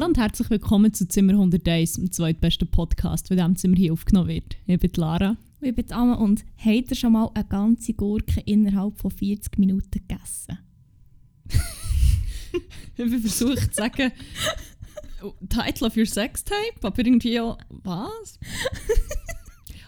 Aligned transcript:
Hallo 0.00 0.08
und 0.08 0.16
herzlich 0.16 0.48
willkommen 0.48 0.94
zu 0.94 1.06
Zimmer 1.06 1.34
101, 1.34 1.96
dem 1.96 2.10
zweitbesten 2.10 2.70
Podcast, 2.70 3.28
von 3.28 3.36
dem 3.36 3.54
Zimmer 3.54 3.76
hier 3.76 3.92
aufgenommen 3.92 4.28
wird. 4.28 4.56
Ich 4.64 4.80
bin 4.80 4.90
Lara. 4.96 5.36
Ich 5.60 5.74
bin 5.74 5.92
Anna 5.92 6.14
und 6.14 6.42
habt 6.56 6.90
ihr 6.90 6.96
schon 6.96 7.12
mal 7.12 7.30
eine 7.34 7.44
ganze 7.44 7.92
Gurke 7.92 8.40
innerhalb 8.46 8.96
von 8.96 9.10
40 9.10 9.58
Minuten 9.58 9.90
gegessen? 9.90 10.58
ich 12.96 13.04
habe 13.04 13.18
versucht 13.18 13.74
zu 13.74 13.74
sagen, 13.74 14.10
Title 15.50 15.86
of 15.86 15.94
your 15.98 16.06
sex 16.06 16.44
tape, 16.44 16.80
aber 16.80 16.98
irgendwie 16.98 17.38
auch, 17.38 17.58
was? 17.68 18.38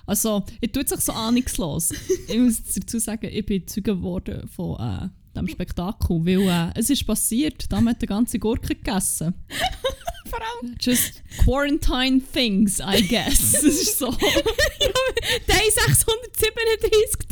also, 0.05 0.45
ich 0.61 0.73
tue 0.73 0.83
es 0.83 0.91
sich 0.91 1.01
so 1.01 1.12
ahnungslos. 1.12 1.91
Ich 2.29 2.39
muss 2.39 2.62
dazu 2.65 2.98
sagen, 2.98 3.31
ich 3.33 3.47
bin 3.47 3.67
Zeuge 3.67 3.95
geworden 3.95 4.47
von 4.47 4.79
äh, 4.79 5.09
dem 5.37 5.49
Spektakel, 5.49 6.25
weil 6.25 6.49
äh, 6.49 6.73
es 6.79 6.91
ist 6.91 7.07
passiert, 7.07 7.71
da 7.71 7.81
wir 7.81 7.95
die 7.95 8.07
ganze 8.07 8.39
Gurke 8.39 8.75
gegessen. 8.75 9.35
Vor 10.27 10.39
allem. 10.41 10.77
Just 10.81 11.23
quarantine 11.45 12.20
things, 12.20 12.81
I 12.81 13.06
guess. 13.06 13.53
Das 13.62 13.65
ist 13.65 13.98
so. 13.98 14.11
Der 15.48 15.56
637.000 15.56 17.27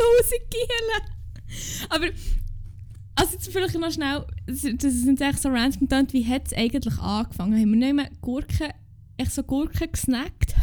Gielen. 0.50 1.00
Aber, 1.88 2.06
also 3.14 3.32
jetzt 3.32 3.50
vielleicht 3.50 3.78
noch 3.78 3.90
schnell, 3.90 4.26
das 4.46 4.62
das 4.62 4.92
sind 4.94 5.20
echt 5.20 5.40
so 5.40 5.48
random 5.48 5.80
gedacht, 5.80 6.12
wie 6.12 6.26
hat 6.26 6.46
es 6.46 6.52
eigentlich 6.52 6.98
angefangen? 6.98 7.58
Haben 7.58 7.70
wir 7.70 7.78
nicht 7.78 7.94
mehr 7.94 8.10
Gurken, 8.20 8.68
echt 9.16 9.32
so 9.32 9.42
Gurken 9.42 9.90
gesnackt 9.90 10.54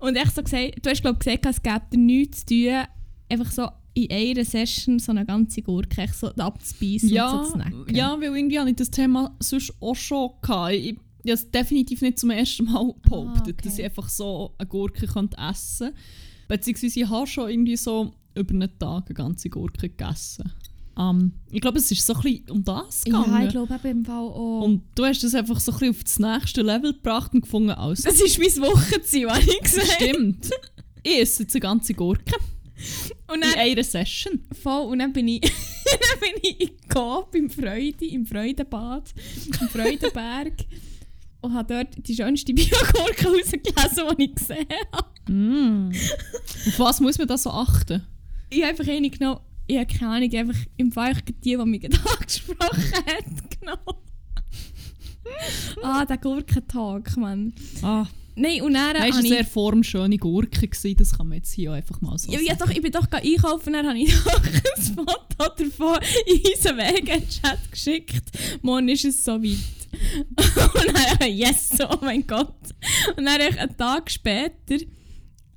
und 0.00 0.16
echt 0.16 0.34
so 0.34 0.42
gesagt, 0.42 0.84
du 0.84 0.90
hast 0.90 1.02
glaube 1.02 1.18
ich 1.20 1.24
gesagt, 1.24 1.46
es 1.46 1.62
gäbe 1.62 1.96
nichts 2.02 2.44
zu 2.44 2.54
tun, 2.54 2.84
einfach 3.28 3.52
so 3.52 3.68
in 3.94 4.10
einer 4.10 4.44
Session 4.44 4.98
so 4.98 5.10
eine 5.12 5.24
ganze 5.26 5.62
Gurke 5.62 6.08
so 6.14 6.28
abzubeißen 6.28 7.08
ja, 7.08 7.30
und 7.30 7.38
so 7.46 7.50
zu 7.52 7.58
snacken. 7.58 7.94
ja, 7.94 8.16
weil 8.20 8.36
irgendwie 8.36 8.58
habe 8.58 8.70
ich 8.70 8.76
das 8.76 8.90
Thema 8.90 9.34
sonst 9.40 9.72
auch 9.80 9.94
schon 9.96 10.30
gehabt. 10.42 10.72
Ich, 10.74 10.96
ich 11.22 11.30
habe 11.30 11.32
es 11.32 11.50
definitiv 11.50 12.00
nicht 12.02 12.18
zum 12.18 12.30
ersten 12.30 12.64
Mal 12.64 12.92
behauptet, 13.02 13.36
Ah, 13.46 13.50
okay. 13.50 13.54
dass 13.64 13.78
ich 13.78 13.84
einfach 13.84 14.08
so 14.08 14.54
eine 14.58 14.68
Gurke 14.68 15.06
könnte 15.06 15.36
essen 15.38 15.88
könnte. 15.88 16.00
Beziehungsweise 16.48 17.00
ich 17.00 17.08
habe 17.08 17.26
schon 17.26 17.50
irgendwie 17.50 17.76
so 17.76 18.12
über 18.34 18.54
einen 18.54 18.78
Tag 18.78 19.04
eine 19.06 19.14
ganze 19.14 19.50
Gurke 19.50 19.88
gegessen. 19.88 20.50
Ähm, 20.98 21.32
ich 21.50 21.60
glaube, 21.60 21.78
es 21.78 21.90
ist 21.90 22.04
so 22.06 22.14
ein 22.14 22.20
bisschen 22.22 22.50
um 22.50 22.64
das 22.64 23.04
gegangen. 23.04 23.32
Ja, 23.32 23.44
ich 23.44 23.50
glaube 23.50 23.74
eben 23.74 23.98
im 24.00 24.04
Fall 24.04 24.16
auch. 24.28 24.62
und 24.62 24.82
du 24.94 25.04
hast 25.04 25.22
das 25.22 25.34
einfach 25.34 25.60
so 25.60 25.72
ein 25.72 25.78
bisschen 25.78 25.90
auf 25.94 26.04
das 26.04 26.18
nächste 26.18 26.62
Level 26.62 26.92
gebracht 26.92 27.32
und 27.34 27.42
gefunden, 27.42 27.70
als 27.70 28.02
das 28.02 28.20
ist 28.20 28.38
mein 28.38 28.68
Wochenziel, 28.68 29.28
habe 29.30 29.40
ich 29.40 29.60
gesagt. 29.62 29.88
stimmt. 29.92 30.50
ich 31.02 31.18
esse 31.20 31.42
jetzt 31.42 31.54
eine 31.54 31.60
ganze 31.60 31.94
Gurke 31.94 32.34
Und 33.28 33.36
in 33.36 33.40
dann, 33.42 33.54
einer 33.58 33.84
Session. 33.84 34.40
voll, 34.62 34.86
und 34.86 34.98
dann 34.98 35.12
bin 35.12 35.28
ich, 35.28 35.40
dann 35.40 36.20
bin 36.20 36.42
ich 36.42 36.60
in 36.60 36.70
Coop 36.88 37.34
im 37.34 37.50
Freude, 37.50 38.06
im 38.06 38.26
Freudenbad, 38.26 39.12
im 39.60 39.68
Freudenberg 39.68 40.52
und 41.40 41.54
habe 41.54 41.74
dort 41.74 42.08
die 42.08 42.14
schönste 42.14 42.52
Biogurke 42.54 43.26
rausgelesen, 43.26 44.16
die 44.18 44.24
ich 44.24 44.34
gesehen 44.34 44.66
habe. 44.92 45.32
Mm. 45.32 45.90
Auf 46.68 46.78
was 46.78 47.00
muss 47.00 47.18
man 47.18 47.28
da 47.28 47.38
so 47.38 47.50
achten? 47.50 48.06
Ich 48.50 48.62
habe 48.62 48.70
einfach 48.70 48.88
eine 48.88 49.10
genommen, 49.10 49.40
ich 49.66 49.76
habe 49.76 49.86
keine 49.86 50.10
Ahnung, 50.12 50.34
einfach 50.34 50.60
im 50.76 50.90
Fall 50.90 51.14
die, 51.44 51.56
die 51.56 51.56
mich 51.56 51.80
gerade 51.80 51.98
angesprochen 52.18 52.92
hat, 53.06 53.60
genommen. 53.60 53.98
ah, 55.82 56.04
der 56.04 56.18
Gurkentag, 56.18 57.16
Mann. 57.16 57.52
Ah, 57.82 58.06
Nein, 58.36 58.62
und 58.62 58.74
dann 58.74 58.94
das 58.94 59.02
war 59.02 59.08
habe 59.08 59.18
eine 59.18 59.26
ich... 59.26 59.32
sehr 59.32 59.44
formschöne 59.44 60.16
Gurke, 60.16 60.68
gewesen, 60.68 60.96
das 60.96 61.16
kann 61.16 61.28
man 61.28 61.38
jetzt 61.38 61.52
hier 61.52 61.72
einfach 61.72 62.00
mal 62.00 62.16
so 62.18 62.30
Ja, 62.32 62.38
sagen. 62.38 62.58
doch, 62.58 62.70
ich 62.70 62.82
bin 62.82 62.92
doch 62.92 63.06
einkaufen, 63.10 63.72
dann 63.72 63.86
habe 63.86 63.98
ich 63.98 64.12
doch 64.24 64.42
ein 64.42 64.94
Foto 64.94 65.16
davon 65.38 65.98
in 66.26 66.40
unseren 66.54 66.76
Wege-Chat 66.78 67.70
geschickt. 67.70 68.22
Morgen 68.62 68.88
ist 68.88 69.04
es 69.04 69.24
so 69.24 69.32
weit. 69.32 69.58
Und 70.74 71.20
dann, 71.20 71.32
yes, 71.32 71.70
oh 71.80 71.98
mein 72.00 72.26
Gott. 72.26 72.54
Und 73.16 73.24
dann 73.26 73.40
einen 73.40 73.76
Tag 73.76 74.10
später 74.10 74.76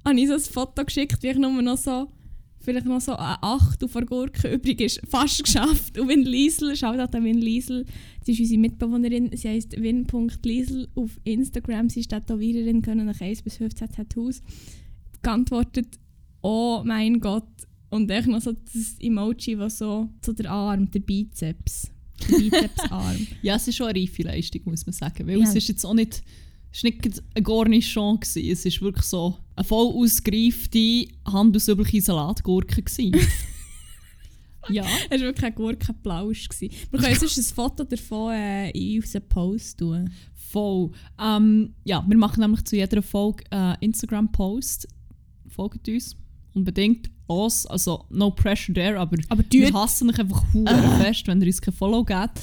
habe 0.06 0.20
ich 0.20 0.28
so 0.28 0.34
ein 0.34 0.40
Foto 0.40 0.84
geschickt, 0.84 1.22
wie 1.22 1.30
ich 1.30 1.38
nur 1.38 1.62
noch 1.62 1.78
so, 1.78 2.08
vielleicht 2.63 2.85
noch 2.85 3.01
so 3.01 3.16
eine 3.16 3.41
Achtel 3.44 3.88
vor 3.88 4.03
Gurke 4.06 4.53
übrig 4.53 4.79
ist. 4.81 5.01
Fast 5.07 5.44
geschafft. 5.44 5.97
Und 6.00 6.07
Win 6.07 6.24
Liesel, 6.24 6.75
schaut 6.75 6.97
an 7.00 7.24
Win 7.24 7.38
Liesel, 7.40 7.85
sie 8.24 8.31
ist 8.31 8.40
unsere 8.40 8.59
Mitbewohnerin, 8.62 9.29
sie 9.35 9.50
heisst 9.50 9.79
win.liesel 9.79 10.88
auf 10.96 11.12
Instagram, 11.24 11.90
sie 11.90 12.00
ist 12.01 12.09
Tätowiererin, 12.09 12.81
können 12.81 13.06
nach 13.06 13.19
1 13.22 13.41
bis 13.41 13.57
15 13.57 13.90
Tattoos. 13.91 14.41
Geantwortet, 15.22 15.88
oh 16.41 16.81
mein 16.85 17.19
Gott. 17.19 17.47
Und 17.90 18.09
echt 18.09 18.28
noch 18.28 18.41
so 18.41 18.53
das 18.53 18.95
Emoji, 19.00 19.57
was 19.59 19.78
so, 19.78 20.09
so 20.25 20.34
der 20.34 20.50
Arm, 20.51 20.90
der 20.90 21.00
Bizeps. 21.00 21.91
Der 22.30 22.38
Bizepsarm. 22.38 23.28
Ja, 23.44 23.56
es 23.56 23.68
ist 23.68 23.75
schon 23.75 23.88
eine 23.88 24.00
reife 24.00 24.24
Leistung, 24.24 24.62
muss 24.66 24.85
man 24.85 24.94
sagen. 24.94 25.28
Weil 25.28 25.38
Ja. 25.40 25.44
es 25.47 25.56
ist 25.56 25.68
jetzt 25.68 25.85
auch 25.85 25.94
nicht, 25.94 26.24
es 26.74 26.80
ist 26.80 26.84
nicht 26.86 27.24
ein 27.36 27.44
Garnichon 27.44 28.20
gewesen. 28.20 28.52
Es 28.52 28.66
ist 28.66 28.82
wirklich 28.82 29.06
so 29.06 29.38
eine 29.56 29.64
voll 29.64 29.94
ausgereifte, 29.94 31.06
handelsübliche 31.24 32.02
Salatgurke 32.02 32.84
ja. 34.70 34.84
Es 35.12 35.22
war 35.22 35.28
wirklich 35.28 35.46
ein 35.46 35.54
Gurkenplausch. 35.54 36.50
Wir 36.60 37.00
können 37.00 37.16
sonst 37.20 37.38
ein 37.38 37.56
Foto 37.56 37.84
davon 37.84 38.34
äh, 38.34 38.72
in 38.72 39.02
unseren 39.02 39.22
Post 39.30 39.78
tun. 39.78 40.10
Voll. 40.34 40.90
Ähm, 41.22 41.76
ja, 41.84 42.04
wir 42.08 42.18
machen 42.18 42.40
nämlich 42.40 42.66
zu 42.66 42.76
jeder 42.76 43.04
Folge 43.04 43.44
äh, 43.52 43.76
Instagram-Post. 43.80 44.88
Folgt 45.50 45.88
uns 45.88 46.16
unbedingt 46.56 47.12
uns. 47.28 47.68
Also, 47.68 48.06
no 48.10 48.32
pressure 48.32 48.74
there, 48.74 49.00
aber 49.00 49.18
Aber 49.30 49.44
wir 49.48 49.74
hassen 49.74 50.10
euch 50.10 50.20
einfach 50.20 50.44
hure 50.54 50.98
fest, 51.02 51.28
wenn 51.28 51.40
ihr 51.40 51.48
uns 51.48 51.62
kein 51.62 51.74
Follow 51.74 52.04
gebt 52.04 52.42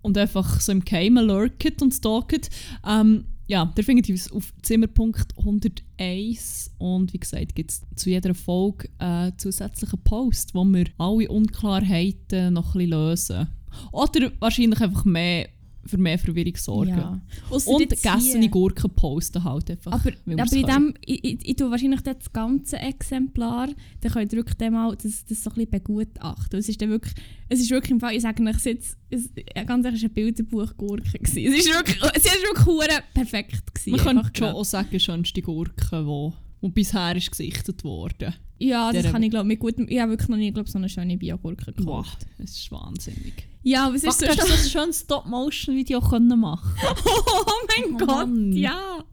und 0.00 0.16
einfach 0.16 0.60
so 0.62 0.72
im 0.72 0.82
Keimen 0.82 1.26
lurkt 1.26 1.82
und 1.82 1.92
stalkt. 1.92 2.48
Ähm, 2.86 3.26
ja, 3.48 3.64
uns 4.10 4.32
auf 4.32 4.52
Zimmerpunkt101 4.62 6.70
und 6.78 7.12
wie 7.12 7.18
gesagt 7.18 7.54
gibt 7.54 7.70
es 7.70 7.82
zu 7.94 8.10
jeder 8.10 8.34
Folge 8.34 8.88
äh, 8.98 9.30
zusätzlichen 9.36 10.00
Post, 10.02 10.52
wo 10.54 10.64
wir 10.64 10.86
alle 10.98 11.28
Unklarheiten 11.28 12.54
noch 12.54 12.74
ein 12.74 12.78
bisschen 12.78 12.90
lösen. 12.90 13.46
Oder 13.92 14.32
wahrscheinlich 14.40 14.80
einfach 14.80 15.04
mehr 15.04 15.48
für 15.86 15.98
mehr 15.98 16.18
Verwirrung 16.18 16.56
sorgen. 16.56 16.96
Ja. 16.96 17.20
Und 17.50 17.88
gegessene. 17.88 18.48
Gurken 18.48 18.90
posten 18.90 19.42
halt 19.44 19.70
einfach. 19.70 19.92
Aber, 19.92 20.10
aber 20.26 20.52
in 20.56 20.66
dem, 20.66 20.94
ich, 21.04 21.24
ich, 21.24 21.48
ich 21.48 21.56
tue 21.56 21.70
wahrscheinlich 21.70 22.00
das 22.02 22.32
ganze 22.32 22.78
Exemplar, 22.78 23.68
dann 24.00 24.12
könnt 24.12 24.32
ihr 24.32 24.38
wirklich 24.38 24.70
mal 24.70 24.96
das, 24.96 25.24
das 25.24 25.42
so 25.42 25.50
ein 25.50 25.54
bisschen 25.54 25.70
begutachten. 25.70 26.58
Es 26.58 26.68
ist 26.68 26.80
dann 26.80 26.90
wirklich, 26.90 27.14
es 27.48 27.60
ist 27.60 27.70
wirklich 27.70 27.90
im 27.92 28.00
Fall, 28.00 28.14
ich 28.14 28.22
sage 28.22 28.42
euch 28.42 28.64
jetzt, 28.64 28.96
es, 29.10 29.30
ganz 29.66 29.84
ehrlich, 29.84 30.02
es 30.02 30.04
war 30.04 30.10
ein 30.10 30.14
Bilderbuch-Gurke. 30.14 31.18
gewesen. 31.18 31.52
Es 31.52 31.60
ist 31.66 31.72
wirklich, 31.74 31.98
es 32.14 32.24
ist 32.24 32.42
wirklich 32.42 33.02
perfekt. 33.14 33.74
Gewesen, 33.74 33.90
Man 33.90 34.00
könnte 34.00 34.38
schon 34.38 34.48
auch 34.48 34.64
sagen, 34.64 35.00
schönste 35.00 35.42
Gurke, 35.42 36.04
die, 36.04 36.66
die 36.66 36.72
bisher 36.72 37.14
ist 37.16 37.30
gesichtet 37.30 37.84
wurde. 37.84 38.34
Ja, 38.58 38.92
das 38.92 39.10
kann 39.12 39.22
ich 39.22 39.30
glaube 39.30 39.46
mit 39.46 39.60
gutem, 39.60 39.86
ich 39.88 40.00
habe 40.00 40.12
wirklich 40.12 40.28
noch 40.28 40.36
nie 40.38 40.50
glaub, 40.50 40.68
so 40.68 40.78
eine 40.78 40.88
schöne 40.88 41.16
Biogurke 41.18 41.66
Wow, 41.66 41.76
gekauft. 41.76 42.26
das 42.38 42.52
ist 42.52 42.72
wahnsinnig. 42.72 43.46
Ja, 43.66 43.86
aber 43.86 43.96
es 43.96 44.04
ist 44.04 44.08
Was 44.08 44.18
so 44.20 44.26
hast 44.28 44.64
du 44.64 44.68
so 44.68 44.78
ein 44.78 44.92
Stop-Motion-Video 44.92 46.00
können 46.00 46.38
machen 46.38 46.72
Oh 47.04 47.50
mein 47.66 47.94
Oh 47.94 47.98
Gott, 47.98 48.28
Mann. 48.28 48.52
ja. 48.52 49.04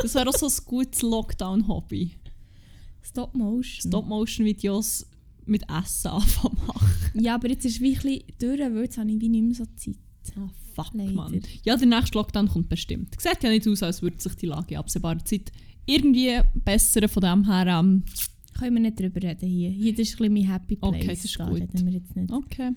Das 0.00 0.14
wäre 0.14 0.28
auch 0.30 0.34
so 0.34 0.46
ein 0.46 0.52
gutes 0.64 1.02
Lockdown-Hobby. 1.02 2.12
Stop 3.02 3.34
Motion. 3.34 3.90
Stop-Motion-Videos 3.90 5.06
mit 5.44 5.64
Essen 5.68 6.08
anfangen 6.08 6.58
machen. 6.66 7.20
Ja, 7.20 7.34
aber 7.34 7.50
jetzt 7.50 7.66
ist 7.66 7.74
es 7.76 7.80
wie 7.82 7.94
ein 7.94 8.00
bisschen 8.00 8.22
durch, 8.38 8.60
weil 8.60 8.84
jetzt 8.84 8.96
habe 8.96 9.10
ich 9.10 9.20
wie 9.20 9.28
nicht 9.28 9.44
mehr 9.44 9.54
so 9.54 9.64
Zeit. 9.76 9.96
Oh, 10.38 10.48
fuck, 10.74 10.94
Leider. 10.94 11.12
Mann. 11.12 11.42
Ja, 11.64 11.76
der 11.76 11.86
nächste 11.86 12.16
Lockdown 12.16 12.48
kommt 12.48 12.70
bestimmt. 12.70 13.20
Sieht 13.20 13.42
ja 13.42 13.50
nicht 13.50 13.68
aus, 13.68 13.82
als 13.82 14.00
würde 14.00 14.18
sich 14.18 14.34
die 14.36 14.46
Lage 14.46 14.74
in 14.74 14.76
absehbarer 14.78 15.22
Zeit 15.26 15.52
irgendwie 15.84 16.40
bessern. 16.54 17.06
Von 17.08 17.22
dem 17.22 17.44
her, 17.44 17.66
ähm, 17.66 18.02
Können 18.58 18.76
wir 18.76 18.80
nicht 18.80 18.98
drüber 18.98 19.22
reden 19.22 19.46
hier. 19.46 19.68
Hier 19.68 19.92
das 19.92 20.08
ist 20.08 20.14
ein 20.14 20.32
bisschen 20.32 20.32
mein 20.32 20.52
Happy 20.52 20.76
Place. 20.76 20.94
Okay, 20.94 21.06
das 21.06 21.24
ist 21.26 21.38
da 21.38 21.48
gut. 21.50 21.60
reden 21.60 21.84
wir 21.86 21.92
jetzt 21.92 22.16
nicht. 22.16 22.32
okay. 22.32 22.70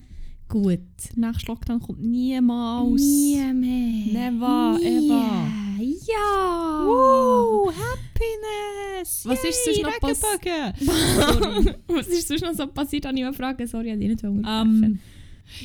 Gut. 0.48 0.80
Der 1.16 1.28
nächste 1.30 1.46
Lockdown 1.46 1.80
kommt 1.80 2.00
niemals. 2.00 3.00
Nie 3.02 3.36
mehr. 3.52 4.30
Never, 4.32 4.78
Nie. 4.78 4.86
ever. 5.06 5.46
Ja. 6.06 6.84
Woo, 6.86 7.70
Happiness! 7.70 9.24
Was 9.24 9.44
ist 9.44 9.64
sonst 9.64 9.82
noch 9.82 10.00
pass- 10.00 10.22
Regenbogen? 10.22 11.74
Was 11.88 12.06
ist 12.08 12.28
sonst 12.28 12.40
noch 12.42 12.54
so 12.54 12.66
passiert? 12.66 13.04
Habe 13.06 13.16
ich 13.18 13.24
eine 13.24 13.34
Frage. 13.34 13.66
Sorry, 13.66 13.88
ich 13.90 13.92
wollte 13.92 13.98
dich 14.00 14.08
nicht 14.08 14.24
Ähm, 14.24 14.38
unterbrechen. 14.38 15.00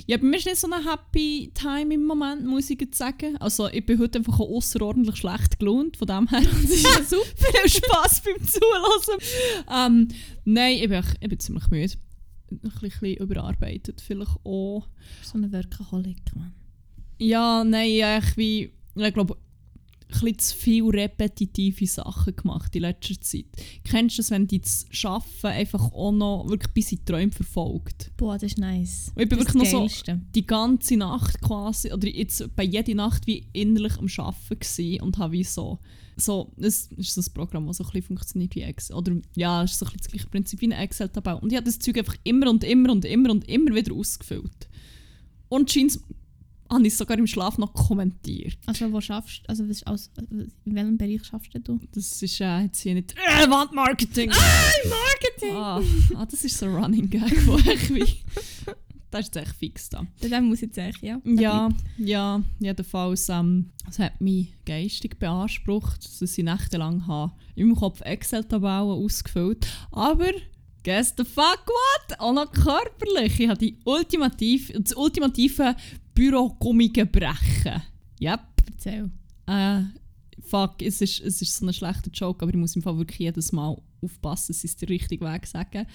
ja, 0.05 0.17
bei 0.17 0.23
mir 0.23 0.37
ist 0.37 0.45
nicht 0.45 0.57
so 0.57 0.69
eine 0.69 0.83
happy 0.91 1.51
time 1.53 1.93
im 1.93 2.05
Moment, 2.05 2.45
muss 2.45 2.69
ich 2.69 2.79
jetzt 2.81 2.97
sagen. 2.97 3.37
Also 3.37 3.69
ich 3.69 3.85
bin 3.85 3.97
heute 3.99 4.19
einfach 4.19 4.39
außerordentlich 4.39 5.15
schlecht 5.15 5.59
gelohnt, 5.59 5.95
von 5.97 6.07
dem 6.07 6.27
her. 6.27 6.41
Das 6.61 6.69
ist 6.71 6.83
ja 6.83 7.03
super. 7.03 7.25
Viel 7.61 7.69
Spass 7.69 8.21
beim 8.21 8.45
Zuhören. 8.45 9.19
Ähm, 9.73 10.07
nein, 10.45 10.77
ich 10.81 10.89
bin, 10.89 11.01
ich 11.21 11.29
bin 11.29 11.39
ziemlich 11.39 11.69
müde. 11.69 11.93
Ein 12.51 12.59
bisschen, 12.59 13.15
überarbeitet, 13.15 14.01
vielleicht 14.01 14.37
auch. 14.43 14.87
so 15.23 15.37
ein 15.37 15.51
Workaholic, 15.51 16.35
Mann. 16.35 16.53
Ja, 17.19 17.63
nein, 17.63 17.91
ja, 17.91 18.17
ich 18.17 18.37
wie, 18.37 18.71
ich 18.95 19.13
glaube, 19.13 19.37
bisschen 20.13 20.39
zu 20.39 20.57
viele 20.57 20.93
repetitive 20.93 21.87
Sachen 21.87 22.35
gemacht 22.35 22.75
in 22.75 22.83
letzter 22.83 23.19
Zeit. 23.19 23.45
Kennst 23.83 24.17
du 24.17 24.21
das, 24.21 24.31
wenn 24.31 24.47
die 24.47 24.61
das 24.61 24.85
Arbeiten 25.03 25.47
einfach 25.47 25.91
auch 25.91 26.11
noch 26.11 26.47
wirklich 26.47 26.73
bis 26.73 26.91
in 26.91 26.99
die 26.99 27.05
Träume 27.05 27.31
verfolgt? 27.31 28.11
Boah, 28.17 28.35
das 28.35 28.43
ist 28.43 28.57
nice. 28.57 29.11
Und 29.15 29.23
ich 29.23 29.29
bin 29.29 29.39
das 29.39 29.53
wirklich 29.53 29.73
noch 29.73 29.89
so 29.89 30.13
die 30.33 30.45
ganze 30.45 30.97
Nacht 30.97 31.41
quasi, 31.41 31.91
oder 31.91 32.07
jetzt 32.07 32.55
bei 32.55 32.63
jeder 32.63 32.95
Nacht 32.95 33.27
wie 33.27 33.47
innerlich 33.53 33.97
am 33.97 34.07
Arbeiten 34.17 34.59
gewesen 34.59 35.01
und 35.01 35.17
habe 35.17 35.33
wie 35.33 35.43
so, 35.43 35.79
so, 36.17 36.51
es 36.57 36.87
ist 36.97 37.13
so 37.13 37.21
ein 37.21 37.33
Programm, 37.33 37.67
das 37.67 37.77
so 37.77 37.83
ein 37.83 37.87
bisschen 37.91 38.07
funktioniert 38.07 38.55
wie 38.55 38.61
Excel. 38.61 38.95
Oder 38.95 39.13
ja, 39.35 39.63
es 39.63 39.71
ist 39.71 39.79
so 39.79 39.85
ein 39.85 39.91
bisschen 39.91 40.01
das 40.03 40.11
gleiche 40.11 40.27
Prinzip 40.27 40.61
wie 40.61 40.65
eine 40.65 40.77
Excel-Tabelle. 40.77 41.39
Und 41.39 41.51
ich 41.51 41.55
habe 41.55 41.65
das 41.65 41.79
Zeug 41.79 41.97
einfach 41.97 42.15
immer 42.23 42.49
und 42.49 42.63
immer 42.63 42.91
und 42.91 43.05
immer 43.05 43.31
und 43.31 43.47
immer 43.47 43.75
wieder 43.75 43.93
ausgefüllt. 43.93 44.69
Und 45.49 45.71
scheint 45.71 45.99
habe 46.71 46.87
ich 46.87 46.93
es 46.93 46.97
sogar 46.97 47.17
im 47.17 47.27
Schlaf 47.27 47.57
noch 47.57 47.73
kommentiert. 47.73 48.57
Also 48.65 48.91
wo 48.91 48.99
schaffst 48.99 49.43
also, 49.47 49.67
was, 49.69 49.85
aus, 49.85 50.09
in 50.31 50.51
welchem 50.65 50.97
Bereich 50.97 51.23
schaffst 51.23 51.51
du? 51.53 51.79
Das 51.91 52.21
ist 52.21 52.41
äh, 52.41 52.61
jetzt 52.61 52.81
hier 52.81 52.95
nicht 52.95 53.13
äh, 53.13 53.49
Wandmarketing. 53.49 54.29
Marketing! 54.29 55.55
Ah, 55.55 55.81
ah, 56.15 56.25
das 56.25 56.43
ist 56.43 56.57
so 56.57 56.65
ein 56.65 56.75
Running 56.75 57.09
Gag, 57.09 57.47
wo 57.47 57.57
ich 57.57 57.93
wie... 57.93 58.23
Das 59.13 59.27
ist 59.27 59.35
jetzt 59.35 59.47
echt 59.47 59.57
fix 59.57 59.89
da. 59.89 60.07
Dann 60.27 60.45
muss 60.45 60.63
ich 60.63 60.75
jetzt 60.75 60.75
sagen, 60.75 60.97
ja. 61.01 61.21
Ja, 61.23 61.69
ja, 61.99 62.43
jedenfalls. 62.59 63.29
Ähm, 63.29 63.69
es 63.87 63.99
hat 63.99 64.19
mich 64.19 64.55
geistig 64.65 65.19
beansprucht, 65.19 66.03
dass 66.03 66.35
ich 66.35 66.43
nächtelang 66.43 67.05
habe 67.05 67.31
meinem 67.55 67.75
Kopf 67.75 68.01
Excel-Tabellen 68.01 68.89
ausgefüllt 68.89 69.67
Aber, 69.91 70.31
guess 70.83 71.13
the 71.15 71.23
fuck 71.23 71.63
what? 71.67 72.19
Auch 72.19 72.33
noch 72.33 72.51
körperlich. 72.51 73.39
Ich 73.39 73.47
habe 73.47 73.59
die 73.59 73.77
ultimativ, 73.85 74.71
das 74.75 74.95
ultimative 74.95 75.75
Bürogummigebrechen. 76.15 77.83
Yep. 78.19 78.39
Erzähl. 78.71 79.11
Äh, 79.45 79.81
fuck, 80.41 80.81
es 80.81 81.01
ist, 81.01 81.19
es 81.19 81.39
ist 81.39 81.55
so 81.55 81.67
ein 81.67 81.73
schlechter 81.73 82.09
Joke, 82.11 82.41
aber 82.41 82.49
ich 82.49 82.57
muss 82.57 82.75
im 82.75 82.81
Fall 82.81 82.97
wirklich 82.97 83.19
jedes 83.19 83.51
Mal 83.51 83.77
aufpassen, 84.01 84.53
dass 84.53 84.63
ich 84.63 84.71
es 84.71 84.77
den 84.77 84.87
richtigen 84.87 85.23
Weg 85.23 85.45
sage. 85.45 85.85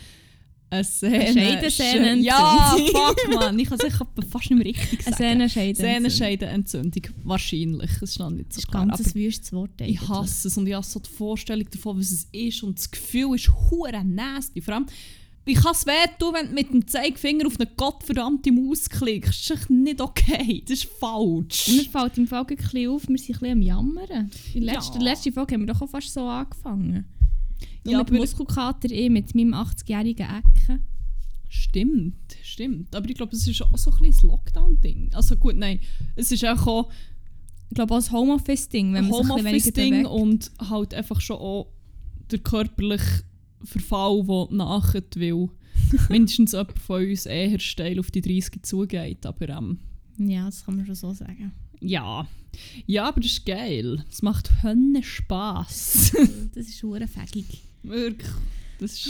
Eine. 0.70 0.84
Scheidensehnen- 0.84 2.22
Ja, 2.22 2.76
fuck 2.92 3.16
man, 3.34 3.58
ich 3.58 3.68
kann 3.68 3.78
es 3.80 3.94
fast 4.30 4.50
nicht 4.50 4.58
mehr 4.58 4.64
richtig 4.66 5.00
Eine 5.06 5.16
sagen. 5.16 5.16
Sehnenscheide. 5.16 5.74
Sehnenscheidenentzündung. 5.76 7.02
Wahrscheinlich. 7.24 7.90
Das 8.00 8.10
ist 8.10 8.18
noch 8.18 8.30
nicht 8.30 8.48
Das 8.50 8.56
so 8.56 8.58
ist 8.60 8.68
klar. 8.70 8.86
ganz 8.86 9.00
Aber 9.00 9.08
ein 9.08 9.14
wüstes 9.14 9.52
Wort 9.52 9.70
ich 9.78 9.82
eigentlich. 9.98 10.08
hasse 10.08 10.48
es 10.48 10.56
und 10.58 10.66
ich 10.66 10.74
habe 10.74 10.84
so 10.84 11.00
die 11.00 11.08
Vorstellung 11.10 11.66
davon, 11.70 11.98
was 11.98 12.10
es 12.10 12.28
ist. 12.32 12.62
Und 12.62 12.78
das 12.78 12.90
Gefühl 12.90 13.34
ist 13.34 13.50
hure 13.70 14.04
nasty. 14.04 14.60
Vor 14.60 14.74
allem, 14.74 14.86
wie 15.46 15.54
kann 15.54 15.72
es 15.72 15.86
wehtun, 15.86 16.34
wenn 16.34 16.48
du 16.48 16.52
mit 16.52 16.70
dem 16.70 16.86
Zeigefinger 16.86 17.46
auf 17.46 17.58
eine 17.58 17.70
gottverdammte 17.74 18.52
Maus 18.52 18.90
klickst? 18.90 19.48
Das 19.50 19.56
ist 19.56 19.62
echt 19.62 19.70
nicht 19.70 20.00
okay. 20.02 20.62
Das 20.68 20.80
ist 20.84 20.88
falsch. 21.00 21.68
Und 21.68 21.76
mir 21.76 21.84
fällt 21.84 22.18
im 22.18 22.26
Fall 22.26 22.44
ein 22.46 22.56
bisschen 22.56 22.90
auf, 22.90 23.08
wir 23.08 23.16
sind 23.16 23.36
ein 23.36 23.38
bisschen 23.40 23.52
am 23.52 23.62
Jammern. 23.62 24.30
In 24.52 24.64
der 24.66 24.74
letzten, 24.74 24.98
Ja. 24.98 25.04
letzten 25.04 25.32
Folge 25.32 25.54
haben 25.54 25.62
wir 25.66 25.72
doch 25.72 25.80
auch 25.80 25.88
fast 25.88 26.12
so 26.12 26.20
angefangen. 26.28 27.06
Ja, 27.90 27.98
mit 27.98 28.12
Muskelkater, 28.12 28.90
ich 28.90 29.10
mit 29.10 29.34
meinem 29.34 29.54
80-jährigen 29.54 30.26
Ecken. 30.26 30.82
Stimmt, 31.48 32.36
stimmt. 32.42 32.94
Aber 32.94 33.08
ich 33.08 33.14
glaube, 33.14 33.34
es 33.34 33.46
ist 33.46 33.62
auch 33.62 33.76
so 33.78 33.90
ein 33.90 33.98
bisschen 33.98 34.12
das 34.12 34.22
Lockdown-Ding. 34.22 35.10
Also 35.14 35.36
gut, 35.36 35.56
nein, 35.56 35.80
es 36.14 36.30
ist 36.30 36.44
auch 36.44 36.66
auch 36.66 36.90
Ich 37.70 37.74
glaube 37.74 37.94
auch 37.94 37.98
das 37.98 38.12
Homeoffice-Ding, 38.12 38.92
wenn 38.92 39.06
ein 39.06 39.10
man 39.10 39.60
sich 39.60 39.78
ein 39.78 40.06
und 40.06 40.50
halt 40.70 40.92
einfach 40.94 41.20
schon 41.20 41.36
auch 41.36 41.72
der 42.30 42.40
körperliche 42.40 43.22
Verfall, 43.64 44.24
der 44.24 44.48
nachher 44.50 45.02
will. 45.14 45.48
Mindestens 46.10 46.52
jemand 46.52 46.78
von 46.78 47.02
uns 47.02 47.24
eher 47.24 47.58
steil 47.58 47.98
auf 47.98 48.10
die 48.10 48.20
30 48.20 48.62
zugeht. 48.62 49.24
Aber 49.24 49.48
ähm, 49.48 49.78
Ja, 50.18 50.46
das 50.46 50.64
kann 50.64 50.76
man 50.76 50.86
schon 50.86 50.94
so 50.94 51.12
sagen. 51.12 51.52
ja. 51.80 52.26
Ja, 52.86 53.06
aber 53.08 53.20
das 53.20 53.32
ist 53.32 53.46
geil. 53.46 54.04
Es 54.10 54.22
macht 54.22 54.50
Hölle 54.64 55.02
Spass. 55.02 56.12
Das 56.54 56.66
ist 56.66 56.82
hure 56.82 57.06
fägig. 57.06 57.67
Wirklich. 57.82 58.30
Das 58.80 58.92
ist, 58.92 59.06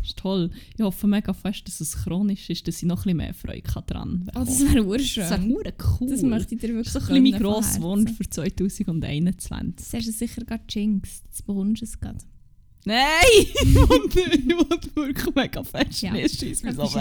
das 0.00 0.08
ist 0.10 0.16
toll. 0.18 0.50
Ich 0.76 0.82
hoffe 0.82 1.08
mega 1.08 1.32
fest, 1.32 1.66
dass 1.66 1.80
es 1.80 2.04
chronisch 2.04 2.48
ist, 2.50 2.68
dass 2.68 2.76
ich 2.76 2.84
noch 2.84 2.98
ein 3.00 3.02
bisschen 3.02 3.16
mehr 3.16 3.34
Freude 3.34 3.62
kann 3.62 3.84
dran 3.86 4.30
Oh, 4.36 4.44
das 4.44 4.60
wäre 4.60 4.84
urschön. 4.84 5.28
Das 5.28 5.40
wäre 5.40 5.74
cool. 6.00 6.08
Das 6.08 6.22
möchte 6.22 6.54
ich 6.54 6.60
dir 6.60 6.68
Das 6.68 6.76
wirklich 6.76 6.86
ist 6.86 6.92
so 6.92 6.98
ein 7.00 7.22
bisschen 7.22 7.30
mein 7.30 7.40
grosser. 7.42 7.82
Wunsch 7.82 8.12
für 8.12 8.28
2021. 8.28 9.74
Das 9.76 9.92
hast 9.92 10.06
du 10.06 10.12
sicher 10.12 10.44
gerade 10.44 10.62
jinxed. 10.68 11.24
Das 11.30 11.42
bekommst 11.42 11.82
du 11.82 11.84
es 11.84 11.98
gerade. 11.98 12.18
Nein! 12.84 12.98
ich 13.34 13.74
will- 13.74 14.34
ich 14.34 14.48
will 14.48 15.06
wirklich 15.06 15.34
mega 15.34 15.62
fest 15.62 16.02
Ja. 16.02 16.10
an. 16.10 16.16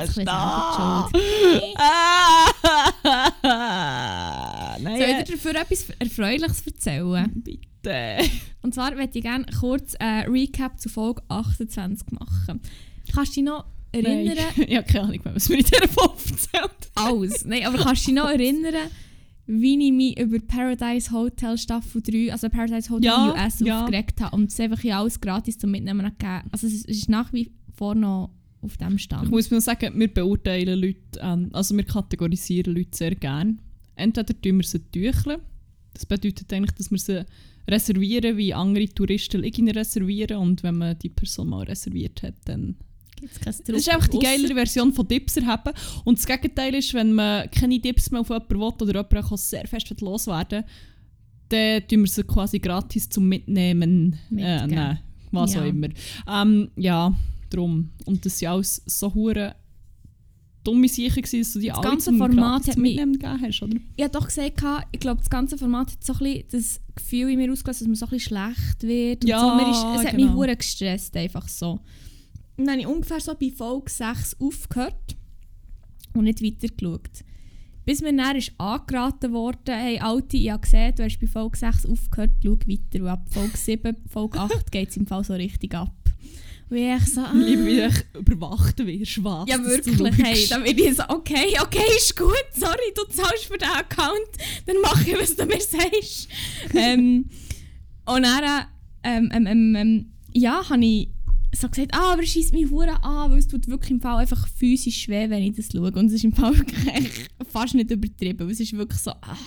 bisschen 0.08 0.28
Ah! 0.28 1.10
Soll 4.78 4.78
ich 4.78 4.84
Nein, 4.84 5.26
dir 5.26 5.34
dafür 5.36 5.56
etwas 5.56 5.86
Erfreuliches 6.00 6.62
erzählen? 6.66 7.32
bitte. 7.36 8.18
Und 8.62 8.74
zwar 8.76 8.94
möchte 8.96 9.18
ich 9.20 9.24
gerne 9.24 9.46
kurz 9.60 9.96
ein 9.96 10.30
Recap 10.30 10.80
zu 10.80 10.88
Folge 10.90 11.22
28 11.30 12.12
machen. 12.12 12.62
Kannst 13.14 13.32
du 13.32 13.42
dich 13.42 13.44
noch 13.44 13.66
erinnern? 13.92 14.38
Nein. 14.56 14.68
Ich 14.70 14.78
habe 14.78 14.88
keine 14.88 15.04
Ahnung, 15.06 15.20
was 15.24 15.50
mir 15.50 15.58
in 15.58 15.64
dieser 15.66 15.88
Folge 15.88 16.14
erzählt 16.30 16.92
Alles. 16.96 17.44
Nein, 17.46 17.66
aber 17.66 17.78
kannst 17.80 18.04
du 18.04 18.12
dich 18.12 18.16
noch 18.16 18.30
erinnern, 18.30 18.76
wie 19.48 19.88
ich 19.88 19.92
mich 19.92 20.20
über 20.20 20.40
Paradise 20.40 21.12
Hotel 21.12 21.58
Staffel 21.58 22.02
3, 22.02 22.32
also 22.32 22.50
Paradise 22.50 22.90
Hotel 22.90 23.06
Ja, 23.06 23.32
US 23.34 23.60
ja. 23.60 23.82
aufgeregt 23.84 24.22
habe 24.22 24.36
und 24.36 24.50
es 24.52 24.60
einfach 24.60 24.84
ja 24.84 25.00
alles 25.00 25.20
gratis 25.20 25.58
zum 25.58 25.72
Mitnehmen 25.72 26.06
gegeben. 26.06 26.44
Also 26.52 26.68
es 26.68 26.74
ist- 26.74 26.90
es 26.90 26.98
ist 27.00 27.10
nach 27.10 27.34
wie 27.34 27.52
vor 27.74 27.96
noch 27.96 28.32
auf 28.62 28.78
dem 28.78 28.98
Stand. 29.00 29.26
Ich 29.26 29.32
muss 29.32 29.50
mir 29.50 29.60
sagen, 29.62 30.00
wir 30.00 30.08
beurteilen 30.14 30.80
Leute, 30.80 31.00
ähm, 31.20 31.50
also 31.54 31.76
wir 31.76 31.84
kategorisieren 31.84 32.76
Leute 32.76 32.96
sehr 32.96 33.16
gerne. 33.16 33.58
Entweder 33.96 34.40
tun 34.40 34.58
wir 34.58 34.64
sie 34.64 34.80
tücheln. 34.80 35.40
Das 35.94 36.06
bedeutet 36.06 36.52
eigentlich, 36.54 36.72
dass 36.72 36.92
wir 36.92 37.00
sie 37.00 37.26
reservieren, 37.68 38.38
wie 38.38 38.54
andere 38.54 38.88
Touristen 38.88 39.42
reservieren. 39.44 40.38
Und 40.38 40.64
wenn 40.64 40.78
man 40.78 40.98
die 41.00 41.10
Person 41.10 41.50
mal 41.50 41.64
reserviert 41.64 42.22
hat, 42.24 42.36
dann 42.46 42.76
Das 43.46 43.60
ist 43.60 43.90
einfach 43.90 44.08
die 44.08 44.20
geilere 44.20 44.54
Version 44.54 44.92
von 44.94 45.08
Dipser 45.08 45.46
haben. 45.46 45.72
Und 46.04 46.18
das 46.18 46.26
Gegenteil 46.26 46.76
ist, 46.76 46.94
wenn 46.94 47.14
man 47.14 47.50
keine 47.52 47.80
Dips 47.80 48.12
mehr 48.12 48.22
auf 48.22 48.30
jemanden 48.30 48.50
will 48.60 48.62
oder 48.64 48.88
jemand 49.10 49.32
auch 49.32 49.38
sehr 49.38 49.68
fest 49.68 49.94
loswerden 50.02 50.64
dann 51.50 51.86
tun 51.86 52.00
wir 52.00 52.08
sie 52.08 52.24
quasi 52.24 52.60
gratis 52.60 53.10
zum 53.10 53.28
Mitnehmen. 53.28 54.18
Äh, 54.32 54.66
nein, 54.68 55.00
was 55.32 55.54
Ja. 55.54 55.62
auch 55.62 55.66
immer. 55.66 55.90
Ähm, 56.26 56.72
ja, 56.78 57.14
drum. 57.50 57.90
Und 58.06 58.26
das 58.26 58.42
waren 58.42 58.54
alles 58.54 58.82
so 58.86 59.14
hure 59.14 59.54
dumme 60.64 60.88
Sachen, 60.88 61.24
dass 61.24 61.32
du 61.54 61.60
die 61.60 61.68
Das 61.68 61.78
alle 61.78 61.90
ganze 61.90 62.14
Format 62.14 62.68
hat 62.68 62.78
mich- 62.78 62.96
Mitnehmen 62.96 63.20
gegeben 63.20 63.42
hast, 63.42 63.62
oder? 63.64 63.76
Ich 63.98 64.04
habe 64.04 64.14
doch 64.14 64.26
gesagt, 64.28 64.58
gehabt, 64.58 64.88
ich 64.94 65.00
glaube, 65.00 65.18
das 65.18 65.30
ganze 65.30 65.58
Format 65.58 65.92
hat 65.92 66.04
so 66.04 66.14
ein 66.14 66.20
bisschen 66.20 66.44
das 66.52 66.82
Gefühl 66.96 67.32
in 67.32 67.38
mir 67.40 67.52
ausgelöst, 67.52 67.82
dass 67.82 67.88
man 67.88 67.96
so 67.96 68.06
ein 68.06 68.10
bisschen 68.12 68.38
schlecht 68.38 68.84
wird. 68.84 69.24
und 69.24 69.30
Ja, 69.30 69.40
so. 69.42 69.72
Ist, 69.72 70.00
es 70.02 70.08
hat 70.08 70.16
mich 70.16 70.26
genau. 70.28 70.36
hure 70.38 70.56
gestresst, 70.56 71.18
einfach 71.18 71.48
so. 71.50 71.80
Und 72.62 72.68
dann 72.68 72.76
habe 72.76 72.82
ich 72.82 72.96
ungefähr 72.96 73.20
so 73.20 73.34
bei 73.34 73.50
Folge 73.50 73.90
6 73.90 74.38
aufgehört 74.40 75.16
und 76.14 76.26
nicht 76.26 76.44
weitergeschaut. 76.44 77.10
Bis 77.86 78.04
mir 78.04 78.16
dann 78.16 78.36
ist 78.36 78.52
angeraten 78.60 79.34
worden, 79.34 79.74
hey 79.74 79.98
Alti, 79.98 80.44
ich 80.44 80.52
habe 80.52 80.62
gesehen, 80.62 80.94
du 80.96 81.04
hast 81.04 81.18
bei 81.20 81.26
Folge 81.26 81.58
6 81.58 81.88
aufgehört, 81.88 82.34
schau 82.44 82.52
weiter. 82.52 83.02
Und 83.02 83.08
ab 83.08 83.26
Folge 83.32 83.58
7, 83.58 83.96
Folge 84.08 84.40
8 84.40 84.72
geht 84.72 84.90
es 84.90 84.98
im 84.98 85.08
Fall 85.08 85.24
so 85.24 85.34
richtig 85.34 85.74
ab. 85.74 85.96
Und 86.70 86.78
ich 86.78 87.06
so, 87.08 87.22
ah. 87.22 87.32
Lieber 87.34 87.66
wie 87.66 87.78
du 87.78 88.20
überwacht 88.20 88.78
wirst, 88.86 89.24
was 89.24 89.50
Ja, 89.50 89.58
wirklich. 89.66 90.24
Hey, 90.24 90.46
dann 90.48 90.64
bin 90.64 90.78
ich 90.78 90.96
so, 90.96 91.04
okay, 91.10 91.58
okay, 91.64 91.98
ist 91.98 92.16
gut, 92.16 92.46
sorry, 92.54 92.94
du 92.96 93.12
zahlst 93.12 93.46
für 93.46 93.58
den 93.58 93.70
Account, 93.70 94.38
dann 94.68 94.76
mache 94.84 95.10
ich, 95.10 95.20
was 95.20 95.36
du 95.36 95.48
mir 95.48 95.60
sagst. 95.60 96.28
ähm, 96.76 97.28
und 98.06 98.22
dann, 98.22 98.68
ähm, 99.02 99.32
ähm, 99.34 99.48
ähm, 99.48 99.76
ähm, 99.76 100.12
ja, 100.34 100.70
habe 100.70 100.86
ich 100.86 101.10
so 101.62 101.70
gesagt, 101.70 101.94
ah, 101.94 102.14
aber 102.14 102.24
es 102.24 102.30
schießt 102.30 102.54
mich 102.54 102.70
hure 102.70 103.04
an, 103.04 103.32
weil 103.32 103.40
es 103.40 103.48
tut 103.48 103.68
wirklich 103.68 103.92
im 103.92 104.02
Fall 104.02 104.18
einfach 104.18 104.48
physisch 104.48 105.04
schwer, 105.04 105.30
wenn 105.30 105.44
ich 105.44 105.56
das 105.56 105.70
schaue. 105.72 105.92
Und 105.92 106.08
es 106.08 106.14
ist 106.14 106.24
im 106.24 106.34
Fall 106.34 106.58
wirklich 106.58 107.30
fast 107.50 107.76
nicht 107.76 107.92
übertrieben, 107.92 108.50
es 108.50 108.60
ist 108.60 108.74
wirklich 108.74 109.00
so, 109.00 109.12
ah, 109.12 109.38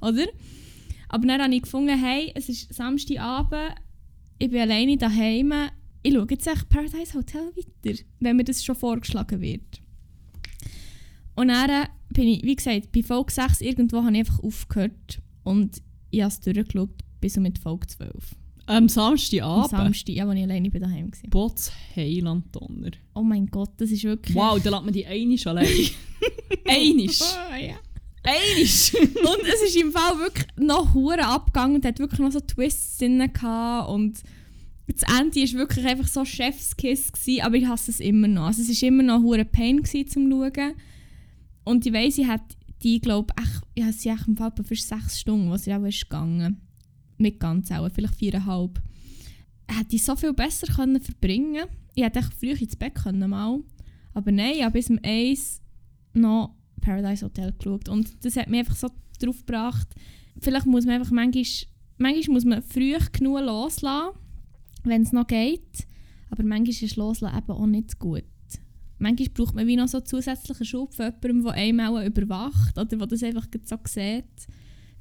oder? 0.00 0.26
Aber 1.08 1.26
dann 1.26 1.42
habe 1.42 1.54
ich 1.54 1.62
gefunden, 1.62 1.98
hey, 1.98 2.32
es 2.34 2.48
ist 2.48 2.72
Samstagabend, 2.72 3.74
ich 4.38 4.50
bin 4.50 4.60
alleine 4.60 4.96
daheim, 4.96 5.52
ich 6.02 6.14
schaue 6.14 6.26
jetzt 6.30 6.46
echt 6.46 6.68
Paradise 6.68 7.14
Hotel 7.14 7.52
weiter, 7.56 7.98
wenn 8.20 8.36
mir 8.36 8.44
das 8.44 8.64
schon 8.64 8.76
vorgeschlagen 8.76 9.40
wird. 9.40 9.82
Und 11.34 11.48
dann 11.48 11.88
bin 12.10 12.28
ich, 12.28 12.42
wie 12.42 12.56
gesagt, 12.56 12.92
bei 12.92 13.02
Folge 13.02 13.32
6 13.32 13.60
irgendwo 13.60 14.02
habe 14.02 14.12
ich 14.12 14.20
einfach 14.20 14.42
aufgehört 14.42 15.20
und 15.44 15.82
ich 16.10 16.20
habe 16.20 16.28
es 16.28 16.40
durchgeschaut 16.40 16.90
bis 17.20 17.36
und 17.36 17.44
mit 17.44 17.58
Folge 17.58 17.86
12. 17.86 18.36
Am 18.68 18.76
Am 18.76 18.88
Samstagabend. 18.88 19.70
Samstag, 19.70 20.14
ja, 20.14 20.28
als 20.28 20.36
ich 20.36 20.42
alleine 20.42 20.70
bei 20.70 20.78
daheim 20.78 21.10
war. 21.10 21.30
Bots 21.30 21.72
Heiland 21.96 22.54
Donner. 22.54 22.90
Oh 23.14 23.22
mein 23.22 23.46
Gott, 23.46 23.70
das 23.78 23.90
ist 23.90 24.04
wirklich... 24.04 24.36
Wow, 24.36 24.62
dann 24.62 24.74
lässt 24.74 24.84
man 24.84 24.92
die 24.92 25.06
einisch 25.06 25.46
allein. 25.46 25.66
einisch. 26.66 27.20
Oh, 27.22 27.54
ja. 27.54 27.76
Einisch. 28.24 28.94
Und 28.94 29.48
es 29.54 29.62
ist 29.62 29.76
im 29.76 29.90
Fall 29.90 30.18
wirklich 30.18 30.46
noch 30.56 30.92
hure 30.92 31.24
abgegangen 31.24 31.76
und 31.76 31.84
hat 31.86 31.98
wirklich 31.98 32.20
noch 32.20 32.30
so 32.30 32.40
Twists 32.40 32.98
drin 32.98 33.32
gehabt 33.32 33.88
und 33.88 34.20
das 34.86 35.02
Ende 35.18 35.40
war 35.40 35.58
wirklich 35.60 35.86
einfach 35.86 36.08
so 36.08 36.24
Chefskiss, 36.24 37.12
gewesen, 37.12 37.42
aber 37.42 37.56
ich 37.56 37.66
hasse 37.66 37.90
es 37.90 38.00
immer 38.00 38.28
noch. 38.28 38.46
Also 38.46 38.62
es 38.62 38.82
war 38.82 38.88
immer 38.88 39.02
noch 39.02 39.22
hure 39.22 39.44
Pain 39.44 39.82
gewesen, 39.82 40.08
zum 40.08 40.30
Schauen. 40.30 40.74
Und 41.64 41.86
ich 41.86 41.92
weiss, 41.92 42.18
ich 42.18 42.26
hat 42.26 42.42
die, 42.82 43.00
glaube 43.00 43.32
ich, 43.40 43.50
ich 43.74 43.82
habe 43.82 43.92
sie 43.92 44.14
im 44.26 44.36
Fall 44.36 44.52
für 44.62 44.76
sechs 44.76 45.20
Stunden, 45.20 45.50
was 45.50 45.64
sie 45.64 45.74
auch 45.74 45.84
ist 45.84 46.02
gegangen. 46.02 46.67
Nicht 47.18 47.40
ganz 47.40 47.70
auch, 47.70 47.90
vielleicht 47.90 48.16
viereinhalb, 48.16 48.80
hätte 49.68 49.96
ich 49.96 50.04
so 50.04 50.16
viel 50.16 50.32
besser 50.32 50.66
können 50.72 51.00
verbringen 51.00 51.66
Ich 51.94 52.02
hätte 52.02 52.20
echt 52.20 52.34
früh 52.34 52.50
ins 52.50 52.76
Bett 52.76 52.94
können 52.94 53.28
mal. 53.30 53.60
Aber 54.14 54.32
nein, 54.32 54.54
ich 54.56 54.62
habe 54.62 54.72
bis 54.72 54.90
um 54.90 54.98
eins 55.02 55.60
noch 56.14 56.54
Paradise 56.80 57.24
Hotel 57.24 57.52
geschaut. 57.52 57.88
Und 57.88 58.24
das 58.24 58.36
hat 58.36 58.48
mich 58.48 58.60
einfach 58.60 58.76
so 58.76 58.88
drauf 59.20 59.44
gebracht. 59.44 59.88
Vielleicht 60.40 60.66
muss 60.66 60.86
man 60.86 60.96
einfach 60.96 61.12
manchmal, 61.12 61.44
manchmal 61.98 62.34
muss 62.34 62.44
man 62.44 62.62
früh 62.62 62.96
genug 63.12 63.40
loslassen, 63.40 64.16
wenn 64.84 65.02
es 65.02 65.12
noch 65.12 65.26
geht. 65.26 65.86
Aber 66.30 66.42
manchmal 66.44 66.70
ist 66.70 66.96
Loslassen 66.96 67.36
eben 67.36 67.50
auch 67.50 67.66
nicht 67.66 67.98
gut. 67.98 68.24
Manchmal 68.98 69.28
braucht 69.28 69.54
man 69.54 69.66
wie 69.66 69.76
noch 69.76 69.88
so 69.88 70.00
zusätzlichen 70.00 70.66
Schub 70.66 70.94
von 70.94 71.06
jemandem, 71.06 71.44
der 71.44 71.52
einem 71.52 71.80
auch 71.80 72.02
überwacht 72.02 72.76
oder 72.76 72.84
der 72.84 73.06
das 73.06 73.22
einfach 73.22 73.46
so 73.64 73.76
sieht. 73.84 74.24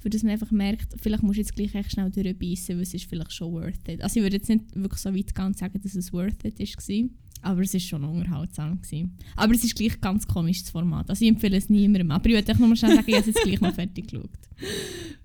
Für 0.08 0.12
das 0.12 0.24
man 0.24 0.32
einfach 0.32 0.52
merkt, 0.52 0.96
vielleicht 1.02 1.22
muss 1.22 1.36
du 1.36 1.42
jetzt 1.42 1.54
gleich 1.54 1.76
echt 1.76 1.92
schnell 1.92 2.10
durchbeissen, 2.10 2.78
weil 2.78 2.84
es 2.84 2.94
ist 2.94 3.10
vielleicht 3.10 3.34
schon 3.34 3.52
worth 3.52 3.90
it. 3.90 4.02
Also 4.02 4.22
ich 4.22 4.24
würde 4.24 4.38
jetzt 4.38 4.48
nicht 4.48 4.74
wirklich 4.74 5.02
so 5.02 5.14
weit 5.14 5.36
gehen 5.36 5.46
und 5.48 5.58
sagen, 5.58 5.82
dass 5.84 5.96
es 5.96 6.14
worth 6.14 6.46
it 6.46 6.58
war. 6.58 7.10
Aber 7.42 7.62
es 7.62 7.74
war 7.74 7.80
schon 7.82 8.06
unterhaltsam. 8.06 8.82
Gewesen. 8.82 9.18
Aber 9.36 9.54
es 9.54 9.66
ist 9.66 9.76
gleich 9.76 10.00
ganz 10.00 10.26
komisch, 10.26 10.62
das 10.62 10.70
Format. 10.70 11.10
Also 11.10 11.26
ich 11.26 11.30
empfehle 11.30 11.58
es 11.58 11.70
niemandem. 11.70 12.10
Aber 12.12 12.26
ich 12.30 12.36
würde 12.36 12.50
euch 12.50 12.58
nur 12.58 12.74
schnell 12.78 12.96
sagen, 12.96 13.04
ich 13.06 13.16
habe 13.16 13.30
es 13.30 13.36
jetzt 13.36 13.44
gleich 13.44 13.60
noch 13.60 13.74
fertig 13.74 14.08
geschaut. 14.08 14.30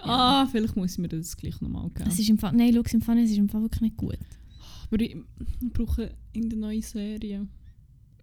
Ah, 0.04 0.48
vielleicht 0.50 0.74
muss 0.74 0.94
ich 0.94 0.98
mir 0.98 1.06
das 1.06 1.36
gleich 1.36 1.60
nochmal 1.60 1.88
geben. 1.90 2.10
Es 2.10 2.18
ist 2.18 2.28
im 2.28 2.36
Fall, 2.36 2.52
nein, 2.54 2.74
schau, 2.74 2.82
im 2.92 3.02
Fall, 3.02 3.18
es 3.18 3.30
ist 3.30 3.38
im 3.38 3.48
Fall 3.48 3.62
wirklich 3.62 3.82
nicht 3.82 3.96
gut. 3.96 4.18
Aber 4.90 5.00
ich 5.00 5.16
brauche 5.72 6.10
irgendeine 6.32 6.60
neue 6.60 6.82
Serie. 6.82 7.46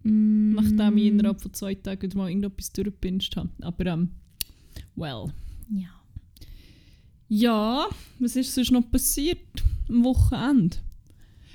Mm. 0.02 0.52
Nachdem 0.56 0.98
ich 0.98 1.06
innerhalb 1.06 1.40
von 1.40 1.54
zwei 1.54 1.74
Tagen 1.74 2.10
mal 2.16 2.28
irgendetwas 2.28 2.70
durchgepinscht 2.72 3.34
habe. 3.36 3.48
Aber, 3.62 3.86
ähm, 3.86 4.10
well. 4.94 5.32
Ja. 5.70 5.99
Ja, 7.32 7.86
was 8.18 8.34
ist 8.34 8.56
sonst 8.56 8.72
noch 8.72 8.90
passiert 8.90 9.38
am 9.88 10.02
Wochenende? 10.02 10.78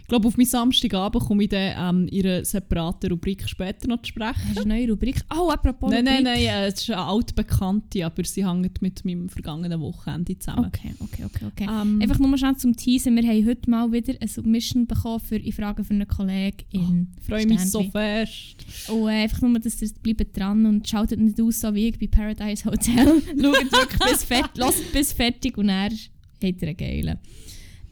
Ich 0.05 0.09
glaube, 0.09 0.27
auf 0.27 0.37
meinen 0.37 0.45
Samstagabend 0.45 1.23
komme 1.23 1.45
ich 1.45 1.49
dann 1.49 1.95
ähm, 1.95 2.07
in 2.09 2.27
einer 2.27 2.45
separaten 2.45 3.09
Rubrik 3.09 3.49
später 3.49 3.87
noch 3.87 4.03
zu 4.03 4.09
sprechen. 4.09 4.39
Hast 4.49 4.57
du 4.57 4.61
eine 4.61 4.75
neue 4.75 4.91
Rubrik? 4.91 5.19
Oh, 5.35 5.49
apropos 5.49 5.89
Nein, 5.89 6.05
nein, 6.05 6.17
Rubrik. 6.17 6.45
nein, 6.45 6.63
äh, 6.63 6.67
es 6.67 6.81
ist 6.81 6.91
eine 6.91 7.01
altbekannte, 7.01 8.05
aber 8.05 8.23
sie 8.23 8.47
hängt 8.47 8.83
mit 8.83 9.03
meinem 9.03 9.29
vergangenen 9.29 9.81
Wochenende 9.81 10.37
zusammen. 10.37 10.65
Okay, 10.67 10.93
okay, 10.99 11.23
okay, 11.25 11.45
okay. 11.45 11.63
Ähm, 11.67 11.99
Einfach 12.03 12.19
nur 12.19 12.37
schnell 12.37 12.55
zum 12.55 12.75
Teasen. 12.75 13.15
Wir 13.15 13.23
haben 13.23 13.47
heute 13.47 13.67
mal 13.67 13.91
wieder 13.91 14.13
eine 14.19 14.29
Submission 14.29 14.85
bekommen 14.85 15.21
für 15.21 15.37
«Ich 15.37 15.55
frage 15.55 15.83
für 15.83 15.95
einen 15.95 16.07
Kollegen» 16.07 17.07
Ich 17.17 17.25
freue 17.25 17.47
mich 17.47 17.61
so 17.61 17.81
fest. 17.81 18.57
Und 18.89 19.07
äh, 19.07 19.23
einfach 19.23 19.41
nur, 19.41 19.57
dass 19.57 19.81
ihr 19.81 19.89
bleibt 20.03 20.37
dran 20.37 20.67
und 20.67 20.87
schaut 20.87 21.17
nicht 21.17 21.41
aus, 21.41 21.61
so 21.61 21.73
wie 21.73 21.87
ich 21.87 21.97
bei 21.97 22.05
Paradise 22.05 22.65
Hotel. 22.65 23.23
schaut 23.41 23.41
wirklich 23.41 24.11
bis 24.11 24.23
fertig, 24.23 24.51
lasst 24.53 24.93
bis 24.93 25.13
fertig 25.13 25.57
und 25.57 25.69
dann 25.69 25.91
habt 25.91 26.61
ihr 26.61 26.67
einen 26.67 26.77
geilen. 26.77 27.17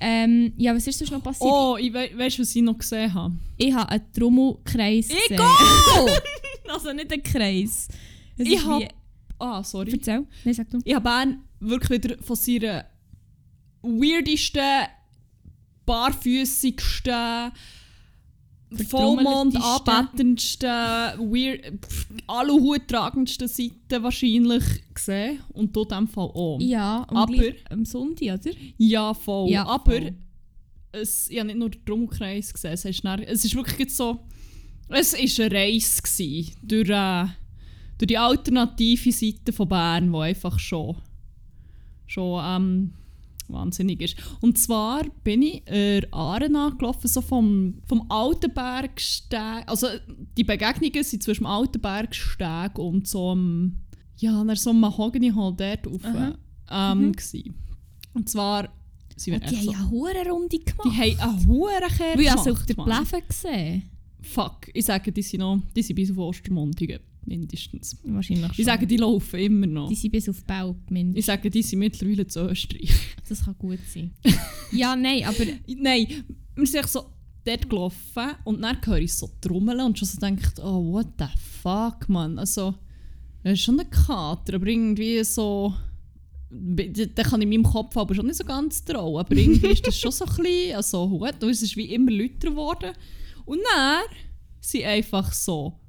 Ähm, 0.05 0.53
ja, 0.57 0.75
was 0.75 0.85
ist 0.85 0.99
sonst 0.99 1.11
noch 1.11 1.23
passiert? 1.23 1.49
Oh, 1.49 1.77
ich 1.79 1.93
we 1.93 2.09
weißt 2.17 2.37
was 2.39 2.53
ich 2.55 2.61
noch 2.61 2.77
gesehen 2.77 3.13
habe? 3.13 3.33
Ich 3.57 3.73
habe 3.73 3.89
einen 3.89 4.11
Trommelkreis 4.11 5.07
gesehen. 5.07 5.39
Also 6.69 6.91
nicht 6.93 7.11
einen 7.11 7.21
Kreis. 7.23 7.87
Es 8.37 8.47
Ich 8.47 8.53
ist 8.55 8.65
hab- 8.65 8.81
wie- 8.81 8.87
Ah, 9.39 9.63
sorry. 9.63 9.91
Erzähl. 9.93 10.25
Nein, 10.43 10.53
sag 10.53 10.69
du. 10.69 10.79
Ich 10.83 10.93
habe 10.93 11.03
Bern 11.03 11.43
wirklich 11.59 12.03
wieder 12.03 12.17
von 12.23 12.35
seiner 12.35 12.85
weirdesten, 13.81 14.87
barfüßigsten, 15.85 17.51
Vollmond 18.89 19.55
anbetendsten, 19.55 20.69
weird, 20.69 21.85
pff, 21.85 22.07
Aluhut 22.27 22.87
tragendsten 22.87 23.47
Seite 23.47 24.01
wahrscheinlich 24.01 24.63
gesehen. 24.93 25.39
Und 25.53 25.75
dort 25.75 25.91
dem 25.91 26.07
Fall 26.07 26.29
auch. 26.33 26.59
Ja, 26.61 27.05
Aber- 27.09 27.31
gleich 27.33 27.55
am 27.69 27.85
Sonntag, 27.85 28.39
oder? 28.45 28.55
Ja, 28.77 29.13
voll. 29.13 29.49
Ja, 29.49 29.65
Aber 29.65 29.91
voll. 29.91 30.13
es, 30.91 31.29
ich 31.29 31.37
habe 31.39 31.47
nicht 31.47 31.59
nur 31.59 31.69
den 31.69 31.83
Drumkreis 31.85 32.53
gesehen. 32.53 32.73
Es 32.73 32.85
ist, 32.85 33.03
dann, 33.03 33.21
es 33.21 33.45
ist 33.45 33.55
wirklich 33.55 33.93
so. 33.93 34.19
Es 34.89 35.13
war 35.13 35.19
eine 35.45 35.55
Reise 35.55 36.01
gewesen, 36.01 36.55
durch, 36.61 36.89
äh, 36.89 37.25
durch 37.97 38.07
die 38.07 38.17
alternative 38.17 39.11
Seite 39.11 39.53
von 39.53 39.67
Bern, 39.67 40.11
die 40.11 40.17
einfach 40.17 40.59
schon, 40.59 40.97
schon 42.05 42.41
ähm, 42.45 42.93
wahnsinnig 43.53 44.01
ist. 44.01 44.17
Und 44.41 44.57
zwar 44.57 45.03
bin 45.23 45.41
ich 45.41 45.63
der 45.65 46.07
Aaren 46.11 46.55
angelaufen, 46.55 47.07
so 47.07 47.21
vom, 47.21 47.75
vom 47.87 48.05
Altenbergsteg. 48.09 49.63
Also 49.67 49.87
die 50.37 50.43
Begegnungen 50.43 51.03
sind 51.03 51.23
zwischen 51.23 51.43
dem 51.43 51.47
Altenbergsteg 51.47 52.77
und 52.77 53.07
so 53.07 53.31
einem, 53.31 53.77
ja, 54.17 54.43
so 54.55 54.69
einem 54.71 54.79
Mahogany 54.81 55.31
Hall 55.31 55.53
dort 55.55 55.87
rauf, 55.87 56.01
ähm, 56.71 57.11
Mhm. 57.11 57.53
Und 58.13 58.29
zwar 58.29 58.69
sind 59.15 59.33
wir 59.33 59.41
Und 59.41 59.51
die 59.51 59.55
haben 59.57 59.65
so, 59.65 59.71
ja 59.71 59.77
eine 59.79 59.89
hohe 59.91 60.29
Runde 60.31 60.59
gemacht. 60.59 60.85
die 60.85 61.15
haben 61.15 61.19
eine 61.31 61.45
hohe 61.47 61.71
Kehr 61.97 62.15
Weil 62.15 62.21
ich 62.21 62.31
also 62.31 62.51
auf 62.51 62.65
gemacht, 62.65 62.69
der 62.69 62.75
Mann. 62.77 63.05
Bläfe 63.05 63.21
gesehen. 63.27 63.83
Fuck, 64.21 64.69
ich 64.73 64.85
sage, 64.85 65.11
die 65.11 65.21
sind 65.21 65.41
noch, 65.41 65.59
die 65.75 65.81
sind 65.81 65.95
bis 65.95 66.09
auf 66.11 66.17
Ostermundigen, 66.17 66.99
mindestens. 67.25 67.97
Wahrscheinlich 68.03 68.47
schon. 68.47 68.55
Ich 68.57 68.65
sage, 68.65 68.87
die 68.87 68.97
laufen 68.97 69.39
immer 69.39 69.67
noch. 69.67 69.89
die 69.89 69.95
sind 69.95 70.11
bis 70.11 70.29
auf 70.29 70.43
Baub 70.43 70.77
mindestens. 70.89 71.19
Ich 71.19 71.25
sage, 71.25 71.49
die 71.49 71.61
sind 71.61 71.79
mittlerweile 71.79 72.27
zu 72.27 72.41
Österreich. 72.49 72.91
Das 73.29 73.45
kann 73.45 73.55
gut 73.57 73.79
sein. 73.91 74.11
ja, 74.71 74.95
nein, 74.95 75.23
aber 75.23 75.45
Nein, 75.65 76.25
wir 76.55 76.67
sind 76.67 76.87
so 76.87 77.05
dort 77.45 77.69
gelaufen 77.69 78.31
und 78.43 78.61
dann 78.61 78.77
höre 78.85 78.99
ich 78.99 79.13
so 79.13 79.29
trommeln 79.41 79.79
und 79.81 79.97
schon 79.97 80.07
so 80.07 80.19
denkt, 80.19 80.59
oh, 80.59 80.93
what 80.93 81.07
the 81.17 81.25
fuck, 81.61 82.07
man. 82.09 82.37
Also, 82.39 82.75
das 83.43 83.53
ist 83.53 83.61
schon 83.61 83.79
ein 83.79 83.89
Kater, 83.89 84.55
aber 84.55 84.67
irgendwie 84.67 85.23
so... 85.23 85.73
Da 86.55 87.23
kann 87.23 87.41
ich 87.41 87.45
in 87.45 87.49
meinem 87.49 87.63
Kopf 87.63 87.97
aber 87.97 88.13
schon 88.13 88.27
nicht 88.27 88.37
so 88.37 88.43
ganz 88.43 88.85
trauen. 88.85 89.19
Aber 89.19 89.35
irgendwie 89.35 89.71
ist 89.71 89.87
das 89.87 89.97
schon 89.97 90.11
so 90.11 90.25
ein 90.25 90.35
bisschen, 90.43 90.75
also 90.75 91.09
gut, 91.09 91.43
und 91.43 91.49
es 91.49 91.63
ist 91.63 91.75
wie 91.75 91.91
immer 91.93 92.11
lauter 92.11 92.49
geworden. 92.51 92.91
Und 93.45 93.59
dann 93.73 94.03
sind 94.61 94.83
einfach 94.85 95.33
so, 95.33 95.79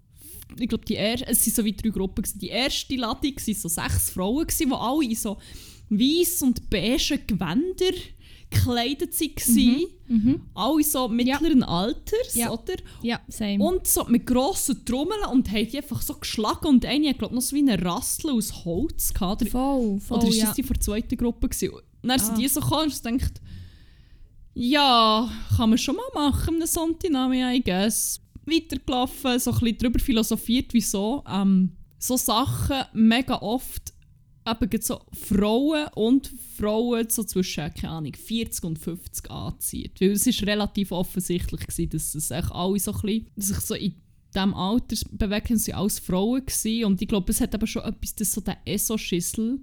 ich 0.59 0.69
glaube, 0.69 0.85
die 0.85 0.95
erste, 0.95 1.27
es 1.29 1.47
waren 1.47 1.55
so 1.55 1.65
wie 1.65 1.73
drei 1.73 1.89
Gruppen. 1.91 2.23
Gewesen. 2.23 2.39
Die 2.39 2.49
erste 2.49 2.97
Ladung 2.97 3.35
waren 3.37 3.55
so 3.55 3.69
sechs 3.69 4.11
Frauen, 4.11 4.47
gewesen, 4.47 4.69
die 4.69 4.75
alle 4.75 5.05
in 5.05 5.15
so 5.15 5.39
weiß 5.91 6.43
und 6.43 6.71
beige 6.71 7.19
Gewänder 7.27 7.93
gekleidet 8.51 9.21
waren. 9.21 9.87
mhm. 10.09 10.41
Alle 10.55 10.83
so 10.85 11.09
mittleren 11.09 11.63
Alters, 11.63 12.35
Ja. 12.35 12.51
oder? 12.51 12.75
ja, 13.03 13.21
same. 13.29 13.63
Und 13.65 13.87
so 13.87 14.05
mit 14.05 14.27
grossen 14.27 14.85
Trommeln 14.85 15.25
und 15.33 15.51
haben 15.51 15.69
die 15.69 15.77
einfach 15.79 16.01
so 16.03 16.15
geschlagen. 16.15 16.67
Und 16.69 16.85
eine 16.87 17.09
hat, 17.11 17.19
glaube 17.19 17.35
noch 17.35 17.43
so 17.43 17.57
wie 17.57 17.61
eine 17.69 17.83
Rassel 17.85 18.31
aus 18.31 18.65
Holz 18.65 19.13
gehabt. 19.13 19.43
Oder, 19.43 19.51
voll, 19.51 20.01
voll, 20.01 20.19
oder 20.19 20.29
ist 20.29 20.37
ja. 20.37 20.47
das 20.47 20.55
die 20.55 20.63
von 20.63 20.75
der 20.75 20.81
zweiten 20.83 21.17
Gruppe? 21.17 21.49
Gewesen? 21.49 21.75
Und 21.75 22.09
dann 22.09 22.19
sind 22.21 22.33
Ah. 22.35 22.37
die 22.39 22.49
so 22.49 22.61
gekommen 22.61 22.85
und 22.93 23.05
denkt, 23.05 23.41
ja, 24.55 25.29
kann 25.57 25.69
man 25.71 25.79
schon 25.79 25.97
mal 25.97 26.31
machen, 26.31 26.55
einen 26.57 26.67
Sonntagname, 26.67 27.57
I 27.57 27.63
guess. 27.63 28.21
Weitergelaufen, 28.47 29.39
so 29.39 29.53
ein 29.53 29.59
bisschen 29.59 29.79
darüber 29.79 29.99
philosophiert, 29.99 30.73
wieso 30.73 31.25
ähm, 31.29 31.73
so 31.99 32.17
Sachen 32.17 32.83
mega 32.93 33.41
oft 33.41 33.95
eben 34.47 34.83
so 34.83 35.01
Frauen 35.13 35.87
und 35.95 36.31
Frauen 36.59 37.09
so 37.09 37.25
zwischen, 37.25 37.73
keine 37.75 37.95
Ahnung, 37.95 38.15
40 38.15 38.65
und 38.65 38.79
50 38.79 39.31
anziehen. 39.31 39.91
Weil 39.99 40.11
es 40.11 40.27
ist 40.27 40.43
relativ 40.43 40.93
offensichtlich 40.93 41.67
gewesen, 41.67 41.91
dass 41.91 42.15
es 42.15 42.31
echt 42.31 42.53
alle 42.53 42.79
so 42.79 42.93
ein 42.93 43.01
bisschen, 43.01 43.31
sich 43.37 43.61
so 43.61 43.75
in 43.75 43.95
diesem 44.35 44.55
Alter 44.55 44.97
bewegen, 45.13 45.57
sie 45.57 45.73
alles 45.73 45.99
Frauen 45.99 46.45
gewesen. 46.45 46.85
Und 46.85 47.01
ich 47.01 47.09
glaube, 47.09 47.33
es 47.33 47.41
hat 47.41 47.55
aber 47.55 47.67
schon 47.67 47.85
etwas, 47.85 48.15
dass 48.15 48.33
so 48.33 48.41
der 48.41 48.59
ESO-Schüssel 48.67 49.61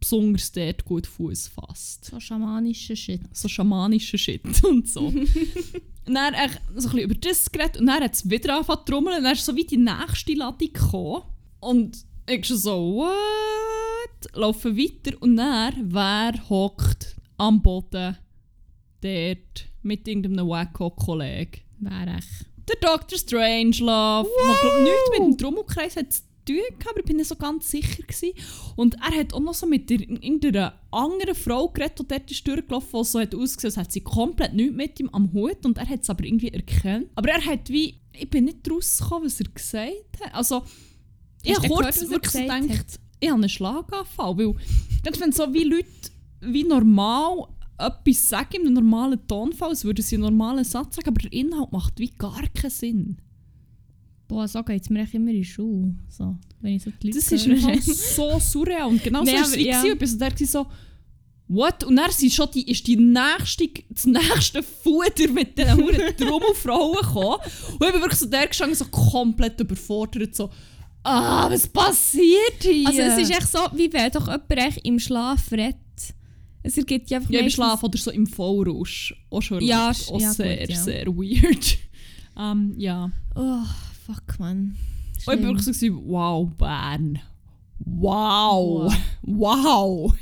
besonders 0.00 0.50
dort 0.52 0.84
gut 0.84 1.06
Fuß 1.06 1.48
fasst 1.48 2.06
So 2.06 2.18
schamanischer 2.18 2.96
Shit. 2.96 3.20
so 3.32 3.48
schamanischer 3.48 4.18
Shit 4.18 4.42
und 4.64 4.88
so. 4.88 5.06
und 5.06 5.24
dann 6.14 6.34
echt 6.34 6.60
so 6.74 6.88
ein 6.88 6.92
bisschen 6.94 6.98
über 7.00 7.14
das 7.14 7.52
geredet 7.52 7.76
und 7.78 7.86
dann 7.86 8.02
hat 8.02 8.14
es 8.14 8.28
wieder 8.28 8.54
angefangen 8.54 8.80
zu 8.86 8.92
trommeln 8.92 9.18
und 9.18 9.24
dann 9.24 9.32
ist 9.34 9.44
so 9.44 9.54
wie 9.54 9.64
die 9.64 9.76
nächste 9.76 10.32
Ladung 10.34 10.72
gekommen. 10.72 11.22
Und 11.60 12.04
ich 12.28 12.46
schon 12.46 12.56
so, 12.56 12.94
what? 12.96 14.34
Laufen 14.34 14.76
weiter 14.76 15.16
und 15.20 15.36
dann, 15.36 15.74
wer 15.92 16.32
hockt 16.48 17.16
am 17.36 17.60
Boden 17.62 18.16
dort 19.02 19.66
mit 19.82 20.06
irgendeinem 20.08 20.48
Wacko-Kollegen? 20.48 21.60
Wäre 21.80 22.16
echt. 22.16 22.46
Der 22.68 22.76
Dr. 22.80 23.18
Strangelove, 23.18 24.28
der 24.28 24.56
glaub, 24.60 24.82
nichts 24.82 25.10
mit 25.10 25.18
dem 25.28 25.38
Trommelkreis 25.38 25.96
hat 25.96 26.12
zu 26.12 26.22
tun 26.54 26.88
aber 26.88 27.00
ich 27.00 27.04
bin 27.04 27.16
nicht 27.16 27.28
so 27.28 27.36
ganz 27.36 27.70
sicher 27.70 28.02
gewesen. 28.02 28.32
Und 28.76 28.94
er 28.94 29.18
hat 29.18 29.34
auch 29.34 29.40
noch 29.40 29.54
so 29.54 29.66
mit 29.66 29.90
irgendeiner 29.90 30.74
anderen 30.90 31.34
Frau 31.34 31.68
geredet, 31.68 31.98
die 31.98 32.08
dort 32.08 32.30
ist 32.30 32.46
durchgelaufen, 32.46 33.00
die 33.00 33.06
so 33.06 33.20
hat 33.20 33.34
ausgesehen, 33.34 33.70
als 33.70 33.76
hätte 33.76 33.92
sie 33.92 34.00
komplett 34.00 34.54
nichts 34.54 34.76
mit 34.76 35.00
ihm 35.00 35.08
am 35.10 35.32
Hut 35.32 35.64
und 35.64 35.78
er 35.78 35.88
hat 35.88 36.02
es 36.02 36.10
aber 36.10 36.24
irgendwie 36.24 36.48
erkannt. 36.48 37.08
Aber 37.14 37.30
er 37.30 37.44
hat 37.44 37.68
wie, 37.68 38.00
ich 38.12 38.28
bin 38.30 38.44
nicht 38.44 38.70
rausgekommen, 38.70 39.26
was 39.26 39.40
er 39.40 39.48
gesagt 39.48 40.20
hat. 40.24 40.34
Also, 40.34 40.62
ich 41.42 41.56
habe 41.56 41.68
kurz 41.68 41.78
gehört, 41.78 42.02
was 42.02 42.10
wirklich 42.10 42.32
so 42.32 42.38
gedacht, 42.40 43.00
ich 43.20 43.28
habe 43.28 43.40
einen 43.40 43.48
Schlaganfall, 43.48 44.38
weil 44.38 44.54
wenn 45.18 45.32
so 45.32 45.52
wie 45.52 45.64
Leute 45.64 45.86
wie 46.40 46.64
normal 46.64 47.48
etwas 47.78 48.28
sagen, 48.28 48.60
einem 48.60 48.74
normalen 48.74 49.26
Tonfall, 49.26 49.70
als 49.70 49.84
würden 49.84 50.02
sie 50.02 50.16
einen 50.16 50.24
normalen 50.24 50.64
Satz 50.64 50.96
sagen, 50.96 51.08
aber 51.08 51.20
der 51.20 51.32
Inhalt 51.32 51.72
macht 51.72 51.98
wie 51.98 52.10
gar 52.10 52.42
keinen 52.48 52.70
Sinn. 52.70 53.16
Boah, 54.30 54.46
so 54.46 54.62
geht 54.62 54.82
es 54.82 54.90
mir 54.90 55.06
immer 55.12 55.30
in 55.30 55.36
die 55.38 55.44
Schule. 55.44 55.92
So, 56.08 56.36
wenn 56.60 56.74
ich 56.74 56.84
so 56.84 56.90
die 57.02 57.08
Leute 57.08 57.18
Das 57.18 57.32
ist 57.32 57.48
einfach 57.48 57.82
so 57.82 58.38
surreal 58.38 58.88
und 58.88 59.02
genau 59.02 59.24
Nee, 59.24 59.32
so 59.44 59.50
war 59.50 59.52
wie 59.58 59.66
ja. 59.66 59.82
gewesen. 59.82 59.98
Ich 60.02 60.10
so, 60.10 60.18
der 60.18 60.30
war 60.30 60.46
so, 60.46 60.66
What? 61.48 61.82
Und 61.82 61.96
dann 61.96 62.12
sind 62.12 62.32
schon 62.32 62.48
die, 62.54 62.70
ist 62.70 62.86
die 62.86 62.96
nächste, 62.96 63.68
das 63.88 64.06
nächste 64.06 64.62
Futter 64.62 65.28
mit 65.32 65.58
diesen 65.58 65.78
Huren 65.78 66.16
Trommelfrauen 66.16 66.98
gekommen. 67.00 67.38
Und 67.72 67.86
ich 67.86 67.92
bin 67.92 68.00
wirklich 68.00 68.20
so 68.20 68.26
der 68.26 68.46
gestanden, 68.46 68.76
so 68.76 68.84
komplett 68.84 69.58
überfordert, 69.58 70.36
so 70.36 70.48
«Ah, 71.02 71.50
was 71.50 71.66
passiert 71.66 72.62
hier?» 72.62 72.86
Also 72.86 73.00
es 73.00 73.18
ist 73.18 73.30
echt 73.30 73.48
so, 73.50 73.58
wie 73.72 73.92
wenn 73.92 74.12
doch 74.12 74.28
jemand 74.28 74.52
echt 74.52 74.86
im 74.86 75.00
Schlaf 75.00 75.50
redet. 75.50 75.74
Es 76.62 76.76
ergibt 76.78 77.10
ja 77.10 77.18
einfach 77.18 77.30
Ja, 77.30 77.40
im 77.40 77.50
Schlaf 77.50 77.82
oder 77.82 77.98
so 77.98 78.12
im 78.12 78.28
Vollrausch. 78.28 79.12
Auch 79.30 79.40
schon 79.40 79.60
Ja, 79.60 79.90
auch 79.90 80.20
ja, 80.20 80.32
sehr, 80.32 80.58
gut, 80.58 80.70
ja. 80.70 80.82
sehr 80.82 81.06
weird. 81.08 81.78
Ähm, 82.38 82.74
ja. 82.78 83.10
Oh, 83.34 83.64
fuck, 84.14 84.38
man. 84.38 84.76
Und 85.26 85.38
ich 85.38 85.42
wirklich 85.42 85.76
so, 85.76 85.86
wow, 86.06 86.48
Bern. 86.56 87.18
Wow. 87.78 88.92
Wow. 89.22 90.14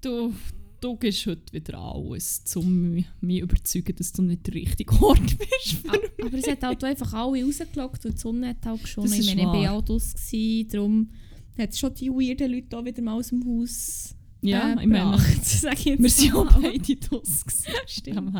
Du, 0.00 0.32
du 0.80 0.96
gehst 0.96 1.26
heute 1.26 1.52
wieder 1.52 1.78
alles, 1.78 2.42
um 2.54 2.92
mich 2.92 3.06
mich 3.20 3.40
überzeugen, 3.40 3.94
dass 3.96 4.12
du 4.12 4.22
nicht 4.22 4.46
der 4.46 4.54
richtige 4.54 4.94
Ort 5.02 5.36
bist. 5.36 5.84
Ah, 5.88 5.96
Aber 6.24 6.38
es 6.38 6.48
hat 6.48 6.62
halt 6.62 6.82
auch 6.82 6.88
einfach 6.88 7.12
alle 7.12 7.44
rausgelockt 7.44 8.06
und 8.06 8.14
die 8.14 8.18
Sonne 8.18 8.48
hat 8.48 8.64
halt 8.64 8.88
schon. 8.88 9.04
Das 9.04 9.18
Ich 9.18 9.26
meine, 9.26 9.42
ich 9.42 9.46
war 9.46 9.72
auch 9.72 9.82
draus, 9.82 10.14
gewesen, 10.14 10.68
darum 10.70 11.10
hat 11.58 11.70
es 11.70 11.78
schon 11.78 11.94
die 11.94 12.08
weirden 12.08 12.52
Leute 12.52 12.78
auch 12.78 12.84
wieder 12.84 13.02
mal 13.02 13.14
aus 13.14 13.28
dem 13.28 13.44
Haus 13.44 14.14
Ja, 14.40 14.70
äh, 14.72 14.82
ich 14.82 14.86
meine, 14.86 15.18
sag 15.42 15.74
ich 15.74 15.84
jetzt 15.84 16.02
wir 16.02 16.10
sind 16.10 16.34
auch 16.34 16.60
beide 16.60 16.96
draus. 16.96 17.44
gewesen. 17.44 17.72
Stimmt. 17.86 18.34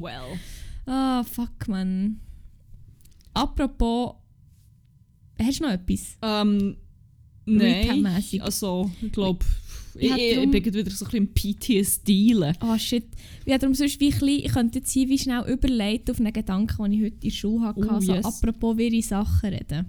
Well. 0.00 0.38
Ah, 0.86 1.22
fuck, 1.24 1.68
man. 1.68 2.20
Apropos, 3.34 4.14
hast 5.40 5.60
du 5.60 5.64
noch 5.64 5.70
etwas? 5.72 6.16
Ähm, 6.22 6.76
nein, 7.46 8.06
also 8.40 8.90
ich 9.00 9.12
glaube, 9.12 9.44
ich, 9.94 10.10
ich, 10.10 10.16
ich 10.16 10.36
drum- 10.38 10.50
bin 10.50 10.64
wieder 10.64 10.90
so 10.90 11.04
ein 11.06 11.26
bisschen 11.28 11.54
PTSD. 11.56 12.34
Oh 12.62 12.78
shit. 12.78 13.06
Ja, 13.46 13.58
darum 13.58 13.74
sonst 13.74 14.00
wie 14.00 14.10
bisschen, 14.10 14.28
ich 14.28 14.52
könnte 14.52 14.78
jetzt 14.78 14.90
hier 14.90 15.08
wie 15.08 15.18
schnell 15.18 15.44
überleiten 15.50 16.14
auf 16.14 16.20
einen 16.20 16.32
Gedanken, 16.32 16.82
den 16.84 16.92
ich 16.92 17.00
heute 17.02 17.14
in 17.14 17.20
der 17.20 17.30
Schule 17.30 17.66
hatte. 17.66 17.88
Oh, 17.90 18.00
so 18.00 18.14
yes. 18.14 18.24
apropos 18.24 18.76
wirre 18.76 19.02
Sachen 19.02 19.50
reden. 19.50 19.86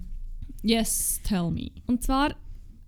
Yes, 0.62 1.20
tell 1.24 1.50
me. 1.50 1.70
Und 1.86 2.02
zwar 2.02 2.34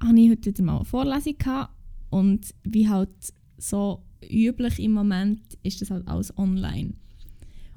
hatte 0.03 0.19
ich 0.21 0.31
heute 0.31 0.51
wieder 0.51 0.63
mal 0.63 0.77
eine 0.77 0.85
Vorlesung 0.85 1.37
gehabt 1.39 1.73
und 2.11 2.55
wie 2.65 2.89
halt 2.89 3.11
so 3.59 4.03
üblich 4.29 4.79
im 4.79 4.93
Moment 4.93 5.41
ist 5.63 5.81
das 5.81 5.91
halt 5.91 6.07
alles 6.09 6.37
online. 6.39 6.95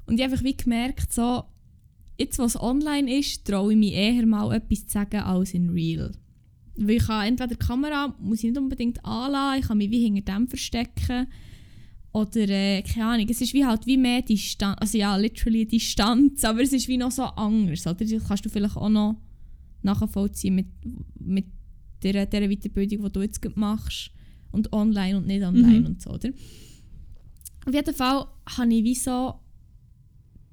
Und 0.06 0.16
ich 0.18 0.22
habe 0.24 0.32
einfach 0.32 0.44
wie 0.44 0.56
gemerkt, 0.56 1.12
so, 1.12 1.44
jetzt 2.20 2.38
was 2.38 2.60
online 2.60 3.18
ist, 3.18 3.44
traue 3.46 3.72
ich 3.72 3.78
mich 3.78 3.92
eher 3.92 4.24
mal 4.26 4.52
etwas 4.54 4.86
zu 4.86 4.92
sagen 4.92 5.20
als 5.20 5.54
in 5.54 5.70
real. 5.70 6.12
Weil 6.76 6.96
ich 6.96 7.06
kann 7.06 7.26
entweder 7.26 7.48
die 7.54 7.56
Kamera 7.66 8.14
muss 8.20 8.38
ich 8.38 8.50
nicht 8.50 8.58
unbedingt 8.58 9.04
anlassen, 9.04 9.60
ich 9.60 9.66
kann 9.68 9.78
mich 9.78 9.90
wie 9.90 10.04
hinter 10.04 10.34
dem 10.34 10.46
verstecken. 10.48 11.26
Oder, 12.12 12.48
äh, 12.48 12.82
keine 12.82 13.06
Ahnung, 13.06 13.26
es 13.28 13.40
ist 13.40 13.54
wie 13.54 13.64
halt 13.64 13.86
wie 13.86 13.96
mehr 13.96 14.22
Distanz, 14.22 14.76
also 14.80 14.98
ja, 14.98 15.16
literally 15.16 15.64
Distanz, 15.66 16.42
aber 16.44 16.60
es 16.62 16.72
ist 16.72 16.88
wie 16.88 16.96
noch 16.96 17.12
so 17.12 17.22
anders, 17.22 17.86
oder? 17.86 18.04
Das 18.04 18.26
kannst 18.26 18.44
du 18.44 18.48
vielleicht 18.48 18.76
auch 18.76 18.88
noch 18.88 19.16
nachvollziehen 19.82 20.56
mit, 20.56 20.66
mit 21.20 21.46
der, 22.02 22.26
der 22.26 22.48
Weiterbildung, 22.48 23.04
die 23.04 23.12
du 23.12 23.22
jetzt 23.22 23.40
machst. 23.56 24.10
Und 24.52 24.72
online 24.72 25.16
und 25.16 25.26
nicht 25.28 25.44
online 25.44 25.80
Mhm. 25.80 25.86
und 25.86 26.02
so, 26.02 26.10
oder? 26.10 26.30
Auf 27.66 27.72
jeden 27.74 27.94
Fall 27.94 28.26
habe 28.56 28.74
ich 28.74 28.82
wie 28.82 28.94
so 28.96 29.34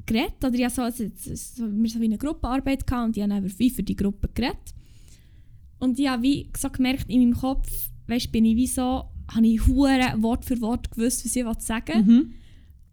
geredet, 0.08 0.44
oder 0.44 0.56
ich 0.56 0.70
so, 0.70 0.82
also, 0.82 1.04
so, 1.16 1.64
wir 1.72 1.90
so 1.90 2.00
wie 2.00 2.06
eine 2.06 2.18
Gruppenarbeit 2.18 2.88
gehabt 2.88 3.06
und 3.08 3.18
ich 3.18 3.24
habe 3.24 3.34
dann 3.34 3.60
wie 3.60 3.70
für 3.70 3.84
die 3.84 3.96
Gruppe 3.96 4.30
geredet. 4.34 4.74
Und 5.80 6.00
ich 6.00 6.08
habe 6.08 6.24
wie 6.24 6.50
so 6.58 6.70
gemerkt, 6.70 7.10
in 7.10 7.20
meinem 7.20 7.36
Kopf, 7.36 7.90
weißt, 8.08 8.32
bin 8.32 8.46
ich 8.46 8.56
wie 8.56 8.68
so, 8.68 9.06
habe 9.30 9.46
ich 9.46 9.68
hure 9.68 10.16
Wort 10.18 10.46
für 10.46 10.60
Wort 10.62 10.90
gewusst, 10.90 11.24
was 11.26 11.36
ich 11.36 11.46
sagen 11.60 12.06
Mhm. 12.08 12.34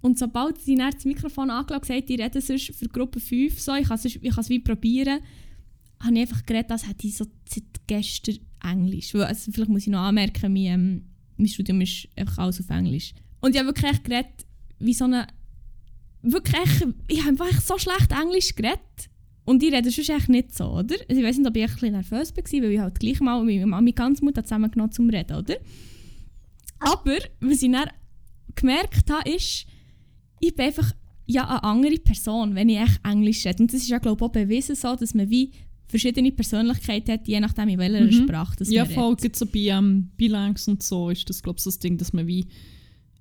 und 0.02 0.18
sobald 0.18 0.60
sie 0.60 0.74
dann 0.74 0.90
das 0.92 1.04
Mikrofon 1.06 1.48
angelegt 1.50 1.88
hat, 1.88 2.10
ich 2.10 2.20
rede 2.20 2.40
sonst 2.40 2.74
für 2.74 2.88
Gruppe 2.88 3.20
5, 3.20 3.58
so, 3.58 3.74
ich 3.74 3.88
kann 3.88 3.96
es 3.96 4.48
wie 4.50 4.58
probieren, 4.58 5.20
habe 6.00 6.14
ich 6.14 6.20
einfach 6.20 6.44
geredet, 6.44 6.72
als 6.72 6.86
hätte 6.86 7.06
ich 7.06 7.16
so 7.16 7.24
seit 7.48 7.64
gestern 7.86 8.38
Englisch. 8.62 9.14
Weil, 9.14 9.24
Also 9.24 9.50
vielleicht 9.52 9.70
muss 9.70 9.82
ich 9.82 9.88
noch 9.92 10.00
anmerken, 10.00 10.52
mein, 10.52 10.64
ähm, 10.66 11.02
mein 11.36 11.48
Studium 11.48 11.80
ist 11.80 12.08
einfach 12.16 12.38
alles 12.38 12.60
auf 12.60 12.68
Englisch. 12.70 13.14
Und 13.40 13.54
ich 13.54 13.58
habe 13.58 13.68
wirklich 13.68 14.02
geredet, 14.02 14.46
wie 14.78 14.94
so 14.94 15.04
eine... 15.04 15.26
Wirklich 16.26 16.86
ich 17.08 17.20
habe 17.24 17.30
einfach 17.42 17.60
so 17.60 17.78
schlecht 17.78 18.10
Englisch 18.12 18.54
geredet. 18.54 18.80
Und 19.46 19.62
ich 19.62 19.70
rede 19.72 19.90
sonst 19.90 20.08
echt 20.08 20.28
nicht 20.30 20.54
so, 20.56 20.64
oder? 20.70 20.94
Also 21.08 21.20
ich 21.20 21.22
weiß 21.22 21.36
nicht, 21.36 21.46
ob 21.46 21.54
ich 21.56 21.64
ein 21.64 21.70
bisschen 21.70 21.92
nervös 21.92 22.34
war, 22.34 22.44
weil 22.62 22.72
ich 22.72 22.78
halt 22.80 22.98
gleich 22.98 23.20
mal 23.20 23.44
mit 23.44 23.56
meiner 23.56 23.66
Mami 23.66 23.92
ganz 23.92 24.22
Mut 24.22 24.36
zusammengenommen 24.36 24.90
zum 24.92 25.10
Reden, 25.10 25.36
oder? 25.36 25.56
Aber, 26.80 27.18
was 27.40 27.62
ich 27.62 27.70
dann 27.70 27.88
gemerkt 28.54 29.10
habe, 29.10 29.28
ist, 29.30 29.66
ich 30.40 30.54
bin 30.54 30.66
einfach 30.66 30.92
ja 31.26 31.46
eine 31.48 31.62
andere 31.62 31.96
Person, 31.98 32.54
wenn 32.54 32.68
ich 32.70 32.78
echt 32.78 33.00
Englisch 33.04 33.44
rede. 33.44 33.62
Und 33.62 33.72
das 33.72 33.82
ist 33.82 33.88
ja, 33.88 33.98
glaube 33.98 34.18
ich, 34.24 34.28
auch 34.28 34.32
bewiesen 34.32 34.76
so, 34.76 34.94
dass 34.96 35.12
man 35.14 35.28
wie 35.28 35.50
verschiedene 35.88 36.32
Persönlichkeiten 36.32 37.12
hat, 37.12 37.28
je 37.28 37.40
nachdem, 37.40 37.68
in 37.68 37.78
welcher 37.78 38.04
Mhm. 38.04 38.24
Sprache 38.26 38.56
das 38.58 38.70
Ja, 38.70 38.84
man 38.84 38.94
voll. 38.94 39.08
redet. 39.10 39.22
Gibt 39.22 39.36
so 39.36 39.46
bei 39.46 39.58
ähm, 39.60 40.10
Bilangs 40.16 40.66
und 40.68 40.82
so 40.82 41.10
ist 41.10 41.28
das, 41.28 41.42
glaube 41.42 41.58
ich, 41.58 41.62
so 41.64 41.70
das 41.70 41.78
Ding, 41.78 41.98
dass 41.98 42.12
man 42.14 42.26
wie 42.26 42.46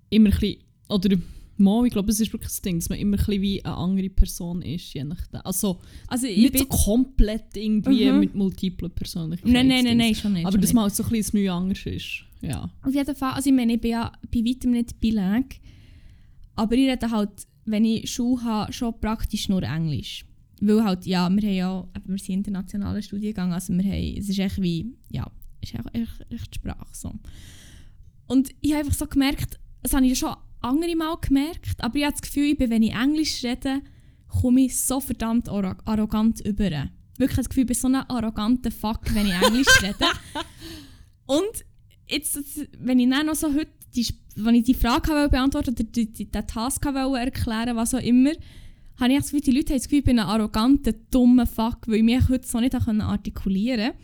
immer 0.09 0.29
ein 0.29 0.39
bisschen, 0.39 0.59
oder 0.89 1.17
mal, 1.57 1.85
ich 1.85 1.93
glaube, 1.93 2.11
es 2.11 2.19
ist 2.19 2.33
wirklich 2.33 2.49
das 2.51 2.61
Ding, 2.61 2.79
dass 2.79 2.89
man 2.89 2.97
immer 2.99 3.15
ein 3.17 3.25
bisschen 3.25 3.41
wie 3.41 3.63
eine 3.63 3.75
andere 3.75 4.09
Person 4.09 4.61
ist, 4.61 4.93
je 4.93 5.03
nachdem. 5.03 5.41
Also 5.43 5.79
Also 6.07 6.27
ich 6.27 6.37
nicht 6.37 6.53
bin... 6.53 6.61
so 6.61 6.67
komplett 6.67 7.55
irgendwie 7.55 8.09
Mhm. 8.11 8.19
mit 8.19 8.35
multiplen 8.35 8.91
Persönlichkeiten. 8.91 9.53
Nein, 9.53 9.67
nein, 9.67 9.83
nein, 9.85 9.97
nein, 9.97 10.15
schon 10.15 10.33
nicht. 10.33 10.45
Aber 10.45 10.53
schon 10.53 10.61
dass 10.61 10.73
man 10.73 10.83
halt 10.83 10.95
so 10.95 11.03
ein 11.03 11.09
bisschen 11.09 11.39
Mühe 11.39 11.51
anders 11.51 11.85
ist. 11.85 12.23
Ja. 12.41 12.69
Auf 12.81 12.93
jeden 12.93 13.15
Fall, 13.15 13.33
also 13.33 13.49
ich 13.49 13.55
meine, 13.55 13.73
ich 13.73 13.81
bin 13.81 13.91
ja 13.91 14.11
bei 14.31 14.39
weitem 14.39 14.71
nicht 14.71 14.99
bilang, 14.99 15.45
aber 16.55 16.75
ich 16.75 16.89
rede 16.89 17.09
halt, 17.09 17.29
wenn 17.65 17.85
ich 17.85 18.11
Schule 18.11 18.43
habe, 18.43 18.73
schon 18.73 18.99
praktisch 18.99 19.47
nur 19.47 19.63
Englisch. 19.63 20.25
Weil 20.59 20.83
halt, 20.83 21.05
ja, 21.05 21.29
wir 21.29 21.41
haben 21.41 21.53
ja, 21.55 21.87
wir 22.05 22.17
sind 22.17 22.35
internationale 22.35 23.01
Studiengang, 23.01 23.53
also 23.53 23.73
wir 23.73 23.83
haben, 23.83 24.17
es 24.17 24.29
ist 24.29 24.39
echt 24.39 24.61
wie, 24.61 24.93
ja, 25.09 25.29
es 25.61 25.69
ist 25.71 25.75
echt, 25.75 25.95
echt, 25.95 26.31
echt 26.31 26.55
Sprache 26.55 26.87
so. 26.93 27.11
Und 28.27 28.49
ich 28.61 28.71
habe 28.71 28.83
einfach 28.83 28.93
so 28.97 29.05
gemerkt, 29.07 29.59
das 29.81 29.93
habe 29.93 30.05
ich 30.05 30.11
ja 30.11 30.15
schon 30.15 30.35
andere 30.63 30.95
Mal 30.95 31.15
gemerkt, 31.21 31.75
aber 31.79 31.95
ich 31.97 32.03
habe 32.03 32.13
das 32.13 32.21
Gefühl, 32.21 32.45
ich 32.51 32.57
bin, 32.57 32.69
wenn 32.69 32.83
ich 32.83 32.93
Englisch 32.93 33.43
rede, 33.43 33.81
komme 34.27 34.61
ich 34.65 34.79
so 34.79 34.99
verdammt 34.99 35.49
arro- 35.49 35.77
arrogant 35.85 36.39
über. 36.41 36.89
Wirklich 37.17 37.37
das 37.37 37.49
Gefühl, 37.49 37.63
ich 37.63 37.67
bin 37.67 37.75
so 37.75 37.87
ein 37.87 37.95
arroganter 37.95 38.71
Fuck, 38.71 39.13
wenn 39.13 39.27
ich 39.27 39.33
Englisch 39.33 39.81
rede. 39.81 40.05
Und 41.25 41.65
jetzt, 42.07 42.39
wenn 42.79 42.99
ich 42.99 43.09
dann 43.09 43.27
noch 43.27 43.35
so 43.35 43.53
heute, 43.53 43.71
die, 43.95 44.07
wenn 44.35 44.55
ich 44.55 44.63
die 44.63 44.73
Frage 44.73 45.29
beantworten 45.29 45.69
oder 45.71 45.83
die, 45.83 46.11
die, 46.11 46.25
den 46.31 46.47
Task 46.47 46.83
erklären, 46.85 47.75
was 47.75 47.93
auch 47.93 47.99
immer, 48.01 48.31
habe 48.99 49.11
ich 49.13 49.17
das 49.19 49.25
Gefühl, 49.31 49.41
die 49.41 49.51
Leute 49.51 49.73
haben 49.73 49.77
das 49.79 49.83
Gefühl, 49.83 49.99
ich 49.99 50.05
bin 50.05 50.19
ein 50.19 50.25
arroganter, 50.25 50.93
dummer 51.11 51.45
Fuck, 51.45 51.87
weil 51.87 51.95
ich 51.97 52.03
mich 52.03 52.29
heute 52.29 52.47
so 52.47 52.59
nicht 52.59 52.73
artikulieren 52.75 53.91
konnte. 53.91 54.03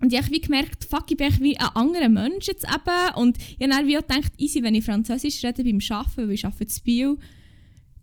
Und 0.00 0.12
ich 0.12 0.18
habe 0.18 0.40
gemerkt, 0.40 0.84
fuck, 0.84 1.10
ich 1.10 1.16
bin 1.16 1.28
wie 1.40 1.58
ein 1.58 1.68
anderer 1.74 2.08
Mensch 2.08 2.46
jetzt 2.46 2.64
eben. 2.64 3.14
Und 3.16 3.36
ich 3.38 3.60
habe 3.60 3.70
dann 3.70 3.86
wie 3.86 3.98
auch 3.98 4.06
gedacht, 4.06 4.32
easy, 4.38 4.62
wenn 4.62 4.74
ich 4.74 4.84
Französisch 4.84 5.44
rede 5.44 5.62
beim 5.62 5.78
Arbeiten, 5.90 6.28
weil 6.28 6.32
ich 6.32 6.46
arbeite 6.46 6.64
in 6.64 6.84
Biel, 6.84 7.18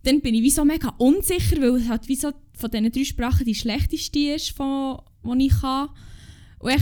dann 0.03 0.21
bin 0.21 0.35
ich 0.35 0.43
wie 0.43 0.51
so 0.51 0.63
mega 0.63 0.89
unsicher, 0.97 1.59
weil 1.59 1.75
es 1.75 1.89
halt 1.89 2.07
wie 2.07 2.15
so 2.15 2.31
von 2.53 2.71
diesen 2.71 2.91
drei 2.91 3.03
Sprachen 3.03 3.45
die 3.45 3.55
schlechteste 3.55 4.19
ist, 4.19 4.29
die 4.29 4.35
ich 4.43 4.55
kann. 4.55 4.99
Und 5.23 5.39
ich 5.39 5.53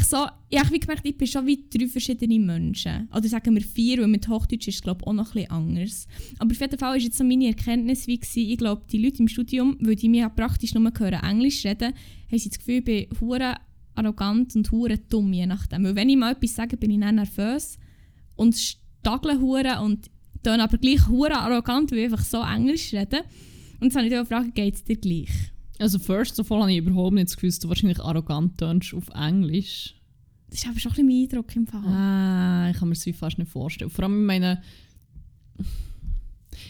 so, 0.03 0.25
ich 0.49 0.59
habe 0.59 0.79
gemerkt, 0.79 1.05
ich 1.05 1.17
bin 1.17 1.27
schon 1.27 1.45
wie 1.45 1.65
drei 1.69 1.87
verschiedene 1.87 2.39
Menschen. 2.39 3.09
Oder 3.13 3.27
sagen 3.27 3.55
wir 3.55 3.61
vier, 3.61 3.99
weil 3.99 4.07
mit 4.07 4.27
Hochdeutsch 4.27 4.67
ist 4.67 4.75
es 4.75 4.81
glaube 4.81 5.05
auch 5.05 5.13
noch 5.13 5.33
bisschen 5.33 5.51
anders. 5.51 6.07
Aber 6.39 6.51
auf 6.51 6.59
jeden 6.59 6.77
Fall 6.77 6.91
war 6.91 6.97
jetzt 6.97 7.17
so 7.17 7.23
meine 7.23 7.47
Erkenntnis 7.47 8.07
wie 8.07 8.19
gewesen, 8.19 8.49
ich 8.49 8.57
glaube, 8.57 8.83
die 8.89 9.03
Leute 9.03 9.19
im 9.19 9.27
Studium, 9.27 9.77
weil 9.81 9.95
die 9.95 10.07
mir 10.07 10.29
praktisch 10.29 10.73
nur 10.73 10.91
hören 10.97 11.23
Englisch 11.23 11.65
reden, 11.65 11.93
haben 12.31 12.39
sie 12.39 12.49
das 12.49 12.59
Gefühl, 12.59 12.77
ich 12.77 12.83
bin 12.85 13.07
arrogant 13.95 14.55
und 14.55 14.71
hure 14.71 14.97
dumm, 14.97 15.33
je 15.33 15.45
nachdem. 15.45 15.83
Weil 15.83 15.95
wenn 15.95 16.09
ich 16.09 16.17
mal 16.17 16.33
etwas 16.33 16.55
sage, 16.55 16.77
bin 16.77 16.91
ich 16.91 16.99
dann 16.99 17.15
nervös 17.15 17.77
und 18.35 18.55
stagle 18.55 19.39
hure 19.39 19.81
und 19.81 20.09
dann 20.43 20.59
aber 20.59 20.77
gleich 20.77 21.07
hure 21.07 21.37
arrogant, 21.37 21.91
weil 21.91 21.99
ich 21.99 22.05
einfach 22.05 22.23
so 22.23 22.41
Englisch 22.41 22.93
rede. 22.93 23.23
Und 23.79 23.87
jetzt 23.87 23.95
habe 23.95 24.05
ich 24.05 24.11
dich 24.11 24.19
gefragt, 24.19 24.55
geht 24.55 24.75
es 24.75 24.83
dir 24.83 24.95
gleich? 24.95 25.51
Also 25.79 25.99
first 25.99 26.39
of 26.39 26.51
all 26.51 26.61
habe 26.61 26.71
ich 26.71 26.77
überhaupt 26.77 27.15
nicht 27.15 27.27
das 27.27 27.35
Gefühl, 27.35 27.49
dass 27.49 27.59
du 27.59 27.69
wahrscheinlich 27.69 27.99
arrogant 27.99 28.57
tönst 28.57 28.93
auf 28.93 29.09
Englisch. 29.09 29.95
Das 30.49 30.59
ist 30.59 30.67
aber 30.67 30.79
schon 30.79 30.91
ein 30.91 30.95
bisschen 30.95 31.07
mein 31.07 31.23
Eindruck 31.23 31.55
im 31.55 31.67
Fall. 31.67 31.85
Ah, 31.85 32.69
ich 32.69 32.77
kann 32.77 32.87
mir 32.87 32.95
das 32.95 33.17
fast 33.17 33.37
nicht 33.37 33.51
vorstellen. 33.51 33.89
Vor 33.89 34.05
allem, 34.05 34.21
ich 34.21 34.27
meine, 34.27 34.61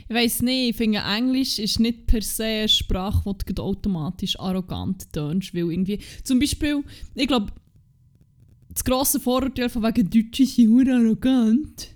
ich 0.08 0.15
weiß 0.15 0.41
nicht, 0.43 0.69
ich 0.69 0.76
finde 0.76 1.00
Englisch 1.00 1.60
ist 1.60 1.80
nicht 1.80 2.08
per 2.08 2.21
se 2.21 2.43
eine 2.43 2.67
Sprache, 2.67 3.21
wo 3.26 3.34
du 3.34 3.62
automatisch 3.62 4.39
arrogant 4.39 5.12
tönst, 5.12 5.54
weil 5.54 5.71
irgendwie, 5.71 6.00
zum 6.24 6.39
Beispiel, 6.39 6.84
ich 7.15 7.28
glaube, 7.28 7.52
das 8.69 8.84
grosse 8.84 9.19
Vorurteil 9.19 9.69
von 9.69 9.84
wegen 9.84 10.10
Deutsche 10.10 10.45
sind 10.45 10.69
hure 10.69 10.95
arrogant, 10.95 11.89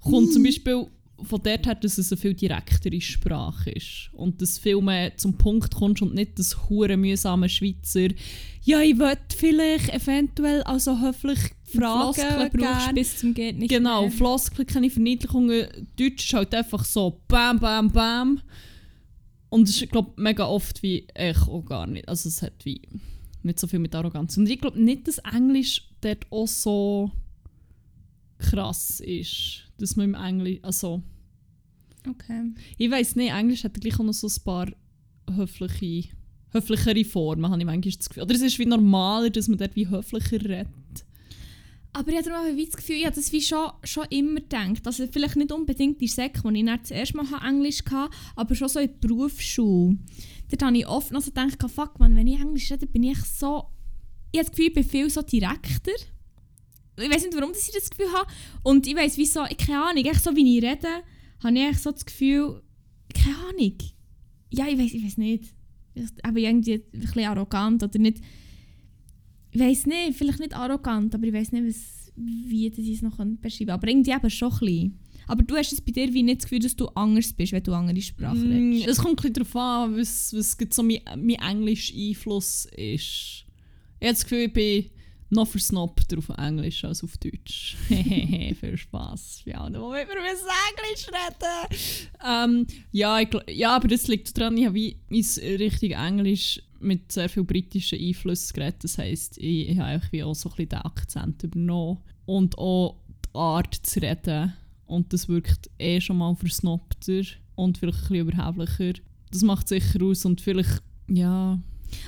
kommt 0.00 0.32
zum 0.32 0.42
Beispiel 0.42 0.86
von 1.22 1.40
dort 1.42 1.66
her, 1.66 1.74
dass 1.74 1.98
es 1.98 2.12
eine 2.12 2.20
viel 2.20 2.34
direktere 2.34 3.00
Sprache 3.00 3.70
ist. 3.70 4.10
Und 4.12 4.40
dass 4.40 4.58
viel 4.58 4.80
mehr 4.80 5.16
zum 5.16 5.34
Punkt 5.34 5.74
kommst 5.74 6.02
und 6.02 6.14
nicht 6.14 6.38
das 6.38 6.68
hure 6.68 6.96
mühsame 6.96 7.48
Schweizer 7.48 8.08
«Ja, 8.62 8.80
ich 8.80 8.98
würde 8.98 9.20
vielleicht 9.34 9.88
eventuell 9.90 10.62
also 10.62 11.00
höflich 11.00 11.38
fragen 11.70 12.14
Floskeln 12.14 12.50
brauchst 12.52 12.94
bis 12.94 13.18
zum 13.18 13.34
geht 13.34 13.58
nicht 13.58 13.70
Genau, 13.70 14.02
mehr. 14.02 14.10
Floskeln, 14.10 14.66
keine 14.66 14.90
Verniedlichungen. 14.90 15.66
Deutsch 15.96 16.26
ist 16.26 16.34
halt 16.34 16.54
einfach 16.54 16.84
so 16.84 17.20
«Bam, 17.28 17.58
bam, 17.58 17.90
bam». 17.90 18.40
Und 19.48 19.68
es 19.68 19.80
ist, 19.82 19.90
glaube 19.90 20.12
mega 20.16 20.46
oft 20.46 20.82
wie 20.82 21.06
«Ich 21.18 21.42
auch 21.42 21.62
gar 21.62 21.86
nicht». 21.86 22.08
Also 22.08 22.28
es 22.28 22.42
hat 22.42 22.64
wie 22.64 22.82
nicht 23.42 23.58
so 23.58 23.66
viel 23.66 23.78
mit 23.78 23.94
Arroganz. 23.94 24.36
Und 24.36 24.48
ich 24.48 24.60
glaube 24.60 24.80
nicht, 24.80 25.08
dass 25.08 25.18
Englisch 25.18 25.88
dort 26.00 26.26
auch 26.30 26.46
so 26.46 27.10
krass 28.38 29.00
ist. 29.00 29.64
Dass 29.78 29.96
man 29.96 30.06
im 30.06 30.14
Englisch... 30.14 30.58
Also... 30.62 31.02
Okay. 32.08 32.52
Ich 32.78 32.90
weiß 32.90 33.16
nicht, 33.16 33.32
Englisch 33.32 33.64
hat 33.64 33.78
gleich 33.80 33.98
auch 34.00 34.04
noch 34.04 34.14
so 34.14 34.26
ein 34.26 34.44
paar 34.44 34.68
höfliche, 35.30 36.08
höflichere 36.50 37.04
Formen, 37.04 37.50
habe 37.50 37.60
ich 37.60 37.66
manchmal 37.66 37.94
das 37.94 38.08
Gefühl. 38.08 38.22
Oder 38.22 38.34
es 38.34 38.40
ist 38.40 38.58
wie 38.58 38.66
normaler, 38.66 39.28
dass 39.30 39.48
man 39.48 39.58
dort 39.58 39.76
wie 39.76 39.88
höflicher 39.88 40.40
redet. 40.40 40.68
Aber 41.92 42.12
ich 42.12 42.18
habe 42.18 42.56
das 42.56 42.76
Gefühl, 42.76 42.96
ich 42.96 43.04
habe 43.06 43.16
das 43.16 43.32
wie 43.32 43.40
schon, 43.40 43.68
schon 43.82 44.06
immer 44.10 44.40
gedacht. 44.40 44.86
Also 44.86 45.06
vielleicht 45.10 45.34
nicht 45.36 45.50
unbedingt 45.50 46.00
die 46.00 46.06
Sek, 46.06 46.38
wo 46.44 46.50
ich 46.50 46.64
das 46.64 46.92
erste 46.92 47.16
Mal 47.16 47.26
Englisch 47.46 47.82
hatte, 47.90 48.14
aber 48.36 48.54
schon 48.54 48.68
so 48.68 48.78
in 48.78 48.88
der 48.88 49.08
Berufsschule. 49.08 49.98
Dort 50.48 50.62
habe 50.62 50.78
ich 50.78 50.86
oft 50.86 51.10
noch 51.10 51.20
so 51.20 51.30
gedacht, 51.32 51.58
fuck 51.68 51.98
man, 51.98 52.14
wenn 52.14 52.28
ich 52.28 52.40
Englisch 52.40 52.70
rede, 52.70 52.86
bin 52.86 53.02
ich 53.02 53.18
so... 53.24 53.64
Ich 54.32 54.38
habe 54.38 54.46
das 54.48 54.50
Gefühl, 54.50 54.68
ich 54.68 54.74
bin 54.74 54.84
viel 54.84 55.10
so 55.10 55.22
direkter. 55.22 55.90
Ich 56.96 57.10
weiß 57.10 57.24
nicht, 57.24 57.34
warum 57.34 57.50
ich 57.50 57.72
das 57.72 57.90
Gefühl 57.90 58.12
habe. 58.12 58.30
Und 58.62 58.86
ich 58.86 58.94
weiß 58.94 59.16
wieso, 59.16 59.44
ich 59.46 59.56
keine 59.56 59.82
Ahnung, 59.84 60.04
echt 60.04 60.22
so 60.22 60.36
wie 60.36 60.58
ich 60.58 60.62
rede, 60.64 61.02
habe 61.42 61.58
ich 61.58 61.78
so 61.78 61.90
das 61.90 62.06
Gefühl, 62.06 62.62
keine 63.12 63.36
Ahnung. 63.48 63.74
Ja, 64.50 64.68
ich 64.68 64.78
weiß 64.78 64.92
ich 64.94 65.04
weiß 65.04 65.16
nicht. 65.16 65.44
Ich- 65.94 66.04
Aber 66.22 66.38
irgendwie 66.38 66.74
ein 66.74 67.00
bisschen 67.00 67.24
arrogant 67.24 67.82
oder 67.82 67.98
nicht... 67.98 68.18
Ich 69.52 69.60
weiß 69.60 69.86
nicht, 69.86 70.16
vielleicht 70.16 70.38
nicht 70.38 70.54
arrogant, 70.54 71.14
aber 71.14 71.26
ich 71.26 71.32
weiß 71.32 71.52
nicht, 71.52 71.66
was, 71.66 72.12
wie 72.16 72.70
das 72.70 72.78
ich 72.78 72.96
es 72.96 73.02
noch 73.02 73.16
beschreiben 73.16 73.66
kann. 73.66 73.74
Aber 73.74 73.88
irgendwie 73.88 74.12
eben 74.12 74.30
schon 74.30 74.52
ein 74.52 74.58
bisschen. 74.58 74.98
Aber 75.26 75.42
du 75.44 75.56
hast 75.56 75.72
es 75.72 75.80
bei 75.80 75.92
dir 75.92 76.12
wie 76.12 76.22
nicht 76.24 76.38
das 76.40 76.44
Gefühl, 76.44 76.58
dass 76.58 76.74
du 76.74 76.88
anders 76.88 77.32
bist, 77.32 77.52
wenn 77.52 77.62
du 77.62 77.72
andere 77.72 78.00
Sprache 78.00 78.36
Mm, 78.36 78.72
redest. 78.72 78.88
Es 78.88 78.98
kommt 78.98 79.12
ein 79.12 79.16
bisschen 79.16 79.34
darauf 79.34 79.56
an, 79.56 79.96
was, 79.96 80.34
was 80.34 80.56
so 80.70 80.82
mein, 80.82 81.00
mein 81.16 81.36
englischer 81.36 81.94
Einfluss 81.96 82.64
ist. 82.76 83.44
Ich 84.00 84.06
habe 84.06 84.12
das 84.14 84.22
Gefühl, 84.24 84.38
ich 84.46 84.52
bin 84.52 84.90
noch 85.30 85.46
versnobter 85.46 86.18
auf 86.18 86.28
Englisch 86.36 86.84
als 86.84 87.04
auf 87.04 87.16
Deutsch. 87.18 87.76
Hehehe, 87.88 88.54
viel 88.60 88.76
Spass. 88.76 89.42
Ja, 89.44 89.64
und 89.64 89.74
wo 89.78 89.90
mit 89.92 90.08
mir 90.08 90.20
müssen 90.20 90.48
Englisch 90.70 91.06
reden. 91.06 91.80
Ähm, 92.26 92.66
ja, 92.90 93.20
ich, 93.20 93.28
ja, 93.54 93.76
aber 93.76 93.86
das 93.86 94.08
liegt 94.08 94.36
daran, 94.36 94.56
ich 94.56 94.66
habe 94.66 94.74
wie 94.74 94.96
mein 95.08 95.24
richtig 95.58 95.92
Englisch 95.92 96.60
mit 96.80 97.12
sehr 97.12 97.28
viel 97.28 97.44
britischen 97.44 97.98
Einflüssen 97.98 98.54
geredet. 98.54 98.84
Das 98.84 98.98
heisst, 98.98 99.38
ich, 99.38 99.68
ich 99.68 99.78
habe 99.78 100.00
auch 100.24 100.34
so 100.34 100.48
ein 100.48 100.56
bisschen 100.56 100.68
den 100.70 100.78
Akzent 100.80 101.42
übernommen. 101.42 101.98
Und 102.26 102.58
auch 102.58 102.96
die 103.26 103.38
Art 103.38 103.74
zu 103.74 104.00
reden. 104.00 104.52
Und 104.86 105.12
das 105.12 105.28
wirkt 105.28 105.70
eh 105.78 106.00
schon 106.00 106.18
mal 106.18 106.34
versnobter 106.34 107.22
und 107.54 107.78
vielleicht 107.78 107.98
ein 107.98 108.08
bisschen 108.08 108.28
überheblicher. 108.28 108.92
Das 109.30 109.42
macht 109.42 109.68
sicher 109.68 110.02
aus 110.02 110.24
und 110.24 110.40
vielleicht, 110.40 110.82
ja... 111.08 111.60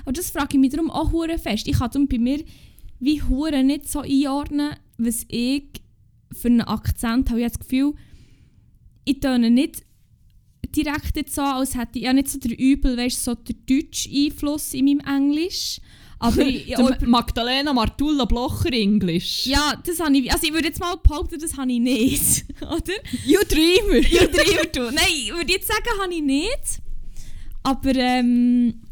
Aber 0.02 0.12
das 0.12 0.30
frage 0.30 0.54
ich 0.54 0.60
mich 0.60 0.70
darum 0.70 0.90
auch 0.90 1.12
hure 1.12 1.38
fest. 1.38 1.66
Ich 1.68 1.78
kann 1.78 2.08
bei 2.08 2.18
mir 2.18 2.42
wie 2.98 3.22
hure 3.22 3.62
nicht 3.64 3.88
so 3.88 4.00
einordnen, 4.00 4.76
was 4.96 5.24
ich 5.28 5.64
für 6.32 6.48
einen 6.48 6.60
Akzent 6.62 7.30
habe. 7.30 7.40
Ich 7.40 7.44
habe 7.44 7.56
das 7.56 7.58
Gefühl, 7.58 7.94
ich 9.04 9.20
töne 9.20 9.50
nicht 9.50 9.84
direkt 10.74 11.16
jetzt 11.16 11.34
so, 11.34 11.42
als 11.42 11.76
hätte 11.76 11.98
ich 11.98 12.04
ja 12.04 12.12
nicht 12.12 12.28
so 12.28 12.38
der 12.38 12.58
Übel, 12.58 12.96
weißt 12.96 13.24
so 13.24 13.34
der 13.34 13.54
deutsche 13.68 14.08
Einfluss 14.10 14.74
in 14.74 14.86
meinem 14.86 15.00
Englisch. 15.00 15.80
Aber 16.18 16.40
ich, 16.46 16.76
Magdalena 17.04 17.72
Martulla 17.72 18.24
Blocher 18.24 18.72
Englisch. 18.72 19.46
ja, 19.46 19.74
das 19.84 19.98
habe 20.00 20.16
ich, 20.16 20.32
also 20.32 20.46
ich 20.46 20.52
würde 20.52 20.68
jetzt 20.68 20.80
mal 20.80 20.96
behaupten, 20.96 21.38
das 21.40 21.56
habe 21.56 21.72
ich 21.72 21.80
nicht, 21.80 22.44
oder? 22.62 22.94
You 23.26 23.40
dreamer! 23.48 24.06
Ja, 24.08 24.26
drüber 24.26 24.66
du. 24.72 24.82
Nein, 24.94 25.04
ich 25.10 25.32
würde 25.32 25.52
jetzt 25.52 25.66
sagen, 25.66 26.00
habe 26.00 26.14
ich 26.14 26.22
nicht. 26.22 26.80
Aber 27.64 27.94
ähm, 27.94 28.82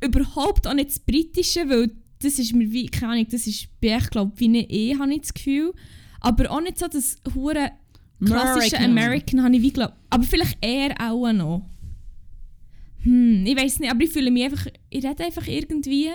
überhaupt 0.00 0.66
auch 0.66 0.74
nicht 0.74 0.90
das 0.90 0.98
Britische, 0.98 1.68
weil 1.68 1.90
das 2.20 2.38
ist 2.38 2.54
mir 2.54 2.70
wie, 2.70 2.86
keine 2.86 3.12
Ahnung, 3.12 3.26
das 3.30 3.46
ist 3.46 3.68
ich 3.80 4.10
glaube 4.10 4.32
wie 4.36 4.44
eine 4.44 4.70
E, 4.70 4.96
habe 4.98 5.12
ich 5.12 5.22
das 5.22 5.34
Gefühl. 5.34 5.72
Aber 6.20 6.50
auch 6.50 6.60
nicht 6.60 6.78
so 6.78 6.86
das 6.86 7.16
hure 7.34 7.72
klassische 8.24 8.76
American. 8.78 8.98
American, 8.98 9.42
habe 9.44 9.56
ich 9.56 9.62
wie 9.62 9.72
glaub, 9.72 9.92
Aber 10.10 10.22
vielleicht 10.24 10.58
eher 10.64 10.94
auch 11.00 11.32
noch. 11.32 11.62
Hm, 13.02 13.44
ich 13.46 13.56
weiß 13.56 13.80
nicht, 13.80 13.90
aber 13.90 14.02
ich 14.02 14.10
fühle 14.10 14.30
mich 14.30 14.44
einfach, 14.44 14.66
ich 14.90 15.04
rede 15.04 15.24
einfach 15.24 15.46
irgendwie. 15.46 16.10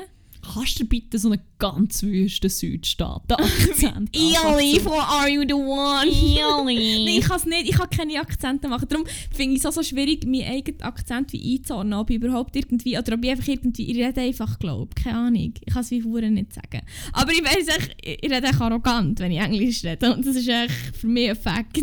Kannst 0.53 0.79
du 0.79 0.85
bitte 0.85 1.19
so 1.19 1.29
einen 1.29 1.41
ganz 1.59 2.03
wüsten 2.03 2.49
Südstaaten-Akzent 2.49 4.15
Ehrlich, 4.15 4.79
for 4.83 5.01
are 5.01 5.29
you 5.29 5.41
the 5.47 5.53
one? 5.53 6.07
Ehrlich. 6.07 7.05
Nein, 7.05 7.17
ich 7.17 7.25
kann 7.25 7.37
es 7.37 7.45
nicht, 7.45 7.69
ich 7.69 7.75
kann 7.75 7.89
keine 7.89 8.19
Akzente 8.19 8.67
machen. 8.67 8.87
Darum 8.87 9.05
finde 9.31 9.55
ich 9.55 9.59
es 9.59 9.65
auch 9.65 9.73
so 9.73 9.83
schwierig, 9.83 10.25
meinen 10.25 10.49
eigenen 10.49 10.81
Akzent 10.81 11.33
wie 11.33 11.57
einzuordnen, 11.57 11.99
ob 11.99 12.09
ich 12.09 12.17
überhaupt 12.17 12.55
irgendwie, 12.55 12.97
oder 12.97 13.13
ob 13.13 13.23
ich 13.23 13.31
einfach 13.31 13.47
irgendwie, 13.47 13.91
ich 13.91 13.97
rede 13.97 14.21
einfach, 14.21 14.59
glaube 14.59 14.93
keine 14.95 15.17
Ahnung. 15.17 15.53
Ich 15.59 15.73
kann 15.73 15.81
es 15.81 15.91
wie 15.91 16.03
Huren 16.03 16.35
nicht 16.35 16.53
sagen. 16.53 16.81
Aber 17.13 17.31
ich 17.31 17.43
weiß 17.43 17.67
echt, 17.67 17.95
ich 18.01 18.23
ich 18.23 18.31
rede 18.31 18.47
echt 18.47 18.61
arrogant, 18.61 19.19
wenn 19.19 19.31
ich 19.31 19.39
Englisch 19.39 19.83
rede. 19.83 20.13
Und 20.13 20.25
das 20.25 20.35
ist 20.35 20.47
echt 20.47 20.95
für 20.95 21.07
mich 21.07 21.29
ein 21.29 21.35
Fakt. 21.35 21.77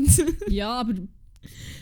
Ja, 0.49 0.73
aber 0.73 0.95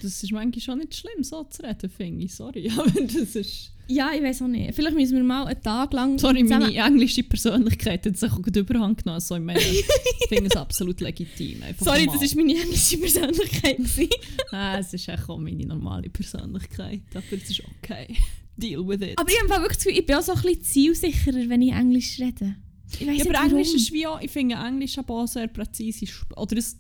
das 0.03 0.23
ist 0.23 0.33
manchmal 0.33 0.61
schon 0.61 0.79
nicht 0.79 0.97
schlimm, 0.97 1.23
so 1.23 1.45
zu 1.45 1.62
reden, 1.62 1.90
finde 1.90 2.25
ich. 2.25 2.35
Sorry, 2.35 2.71
aber 2.77 2.90
das 2.90 3.37
ist... 3.37 3.71
ja, 3.88 4.12
ich 4.14 4.23
weiß 4.23 4.42
auch 4.42 4.49
nicht. 4.49 4.75
Vielleicht 4.75 4.97
müssen 4.97 5.16
wir 5.16 5.25
mal 5.25 5.47
einen 5.47 5.62
Tag 5.62 5.92
lang 5.92 6.18
Sorry, 6.18 6.45
meine 6.45 6.75
englische 6.75 7.23
Persönlichkeit 7.23 8.07
hat 8.07 8.16
sich 8.16 8.31
auch 8.31 8.40
gut 8.40 8.57
überhand 8.57 8.99
genommen. 8.99 9.14
Also 9.16 9.37
ich 9.37 10.29
finde 10.29 10.47
es 10.47 10.57
absolut 10.57 11.01
legitim. 11.01 11.62
Einfach 11.62 11.85
Sorry, 11.85 12.07
normal. 12.07 12.21
das 12.23 12.37
war 12.37 12.45
meine 12.45 12.61
englische 12.61 12.99
Persönlichkeit. 12.99 13.79
Ah, 14.51 14.79
es 14.81 14.95
ist 14.95 15.09
auch 15.11 15.38
meine 15.38 15.66
normale 15.66 16.09
Persönlichkeit, 16.09 17.03
aber 17.14 17.25
es 17.33 17.51
ist 17.51 17.62
okay. 17.79 18.16
Deal 18.57 18.87
with 18.87 19.01
it. 19.01 19.18
Aber 19.18 19.31
ich 19.31 19.38
habe 19.40 19.49
wirklich 19.49 19.79
das 19.79 19.85
Gefühl, 19.85 19.99
ich 19.99 20.07
bin 20.07 20.16
auch 20.16 20.23
so 20.23 20.33
ein 20.33 20.42
bisschen 20.42 20.62
zielsicherer, 20.62 21.49
wenn 21.49 21.62
ich 21.62 21.73
Englisch 21.73 22.18
rede. 22.18 22.57
Ich 22.99 23.07
weiss 23.07 23.18
ja, 23.18 23.25
aber 23.25 23.47
Englisch 23.47 23.68
warum. 23.68 23.77
ist 23.77 23.92
wie 23.92 24.07
auch, 24.07 24.21
ich 24.21 24.31
finde 24.31 24.57
Englisch 24.57 24.99
aber 24.99 25.23
auch 25.23 25.27
sehr 25.27 25.49
präzise. 25.49 26.07
Oder 26.37 26.59
es, 26.59 26.77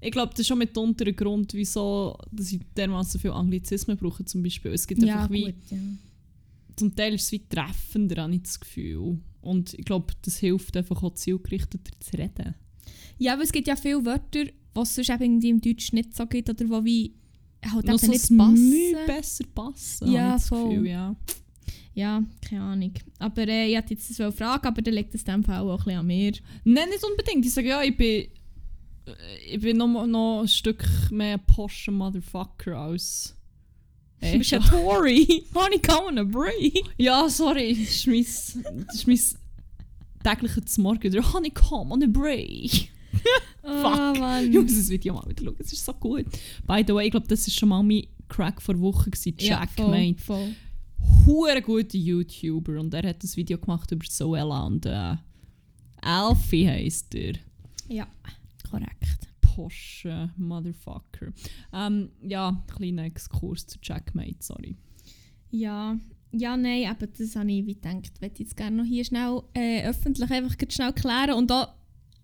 ich 0.00 0.10
glaube, 0.10 0.30
das 0.30 0.40
ist 0.40 0.48
schon 0.48 0.58
mitunter 0.58 1.06
ein 1.06 1.16
Grund, 1.16 1.54
wieso 1.54 2.16
dass 2.30 2.52
ich 2.52 2.60
dermaßen 2.76 3.20
viel 3.20 3.30
Anglizismen 3.30 3.96
brauche 3.96 4.24
zum 4.24 4.42
Beispiel. 4.42 4.72
Es 4.72 4.86
gibt 4.86 5.02
ja, 5.02 5.16
einfach 5.16 5.30
wie, 5.30 5.44
gut, 5.44 5.54
ja. 5.70 5.78
Zum 6.76 6.94
Teil 6.94 7.14
ist 7.14 7.24
es 7.24 7.32
wie 7.32 7.46
treffender, 7.48 8.22
habe 8.22 8.34
ich 8.34 8.42
das 8.42 8.60
Gefühl. 8.60 9.18
Und 9.40 9.74
ich 9.74 9.84
glaube, 9.84 10.12
das 10.22 10.38
hilft 10.38 10.76
einfach 10.76 11.02
auch 11.02 11.14
zielgerichteter 11.14 11.92
zu 12.00 12.16
reden. 12.16 12.54
Ja, 13.18 13.34
aber 13.34 13.42
es 13.42 13.52
gibt 13.52 13.68
ja 13.68 13.76
viele 13.76 14.04
Wörter, 14.04 14.44
die 14.44 14.52
es 14.74 14.94
sonst 14.94 15.10
eben 15.10 15.42
im 15.42 15.60
Deutsch 15.60 15.92
nicht 15.92 16.16
so 16.16 16.26
gibt 16.26 16.48
oder 16.48 16.64
die 16.64 16.70
wie 16.84 17.14
halt 17.64 17.88
eben 17.88 17.98
so 17.98 18.06
nicht 18.06 18.36
passen. 18.36 18.96
Besser 19.06 19.44
passen, 19.54 20.12
Ja, 20.12 20.38
voll. 20.38 20.70
Gefühl, 20.70 20.86
ja. 20.88 21.16
Ja, 21.94 22.22
keine 22.40 22.62
Ahnung. 22.62 22.94
Aber 23.18 23.46
äh, 23.48 23.70
ich 23.70 23.76
hatte 23.76 23.94
jetzt 23.94 24.08
das 24.08 24.18
wollen 24.18 24.32
fragen, 24.32 24.66
aber 24.66 24.80
dann 24.80 24.94
liegt 24.94 25.14
es 25.14 25.22
in 25.22 25.32
dem 25.32 25.44
Fall 25.44 25.60
auch 25.60 25.80
ein 25.80 25.84
bisschen 25.84 25.98
an 25.98 26.06
mir. 26.06 26.32
Nein, 26.64 26.88
nicht 26.88 27.04
unbedingt. 27.04 27.44
Ich 27.44 27.52
sage 27.52 27.68
ja, 27.68 27.82
ich 27.82 27.96
bin, 27.96 28.28
äh, 29.06 29.54
ich 29.54 29.60
bin 29.60 29.76
noch, 29.76 30.06
noch 30.06 30.42
ein 30.42 30.48
Stück 30.48 30.84
mehr 31.10 31.38
poscher 31.38 31.92
Motherfucker 31.92 32.76
als. 32.76 33.36
Du 34.20 34.38
bist 34.38 34.50
Tory. 34.68 35.44
Honey, 35.54 35.78
come 35.78 36.08
on 36.08 36.18
a 36.18 36.24
break. 36.24 36.84
Ja, 36.98 37.28
sorry, 37.28 37.74
das 37.74 37.94
ist 37.94 38.06
mein, 38.06 38.84
das 38.86 38.94
ist 38.94 39.06
mein 39.06 39.20
tägliches 40.22 40.78
Morgen. 40.78 41.10
Der 41.10 41.32
Honeycomb 41.32 41.92
on 41.92 42.02
a 42.02 42.06
break. 42.06 42.90
Oh, 43.62 43.68
Mann. 44.18 44.50
Ich 44.50 44.58
muss 44.58 44.74
das 44.74 44.88
Video 44.88 45.14
mal 45.14 45.28
wieder 45.28 45.44
schauen, 45.44 45.56
es 45.58 45.72
ist 45.72 45.84
so 45.84 45.92
gut. 45.92 46.26
By 46.66 46.84
the 46.86 46.94
way, 46.94 47.06
ich 47.06 47.10
glaube, 47.10 47.26
das 47.26 47.46
war 47.46 47.52
schon 47.52 47.68
mal 47.68 47.82
mein 47.82 48.06
Crack 48.28 48.62
vor 48.62 48.78
Woche, 48.80 49.10
gewesen, 49.10 49.34
Ja, 49.38 49.66
voll, 49.66 50.14
voll. 50.18 50.54
Hure 51.26 51.60
guter 51.62 51.98
YouTuber 51.98 52.78
und 52.78 52.94
er 52.94 53.08
hat 53.08 53.22
das 53.22 53.36
Video 53.36 53.58
gemacht 53.58 53.90
über 53.90 54.04
Zoella 54.06 54.64
und 54.66 54.86
äh, 54.86 55.16
Alfie 56.02 56.68
heisst 56.68 57.14
er. 57.14 57.34
Ja, 57.88 58.06
korrekt. 58.70 59.28
Porsche 59.54 60.30
Motherfucker. 60.36 61.32
Ähm, 61.72 62.10
ja, 62.22 62.62
kleiner 62.76 63.04
Exkurs 63.04 63.66
zu 63.66 63.78
Jackmate, 63.82 64.36
sorry. 64.40 64.76
Ja, 65.50 65.98
ja, 66.32 66.56
nein, 66.56 66.86
aber 66.88 67.08
das 67.08 67.34
habe 67.34 67.50
ich 67.50 67.66
wie 67.66 67.74
gedacht. 67.74 68.12
Ich 68.20 68.38
jetzt 68.38 68.56
gerne 68.56 68.76
noch 68.76 68.84
hier 68.84 69.04
schnell 69.04 69.42
äh, 69.54 69.82
öffentlich 69.88 70.30
einfach 70.30 70.54
schnell 70.68 70.92
klären. 70.92 71.32
Und 71.32 71.50
auch, 71.50 71.68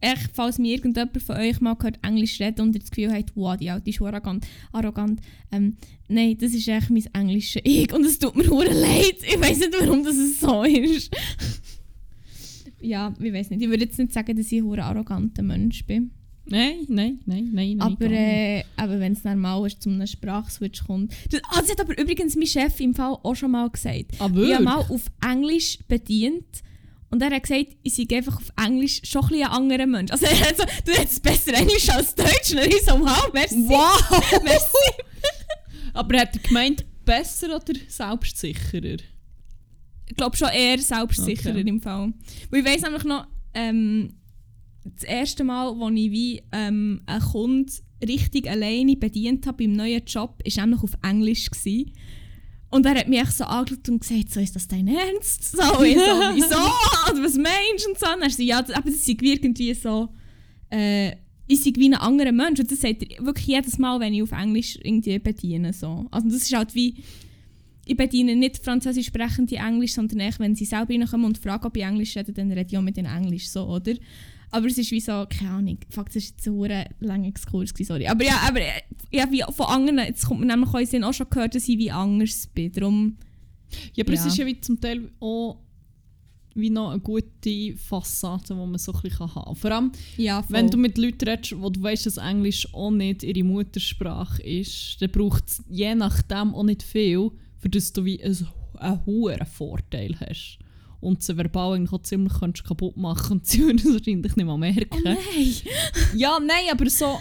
echt, 0.01 0.31
falls 0.35 0.59
mir 0.59 0.75
irgendjemand 0.75 1.21
von 1.21 1.37
euch 1.37 1.61
mal 1.61 1.75
gehört 1.75 1.99
Englisch 2.03 2.41
reden 2.41 2.63
und 2.63 2.75
ihr 2.75 2.81
das 2.81 2.91
Gefühl 2.91 3.13
habt, 3.13 3.33
wow, 3.35 3.57
die 3.57 3.71
Alte 3.71 3.91
ist 3.91 4.01
arrogant, 4.01 4.47
arrogant 4.73 5.21
ähm, 5.51 5.77
nein, 6.09 6.37
das 6.39 6.55
ist 6.55 6.69
echt 6.69 6.91
mein 6.91 7.07
englisches 7.13 7.63
Ich 7.65 7.93
und 7.93 8.05
es 8.05 8.19
tut 8.19 8.37
mir 8.37 8.49
hure 8.49 8.73
leid. 8.73 9.17
Ich 9.23 9.41
weiß 9.41 9.59
nicht, 9.59 9.75
warum 9.81 10.05
das 10.05 10.17
so 10.39 10.63
ist. 10.63 11.13
ja, 12.81 13.13
ich 13.19 13.33
weiß 13.33 13.51
nicht. 13.51 13.63
Ich 13.63 13.69
würde 13.69 13.85
jetzt 13.85 13.99
nicht 13.99 14.13
sagen, 14.13 14.37
dass 14.37 14.53
ich 14.53 14.63
ein 14.63 14.81
arroganter 14.81 15.43
Mensch 15.43 15.85
bin. 15.85 16.13
Nein, 16.49 16.85
nein, 16.89 17.21
nein, 17.27 17.51
nein. 17.53 17.81
Aber, 17.81 18.07
äh, 18.07 18.63
aber 18.77 19.01
wenn 19.01 19.13
es 19.13 19.23
dann 19.23 19.39
mal 19.41 19.67
ist, 19.67 19.83
zu 19.83 19.89
einem 19.91 20.07
Sprachswitch 20.07 20.85
kommt. 20.85 21.13
Das, 21.31 21.41
ah, 21.51 21.61
das 21.61 21.71
hat 21.71 21.81
aber 21.81 21.99
übrigens 21.99 22.37
mein 22.37 22.47
Chef 22.47 22.79
im 22.81 22.95
Fall 22.95 23.17
auch 23.23 23.35
schon 23.35 23.51
mal 23.51 23.69
gesagt. 23.69 24.13
ah, 24.21 24.31
Ich 24.33 24.55
habe 24.55 24.65
mal 24.65 24.79
auf 24.79 25.03
Englisch 25.29 25.79
bedient. 25.89 26.45
Und 27.11 27.23
er 27.23 27.31
hat 27.31 27.43
gesagt, 27.45 27.77
ich 27.83 27.95
sei 27.95 28.07
einfach 28.17 28.37
auf 28.37 28.53
Englisch 28.65 29.01
schon 29.05 29.23
ein, 29.25 29.29
bisschen 29.29 29.45
ein 29.47 29.51
anderer 29.53 29.87
Mensch. 29.87 30.11
Also 30.13 30.27
er 30.31 30.41
hat 30.41 30.57
so, 30.57 30.65
du 30.85 30.93
hättest 30.93 31.23
besser 31.23 31.55
Englisch 31.55 31.89
als 31.89 32.15
Deutsch. 32.15 32.53
Und 32.53 32.67
ich 32.67 32.83
so, 32.85 32.93
wow, 33.01 33.31
merci. 33.33 33.57
Wow! 33.69 34.41
merci. 34.45 35.03
Aber 35.95 36.19
hat 36.21 36.37
er 36.37 36.43
gemeint, 36.43 36.85
besser 37.05 37.57
oder 37.57 37.75
selbstsicherer? 37.89 38.99
Ich 40.09 40.17
glaube 40.17 40.37
schon 40.37 40.49
eher 40.49 40.79
selbstsicherer 40.79 41.57
Okay. 41.59 41.69
im 41.69 41.81
Fall. 41.81 42.13
Weil 42.51 42.61
ich 42.61 42.67
weiss 42.67 42.83
nämlich 42.83 43.05
noch, 43.05 43.27
ähm, 43.55 44.13
das 44.95 45.05
erste 45.05 45.45
Mal, 45.45 45.69
als 45.69 45.97
ich 45.97 46.11
wie 46.11 46.43
ähm, 46.53 47.03
einen 47.07 47.23
Kunden 47.23 47.73
richtig 48.07 48.49
alleine 48.49 48.97
bedient 48.97 49.47
habe 49.47 49.65
beim 49.65 49.73
neuen 49.73 50.03
Job, 50.07 50.43
war 50.45 50.67
nämlich 50.67 50.83
auf 50.83 50.93
Englisch. 51.03 51.51
Gewesen. 51.51 51.93
Und 52.69 52.85
er 52.85 52.97
hat 52.97 53.09
mich 53.09 53.21
echt 53.21 53.33
so 53.33 53.45
angeschaut 53.45 53.89
und 53.89 54.01
gesagt, 54.01 54.33
so, 54.33 54.41
ist 54.41 54.57
das 54.57 54.69
dein 54.69 54.89
Ernst? 54.89 55.53
So, 55.53 55.83
ich 55.83 55.95
so, 55.95 56.01
wieso? 56.35 56.57
Oder 57.11 57.25
was 57.25 57.37
meinst 57.37 57.87
du? 57.87 57.91
Und 57.91 57.99
so. 57.99 58.07
Und 58.13 58.23
er 58.23 58.31
so, 58.31 58.43
ja, 58.43 58.59
aber 58.59 58.91
das 58.91 58.95
ist 58.95 59.09
irgendwie 59.09 59.75
so, 59.75 60.09
äh, 60.71 61.13
ich 61.47 61.63
sei 61.63 61.73
wie 61.77 61.89
ein 61.89 61.95
anderer 61.95 62.33
Mensch. 62.33 62.61
Und 62.61 62.71
das 62.71 62.81
sagt 62.81 63.03
er 63.03 63.25
wirklich 63.25 63.47
jedes 63.47 63.79
Mal, 63.79 64.01
wenn 64.01 64.15
ich 64.15 64.23
auf 64.23 64.33
Englisch 64.33 64.79
irgendwie 64.83 65.19
bediene. 65.19 65.73
So. 65.73 66.07
Also 66.11 66.29
das 66.29 66.43
ist 66.43 66.55
halt 66.55 66.75
wie, 66.75 66.97
ich 67.87 67.97
bediene 67.97 68.35
nicht 68.35 68.63
französisch 68.63 69.07
sprechende 69.07 69.57
Englisch, 69.57 69.93
sondern 69.93 70.21
echt, 70.21 70.41
wenn 70.41 70.57
sie 70.57 70.65
selber 70.65 70.93
reinkommen 70.93 71.27
und 71.27 71.39
fragen, 71.39 71.65
ob 71.67 71.77
ich 71.77 71.85
Englisch 71.85 72.17
rede, 72.17 72.33
dann 72.33 72.51
rede 72.51 72.69
ich 72.69 72.77
auch 72.77 72.83
mit 72.83 72.99
ihnen 72.99 73.07
Englisch, 73.07 73.49
so, 73.49 73.65
oder? 73.65 73.95
Aber 74.51 74.67
es 74.67 74.79
ist 74.79 74.91
wie 74.91 75.01
so, 75.01 75.27
keine 75.29 75.51
Ahnung, 75.51 75.79
fuck, 75.91 76.07
das 76.07 76.17
war 76.17 76.23
jetzt 76.23 76.47
ein 76.47 76.59
verdammt 76.59 76.89
langer 77.01 77.29
Exkurs, 77.29 77.73
sorry. 77.83 78.07
Aber 78.07 78.25
ja, 78.25 78.41
aber 78.47 78.61
äh, 78.61 78.83
ich 79.11 79.21
habe 79.21 79.33
wie 79.33 79.43
von 79.53 79.67
anderen, 79.67 79.99
jetzt 79.99 80.25
kommt 80.27 80.41
mir 80.41 80.47
nämlich 80.47 80.69
auch 80.73 80.85
Sinn, 80.87 81.05
auch 81.05 81.13
schon 81.13 81.29
gehört, 81.31 81.55
dass 81.55 81.69
ich 81.69 81.79
wie 81.79 81.91
anders 81.91 82.47
bin, 82.49 82.73
darum, 82.73 83.17
Ja, 83.95 84.05
aber 84.05 84.15
es 84.15 84.21
Ja. 84.21 84.27
ist 84.29 84.37
ja 84.39 84.47
wie 84.47 84.61
zum 84.61 84.81
Teil 84.81 85.11
auch 85.21 85.59
wie 86.55 86.71
noch 86.71 86.91
eine 86.93 87.01
gute 87.01 87.77
Fassade, 87.77 88.45
die 88.49 88.55
man 88.55 88.79
so 88.79 88.91
ein 88.93 89.01
bisschen 89.03 89.19
haben 89.35 89.45
kann. 89.45 89.57
Vor 89.57 89.71
allem, 89.73 89.93
ja, 90.17 90.43
wenn 90.49 90.71
du 90.71 90.79
mit 90.79 90.97
Leuten 90.97 91.29
redest, 91.29 91.61
wo 91.61 91.69
du 91.69 91.83
weißt, 91.83 92.07
dass 92.07 92.17
Englisch 92.17 92.73
auch 92.73 92.91
nicht 92.91 93.23
ihre 93.25 93.45
Muttersprache 93.45 94.43
ist, 94.43 94.97
dann 95.03 95.11
braucht 95.11 95.49
es 95.49 95.63
je 95.69 95.95
nachdem 95.95 96.55
auch 96.55 96.63
nicht 96.63 96.83
viel, 96.83 97.31
für 97.59 97.69
das 97.69 97.93
du 97.93 98.07
wie 98.07 98.23
einen, 98.23 98.49
einen 98.79 99.05
hohen 99.05 99.45
Vorteil 99.45 100.17
hast. 100.19 100.59
Und 101.01 101.23
sie 101.23 101.37
verbal 101.37 101.75
eigentlich 101.75 101.93
auch 101.93 102.03
ziemlich 102.03 102.33
kannst 102.41 102.65
kaputt 102.65 102.97
machen 102.97 103.39
und 103.39 103.47
sie 103.47 103.61
würden 103.65 103.79
es 103.79 103.85
wahrscheinlich 103.85 104.35
nicht 104.37 104.47
mal 104.47 104.57
merken. 104.59 104.89
oh 104.93 105.01
nein! 105.05 105.17
Ja, 106.17 106.39
nein, 106.41 106.67
aber 106.73 106.89
so. 106.91 107.19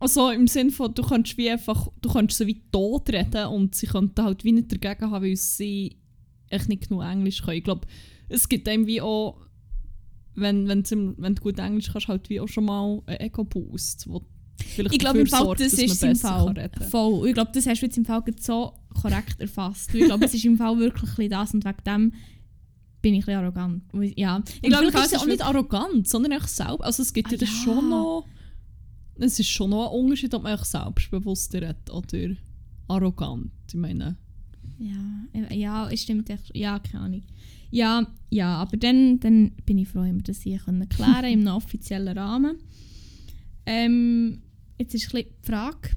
Also 0.00 0.30
im 0.30 0.46
Sinne 0.46 0.70
von, 0.70 0.94
du 0.94 1.02
kannst 1.02 1.36
wie 1.36 1.50
einfach, 1.50 1.88
du 2.00 2.08
kannst 2.12 2.38
sie 2.38 2.46
wie 2.46 2.62
tot 2.70 3.10
reden 3.10 3.46
und 3.48 3.74
sie 3.74 3.86
könnten 3.88 4.22
halt 4.22 4.44
wie 4.44 4.52
nicht 4.52 4.70
dagegen 4.70 5.10
haben, 5.10 5.24
weil 5.24 5.34
sie 5.34 5.96
echt 6.50 6.68
nicht 6.68 6.88
genug 6.88 7.02
Englisch 7.02 7.42
können. 7.42 7.56
Ich 7.58 7.64
glaube, 7.64 7.86
es 8.28 8.48
gibt 8.48 8.68
einem 8.68 8.86
wie 8.86 9.00
auch, 9.00 9.40
wenn, 10.36 10.68
wenn, 10.68 10.82
du- 10.84 11.14
wenn 11.18 11.34
du 11.34 11.42
gut 11.42 11.58
Englisch 11.58 11.90
kannst, 11.92 12.06
halt 12.08 12.28
wie 12.30 12.38
auch 12.40 12.46
schon 12.48 12.66
mal 12.66 13.02
einen 13.06 13.20
Ego-Boost, 13.20 14.08
wo 14.08 14.22
vielleicht 14.64 14.92
Ich 14.94 14.98
glaube 15.00 15.18
im 15.18 15.24
dafür 15.24 15.36
Fall, 15.36 15.46
sorgt, 15.46 15.60
das 15.62 15.70
dass 15.72 15.80
man 15.80 15.86
ist 15.90 16.02
im 16.02 16.08
besser 16.10 16.28
Fall 16.28 16.46
kann 16.46 16.56
reden. 16.56 16.82
voll. 16.90 17.14
Und 17.22 17.28
Ich 17.28 17.34
glaube, 17.34 17.50
das 17.54 17.66
hast 17.66 17.80
du 17.80 17.86
jetzt 17.86 17.98
im 17.98 18.04
Fall 18.04 18.22
so 18.40 18.72
korrekt 19.02 19.40
erfasst. 19.40 19.92
Ich 19.94 20.04
glaube, 20.04 20.24
es 20.26 20.34
ist 20.34 20.44
im 20.44 20.56
Fall 20.56 20.78
wirklich 20.78 21.28
das 21.28 21.54
und 21.54 21.64
wegen 21.64 21.84
dem 21.84 22.12
bin 23.02 23.14
ich 23.14 23.22
ein 23.22 23.26
bisschen 23.26 23.40
arrogant. 23.40 23.82
Ja, 24.16 24.42
ich 24.46 24.54
Ich 24.62 24.68
glaube, 24.70 24.86
es 24.86 25.12
ist 25.12 25.18
auch 25.18 25.26
nicht 25.26 25.42
arrogant, 25.42 26.08
sondern 26.08 26.32
echt 26.32 26.48
selber. 26.48 26.84
Also 26.84 27.02
es 27.02 27.12
gibt 27.12 27.28
Ah, 27.28 27.32
ja, 27.32 27.38
ja. 27.40 27.46
schon 27.46 27.88
noch. 27.88 28.26
Es 29.16 29.38
ist 29.40 29.48
schon 29.48 29.70
noch 29.70 29.90
ein 29.92 30.00
Unterschied, 30.00 30.34
ob 30.34 30.42
man 30.44 30.54
echt 30.54 30.66
selbstbewusst 30.66 31.52
redet 31.54 31.90
oder 31.90 32.36
arrogant. 32.88 33.50
Ich 33.68 33.74
meine. 33.74 34.16
Ja, 34.78 35.50
ja, 35.52 35.96
stimmt 35.96 36.30
echt. 36.30 36.56
Ja, 36.56 36.78
keine 36.78 37.04
Ahnung. 37.04 37.22
Ja, 37.70 38.06
ja, 38.30 38.56
aber 38.56 38.76
dann, 38.76 39.18
dann 39.20 39.52
bin 39.66 39.78
ich 39.78 39.88
froh, 39.88 40.04
dass 40.04 40.22
das 40.36 40.42
hier 40.42 40.58
klären 40.88 41.24
im 41.32 41.46
offiziellen 41.48 42.16
Rahmen. 42.16 42.56
Ähm, 43.66 44.42
jetzt 44.78 44.94
ist 44.94 45.12
ein 45.14 45.24
die 45.42 45.46
Frage, 45.46 45.90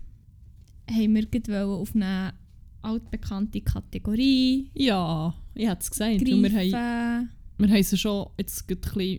haben 0.90 1.14
wir 1.14 1.24
wollen 1.48 1.70
auf 1.70 1.96
eine 1.96 2.34
altbekannte 2.82 3.62
Kategorie 3.62 4.70
Ja, 4.74 5.34
ich 5.56 5.68
hätte 5.68 5.82
es 5.82 5.92
gesagt. 5.92 6.22
weil 6.22 6.26
Wir 6.26 6.34
haben, 6.34 6.42
greifen? 6.44 7.30
wir 7.58 7.70
haben 7.70 7.84
sie 7.84 7.98
schon 7.98 8.28
jetzt 8.38 8.62
ein 8.62 8.68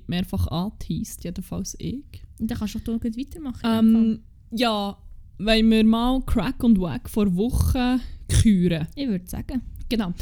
mehrfach 0.07 0.47
angeteased, 0.49 1.25
jedenfalls 1.25 1.77
ich. 1.79 2.05
Und 2.38 2.51
dann 2.51 2.59
kannst 2.59 2.75
du 2.75 2.79
doch 2.81 3.01
gleich 3.01 3.16
weitermachen. 3.16 3.61
Ähm, 3.64 4.21
ja, 4.51 4.97
wenn 5.38 5.71
wir 5.71 5.85
mal 5.85 6.21
Crack 6.23 6.62
und 6.62 6.81
Wack 6.81 7.09
vor 7.09 7.35
Wochen 7.35 8.01
küren. 8.29 8.87
ich 8.95 9.09
würde 9.09 9.27
sagen. 9.29 9.62
Genau. 9.88 10.12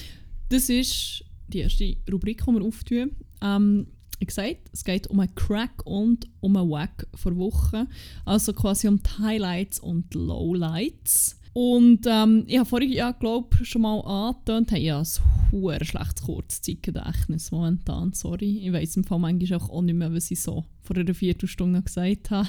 Das 0.49 0.68
ist 0.68 1.25
die 1.49 1.61
erste 1.61 1.96
Rubrik, 2.11 2.44
die 2.44 2.53
wir 2.53 2.62
auftun. 2.62 3.11
Ähm, 3.42 3.87
wie 4.18 4.27
gesagt, 4.27 4.68
es 4.73 4.85
geht 4.85 5.07
um 5.07 5.20
einen 5.20 5.35
Crack 5.35 5.85
und 5.87 6.29
um 6.40 6.57
einen 6.57 6.70
Wack 6.70 7.07
vor 7.14 7.37
Wochen. 7.37 7.87
Also 8.25 8.53
quasi 8.53 8.87
um 8.87 9.03
die 9.03 9.23
Highlights 9.23 9.81
und 9.81 10.12
Lowlights. 10.14 11.39
Und 11.53 12.07
ähm, 12.07 12.45
ich 12.47 12.59
habe 12.59 12.69
vorhin, 12.69 12.93
ja, 12.93 13.11
glaube 13.11 13.65
schon 13.65 13.83
mal 13.83 14.01
angetönt, 14.01 14.71
habe 14.71 14.81
ein 14.81 15.07
hure 15.51 15.85
schlechtes 15.85 16.23
Kurzzeitgedächtnis 16.23 17.51
momentan, 17.51 18.13
sorry. 18.13 18.61
Ich 18.65 18.73
weiss 18.73 18.97
im 18.97 19.05
Fall 19.05 19.19
manchmal 19.19 19.59
auch 19.59 19.83
nicht 19.83 19.97
mehr, 19.97 20.13
was 20.15 20.31
ich 20.31 20.41
so 20.41 20.65
vor 20.83 20.97
einer 20.97 21.13
Viertelstunde 21.13 21.79
noch 21.79 21.85
gesagt 21.85 22.31
habe. 22.31 22.49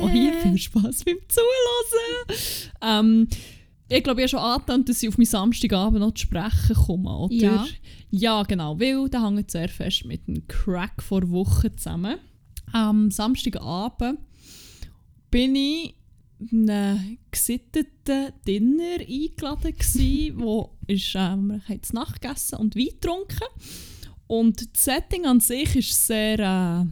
auch 0.00 0.10
hier 0.12 0.32
viel 0.34 0.58
Spass 0.58 1.04
beim 1.04 1.18
Zuhören. 1.28 2.38
Ähm, 2.80 3.28
ich 3.88 4.02
glaube, 4.02 4.22
ich 4.22 4.32
habe 4.32 4.40
schon 4.40 4.50
angetönt, 4.50 4.88
dass 4.88 5.02
ich 5.02 5.08
auf 5.10 5.18
meinen 5.18 5.26
Samstagabend 5.26 6.00
noch 6.00 6.14
zu 6.14 6.22
sprechen 6.22 6.74
komme, 6.74 7.18
oder? 7.18 7.34
Ja. 7.34 7.66
Ja, 8.10 8.42
genau, 8.44 8.80
weil 8.80 9.08
der 9.10 9.22
hängt 9.22 9.50
sehr 9.50 9.68
fest 9.68 10.06
mit 10.06 10.26
dem 10.26 10.46
Crack 10.48 11.02
vor 11.02 11.30
Wochen 11.30 11.76
zusammen. 11.76 12.16
Am 12.72 13.10
Samstagabend 13.10 14.18
bin 15.30 15.54
ich 15.54 15.94
einem 16.50 17.18
gesitteten 17.30 18.32
Dinner 18.46 19.00
eingeladen 19.00 19.76
gsi, 19.76 20.32
wo 20.36 20.76
ist, 20.86 21.14
ähm, 21.14 21.48
wir 21.48 21.68
haben 21.68 21.80
Nacht 21.92 22.20
gegessen 22.20 22.56
und 22.56 22.76
Wein 22.76 22.86
getrunken. 22.86 23.46
Und 24.26 24.74
das 24.74 24.84
Setting 24.84 25.26
an 25.26 25.40
sich 25.40 25.76
ist 25.76 26.06
sehr... 26.06 26.38
Äh, 26.38 26.86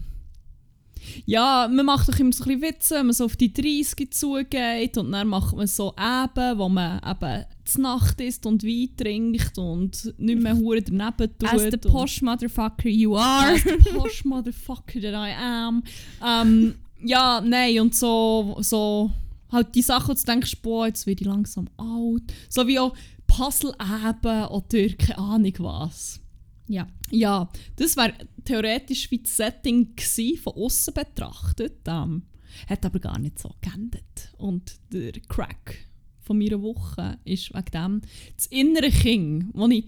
ja, 1.24 1.68
man 1.70 1.86
macht 1.86 2.08
doch 2.08 2.18
immer 2.18 2.32
so 2.32 2.44
ein 2.44 2.60
bisschen 2.60 2.62
Witze, 2.62 2.94
wenn 2.96 3.06
man 3.06 3.14
so 3.14 3.24
auf 3.24 3.36
die 3.36 3.52
30 3.52 4.12
zugeht 4.12 4.98
und 4.98 5.12
dann 5.12 5.28
macht 5.28 5.56
man 5.56 5.66
so 5.66 5.94
Eben, 5.98 6.58
wo 6.58 6.68
man 6.68 7.00
eben 7.08 7.44
zu 7.64 7.80
Nacht 7.80 8.20
isst 8.20 8.46
und 8.46 8.64
Wein 8.64 8.90
trinkt 8.96 9.56
und 9.58 10.14
nicht 10.18 10.40
mehr 10.40 10.56
hure 10.56 10.82
daneben 10.82 11.38
tut. 11.38 11.52
As 11.52 11.62
the 11.70 11.76
posh 11.78 12.22
motherfucker 12.22 12.88
you 12.88 13.16
are. 13.16 13.54
As 13.54 13.62
the 13.62 13.76
posh 13.92 14.24
motherfucker 14.24 15.00
that 15.00 15.14
I 15.14 15.32
am. 15.38 15.82
Ähm, 16.24 16.74
ja, 17.02 17.40
nein, 17.40 17.80
und 17.80 17.94
so, 17.94 18.58
so 18.60 19.10
halt 19.52 19.74
die 19.74 19.82
Sachen, 19.82 20.08
wo 20.08 20.14
du 20.14 20.24
denkst, 20.24 20.62
boah, 20.62 20.86
jetzt 20.86 21.06
werde 21.06 21.22
ich 21.22 21.26
langsam 21.26 21.68
alt. 21.76 22.22
So 22.48 22.66
wie 22.66 22.78
auch 22.78 22.94
Puzzle 23.26 23.74
eben 23.80 24.46
oder 24.46 24.88
keine 24.96 25.18
Ahnung 25.18 25.54
was. 25.58 26.20
ja. 26.66 26.86
Ja, 27.10 27.48
das 27.76 27.96
wäre 27.96 28.14
theoretisch 28.44 29.10
wie 29.10 29.18
das 29.18 29.36
Setting 29.36 29.96
gsi 29.96 30.36
von 30.36 30.54
außen 30.54 30.94
betrachtet. 30.94 31.80
Ähm, 31.86 32.22
hat 32.68 32.84
aber 32.84 32.98
gar 32.98 33.18
nicht 33.18 33.38
so 33.38 33.52
geendet. 33.60 34.32
Und 34.38 34.76
der 34.92 35.12
Crack 35.28 35.76
von 36.20 36.38
meiner 36.38 36.62
Woche 36.62 37.18
ist 37.24 37.52
wegen 37.52 37.70
dem 37.72 38.00
das 38.36 38.46
innere 38.46 38.90
Kind, 38.90 39.46
wo 39.52 39.66
ich 39.68 39.86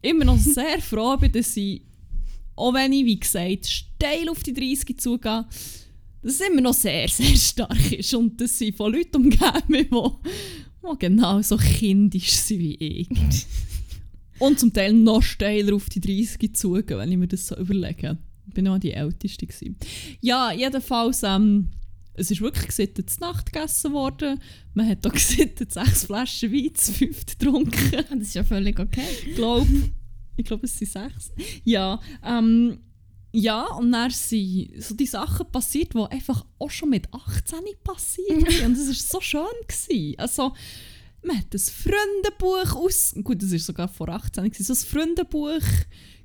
immer 0.00 0.24
noch 0.24 0.38
sehr 0.38 0.80
froh 0.80 1.16
bin, 1.16 1.32
dass 1.32 1.56
ich, 1.56 1.82
auch 2.56 2.74
wenn 2.74 2.92
ich, 2.92 3.04
wie 3.04 3.20
gesagt, 3.20 3.66
steil 3.66 4.28
auf 4.28 4.42
die 4.42 4.54
30 4.54 4.98
zugehe, 4.98 5.46
dass 6.22 6.34
es 6.34 6.40
immer 6.40 6.60
noch 6.60 6.74
sehr, 6.74 7.08
sehr 7.08 7.36
stark 7.36 7.92
ist 7.92 8.14
und 8.14 8.40
dass 8.40 8.60
ich 8.60 8.74
von 8.74 8.92
Leuten 8.92 9.16
umgeben 9.16 9.62
die, 9.68 9.84
die 9.84 10.98
genau 10.98 11.42
so 11.42 11.56
kindisch 11.56 12.32
sind 12.32 12.60
wie 12.60 12.74
ich. 12.74 13.08
Und 14.38 14.58
zum 14.58 14.72
Teil 14.72 14.92
noch 14.92 15.22
steiler 15.22 15.76
auf 15.76 15.88
die 15.88 16.00
30 16.00 16.56
zugehen, 16.56 16.98
wenn 16.98 17.12
ich 17.12 17.18
mir 17.18 17.28
das 17.28 17.46
so 17.46 17.56
überlege. 17.56 18.18
Ich 18.48 18.54
bin 18.54 18.64
noch 18.64 18.78
die 18.78 18.92
Älteste. 18.92 19.46
Gewesen. 19.46 19.76
Ja, 20.20 20.50
jedenfalls, 20.50 21.22
ähm, 21.22 21.68
es 22.14 22.30
ist 22.30 22.40
wirklich 22.40 22.66
gesittet 22.66 23.08
zu 23.08 23.20
Nacht 23.20 23.52
gegessen 23.52 23.92
worden. 23.92 24.40
Man 24.74 24.88
hat 24.88 25.06
auch 25.06 25.12
gesittet 25.12 25.72
sechs 25.72 26.06
Flaschen 26.06 26.52
Wein 26.52 26.74
zu 26.74 26.92
fünft 26.92 27.38
getrunken. 27.38 28.04
Das 28.10 28.18
ist 28.18 28.34
ja 28.34 28.42
völlig 28.42 28.80
okay. 28.80 29.06
Ich 29.28 29.36
glaube, 29.36 29.68
ich 30.36 30.44
glaube, 30.44 30.66
es 30.66 30.76
sind 30.76 30.90
sechs. 30.90 31.32
Ja, 31.62 32.00
ähm, 32.24 32.78
ja, 33.32 33.66
und 33.74 33.92
dann 33.92 34.10
sind 34.10 34.70
so 34.82 34.94
die 34.94 35.06
Sachen 35.06 35.46
passiert, 35.50 35.94
die 35.94 35.98
einfach 36.10 36.44
auch 36.58 36.70
schon 36.70 36.90
mit 36.90 37.08
18 37.12 37.58
passiert 37.82 38.50
sind. 38.50 38.66
Und 38.66 38.76
das 38.78 38.86
war 38.88 38.94
so 38.94 39.20
schön. 39.20 39.42
Gewesen. 39.66 40.18
Also, 40.18 40.52
man 41.24 41.38
hat 41.38 41.52
ein 41.54 41.58
Freundebuch 41.58 42.74
aus... 42.76 43.14
Gut, 43.22 43.42
das 43.42 43.52
war 43.52 43.58
sogar 43.58 43.88
vor 43.88 44.08
18 44.08 44.44
gewesen, 44.44 44.64
so 44.64 44.72
ein 44.72 44.76
Freundebuch 44.76 45.62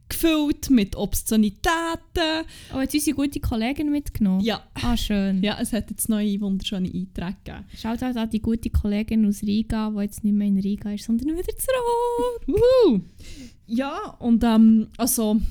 gefüllt 0.10 0.70
mit 0.70 0.96
Obszönitäten. 0.96 2.46
Oh, 2.74 2.78
hat 2.78 2.93
unsere 2.93 3.15
gute 3.15 3.39
Kollegin 3.41 3.91
mitgenommen? 3.91 4.39
Ja, 4.41 4.63
Ah, 4.76 4.96
schön. 4.96 5.43
ja 5.43 5.58
es 5.60 5.74
hat 5.74 5.89
jetzt 5.89 6.08
neue 6.10 6.39
wunderschöne 6.39 6.88
Einträge 6.88 7.36
gegeben. 7.43 7.65
Schaut 7.76 8.02
auch 8.04 8.15
an 8.15 8.30
die 8.30 8.41
gute 8.41 8.70
Kollegin 8.70 9.26
aus 9.28 9.41
Riga, 9.43 9.91
die 9.91 10.02
jetzt 10.04 10.24
nicht 10.24 10.34
mehr 10.34 10.48
in 10.48 10.60
Riga 10.60 10.91
ist, 10.93 11.04
sondern 11.06 11.28
wieder 11.30 11.43
zurück. 11.58 12.41
Wuhu! 12.48 13.02
Ja, 13.65 14.15
und 14.20 14.43
ähm, 14.46 14.88
also 14.98 15.41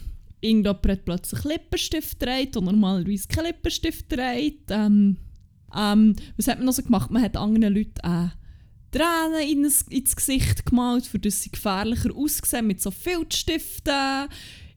irgendjemand 0.40 0.87
hat 0.87 1.05
plötzlich 1.05 1.44
Lippenstift 1.44 2.18
gedreht 2.18 2.57
und 2.57 2.66
normalerweise 2.66 3.29
keinen 3.29 3.46
Lippenstift 3.46 4.09
gedreht. 4.09 4.62
Ähm, 4.70 5.16
ähm, 5.77 6.16
was 6.37 6.49
hat 6.49 6.59
man 6.59 6.66
noch 6.66 6.72
so 6.72 6.83
gemacht? 6.83 7.11
Man 7.11 7.22
hat 7.22 7.37
anderen 7.37 7.75
Leuten 7.75 8.01
äh, 8.03 8.29
Tränen 8.90 9.49
ins, 9.49 9.83
ins 9.83 10.16
Gesicht 10.16 10.64
gemalt, 10.64 11.07
für 11.07 11.18
das 11.18 11.42
sie 11.42 11.51
gefährlicher 11.51 12.14
aussehen 12.14 12.66
mit 12.66 12.81
so 12.81 12.90
Filzstiften. 12.90 14.29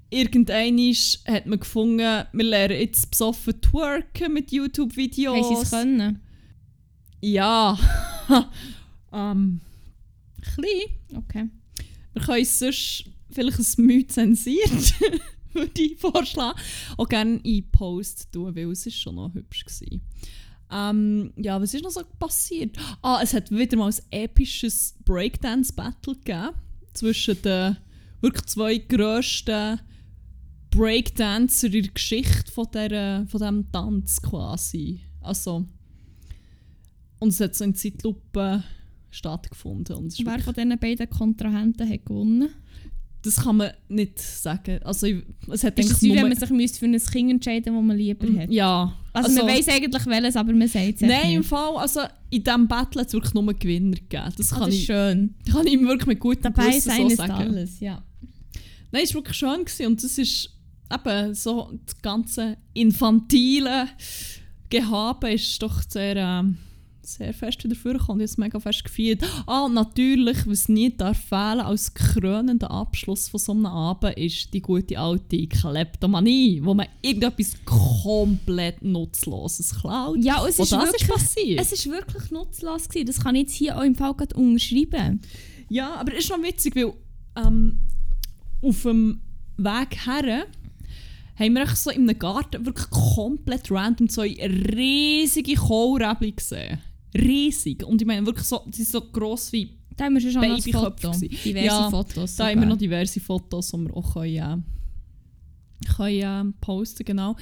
Irgendeinmal 0.09 0.93
hat 1.27 1.45
man 1.45 1.59
gefunden, 1.59 2.25
wir 2.31 2.43
lernen 2.43 2.79
jetzt 2.79 3.11
besoffen 3.11 3.61
twerken 3.61 4.33
mit 4.33 4.51
YouTube-Videos. 4.51 5.45
Haben 5.45 5.55
sie 5.55 5.61
es 5.61 5.69
können? 5.69 6.21
Ja. 7.21 7.77
ähm, 9.13 9.61
klein. 10.41 11.15
Okay. 11.15 11.49
Wir 12.13 12.21
können 12.23 12.39
uns 12.39 12.59
sonst 12.59 13.05
vielleicht 13.31 13.59
ein 13.59 13.85
Mühe 13.85 14.07
zensiert, 14.07 14.95
würde 15.53 15.81
ich 15.81 15.97
vorschlagen. 15.97 16.59
Auch 16.97 17.07
gerne 17.07 17.39
in 17.43 17.69
Post 17.71 18.31
tun, 18.31 18.55
weil 18.55 18.71
es 18.71 18.85
ist 18.85 18.99
schon 18.99 19.15
noch 19.15 19.33
hübsch 19.33 19.65
war. 19.65 19.99
Ähm, 20.71 21.33
ja, 21.35 21.59
was 21.59 21.73
ist 21.73 21.83
noch 21.83 21.89
so 21.89 22.03
passiert? 22.19 22.77
Ah, 23.01 23.19
es 23.23 23.33
hat 23.33 23.49
wieder 23.49 23.77
mal 23.77 23.91
ein 23.91 24.03
episches 24.11 24.95
Breakdance-Battle 25.03 26.15
gegeben 26.15 26.49
zwischen 26.93 27.41
den 27.41 27.77
wirklich 28.21 28.45
zwei 28.45 28.77
grössten 28.77 29.79
Breakdancer 30.69 31.67
in 31.67 31.83
der 31.83 31.91
Geschichte 31.91 32.51
von, 32.51 32.67
der, 32.71 33.25
von 33.27 33.39
diesem 33.39 33.71
Tanz 33.71 34.21
quasi. 34.21 35.01
Also, 35.21 35.65
und 37.19 37.29
es 37.29 37.39
hat 37.39 37.55
so 37.55 37.63
in 37.63 37.73
Zeitlupe 37.73 38.63
stattgefunden. 39.09 39.95
Und 39.95 40.25
Wer 40.25 40.39
von 40.39 40.53
diesen 40.53 40.77
beiden 40.77 41.09
Kontrahenten 41.09 41.89
hat 41.89 42.05
gewonnen? 42.05 42.49
Das 43.21 43.35
kann 43.37 43.57
man 43.57 43.71
nicht 43.89 44.17
sagen. 44.19 44.79
Also, 44.83 45.07
ich- 45.07 45.23
es 45.51 45.63
hat 45.63 45.77
Ist 45.79 45.91
es 45.91 46.01
wie 46.01 46.15
wenn 46.15 46.29
man 46.29 46.37
sich 46.37 46.49
müsste 46.51 46.79
für 46.79 46.85
ein 46.85 46.97
Kind 46.97 47.31
entscheiden 47.31 47.73
das 47.75 47.83
man 47.83 47.97
lieber 47.97 48.25
hat? 48.41 48.49
Ja. 48.51 48.93
Also, 49.13 49.43
man 49.45 49.55
weiß 49.55 49.67
eigentlich 49.69 50.05
welches, 50.05 50.35
aber 50.35 50.53
man 50.53 50.67
sagt 50.67 50.95
es 50.95 51.01
Nein, 51.01 51.31
im 51.31 51.37
nicht. 51.39 51.49
Fall, 51.49 51.75
also 51.77 52.01
in 52.29 52.43
diesem 52.43 52.67
Battle 52.67 53.01
hat 53.01 53.07
es 53.07 53.13
wirklich 53.13 53.33
nur 53.33 53.53
Gewinner 53.53 53.95
gegeben. 53.97 54.33
Das 54.37 54.53
Ah, 54.53 54.55
kann, 54.57 54.65
das 54.67 54.75
ist 54.75 54.81
ich, 54.81 54.85
schön. 54.85 55.35
kann 55.51 55.67
ich 55.67 55.73
ihm 55.73 55.87
wirklich 55.87 56.07
mit 56.07 56.19
gutem 56.19 56.43
Dabei 56.43 56.67
Gewissen 56.69 56.89
sein 56.89 57.01
so 57.01 57.07
ist 57.09 57.17
sagen. 57.17 57.31
alles, 57.31 57.79
ja. 57.79 58.03
Nein, 58.91 59.01
es 59.03 59.09
war 59.13 59.19
wirklich 59.21 59.37
schön 59.37 59.65
gewesen. 59.65 59.85
und 59.87 60.03
das 60.03 60.17
ist 60.17 60.49
eben 60.91 61.33
so 61.35 61.71
das 61.85 62.01
ganze 62.01 62.57
infantile 62.73 63.87
Gehabe 64.69 65.33
ist 65.33 65.61
doch 65.61 65.81
sehr, 65.87 66.15
ähm, 66.15 66.57
sehr 67.01 67.33
fest 67.33 67.63
wieder 67.63 67.75
vorgekommen. 67.75 68.21
Ich 68.23 68.31
habe 68.31 68.41
mega 68.41 68.59
fest 68.59 68.83
gefeiert. 68.83 69.23
Ah, 69.47 69.67
natürlich, 69.67 70.45
was 70.45 70.69
nie 70.69 70.95
darf 70.95 71.17
fehlen 71.17 71.61
als 71.61 71.93
krönender 71.93 72.69
Abschluss 72.71 73.29
von 73.29 73.39
so 73.39 73.51
einem 73.51 73.65
Abend, 73.65 74.17
ist 74.17 74.53
die 74.53 74.61
gute 74.61 74.99
alte 74.99 75.47
Kleptomanie, 75.47 76.61
wo 76.63 76.73
man 76.73 76.87
irgendetwas 77.01 77.53
komplett 77.65 78.83
Nutzloses 78.83 79.79
klaut. 79.79 80.17
Ja, 80.23 80.41
und 80.41 80.49
es 80.49 80.59
Und 80.59 80.63
ist 80.65 80.71
das 80.73 80.83
wirklich, 80.85 81.01
ist 81.01 81.11
passiert. 81.11 81.59
es 81.61 81.71
ist 81.71 81.89
wirklich 81.89 82.31
nutzlos 82.31 82.89
gewesen. 82.89 83.07
Das 83.07 83.19
kann 83.21 83.35
ich 83.35 83.41
jetzt 83.43 83.53
hier 83.53 83.77
auch 83.77 83.83
im 83.83 83.95
Fall 83.95 84.13
gerade 84.13 84.35
unterschreiben. 84.35 85.21
Ja, 85.69 85.95
aber 85.95 86.13
es 86.13 86.25
ist 86.25 86.29
noch 86.29 86.41
witzig, 86.43 86.75
weil 86.75 86.93
ähm, 87.35 87.79
auf 88.61 88.81
dem 88.83 89.21
Weg 89.57 90.05
her 90.05 90.45
haben 91.35 91.53
wir 91.53 91.67
so 91.67 91.89
in 91.89 92.09
einem 92.09 92.19
Garten 92.19 92.65
wirklich 92.65 92.89
komplett 92.89 93.71
random 93.71 94.09
zwei 94.09 94.35
riesige 94.75 95.55
Kohlräbchen 95.55 96.35
gesehen. 96.35 96.79
Riesig. 97.15 97.83
Und 97.83 98.01
ich 98.01 98.07
meine 98.07 98.25
wirklich 98.25 98.47
so, 98.47 98.61
sie 98.71 98.83
sind 98.83 98.91
so 98.91 99.01
gross 99.01 99.51
wie... 99.51 99.77
Da 99.95 100.05
haben 100.05 100.13
wir 100.13 100.21
schon 100.21 100.33
noch 100.33 100.61
Foto. 100.61 101.11
Diverse 101.11 101.65
Ja, 101.65 101.89
Fotos. 101.89 102.35
Da 102.35 102.49
haben 102.49 102.61
wir 102.61 102.67
noch 102.67 102.77
diverse 102.77 103.19
Fotos, 103.19 103.71
die 103.71 103.77
wir 103.77 103.97
auch 103.97 104.13
können, 104.13 104.63
äh, 105.85 105.93
können, 105.93 106.49
äh, 106.49 106.53
posten 106.61 107.03
genau. 107.03 107.35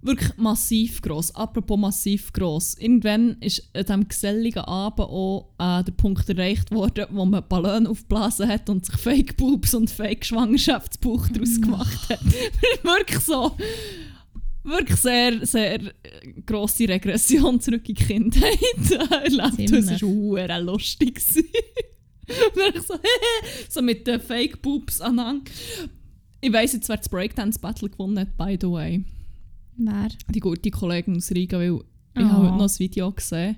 Wirklich 0.00 0.36
massiv 0.36 1.02
gross. 1.02 1.34
Apropos 1.34 1.76
massiv 1.76 2.32
gross. 2.32 2.74
Irgendwann 2.78 3.36
ist 3.40 3.68
an 3.74 3.82
diesem 3.82 4.08
geselligen 4.08 4.60
Abend 4.60 5.00
auch 5.00 5.50
äh, 5.58 5.82
der 5.82 5.92
Punkt 5.92 6.28
erreicht 6.28 6.70
worden, 6.70 7.06
wo 7.10 7.24
man 7.24 7.42
Ballon 7.48 7.88
aufgeblasen 7.88 8.48
hat 8.48 8.70
und 8.70 8.86
sich 8.86 8.94
Fake 8.94 9.36
Boobs 9.36 9.74
und 9.74 9.90
Fake 9.90 10.24
Schwangerschaftsbauch 10.24 11.28
daraus 11.28 11.60
gemacht 11.60 12.08
hat. 12.08 12.24
wirklich 12.84 13.18
so. 13.18 13.56
Wirklich 14.68 14.98
sehr, 14.98 15.46
sehr 15.46 15.74
äh, 15.82 15.90
grosse 16.46 16.88
Regression 16.88 17.60
zurück 17.60 17.88
in 17.88 17.94
die 17.94 18.04
Kindheit 18.04 18.58
erlebt. 19.10 19.72
Das 19.72 19.86
Ziemlich. 19.86 20.02
war 20.02 20.60
lustig. 20.60 21.20
so, 22.86 22.94
so 23.68 23.82
mit 23.82 24.06
den 24.06 24.20
Fake 24.20 24.60
Boobs 24.62 25.00
anhang. 25.00 25.42
Ich 26.40 26.52
weiss 26.52 26.72
jetzt, 26.74 26.88
wer 26.88 26.96
das 26.98 27.08
Breakdance 27.08 27.58
Battle 27.58 27.88
gewonnen 27.88 28.18
hat, 28.18 28.36
by 28.36 28.56
the 28.60 28.70
way. 28.70 29.04
Wer? 29.76 30.08
Die 30.34 30.40
gute 30.40 30.70
Kollegin 30.70 31.16
aus 31.16 31.30
Riga, 31.30 31.58
weil 31.58 31.74
ich 31.74 31.82
Oh. 32.16 32.20
habe 32.24 32.48
heute 32.48 32.56
noch 32.58 32.68
ein 32.68 32.78
Video 32.80 33.12
gesehen. 33.12 33.56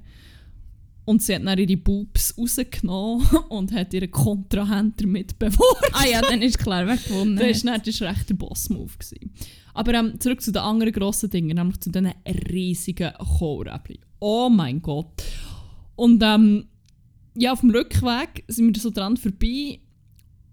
Und 1.06 1.22
sie 1.22 1.34
hat 1.34 1.44
dann 1.46 1.58
ihre 1.58 1.76
Boobs 1.78 2.34
rausgenommen 2.36 3.26
und 3.48 3.72
hat 3.72 3.92
ihren 3.94 4.10
Kontrahent 4.10 5.00
damit 5.02 5.38
beworfen. 5.38 5.88
Ah 5.92 6.04
ja, 6.06 6.20
dann 6.20 6.42
ist 6.42 6.58
klar, 6.58 6.86
wer 6.86 6.96
gewonnen 6.98 7.36
Das 7.36 7.58
hat. 7.58 7.64
dann- 7.66 7.82
das 7.84 8.00
war 8.02 8.10
recht 8.10 8.28
der 8.28 8.34
Boss-Move. 8.34 8.92
Aber 9.74 9.94
ähm, 9.94 10.18
zurück 10.20 10.40
zu 10.40 10.52
den 10.52 10.62
anderen 10.62 10.92
grossen 10.92 11.30
Dingen, 11.30 11.56
nämlich 11.56 11.80
zu 11.80 11.90
diesen 11.90 12.12
riesigen 12.50 13.12
Kohlräbchen. 13.38 13.98
Oh 14.20 14.48
mein 14.48 14.82
Gott. 14.82 15.22
Und 15.96 16.22
ähm, 16.22 16.66
ja, 17.36 17.52
auf 17.52 17.60
dem 17.60 17.70
Rückweg 17.70 18.44
sind 18.48 18.74
wir 18.74 18.80
so 18.80 18.90
dran 18.90 19.16
vorbei 19.16 19.80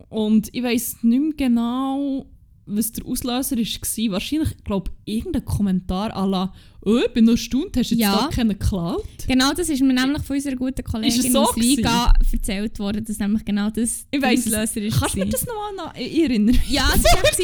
und 0.09 0.49
ich 0.53 0.63
weiss 0.63 1.03
nicht 1.03 1.21
mehr 1.21 1.49
genau, 1.49 2.25
was 2.65 2.91
der 2.91 3.05
Auslöser 3.05 3.57
war. 3.57 4.11
Wahrscheinlich, 4.11 4.63
glaube 4.63 4.91
ich, 5.05 5.15
irgendein 5.17 5.45
Kommentar 5.45 6.15
à 6.15 6.51
«Oh, 6.87 6.99
ich 7.05 7.11
bin 7.13 7.25
noch 7.25 7.33
erstaunt, 7.33 7.75
hast 7.75 7.91
du 7.91 7.95
jetzt 7.95 7.99
Ja. 8.01 8.15
da 8.15 8.27
keinen 8.33 8.49
geklaut?» 8.57 9.03
Genau, 9.27 9.51
das 9.53 9.67
ist 9.69 9.81
mir 9.81 9.93
nämlich 9.93 10.23
von 10.23 10.35
unserer 10.37 10.55
guten 10.55 10.83
Kollegin 10.83 11.19
Ist 11.19 11.31
so 11.33 11.39
aus 11.41 11.55
Riga 11.57 12.13
erzählt 12.31 12.79
worden, 12.79 13.03
dass 13.03 13.19
nämlich 13.19 13.43
genau 13.43 13.69
das 13.69 14.05
Ich 14.09 14.21
weiss. 14.21 14.47
Auslöser 14.47 14.81
ist. 14.81 14.99
Kannst 14.99 15.15
du 15.15 15.19
mir 15.19 15.25
das 15.25 15.45
nochmal 15.45 15.73
nach- 15.75 15.95
erinnern? 15.95 16.57
Ja, 16.69 16.89
es 16.95 17.03
echt 17.03 17.37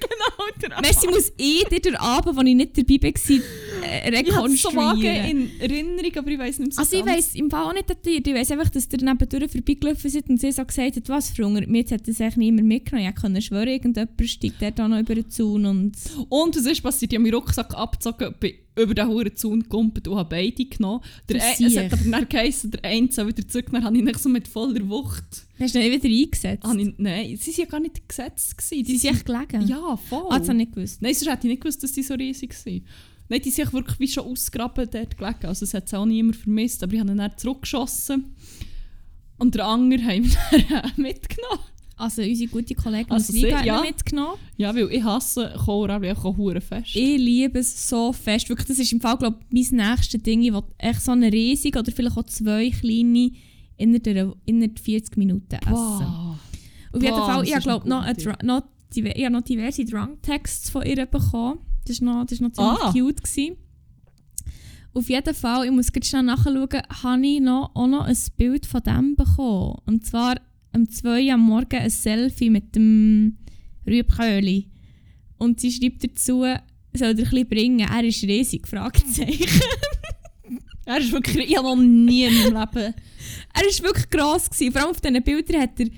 genau, 0.00 0.46
der 0.62 0.80
Merci 0.80 1.06
muss 1.08 1.32
ich 1.36 1.64
dir 1.64 1.80
den 1.80 1.96
Abend, 1.96 2.36
wo 2.36 2.40
ich 2.42 2.54
nicht 2.54 2.78
dabei 2.78 2.94
war, 3.02 3.36
äh, 3.88 4.22
Ich 4.22 4.32
habe 4.36 4.48
es 4.52 4.62
so 4.62 4.68
vage 4.74 5.00
rekonstruieren. 5.00 5.26
in 5.30 5.60
Erinnerung, 5.60 6.12
aber 6.16 6.30
ich 6.30 6.38
weiss 6.38 6.58
nicht 6.58 6.74
so 6.74 6.80
Also 6.80 6.96
ich 6.96 7.04
ganz. 7.04 7.18
weiss 7.18 7.34
im 7.34 7.50
Fall 7.50 7.64
auch 7.64 7.72
nicht 7.74 7.90
datiert. 7.90 8.26
Ich 8.26 8.34
weiss 8.34 8.50
einfach, 8.52 8.68
dass 8.70 8.88
der 8.88 9.02
nebendurch 9.02 9.50
vorbeigelaufen 9.50 10.10
sind 10.10 10.28
und 10.30 10.40
sie 10.40 10.52
so 10.52 10.64
gesagt 10.64 10.96
hat, 10.96 11.08
was 11.08 11.30
verhungert 11.30 11.68
mir, 11.68 11.84
hat 11.90 12.06
das 12.06 12.20
eigentlich 12.20 12.36
niemand 12.36 12.68
mitgenommen. 12.68 13.08
Ich 13.14 13.20
konnte 13.20 13.42
schwören, 13.42 13.68
irgendjemand 13.68 14.10
steigt 14.28 14.62
dort 14.62 14.80
auch 14.80 14.88
noch 14.88 15.00
über 15.00 15.14
den 15.16 15.28
Zaun 15.28 15.66
und... 15.66 15.92
Und 16.28 16.56
es 16.56 16.66
ist 16.66 16.82
passiert, 16.82 17.12
ich 17.12 17.16
habe 17.18 17.24
meinen 17.24 17.34
Rucksack 17.34 17.74
abgezogen, 17.74 18.34
bin 18.38 18.52
über 18.76 18.94
den 18.94 19.08
hohen 19.08 19.34
Zaun 19.36 19.60
gekumpelt 19.62 20.06
und 20.08 20.16
habe 20.16 20.28
beide 20.28 20.64
genommen. 20.66 21.00
Der, 21.28 21.42
ein- 21.42 21.64
es 21.64 21.76
hat 21.76 21.92
aber 21.92 22.10
dann 22.10 22.28
geheißen, 22.28 22.70
der 22.70 22.84
eine 22.84 23.10
soll 23.10 23.28
wieder 23.28 23.46
zurück, 23.48 23.66
dann 23.72 23.82
habe 23.84 23.96
ich 23.96 24.04
nicht 24.04 24.18
so 24.20 24.28
mit 24.28 24.46
voller 24.48 24.86
Wucht... 24.88 25.24
Hast 25.58 25.74
du 25.74 25.78
nicht 25.78 26.04
wieder 26.04 26.14
eingesetzt? 26.14 26.66
Ich, 26.78 26.94
nein, 26.98 27.36
sie 27.38 27.50
waren 27.52 27.58
ja 27.60 27.64
gar 27.64 27.80
nicht 27.80 28.06
gesetzt. 28.08 28.58
Gewesen. 28.58 28.84
Sie 28.84 28.98
sind 28.98 29.14
echt 29.14 29.24
gelegen? 29.24 29.66
Ja, 29.66 29.96
voll. 29.96 30.26
Ah, 30.28 30.38
das 30.38 30.48
habe 30.50 30.58
ich 30.60 30.66
nicht 30.66 30.74
gewusst. 30.74 31.00
Nein, 31.00 31.14
sonst 31.14 31.30
hätte 31.32 31.46
ich 31.46 31.52
nicht 31.52 31.62
gewusst, 31.62 31.82
dass 31.82 31.92
die 31.92 32.02
so 32.02 32.12
riesig 32.14 32.52
sind. 32.52 32.84
Nein, 33.30 33.40
die 33.42 33.50
sind 33.50 33.72
wirklich 33.72 33.98
wie 33.98 34.08
schon 34.08 34.24
ausgegraben 34.24 34.86
dort 34.90 35.16
gelegen. 35.16 35.46
Also 35.46 35.64
es 35.64 35.72
hat 35.72 35.86
es 35.86 35.94
auch 35.94 36.04
niemand 36.04 36.36
vermisst, 36.36 36.82
aber 36.82 36.92
ich 36.92 37.00
habe 37.00 37.10
ihn 37.10 37.16
dann 37.16 37.32
zurückgeschossen. 37.38 38.34
Und 39.38 39.54
der 39.54 39.64
andere 39.66 40.02
haben 40.02 40.30
dann 40.68 40.92
mitgenommen. 40.96 41.60
Also 41.98 42.20
unsere 42.20 42.50
gute 42.50 42.74
Kollegin 42.74 43.10
Also 43.10 43.32
aus 43.32 43.34
Riga 43.34 43.64
ja. 43.64 43.80
mitgenommen. 43.80 44.36
Ja, 44.58 44.74
weil 44.74 44.90
ich 44.92 45.02
hasse 45.02 45.54
Kohlrabi 45.64 46.10
auch 46.12 46.36
hure 46.36 46.60
fest. 46.60 46.94
Ich 46.94 47.18
liebe 47.18 47.58
es 47.58 47.88
so 47.88 48.12
fest. 48.12 48.48
Wirklich, 48.50 48.68
das 48.68 48.78
ist 48.78 48.92
im 48.92 49.00
Fall, 49.00 49.16
glaube 49.16 49.38
ich, 49.50 49.70
mein 49.72 49.88
nächstes 49.88 50.22
Ding. 50.22 50.42
Ich 50.42 50.52
will 50.52 50.62
echt 50.76 51.00
so 51.00 51.12
eine 51.12 51.32
riesige 51.32 51.78
oder 51.78 51.90
vielleicht 51.90 52.16
auch 52.18 52.24
zwei 52.24 52.70
kleine 52.70 53.30
innerhalb 53.78 54.36
innerhalb 54.44 54.78
40 54.78 55.16
Minuten 55.16 55.54
essen. 55.54 55.72
Wow. 55.72 56.36
Auf 56.92 57.02
jeden 57.02 57.16
Fall, 57.16 57.44
ich 57.44 57.50
habe 57.50 57.58
ist 57.58 57.64
glaub, 57.64 57.82
eine 57.84 57.90
noch, 57.90 58.42
noch, 58.42 58.62
ich 58.94 59.28
noch 59.30 59.42
diverse 59.42 59.84
Drunk-Texts 59.84 60.70
von 60.70 60.82
ihr 60.84 61.04
bekommen. 61.06 61.60
Das 61.86 62.00
war 62.02 62.14
noch, 62.14 62.22
das 62.24 62.32
ist 62.32 62.40
noch 62.40 62.52
ziemlich 62.52 62.78
Ah. 62.82 62.92
cute. 62.92 63.22
Gewesen. 63.22 63.56
Auf 64.94 65.08
jeden 65.10 65.34
Fall, 65.34 65.66
ich 65.66 65.70
muss 65.70 65.88
jetzt 65.94 66.08
schnell 66.08 66.22
nachschauen, 66.22 66.68
habe 67.02 67.26
ich 67.26 67.40
noch, 67.40 67.70
auch 67.74 67.86
noch 67.86 68.04
ein 68.04 68.16
Bild 68.36 68.64
von 68.64 68.82
dem 68.82 69.14
bekommen. 69.14 69.76
Und 69.84 70.06
zwar 70.06 70.36
um 70.76 70.88
2 70.88 71.26
Uhr 71.26 71.34
am 71.34 71.40
Morgen 71.40 71.76
ein 71.76 71.90
Selfie 71.90 72.50
mit 72.50 72.74
dem 72.76 73.38
Rüebköhli. 73.86 74.68
Und 75.38 75.60
sie 75.60 75.72
schreibt 75.72 76.04
dazu, 76.04 76.40
soll 76.40 76.58
er 76.92 77.08
ein 77.08 77.16
bisschen 77.16 77.48
bringen, 77.48 77.88
er 77.88 78.04
ist 78.04 78.22
riesig, 78.22 78.66
Fragezeichen. 78.68 79.46
Er 80.88 80.98
ist 80.98 81.10
wirklich, 81.10 81.50
ich 81.50 81.56
habe 81.56 81.66
noch 81.66 81.74
nie 81.74 82.26
in 82.26 82.34
meinem 82.34 82.60
Leben. 82.60 82.94
er 83.54 83.62
war 83.62 83.84
wirklich 83.84 84.08
gross. 84.08 84.48
Gewesen. 84.48 84.70
Vor 84.70 84.82
allem 84.82 84.90
auf 84.90 85.00
diesen 85.00 85.20
Bildern 85.20 85.60
hat 85.60 85.80
er 85.80 85.88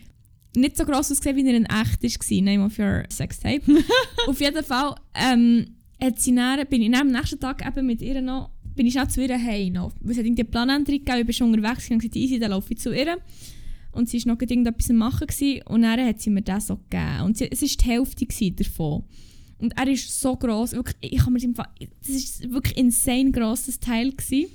nicht 0.56 0.78
so 0.78 0.84
gross 0.86 1.12
ausgesehen, 1.12 1.36
wie 1.36 1.46
er 1.46 1.56
in 1.56 1.66
echt 1.66 2.02
war, 2.02 2.42
Name 2.42 2.64
of 2.64 2.78
Your 2.78 3.02
Sextape. 3.10 3.62
Auf 4.26 4.40
jeden 4.40 4.64
Fall 4.64 4.94
ähm, 5.14 5.76
hat 6.02 6.18
sie 6.18 6.34
dann, 6.34 6.66
bin 6.68 6.80
ich 6.80 6.90
dann 6.90 7.02
am 7.02 7.12
nächsten 7.12 7.38
Tag 7.38 7.66
eben 7.66 7.86
mit 7.86 8.00
ihr 8.00 8.22
noch, 8.22 8.48
bin 8.74 8.86
ich 8.86 8.98
auch 8.98 9.06
zu 9.08 9.22
ihr 9.22 9.38
heim 9.38 9.74
noch. 9.74 9.92
Weil 10.00 10.12
es 10.12 10.18
hat 10.18 10.24
irgendwie 10.24 10.42
eine 10.42 10.50
Planänderung 10.50 10.98
gegeben, 11.00 11.18
ich 11.20 11.26
bin 11.26 11.34
schon 11.34 11.52
unterwegs 11.52 11.90
und 11.90 11.98
gesagt, 11.98 12.16
easy, 12.16 12.38
dann 12.38 12.52
laufe 12.52 12.72
ich 12.72 12.78
zu 12.78 12.90
ihr. 12.94 13.18
Und 13.92 14.08
sie 14.08 14.24
war 14.24 14.34
noch 14.34 14.40
irgendetwas 14.40 14.90
am 14.90 14.96
machen 14.96 15.26
gewesen, 15.26 15.62
und 15.66 15.82
dann 15.82 16.04
hat 16.04 16.20
sie 16.20 16.30
mir 16.30 16.42
das 16.42 16.68
so 16.68 16.76
gegeben. 16.76 17.22
Und 17.24 17.36
sie, 17.36 17.50
es 17.50 17.62
war 17.62 17.68
die 17.68 17.84
Hälfte 17.84 18.26
gewesen 18.26 18.56
davon. 18.56 19.04
Und 19.58 19.76
er 19.76 19.88
ist 19.88 20.20
so 20.20 20.36
gross, 20.36 20.72
wirklich, 20.72 20.96
ich 21.00 21.18
kann 21.18 21.32
mir 21.32 21.38
das 21.38 21.44
im 21.44 21.54
Fall, 21.54 21.68
das 22.06 22.42
war 22.42 22.50
wirklich 22.52 22.76
ein 22.76 22.86
insane 22.86 23.32
grosses 23.32 23.80
Teil 23.80 24.12
gewesen. 24.12 24.46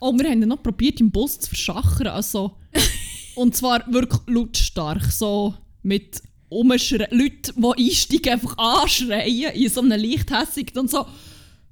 Oh, 0.00 0.12
wir 0.16 0.30
haben 0.30 0.42
ihn 0.42 0.48
noch 0.48 0.62
probiert 0.62 1.00
im 1.00 1.10
Bus 1.10 1.38
zu 1.38 1.48
verschachern. 1.48 2.08
Also, 2.08 2.56
und 3.34 3.56
zwar 3.56 3.84
wirklich 3.92 4.20
lautstark. 4.26 5.04
So 5.10 5.54
mit 5.82 6.22
umschreien. 6.48 7.08
Leute, 7.10 7.52
die 7.56 7.84
einsteigen, 7.84 8.32
einfach 8.32 8.56
anschreien 8.58 9.52
in 9.54 9.68
so 9.68 9.80
einem 9.80 10.00
leicht 10.00 10.30
hässigen 10.30 10.78
und 10.78 10.90
so. 10.90 11.06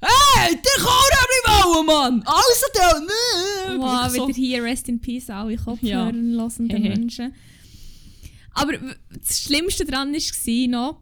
Hey, 0.03 0.55
der 0.57 0.85
kann 0.85 0.87
auch 0.89 1.29
nicht 1.31 1.65
wollen, 1.77 1.87
Mann! 1.87 2.23
Also 2.27 2.67
da, 2.75 3.01
ne! 3.01 3.79
Wow, 3.79 4.11
so. 4.13 4.29
wieder 4.29 4.37
hier 4.37 4.63
Rest 4.65 4.89
in 4.89 5.01
Peace 5.01 5.31
alle 5.31 5.57
Kopfhörer 5.57 6.11
Ja. 6.11 6.13
Hehe. 6.77 6.89
Menschen. 6.89 7.33
Aber 8.55 8.73
das 9.19 9.41
Schlimmste 9.43 9.85
daran 9.85 10.13
war 10.13 10.69
noch, 10.69 11.01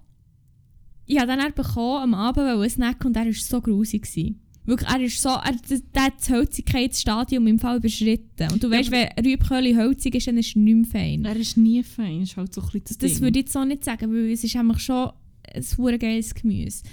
ich 1.07 1.19
habe 1.19 1.27
dann 1.29 1.53
bekommen, 1.55 2.03
am 2.03 2.15
Abend 2.15 2.65
ich 2.67 2.73
snacken 2.73 3.09
und 3.09 3.17
er 3.17 3.27
war 3.27 3.33
so 3.33 3.61
grusig. 3.61 4.03
gewesen. 4.03 4.41
Wirklich, 4.67 4.89
er 4.91 5.01
ist 5.01 5.21
so, 5.21 5.31
er, 5.31 5.57
der 5.95 6.03
hat 6.05 6.13
das 6.21 6.29
Hölzigkeitsstadium 6.29 7.47
im 7.47 7.59
Fall 7.59 7.79
überschritten. 7.79 8.53
Und 8.53 8.63
du 8.63 8.71
weißt, 8.71 8.91
wenn 8.93 9.09
Rüebköhle 9.25 9.75
hölzig 9.77 10.15
ist, 10.15 10.27
dann 10.29 10.37
ist 10.37 10.55
er 10.55 10.61
nicht 10.61 10.85
mehr 10.85 10.85
fein. 10.93 11.25
Er 11.25 11.35
ist 11.35 11.57
nie 11.57 11.83
fein, 11.83 12.23
ist 12.23 12.37
halt 12.37 12.55
so 12.55 12.61
ein 12.61 12.67
bisschen 12.67 12.85
das, 12.87 12.99
Das 12.99 13.13
Ding. 13.15 13.21
würde 13.23 13.39
ich 13.41 13.45
jetzt 13.47 13.53
so 13.55 13.65
nicht 13.65 13.85
sagen, 13.85 14.13
weil 14.13 14.31
es 14.31 14.45
ist 14.45 14.55
einfach 14.55 14.79
schon 14.79 15.11
ein 15.53 15.99
geiles 15.99 16.35
Gemüse. 16.35 16.85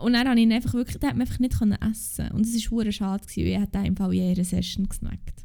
Und 0.00 0.12
dann 0.12 0.28
habe 0.28 0.38
ich 0.38 0.44
ihn 0.44 0.52
einfach 0.52 0.74
wirklich, 0.74 0.96
hat 0.96 1.16
man 1.16 1.22
einfach 1.22 1.38
nicht 1.38 1.54
essen 1.90 2.30
Und 2.32 2.46
es 2.46 2.54
war 2.64 2.70
hure 2.70 2.92
schade, 2.92 3.24
weil 3.24 3.46
ich 3.46 3.58
hätte 3.58 3.78
den 3.78 3.84
im 3.86 3.96
Fall 3.96 4.14
in 4.14 4.28
jeder 4.28 4.44
Session 4.44 4.88
gesnackt. 4.88 5.44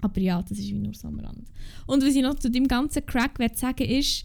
Aber 0.00 0.20
ja, 0.20 0.42
das 0.42 0.58
ist 0.58 0.68
wie 0.68 0.74
nur 0.74 0.94
so 0.94 1.08
am 1.08 1.18
Rand. 1.20 1.48
Und 1.86 2.04
was 2.04 2.14
ich 2.14 2.22
noch 2.22 2.34
zu 2.34 2.50
dem 2.50 2.68
ganzen 2.68 3.06
Crack 3.06 3.38
will 3.38 3.54
sagen 3.54 3.88
ist, 3.88 4.24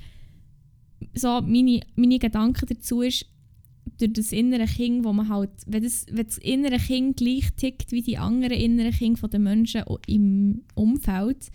so 1.14 1.42
meine, 1.42 1.82
meine 1.96 2.20
Gedanken 2.20 2.66
dazu 2.68 3.02
ist, 3.02 3.26
durch 3.98 4.14
das 4.14 4.32
innere 4.32 4.66
Kind, 4.66 5.04
wo 5.04 5.14
man 5.14 5.30
halt, 5.30 5.52
wenn 5.66 5.84
das, 5.84 6.06
wenn 6.12 6.26
das 6.26 6.38
innere 6.38 6.78
Kind 6.78 7.18
gleich 7.18 7.52
tickt 7.56 7.92
wie 7.92 8.02
die 8.02 8.18
anderen 8.18 8.58
inneren 8.58 8.92
Kinder 8.92 9.28
der 9.28 9.40
Menschen 9.40 9.84
im 10.08 10.64
Umfeld, 10.76 11.52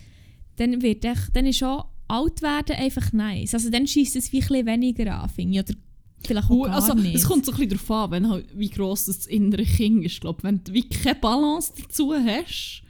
dann 0.57 0.83
wird 0.83 1.05
echt, 1.05 1.35
dann 1.35 1.47
ist 1.47 1.59
schon 1.59 1.83
alt 2.09 2.43
werden 2.43 2.77
einfach 2.77 3.12
nice. 3.12 3.55
Also 3.55 3.70
dann 3.70 3.87
schießt 3.87 4.16
es 4.16 4.33
wie 4.33 4.43
ein 4.43 4.66
weniger 4.66 5.22
an, 5.22 5.29
finde 5.29 5.59
ich. 5.59 5.61
Oder 5.61 5.79
vielleicht 6.27 6.51
auch 6.51 6.64
gar 6.64 6.75
also, 6.75 6.95
nicht. 6.95 7.14
es 7.14 7.25
kommt 7.25 7.45
so 7.45 7.53
ein 7.53 7.59
bisschen 7.59 7.70
darauf 7.70 7.91
an, 7.91 8.11
wenn 8.11 8.29
halt, 8.31 8.47
wie 8.55 8.70
gross 8.70 9.07
das 9.07 9.27
innere 9.27 9.64
Kind 9.64 10.05
ist. 10.05 10.20
Glaub, 10.20 10.43
wenn 10.43 10.62
du 10.64 10.72
wie 10.72 10.89
keine 10.89 11.14
Balance 11.16 11.72
dazu 11.81 12.12
hast 12.14 12.83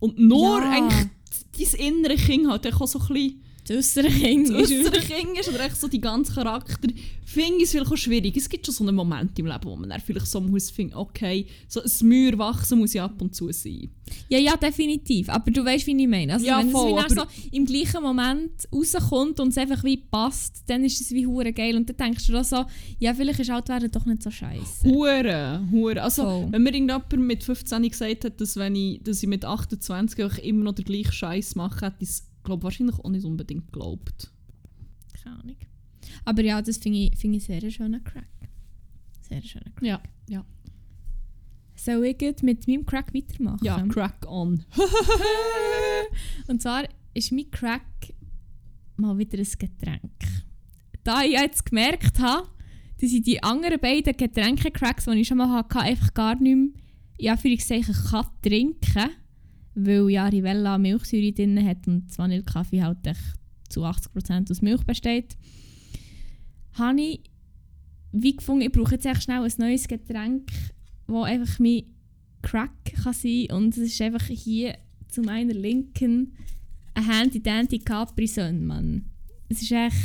und 0.00 0.18
nur 0.18 0.58
Ja. 0.60 0.70
eigentlich 0.70 1.08
dein 1.58 1.80
innere 1.86 2.16
Kind 2.16 2.48
halt 2.48 2.66
auch 2.72 2.86
so 2.86 2.98
ein 2.98 3.06
bisschen 3.08 3.42
das 3.68 3.76
äußere 3.76 4.08
Kind 4.08 4.50
das 4.50 4.70
ist 4.70 4.86
äußere 4.86 5.00
Kind 5.00 5.38
ist 5.38 5.48
oder 5.48 5.64
echt 5.64 5.76
so 5.76 5.88
die 5.88 6.00
ganze 6.00 6.34
Charakter, 6.34 6.88
finde 7.24 7.56
ich 7.58 7.64
es 7.64 7.70
vielleicht 7.72 7.90
auch 7.90 7.96
schwierig. 7.96 8.36
Es 8.36 8.48
gibt 8.48 8.64
schon 8.64 8.74
so 8.74 8.84
einen 8.84 8.96
Moment 8.96 9.38
im 9.38 9.46
Leben, 9.46 9.64
wo 9.64 9.76
man 9.76 9.90
dann 9.90 10.00
vielleicht 10.00 10.26
so 10.26 10.40
muss 10.40 10.70
finden, 10.70 10.94
okay, 10.94 11.46
so 11.68 11.80
ein 11.80 12.08
Mäuer 12.08 12.38
wachsen 12.38 12.78
muss 12.78 12.94
ja 12.94 13.04
ab 13.04 13.20
und 13.20 13.34
zu 13.34 13.50
sein. 13.52 13.90
Ja, 14.28 14.38
ja, 14.38 14.56
definitiv. 14.56 15.28
Aber 15.28 15.50
du 15.50 15.64
weißt, 15.64 15.86
wie 15.86 16.00
ich 16.00 16.08
meine. 16.08 16.34
Also, 16.34 16.46
Ja, 16.46 16.58
wenn 16.60 16.70
voll, 16.70 16.98
es 16.98 17.10
wie 17.10 17.14
so 17.14 17.22
im 17.52 17.66
gleichen 17.66 18.02
Moment 18.02 18.52
rauskommt 18.72 19.40
und 19.40 19.48
es 19.48 19.58
einfach 19.58 19.82
wie 19.84 19.96
passt, 19.96 20.62
dann 20.66 20.84
ist 20.84 21.00
es 21.00 21.10
wie 21.10 21.26
hure 21.26 21.52
geil. 21.52 21.76
Und 21.76 21.88
dann 21.88 21.96
denkst 21.96 22.26
du 22.26 22.38
auch 22.38 22.44
so, 22.44 22.64
ja, 22.98 23.14
vielleicht 23.14 23.40
ist 23.40 23.50
alt 23.50 23.68
werden 23.68 23.90
doch 23.90 24.06
nicht 24.06 24.22
so 24.22 24.30
scheiße. 24.30 24.88
Hure, 24.88 25.62
hure. 25.70 26.02
Also, 26.02 26.22
Voll. 26.22 26.48
wenn 26.50 26.62
mir 26.62 26.74
irgendjemand 26.74 27.12
mit 27.18 27.44
15 27.44 27.82
gesagt 27.88 28.24
hat, 28.24 28.40
dass, 28.40 28.56
wenn 28.56 28.76
ich, 28.76 29.02
dass 29.02 29.22
ich 29.22 29.28
mit 29.28 29.44
28 29.44 30.22
einfach 30.22 30.38
immer 30.38 30.64
noch 30.64 30.74
den 30.74 30.84
gleichen 30.84 31.12
Scheiß 31.12 31.56
mache, 31.56 31.86
hätte 31.86 31.96
ich 32.00 32.08
es, 32.08 32.26
glaube 32.46 32.62
wahrscheinlich 32.62 32.98
auch 32.98 33.10
nicht 33.10 33.24
unbedingt 33.24 33.66
geglaubt. 33.66 34.32
Keine 35.22 35.40
Ahnung. 35.40 35.56
Aber 36.24 36.42
ja, 36.42 36.62
das 36.62 36.78
finde 36.78 36.98
ich, 36.98 37.18
find 37.18 37.36
ich 37.36 37.44
sehr 37.44 37.58
einen 37.58 37.70
schönen 37.70 38.02
Crack. 38.02 38.28
Sehr 39.20 39.38
einen 39.38 39.46
schönen 39.46 39.74
Crack. 39.74 39.82
Ja, 39.82 40.02
ja. 40.28 40.44
Soll 41.74 42.06
ich 42.06 42.22
jetzt 42.22 42.42
mit 42.42 42.66
meinem 42.66 42.86
Crack 42.86 43.12
weitermachen? 43.14 43.62
Ja, 43.62 43.80
crack 43.86 44.24
on. 44.26 44.64
Und 46.48 46.62
zwar 46.62 46.84
ist 47.12 47.32
mein 47.32 47.50
Crack 47.50 48.14
mal 48.96 49.18
wieder 49.18 49.38
ein 49.38 49.46
Getränk. 49.58 50.12
Da 51.04 51.22
ich 51.22 51.32
jetzt 51.32 51.66
gemerkt 51.66 52.18
habe, 52.18 52.48
dass 52.98 53.12
ich 53.12 53.22
die 53.22 53.42
anderen 53.42 53.78
beiden 53.78 54.16
Getränke-Cracks, 54.16 55.04
die 55.04 55.20
ich 55.20 55.28
schon 55.28 55.38
mal 55.38 55.50
hatte, 55.50 55.80
einfach 55.80 56.14
gar 56.14 56.40
nicht 56.40 56.56
mehr 56.56 56.68
in 57.18 57.30
Anführungszeichen 57.30 57.94
kann 58.10 58.26
trinken 58.42 59.10
weil 59.76 60.10
ja 60.10 60.26
Rivella 60.26 60.78
Milchsäure 60.78 61.32
drin 61.32 61.64
hat 61.64 61.86
und 61.86 62.06
Vanillekaffee 62.16 62.82
halt 62.82 62.98
zu 63.68 63.84
80% 63.84 64.50
aus 64.50 64.62
Milch 64.62 64.82
besteht, 64.84 65.36
habe 66.72 67.00
ich 67.00 67.20
wie 68.12 68.34
gefunden, 68.34 68.62
ich 68.62 68.72
brauche 68.72 68.94
jetzt 68.94 69.06
echt 69.06 69.24
schnell 69.24 69.42
ein 69.42 69.52
neues 69.58 69.86
Getränk, 69.86 70.50
das 71.06 71.24
einfach 71.24 71.58
mein 71.58 71.82
Crack 72.42 72.70
kann 73.02 73.12
sein 73.12 73.48
und 73.52 73.76
es 73.76 73.92
ist 73.92 74.00
einfach 74.00 74.26
hier 74.26 74.78
zu 75.08 75.20
meiner 75.20 75.52
Linken 75.52 76.32
ein 76.94 77.10
Handy-Dandy 77.10 77.80
Capri 77.80 78.26
Sun, 78.26 78.64
Mann. 78.64 79.04
Es 79.48 79.62
ist 79.62 79.72
echt... 79.72 79.96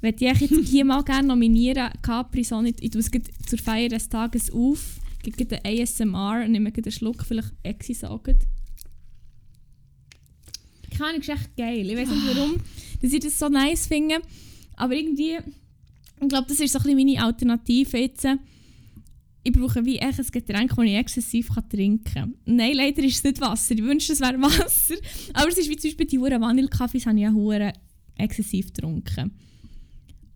Wenn 0.00 0.14
ich 0.14 0.20
jetzt 0.20 0.68
hier 0.68 0.84
mal 0.84 1.02
gerne 1.04 1.28
nominieren, 1.28 1.90
Capri 2.02 2.42
Sun, 2.42 2.66
ich, 2.66 2.82
ich 2.82 2.90
tue 2.90 3.00
es 3.00 3.10
zur 3.46 3.58
Feier 3.58 3.88
des 3.88 4.08
Tages 4.08 4.50
auf, 4.50 4.98
gebe 5.22 5.44
den 5.44 5.60
ASMR 5.64 6.42
und 6.44 6.52
nehme 6.52 6.72
einen 6.74 6.90
Schluck, 6.90 7.22
vielleicht 7.22 7.52
Exi 7.62 7.94
sagen. 7.94 8.38
Keine 10.96 11.10
Ahnung, 11.10 11.20
ist 11.20 11.28
echt 11.28 11.56
geil. 11.56 11.88
Ich 11.90 11.96
weiß 11.96 12.08
nicht 12.08 12.36
warum, 12.36 12.56
dass 13.00 13.12
ich 13.12 13.20
das 13.20 13.38
so 13.38 13.48
nice 13.48 13.86
finde, 13.86 14.20
aber 14.76 14.94
irgendwie, 14.94 15.36
ich 16.20 16.28
glaube, 16.28 16.46
das 16.48 16.60
ist 16.60 16.72
so 16.72 16.78
ein 16.78 16.96
meine 16.96 17.22
Alternative 17.22 17.98
jetzt. 17.98 18.26
Ich 19.44 19.52
brauche 19.52 19.84
wie 19.84 19.98
echt 19.98 20.20
ein 20.20 20.26
Getränk, 20.30 20.70
das 20.76 20.84
ich 20.84 20.94
exzessiv 20.94 21.48
kann 21.48 21.68
trinken 21.68 22.04
kann. 22.04 22.34
Nein, 22.44 22.74
leider 22.74 23.02
ist 23.02 23.16
es 23.16 23.24
nicht 23.24 23.40
Wasser. 23.40 23.74
Ich 23.74 23.82
wünschte, 23.82 24.12
es 24.12 24.20
wäre 24.20 24.40
Wasser. 24.40 24.94
Aber 25.34 25.48
es 25.48 25.58
ist 25.58 25.68
wie 25.68 25.76
zum 25.76 25.90
Beispiel 25.90 26.06
die 26.06 26.18
Huren 26.18 26.40
Vanillekaffees, 26.40 27.06
habe 27.06 27.16
ich 27.16 27.22
ja 27.24 27.32
Huren 27.32 27.72
exzessiv 28.18 28.66
getrunken. 28.72 29.32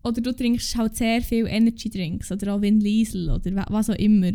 Oder 0.03 0.21
du 0.21 0.33
trinkst 0.35 0.75
halt 0.77 0.97
sehr 0.97 1.23
viel 1.23 1.47
Energy 1.47 1.89
Drinks 1.89 2.33
oder 2.33 2.55
auch 2.55 2.61
Vin 2.63 2.81
Liesel 2.81 3.31
oder 3.31 3.55
wa- 3.55 3.67
was 3.71 3.91
auch 3.91 3.95
immer. 3.95 4.33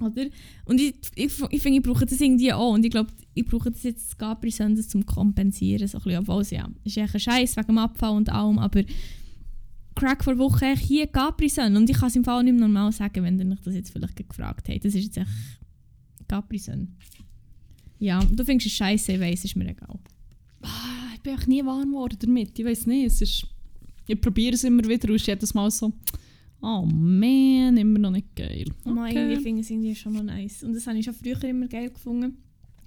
Oder? 0.00 0.26
Und 0.64 0.80
ich, 0.80 0.94
ich, 1.14 1.32
ich 1.50 1.62
finde, 1.62 1.78
ich 1.78 1.82
brauche 1.82 2.06
das 2.06 2.20
irgendwie 2.20 2.52
auch. 2.52 2.72
Und 2.72 2.84
ich 2.84 2.90
glaube, 2.90 3.10
ich 3.34 3.44
brauche 3.44 3.70
das 3.70 3.82
jetzt 3.82 4.18
Capri 4.18 4.50
Sun, 4.50 4.74
das 4.74 4.88
zum 4.88 5.04
Kompensieren. 5.04 5.86
So 5.86 5.98
ein 5.98 6.24
bisschen, 6.24 6.40
es 6.40 6.50
ja, 6.50 6.68
ist 6.84 6.96
echt 6.96 7.14
ein 7.14 7.20
Scheiß 7.20 7.56
wegen 7.56 7.66
dem 7.68 7.78
Abfall 7.78 8.16
und 8.16 8.30
allem, 8.30 8.58
aber 8.58 8.82
Crack 9.94 10.24
vor 10.24 10.38
Woche 10.38 10.74
hier 10.76 11.06
Capri 11.06 11.48
Sun. 11.48 11.76
Und 11.76 11.90
ich 11.90 11.96
kann 11.96 12.08
es 12.08 12.16
im 12.16 12.24
Fall 12.24 12.42
nicht 12.42 12.54
mehr 12.54 12.66
normal 12.66 12.92
sagen, 12.92 13.22
wenn 13.22 13.38
ihr 13.38 13.44
mich 13.44 13.60
das 13.60 13.74
jetzt 13.74 13.92
vielleicht 13.92 14.16
gefragt 14.16 14.68
habt. 14.68 14.84
Das 14.84 14.94
ist 14.94 15.04
jetzt 15.04 15.18
echt 15.18 15.28
Capri 16.26 16.58
Sun. 16.58 16.96
Ja, 17.98 18.20
du 18.24 18.44
findest 18.44 18.68
es 18.68 18.72
scheiße, 18.72 19.12
ich 19.12 19.20
weiss, 19.20 19.44
ist 19.44 19.56
mir 19.56 19.68
egal. 19.68 19.98
Ah, 20.62 21.12
Ich 21.14 21.20
bin 21.20 21.36
auch 21.36 21.46
nie 21.46 21.64
warm 21.64 21.90
geworden 21.90 22.16
damit. 22.18 22.58
Ich 22.58 22.64
weiß 22.64 22.86
nicht, 22.86 23.06
es 23.06 23.20
ist... 23.20 23.46
Ich 24.06 24.20
probiere 24.20 24.54
es 24.54 24.64
immer 24.64 24.82
wieder 24.84 25.10
ist 25.10 25.26
jedes 25.26 25.52
Mal 25.52 25.70
so... 25.70 25.92
Oh 26.62 26.84
man, 26.86 27.76
immer 27.76 27.98
noch 27.98 28.10
nicht 28.10 28.36
geil. 28.36 28.66
Okay. 28.84 29.14
Irgendwie 29.14 29.42
finde 29.42 29.60
ich 29.60 29.66
es 29.66 29.70
irgendwie 29.70 29.94
schon 29.94 30.12
noch 30.12 30.22
nice. 30.22 30.62
Und 30.62 30.74
das 30.74 30.86
habe 30.86 30.98
ich 30.98 31.04
schon 31.04 31.14
früher 31.14 31.42
immer 31.44 31.68
geil 31.68 31.90
gefunden. 31.90 32.36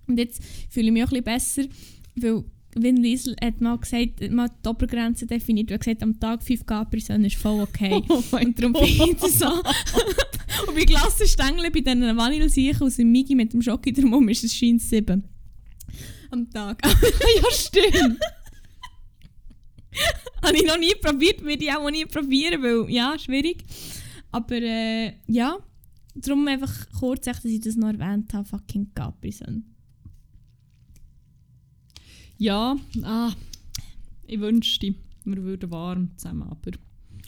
Und 0.08 0.20
jetzt 0.20 0.44
fühle 0.70 0.88
ich 0.88 0.94
mich 0.94 1.04
auch 1.04 1.12
ein 1.12 1.24
bisschen 1.24 1.70
besser, 1.70 1.76
weil 2.16 2.44
Vin 2.76 2.98
Liesel 2.98 3.36
hat 3.42 3.62
mal 3.62 3.78
gesagt, 3.78 4.32
mal 4.32 4.50
die 4.64 4.70
Obergrenze 4.70 5.26
definiert, 5.26 5.70
er 5.70 5.76
hat 5.76 5.82
gesagt, 5.82 6.04
am 6.04 6.20
Tag 6.20 6.44
5 6.44 6.66
Capri 6.66 7.00
Sun 7.00 7.24
ist 7.26 7.36
voll 7.36 7.62
okay. 7.62 8.02
Oh 8.10 8.24
Und 8.32 8.60
darum 8.60 8.76
finde 8.76 9.12
ich 9.12 9.18
das 9.18 9.40
so. 9.40 9.48
Und 10.68 10.76
bei 10.76 10.86
Glassenstängeln, 10.86 11.72
bei 11.72 11.80
diesen 11.82 12.18
Vanillesiechen 12.18 12.84
aus 12.84 12.98
dem 12.98 13.12
Migi 13.12 13.36
mit 13.36 13.54
dem 13.54 13.62
Schoki 13.62 13.92
drumherum, 13.92 14.30
ist 14.30 14.44
es 14.44 14.56
scheint 14.56 14.82
7. 14.82 15.24
Am 16.32 16.50
Tag. 16.50 16.82
ja, 16.86 17.52
stimmt. 17.52 18.20
Habe 20.44 20.56
ich 20.56 20.66
noch 20.66 20.78
nie 20.78 20.94
probiert, 21.02 21.42
würde 21.42 21.64
ich 21.64 21.72
auch 21.72 21.84
noch 21.84 21.92
nie 21.92 22.06
probieren, 22.06 22.62
weil 22.62 22.90
ja, 22.90 23.18
schwierig. 23.18 23.64
Aber 24.32 24.56
äh, 24.62 25.14
ja, 25.28 25.58
darum 26.16 26.48
einfach 26.48 26.88
kurz, 27.00 27.26
dass 27.26 27.46
ich 27.46 27.62
das 27.62 27.76
noch 27.76 27.90
erwähnt 27.90 28.34
habe, 28.34 28.48
fucking 28.48 28.92
Capri 28.94 29.32
Sun. 29.32 29.64
Ja, 32.38 32.76
ah, 33.04 33.32
ich 34.26 34.40
wünschte, 34.40 34.96
wir 35.24 35.44
würden 35.44 35.72
warm 35.72 36.18
zusammen, 36.18 36.44
aber 36.44 36.72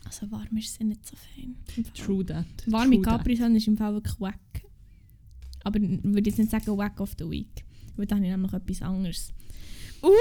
Also 0.04 0.30
warm 0.32 0.58
ist 0.58 0.72
es 0.72 0.80
nicht 0.80 1.06
so 1.06 1.16
fein. 1.16 1.56
True 1.94 2.26
that. 2.26 2.46
Warme 2.68 2.96
true 2.96 3.04
that. 3.04 3.18
Capri 3.20 3.36
Sun 3.36 3.56
ist 3.56 3.68
im 3.68 3.78
Fall 3.78 3.94
wirklich 3.94 4.20
wack. 4.20 4.40
Aber 5.64 5.80
ich 5.80 6.04
würde 6.04 6.30
jetzt 6.30 6.38
nicht 6.38 6.52
sagen 6.52 6.78
wack 6.78 7.00
of 7.00 7.16
the 7.18 7.30
week, 7.30 7.66
weil 7.96 8.06
dann 8.06 8.20
habe 8.20 8.28
ich 8.28 8.32
nämlich 8.32 8.54
etwas 8.54 8.82
anderes. 8.82 9.34
Uh, 10.06 10.12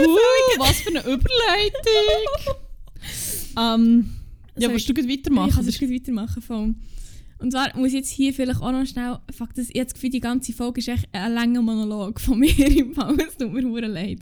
Uh, 0.00 0.58
was 0.58 0.80
für 0.80 0.90
eine 0.90 1.00
Überleitung! 1.00 2.56
ähm, 3.58 4.10
ja, 4.56 4.68
willst 4.70 4.88
du 4.88 4.92
Ich 4.92 5.08
weitermachen? 5.08 5.52
kann 5.52 5.66
das 5.66 5.80
weitermachen. 5.80 6.42
Voll. 6.42 6.74
Und 7.38 7.52
zwar 7.52 7.76
muss 7.76 7.88
ich 7.88 7.94
jetzt 7.94 8.10
hier 8.10 8.32
vielleicht 8.34 8.60
auch 8.60 8.72
noch 8.72 8.84
schnell. 8.86 9.18
Fuck, 9.30 9.54
das, 9.54 9.68
jetzt 9.72 9.94
Gefühl, 9.94 10.10
die 10.10 10.20
ganze 10.20 10.52
Folge 10.52 10.80
ist 10.80 10.88
echt 10.88 11.08
ein 11.12 11.32
langer 11.32 11.62
Monolog 11.62 12.20
von 12.20 12.38
mir 12.38 12.66
im 12.76 12.94
Fall. 12.94 13.16
Es 13.20 13.36
tut 13.36 13.52
mir 13.52 13.62
hure 13.62 13.86
leid. 13.86 14.18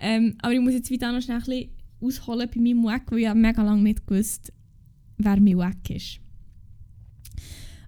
Ähm, 0.00 0.36
aber 0.42 0.52
ich 0.52 0.60
muss 0.60 0.74
jetzt 0.74 0.90
wieder 0.90 1.12
noch 1.12 1.22
schnell 1.22 1.38
ein 1.38 1.44
bisschen 1.44 1.70
ausholen 2.00 2.48
bei 2.52 2.60
meinem 2.60 2.84
Wack, 2.84 3.10
weil 3.10 3.20
ich 3.20 3.28
habe 3.28 3.38
mega 3.38 3.62
lange 3.62 3.82
nicht 3.82 4.06
gewusst, 4.06 4.52
wer 5.16 5.40
mein 5.40 5.58
Wack 5.58 5.90
ist. 5.90 6.18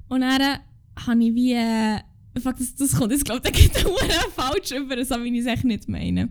Und 0.09 0.21
dann 0.21 0.59
habe 1.07 1.25
ich 1.25 1.35
wie. 1.35 1.53
Äh, 1.55 1.99
fuck, 2.39 2.57
das, 2.57 2.75
das 2.75 2.97
kommt 2.97 3.13
jetzt, 3.13 3.25
glaube 3.25 3.41
ich, 3.45 3.51
da 3.51 3.51
geht 3.51 3.75
es 3.75 4.35
falsch 4.35 4.71
über, 4.73 5.05
so 5.05 5.23
wie 5.25 5.39
ich 5.39 5.47
echt 5.47 5.65
nicht 5.65 5.89
meine. 5.89 6.29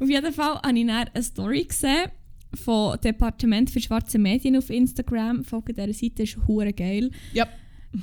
Auf 0.00 0.08
jeden 0.08 0.32
Fall 0.32 0.60
habe 0.62 0.78
ich 0.78 0.86
dann 0.86 1.08
eine 1.08 1.22
Story 1.22 1.64
gesehen 1.64 2.10
vom 2.54 2.98
Departement 3.00 3.70
für 3.70 3.80
schwarze 3.80 4.18
Medien 4.18 4.56
auf 4.56 4.70
Instagram. 4.70 5.44
Folge 5.44 5.74
dieser 5.74 5.92
Seite 5.92 6.22
ist 6.22 6.38
hure 6.46 6.72
geil. 6.72 7.10
Ja. 7.32 7.46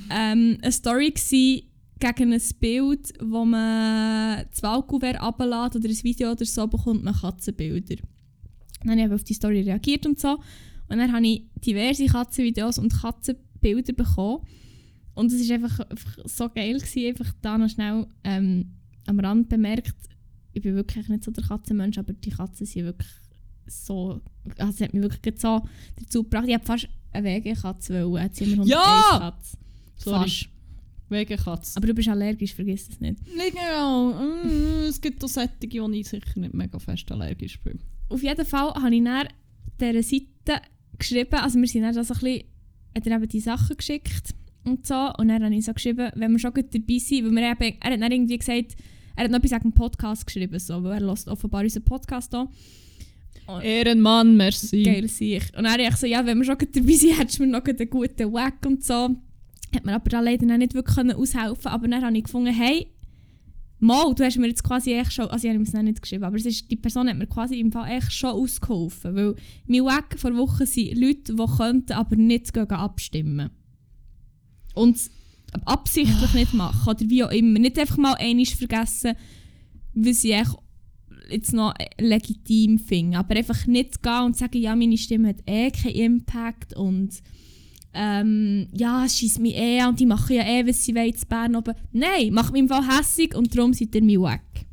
Ähm, 0.09 0.57
eine 0.61 0.71
Story 0.71 1.11
gsi 1.11 1.69
gegen 1.99 2.33
ein 2.33 2.41
Bild, 2.59 3.13
wo 3.21 3.45
man 3.45 4.45
das 4.49 4.61
Wahlkuvert 4.61 5.19
ablädt 5.19 5.75
oder 5.75 5.89
ein 5.89 6.03
Video 6.03 6.31
oder 6.31 6.45
so, 6.45 6.67
bekommt 6.67 7.03
man 7.03 7.15
Katzenbilder. 7.15 7.95
Dann 8.83 8.99
habe 8.99 9.07
ich 9.07 9.13
auf 9.13 9.23
die 9.23 9.33
Story 9.33 9.61
reagiert 9.61 10.05
und 10.05 10.19
so. 10.19 10.37
Und 10.87 10.97
dann 10.97 11.11
habe 11.11 11.25
ich 11.25 11.45
diverse 11.65 12.05
Katzenvideos 12.05 12.77
und 12.77 12.93
Katzenbilder 12.93 13.93
bekommen. 13.93 14.45
Und 15.15 15.31
es 15.31 15.49
war 15.49 15.55
einfach, 15.55 15.79
einfach 15.79 16.17
so 16.25 16.49
geil, 16.49 16.77
gewesen, 16.77 17.07
einfach 17.07 17.33
da 17.41 17.57
noch 17.57 17.69
schnell 17.69 18.05
ähm, 18.23 18.75
am 19.07 19.19
Rand 19.19 19.49
bemerkt, 19.49 19.95
ich 20.53 20.61
bin 20.61 20.75
wirklich 20.75 21.07
nicht 21.09 21.23
so 21.23 21.31
der 21.31 21.43
Katzenmensch, 21.43 21.97
aber 21.97 22.13
die 22.13 22.29
Katzen 22.29 22.65
sind 22.65 22.85
wirklich 22.85 23.09
so, 23.67 24.21
also 24.57 24.73
es 24.73 24.81
hat 24.81 24.93
mich 24.93 25.01
wirklich 25.01 25.39
so 25.39 25.61
dazu 25.97 26.23
gebracht, 26.23 26.45
ich 26.47 26.53
habe 26.53 26.65
fast 26.65 26.87
eine 27.11 27.27
Wegekatze 27.27 28.05
wollen, 28.05 28.23
jetzt 28.23 28.37
sind 28.37 28.49
wir 28.49 28.63
101 28.63 28.69
Ja! 28.69 29.19
Katze. 29.19 29.57
Sorry. 29.97 30.29
Fast. 30.29 30.49
Wegen 31.07 31.37
Katze. 31.37 31.77
Aber 31.77 31.87
du 31.87 31.93
bist 31.93 32.09
allergisch, 32.09 32.55
vergiss 32.55 32.87
das 32.87 32.99
nicht. 32.99 33.21
Nicht 33.35 33.55
genau. 33.55 34.11
Es 34.87 34.99
gibt 34.99 35.23
auch 35.23 35.27
solche, 35.27 35.51
wo 35.61 35.89
ich 35.89 36.07
sicher 36.07 36.39
nicht 36.39 36.53
mega 36.53 36.79
fest 36.79 37.11
allergisch 37.11 37.59
bin. 37.61 37.79
Auf 38.09 38.23
jeden 38.23 38.45
Fall 38.45 38.73
habe 38.73 38.95
ich 38.95 39.03
dann 39.03 39.27
dieser 39.79 40.03
Seite 40.03 40.65
geschrieben, 40.97 41.35
also 41.35 41.59
wir 41.59 41.67
sind 41.67 41.83
dann 41.83 41.93
so 41.93 41.99
ein 41.99 42.07
bisschen, 42.07 42.43
hat 42.95 43.07
er 43.07 43.17
eben 43.17 43.27
die 43.27 43.39
Sachen 43.39 43.77
geschickt 43.77 44.33
und 44.65 44.85
so, 44.85 45.11
und 45.17 45.27
dann 45.27 45.43
habe 45.43 45.55
ich 45.55 45.65
so 45.65 45.73
geschrieben, 45.73 46.11
wenn 46.15 46.31
wir 46.31 46.39
schon 46.39 46.53
gut 46.53 46.73
dabei 46.73 46.97
sind, 46.97 47.25
weil 47.25 47.31
wir 47.31 47.51
eben, 47.51 47.77
er 47.79 47.91
hat 47.91 48.01
dann 48.01 48.11
irgendwie 48.11 48.37
gesagt, 48.37 48.75
er 49.15 49.23
hat 49.23 49.31
noch 49.31 49.37
etwas 49.37 49.51
wegen 49.51 49.63
dem 49.63 49.73
Podcast 49.73 50.25
geschrieben, 50.25 50.59
so, 50.59 50.83
weil 50.83 51.01
er 51.01 51.07
hört 51.07 51.27
offenbar 51.27 51.63
unseren 51.63 51.83
Podcast 51.83 52.33
an. 52.35 52.49
Ehrenmann, 53.61 54.35
merci. 54.35 54.83
Geil 54.83 55.07
sich. 55.07 55.43
Und 55.55 55.63
dann 55.63 55.73
habe 55.73 55.83
ich 55.83 55.95
so, 55.95 56.07
ja, 56.07 56.25
wenn 56.25 56.37
wir 56.39 56.45
schon 56.45 56.57
gut 56.57 56.75
dabei 56.75 56.93
sind, 56.93 57.17
hättest 57.19 57.39
du 57.39 57.43
mir 57.43 57.51
noch 57.51 57.63
einen 57.63 57.89
guten 57.89 58.33
Wack 58.33 58.65
und 58.65 58.83
so. 58.83 59.15
Hat 59.73 59.85
mir 59.85 59.93
aber 59.93 60.09
dann 60.09 60.25
leider 60.25 60.45
noch 60.45 60.57
nicht 60.57 60.73
wirklich 60.73 60.95
können 60.95 61.15
aushelfen 61.15 61.67
aber 61.67 61.87
dann 61.87 62.03
habe 62.03 62.17
ich 62.17 62.23
gefunden, 62.23 62.53
hey, 62.53 62.87
mal, 63.79 64.13
du 64.15 64.23
hast 64.23 64.37
mir 64.37 64.47
jetzt 64.47 64.63
quasi 64.63 64.93
echt 64.93 65.13
schon, 65.13 65.27
also 65.27 65.47
ich 65.47 65.53
habe 65.53 65.63
es 65.63 65.73
noch 65.73 65.81
nicht 65.81 66.01
geschrieben, 66.01 66.23
aber 66.23 66.37
es 66.37 66.45
ist, 66.45 66.71
die 66.71 66.75
Person 66.75 67.09
hat 67.09 67.17
mir 67.17 67.27
quasi 67.27 67.59
im 67.59 67.71
Fall 67.71 67.97
echt 67.97 68.13
schon 68.13 68.31
ausgeholfen, 68.31 69.15
weil 69.15 69.35
mein 69.67 69.83
Wack 69.83 70.17
vor 70.17 70.35
Wochen 70.37 70.65
sind 70.65 70.97
Leute, 70.97 71.35
die 71.35 71.57
könnten, 71.57 71.93
aber 71.93 72.15
nicht 72.15 72.53
gehen 72.53 72.69
abstimmen. 72.69 73.49
Und 74.75 74.99
absichtlich 75.63 76.33
nicht 76.33 76.53
machen 76.53 76.89
oder 76.89 77.09
wie 77.09 77.23
auch 77.23 77.31
immer. 77.31 77.59
Nicht 77.59 77.79
einfach 77.79 77.97
mal 77.97 78.15
einmal 78.15 78.45
vergessen, 78.45 79.13
was 79.93 80.25
echt 80.25 80.55
jetzt 81.29 81.53
noch 81.53 81.73
legitim 81.99 82.79
finde. 82.79 83.17
Aber 83.17 83.35
einfach 83.35 83.65
nicht 83.67 84.03
gehen 84.03 84.23
und 84.25 84.37
sagen, 84.37 84.57
ja, 84.57 84.75
meine 84.75 84.97
Stimme 84.97 85.29
hat 85.29 85.43
eh 85.45 85.71
keinen 85.71 85.95
Impact 85.95 86.75
und 86.75 87.21
ähm, 87.93 88.67
ja, 88.73 89.05
es 89.05 89.17
schießt 89.17 89.39
mich 89.39 89.55
eh 89.55 89.79
an 89.79 89.91
und 89.91 89.99
die 89.99 90.05
machen 90.05 90.35
ja 90.35 90.43
eh, 90.43 90.67
was 90.67 90.83
sie 90.83 90.93
wollen 90.93 91.13
in 91.13 91.27
Bern 91.29 91.55
oben. 91.55 91.73
Nein, 91.93 92.33
macht 92.33 92.51
mich 92.51 92.59
im 92.61 92.67
Fall 92.67 92.85
hässig 92.85 93.33
und 93.33 93.55
darum 93.55 93.73
seid 93.73 93.95
ihr 93.95 94.03
mein 94.03 94.21
Wack. 94.21 94.65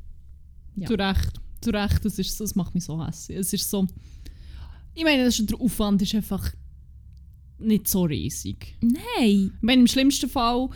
Ja. 0.74 0.88
Zu 0.88 0.94
Recht. 0.94 1.40
Zu 1.60 1.70
Recht, 1.70 2.04
das, 2.04 2.18
ist, 2.18 2.40
das 2.40 2.54
macht 2.56 2.74
mich 2.74 2.84
so 2.84 3.04
hässlich. 3.04 3.38
Es 3.38 3.52
ist 3.52 3.70
so... 3.70 3.86
Ich 4.94 5.04
meine, 5.04 5.24
das 5.24 5.38
ist, 5.38 5.48
der 5.48 5.60
Aufwand 5.60 6.02
ist 6.02 6.14
einfach 6.14 6.52
nicht 7.64 7.88
so 7.88 8.02
riesig. 8.02 8.76
Nein. 8.80 9.52
Meine, 9.60 9.82
im 9.82 9.86
schlimmsten 9.86 10.28
Fall, 10.28 10.68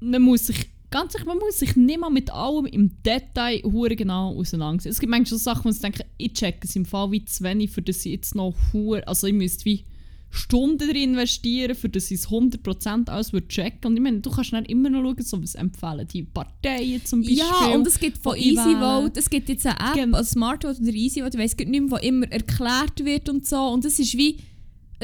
man 0.00 0.22
muss 0.22 0.46
sich, 0.46 0.66
ganz 0.90 1.14
ehrlich, 1.14 1.26
man 1.26 1.38
muss 1.38 1.58
sich 1.58 1.76
nicht 1.76 2.00
mal 2.00 2.10
mit 2.10 2.30
allem 2.30 2.66
im 2.66 3.02
Detail 3.02 3.62
hure 3.64 3.96
genau 3.96 4.34
auseinandersetzen. 4.38 4.92
Es 4.92 5.00
gibt 5.00 5.10
manchmal 5.10 5.38
so 5.38 5.42
Sachen, 5.42 5.64
wo 5.64 5.70
ich 5.70 5.80
denke, 5.80 6.04
ich 6.18 6.32
check 6.34 6.58
es 6.62 6.76
im 6.76 6.84
Fall 6.84 7.10
wie 7.10 7.24
zu 7.24 7.42
wenig, 7.44 7.70
für 7.70 7.82
das 7.82 8.04
ich 8.06 8.12
jetzt 8.12 8.34
noch 8.34 8.54
hure, 8.72 9.06
also 9.08 9.26
ich 9.26 9.34
müsste 9.34 9.64
wie 9.64 9.84
Stunden 10.30 10.78
drin 10.78 10.96
investieren, 11.14 11.76
für 11.76 11.88
das 11.88 12.10
ich 12.10 12.18
es 12.18 12.28
100% 12.28 13.08
alles 13.08 13.32
würde 13.32 13.46
checken. 13.46 13.86
Und 13.86 13.96
ich 13.96 14.02
meine, 14.02 14.18
du 14.18 14.30
kannst 14.30 14.52
dann 14.52 14.64
immer 14.64 14.90
noch 14.90 15.02
schauen, 15.02 15.22
so 15.22 15.40
was 15.40 15.54
empfehlen, 15.54 16.08
die 16.12 16.24
Parteien 16.24 17.04
zum 17.04 17.20
Beispiel. 17.20 17.38
Ja, 17.38 17.68
und 17.72 17.86
es 17.86 18.00
gibt 18.00 18.18
von. 18.18 18.36
EasyVote, 18.36 19.20
es 19.20 19.30
gibt 19.30 19.48
jetzt 19.48 19.64
eine 19.64 19.78
App, 19.78 19.94
Genau. 19.94 20.16
also 20.16 20.32
Smartvote 20.32 20.82
oder 20.82 20.92
EasyVote, 20.92 21.36
ich 21.36 21.42
weiss 21.44 21.56
nicht 21.56 21.68
mehr, 21.70 21.88
wo 21.88 21.96
immer 21.98 22.26
erklärt 22.32 23.04
wird 23.04 23.28
und 23.28 23.46
so. 23.46 23.58
Und 23.58 23.84
es 23.84 24.00
ist 24.00 24.18
wie, 24.18 24.38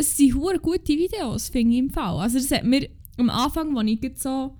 es 0.00 0.16
sind 0.16 0.34
hure 0.34 0.58
gute 0.58 0.96
Videos, 0.96 1.48
finde 1.48 1.74
ich 1.74 1.78
im 1.78 1.90
Fall. 1.90 2.18
Also 2.20 2.38
das 2.38 2.50
hat 2.50 2.64
mir 2.64 2.88
am 3.18 3.30
Anfang, 3.30 3.76
als 3.76 3.90
ich 3.90 4.18
so, 4.18 4.56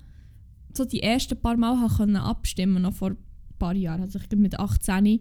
so 0.73 0.85
die 0.85 1.01
ersten 1.01 1.39
paar 1.41 1.57
Mal 1.57 1.87
können 1.89 2.15
abstimmen 2.15 2.83
noch 2.83 2.93
vor 2.93 3.09
ein 3.11 3.17
paar 3.57 3.75
Jahren, 3.75 4.01
also 4.01 4.19
ich 4.19 4.37
mit 4.37 4.59
18, 4.59 5.19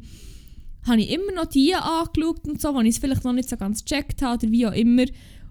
habe 0.86 1.00
ich 1.00 1.10
immer 1.10 1.32
noch 1.32 1.46
die 1.46 1.74
angeschaut 1.74 2.46
und 2.46 2.60
so, 2.60 2.74
wo 2.74 2.80
ich 2.80 2.90
es 2.90 2.98
vielleicht 2.98 3.24
noch 3.24 3.32
nicht 3.32 3.48
so 3.48 3.56
ganz 3.56 3.84
gecheckt 3.84 4.22
habe 4.22 4.42
oder 4.42 4.52
wie 4.52 4.66
auch 4.66 4.72
immer. 4.72 5.04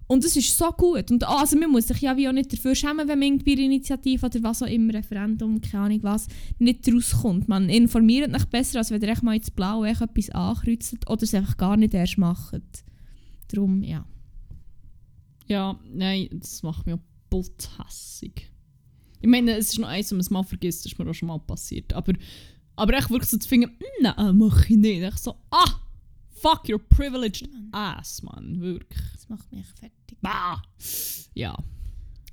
Und 0.08 0.26
es 0.26 0.36
ist 0.36 0.58
so 0.58 0.72
gut. 0.72 1.12
Und 1.12 1.28
also 1.28 1.56
man 1.58 1.70
muss 1.70 1.88
sich 1.88 2.02
ja 2.02 2.18
wie 2.18 2.28
auch 2.28 2.34
nicht 2.34 2.52
dafür 2.52 2.74
schämen, 2.74 3.08
wenn 3.08 3.20
man 3.20 3.28
irgendwie 3.28 3.54
eine 3.54 3.66
Initiative 3.66 4.26
oder 4.26 4.42
was 4.42 4.64
auch 4.64 4.68
immer, 4.68 4.96
Referendum, 4.96 5.62
keine 5.62 5.84
Ahnung 5.84 6.00
was, 6.02 6.28
nicht 6.58 6.88
rauskommt. 6.92 7.48
Man 7.48 7.70
informiert 7.70 8.34
sich 8.34 8.46
besser, 8.46 8.80
als 8.80 8.90
wenn 8.90 9.02
ihr 9.02 9.10
echt 9.10 9.22
mal 9.22 9.36
ins 9.36 9.52
Blaue 9.52 9.90
etwas 9.90 10.32
ankreuzt 10.32 11.08
oder 11.08 11.24
es 11.24 11.36
einfach 11.36 11.58
gar 11.58 11.78
nicht 11.78 11.94
erst 11.94 12.18
macht. 12.18 12.84
Darum, 13.50 13.84
ja. 13.84 14.06
Ja, 15.50 15.80
nein, 15.84 16.30
das 16.32 16.64
macht 16.64 16.86
mich 16.86 16.96
auch 16.96 17.00
butthässig. 17.30 18.50
Ich 19.20 19.28
meine, 19.28 19.58
es 19.58 19.70
ist 19.72 19.80
noch 19.80 19.88
eins, 19.90 20.12
wenn 20.12 20.18
man 20.18 20.22
es 20.22 20.30
mal 20.30 20.44
vergisst, 20.44 20.86
das 20.86 20.94
ist 20.94 21.00
mir 21.00 21.10
auch 21.10 21.14
schon 21.14 21.28
mal 21.28 21.40
passiert. 21.40 21.92
Aber, 21.94 22.14
aber 22.76 22.94
echt 22.94 23.10
wirklich 23.10 23.30
so 23.30 23.38
zu 23.38 23.50
finden, 23.50 23.72
nein, 24.02 24.14
äh, 24.18 24.32
mach 24.32 24.70
ich 24.70 24.78
nicht. 24.78 25.02
Ich 25.02 25.18
so, 25.18 25.36
ah, 25.52 25.82
fuck, 26.30 26.66
you're 26.66 26.78
privileged 26.78 27.50
ass, 27.72 28.22
man. 28.24 28.62
Wirklich. 28.62 29.02
Das 29.14 29.28
macht 29.28 29.52
mich 29.52 29.66
fertig. 29.66 30.18
Bah. 30.22 30.62
Ja. 31.34 31.58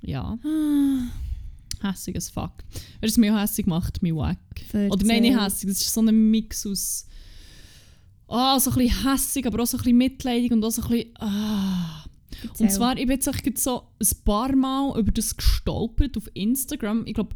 Ja, 0.01 0.37
Ah, 0.45 1.89
hässig 1.89 2.15
as 2.15 2.29
fuck. 2.29 2.63
Du, 3.01 3.07
was 3.07 3.17
mich 3.17 3.31
auch 3.31 3.39
hässig 3.39 3.65
macht, 3.65 4.01
mein 4.03 4.15
Wack? 4.15 4.37
Oder 4.73 5.05
nein, 5.05 5.23
nicht 5.23 5.39
hässig, 5.39 5.69
das 5.69 5.81
ist 5.81 5.93
so 5.93 6.01
ein 6.01 6.31
Mix 6.31 6.65
aus. 6.65 7.07
Ah, 8.27 8.59
so 8.59 8.71
ein 8.71 8.77
bisschen 8.77 9.11
hässig, 9.11 9.45
aber 9.47 9.63
auch 9.63 9.67
so 9.67 9.77
ein 9.77 9.83
bisschen 9.83 9.97
mitleidig 9.97 10.51
und 10.51 10.63
auch 10.63 10.69
so 10.69 10.83
ein 10.83 10.89
bisschen. 10.89 11.13
Ah. 11.19 12.05
Und 12.59 12.71
zwar, 12.71 12.97
ich 12.97 13.05
bin 13.05 13.15
jetzt 13.15 13.27
echt 13.27 13.57
so 13.57 13.83
ein 13.99 14.23
paar 14.25 14.55
Mal 14.55 14.99
über 14.99 15.11
das 15.11 15.35
gestolpert 15.35 16.17
auf 16.17 16.29
Instagram. 16.33 17.05
Ich 17.05 17.13
glaube, 17.13 17.35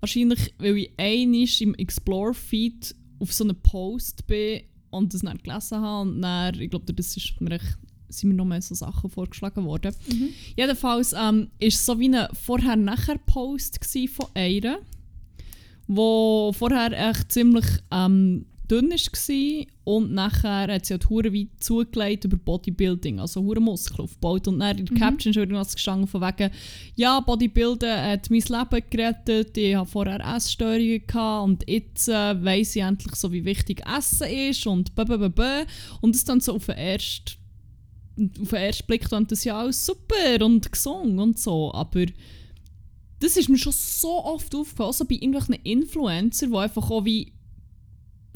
wahrscheinlich, 0.00 0.54
weil 0.58 0.76
ich 0.78 0.92
einmal 0.96 1.48
im 1.60 1.74
Explore-Feed 1.74 2.94
auf 3.20 3.32
so 3.32 3.44
einen 3.44 3.60
Post 3.60 4.26
bin 4.26 4.62
und 4.90 5.14
das 5.14 5.22
dann 5.22 5.38
gelesen 5.38 5.80
habe. 5.80 6.08
Und 6.08 6.22
dann, 6.22 6.60
ich 6.60 6.70
glaube, 6.70 6.92
das 6.92 7.16
ist 7.16 7.40
mir 7.40 7.52
echt, 7.52 7.78
sind 8.08 8.30
mir 8.30 8.36
noch 8.36 8.44
mehr 8.44 8.62
so 8.62 8.74
Sachen 8.74 9.10
vorgeschlagen 9.10 9.64
worden. 9.64 9.94
Mhm. 10.10 10.28
Jedenfalls 10.56 11.12
ähm, 11.12 11.50
ist 11.58 11.84
so 11.84 11.98
wie 11.98 12.14
ein 12.14 12.28
Vorher-Nachher-Post 12.32 13.80
von 14.08 14.26
einer, 14.34 14.78
wo 15.86 16.52
vorher 16.52 17.10
echt 17.10 17.32
ziemlich 17.32 17.66
ähm, 17.90 18.46
dünn 18.70 18.90
war 18.90 19.66
und 19.84 20.12
nachher 20.12 20.72
hat 20.72 20.86
sie 20.86 20.94
halt 20.94 21.08
hure 21.08 21.32
wie 21.32 21.48
zugelegt 21.58 22.24
über 22.24 22.36
Bodybuilding, 22.36 23.20
also 23.20 23.42
hure 23.42 23.60
Muskeln 23.60 24.00
aufgebaut. 24.00 24.46
Und 24.48 24.60
dann 24.60 24.78
in 24.78 24.86
der 24.86 24.96
Caption 24.96 25.30
ist 25.30 25.36
irgendwas 25.36 25.74
gestanden 25.74 26.06
von 26.06 26.20
wegen 26.20 26.50
ja, 26.94 27.20
Bodybuilding 27.20 27.88
hat 27.88 28.30
mein 28.30 28.40
Leben 28.40 28.84
gerettet, 28.90 29.56
ich 29.56 29.74
hatte 29.74 29.90
vorher 29.90 30.36
Essstörungen 30.36 31.06
gehabt 31.06 31.44
und 31.44 31.68
jetzt 31.68 32.08
äh, 32.08 32.44
weiss 32.44 32.76
ich 32.76 32.82
endlich 32.82 33.14
so, 33.16 33.32
wie 33.32 33.44
wichtig 33.44 33.82
Essen 33.86 34.28
ist 34.28 34.66
und 34.66 34.94
blablabla. 34.94 35.64
und 36.00 36.14
das 36.14 36.24
dann 36.24 36.40
so 36.40 36.54
auf 36.54 36.66
den 36.66 36.76
ersten 36.76 37.38
auf 38.42 38.48
den 38.48 38.58
ersten 38.58 38.86
Blick 38.86 39.08
dann 39.08 39.28
das 39.28 39.44
ja 39.44 39.58
alles 39.58 39.86
super 39.86 40.44
und 40.44 40.72
gesungen 40.72 41.20
und 41.20 41.38
so, 41.38 41.72
aber 41.72 42.06
das 43.20 43.36
ist 43.36 43.48
mir 43.48 43.58
schon 43.58 43.72
so 43.72 44.24
oft 44.24 44.54
aufgefallen, 44.54 44.88
also 44.88 45.04
bei 45.04 45.16
irgendwelchen 45.16 45.54
Influencern, 45.64 46.50
die 46.50 46.56
einfach 46.56 46.90
auch 46.90 47.04
wie 47.04 47.32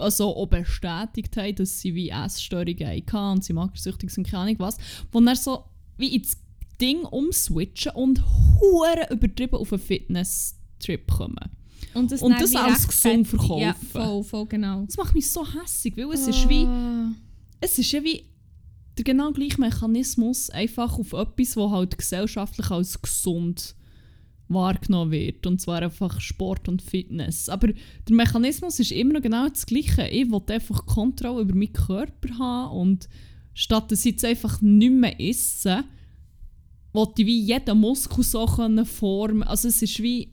also 0.03 0.37
auch 0.37 0.47
bestätigt 0.47 1.37
haben, 1.37 1.55
dass 1.57 1.81
sie 1.81 1.95
wie 1.95 2.11
Essstörungen 2.11 2.87
hatten 2.87 3.17
und 3.33 3.45
sie 3.45 3.53
magersüchtig 3.53 4.11
sind, 4.11 4.27
keine 4.27 4.43
Ahnung 4.43 4.57
was, 4.59 4.77
wo 5.11 5.21
dann 5.21 5.37
so 5.37 5.65
wie 5.97 6.15
ins 6.17 6.37
Ding 6.81 7.03
umswitchen 7.05 7.93
und 7.93 8.23
hure 8.61 9.07
übertrieben 9.11 9.57
auf 9.57 9.73
einen 9.73 9.81
Fitness-Trip 9.83 11.11
kommen. 11.11 11.37
Und 11.95 12.11
das, 12.11 12.23
Und 12.23 12.33
das 12.41 12.55
als 12.55 12.87
gesund 12.89 13.27
rechtfertigen. 13.33 13.59
Ja, 13.59 13.75
verkaufen. 13.75 13.91
voll, 13.93 14.25
voll, 14.25 14.47
genau. 14.47 14.83
Das 14.87 14.97
macht 14.97 15.15
mich 15.15 15.31
so 15.31 15.47
hässlich, 15.47 15.97
weil 15.97 16.11
es 16.13 16.27
ist 16.27 16.49
wie, 16.49 16.65
Ah. 16.65 17.13
es 17.61 17.79
ist 17.79 17.93
ja 17.93 18.03
wie 18.03 18.25
der 18.97 19.05
genau 19.05 19.31
gleiche 19.33 19.61
Mechanismus, 19.61 20.51
einfach 20.51 20.99
auf 20.99 21.13
etwas, 21.13 21.51
das 21.55 21.71
halt 21.71 21.99
gesellschaftlich 21.99 22.71
als 22.71 23.01
gesund 23.01 23.75
wahrgenommen 24.53 25.11
wird. 25.11 25.47
Und 25.47 25.61
zwar 25.61 25.83
einfach 25.83 26.21
Sport 26.21 26.69
und 26.69 26.83
Fitness. 26.83 27.49
Aber 27.49 27.69
der 27.69 28.17
Mechanismus 28.17 28.79
ist 28.81 28.93
immer 28.93 29.15
noch 29.15 29.23
genau 29.23 29.49
das 29.49 29.67
Gleiche. 29.67 30.09
Ich 30.09 30.31
will 30.31 30.43
einfach 30.49 30.87
Kontrolle 30.87 31.43
über 31.43 31.55
meinen 31.55 31.73
Körper 31.73 32.39
haben 32.39 32.77
und 32.77 33.09
statt 33.55 33.93
dass 33.93 34.05
ich 34.05 34.13
jetzt 34.13 34.25
einfach 34.25 34.61
nicht 34.63 34.93
mehr 34.93 35.21
esse, 35.21 35.85
will 36.93 37.09
ich 37.17 37.27
wie 37.27 37.41
jeden 37.41 37.79
Muskel 37.79 38.25
so 38.25 38.47
formen. 38.47 39.43
Also 39.43 39.69
es 39.69 39.83
ist 39.83 40.03
wie 40.03 40.33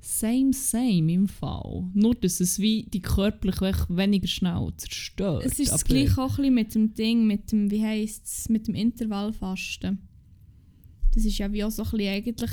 same, 0.00 0.52
same 0.52 1.12
im 1.12 1.28
Fall. 1.28 1.90
Nur, 1.94 2.14
dass 2.14 2.40
es 2.40 2.58
wie 2.58 2.84
die 2.84 3.02
körperlich 3.02 3.60
weniger 3.88 4.26
schnell 4.26 4.72
zerstört. 4.76 5.44
Es 5.44 5.58
ist 5.58 5.72
das 5.72 5.84
gleiche 5.84 6.20
auch 6.20 6.38
ein 6.38 6.54
bisschen 6.54 6.54
mit 6.54 6.74
dem 6.74 6.94
Ding, 6.94 7.26
mit 7.26 7.52
dem, 7.52 7.70
wie 7.70 7.84
heisst 7.84 8.26
es, 8.26 8.48
mit 8.48 8.66
dem 8.66 8.74
Intervallfasten. 8.74 9.98
Das 11.14 11.24
ist 11.24 11.38
ja 11.38 11.52
wie 11.52 11.64
auch 11.64 11.70
so 11.70 11.82
ein 11.82 11.90
bisschen, 11.90 12.08
eigentlich 12.08 12.50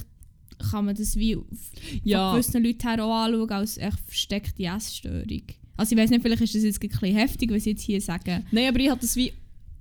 kann 0.57 0.85
man 0.85 0.95
das 0.95 1.15
wie 1.15 1.37
Ja. 2.03 2.31
von 2.31 2.39
gewissen 2.41 2.63
Leuten 2.63 2.87
her 2.87 3.03
auch 3.03 3.13
anschauen 3.25 3.49
als 3.51 3.77
echt 3.77 3.99
versteckte 3.99 4.63
Essstörung. 4.63 5.43
Also 5.75 5.95
ich 5.95 6.01
weiß 6.01 6.09
nicht, 6.09 6.21
vielleicht 6.21 6.41
ist 6.41 6.55
das 6.55 6.63
jetzt 6.63 6.81
ein 6.81 6.89
bisschen 6.89 7.15
heftig, 7.15 7.51
was 7.51 7.57
ich 7.57 7.65
jetzt 7.65 7.83
hier 7.83 8.01
sage. 8.01 8.43
Nein, 8.51 8.69
aber 8.69 8.79
ich 8.79 8.89
habe 8.89 8.99
das 8.99 9.15
wie 9.15 9.31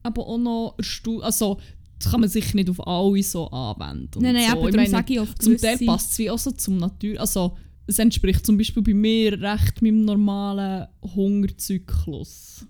aber 0.06 0.26
auch 0.26 0.38
noch. 0.38 0.76
Also, 1.22 1.58
das 1.98 2.10
kann 2.10 2.20
man 2.20 2.28
sicher 2.28 2.54
nicht 2.54 2.70
auf 2.70 2.86
alle 2.86 3.22
so 3.22 3.48
anwenden. 3.50 4.22
nein, 4.22 4.34
nein, 4.34 4.50
so. 4.50 4.58
aber 4.58 4.68
ich 4.68 4.76
meine, 4.76 4.88
sage 4.88 5.14
ich 5.14 5.20
auf 5.20 5.34
Zum 5.36 5.56
Teil 5.56 5.78
passt 5.78 6.12
es 6.12 6.18
wie 6.18 6.30
auch 6.30 6.38
so 6.38 6.50
zum 6.52 6.76
Natur. 6.78 7.18
Also, 7.20 7.56
es 7.86 7.98
entspricht 7.98 8.44
zum 8.44 8.56
Beispiel 8.56 8.82
bei 8.82 8.94
mir 8.94 9.40
recht 9.40 9.82
meinem 9.82 10.04
normalen 10.04 10.86
Hungerzyklus. 11.02 12.66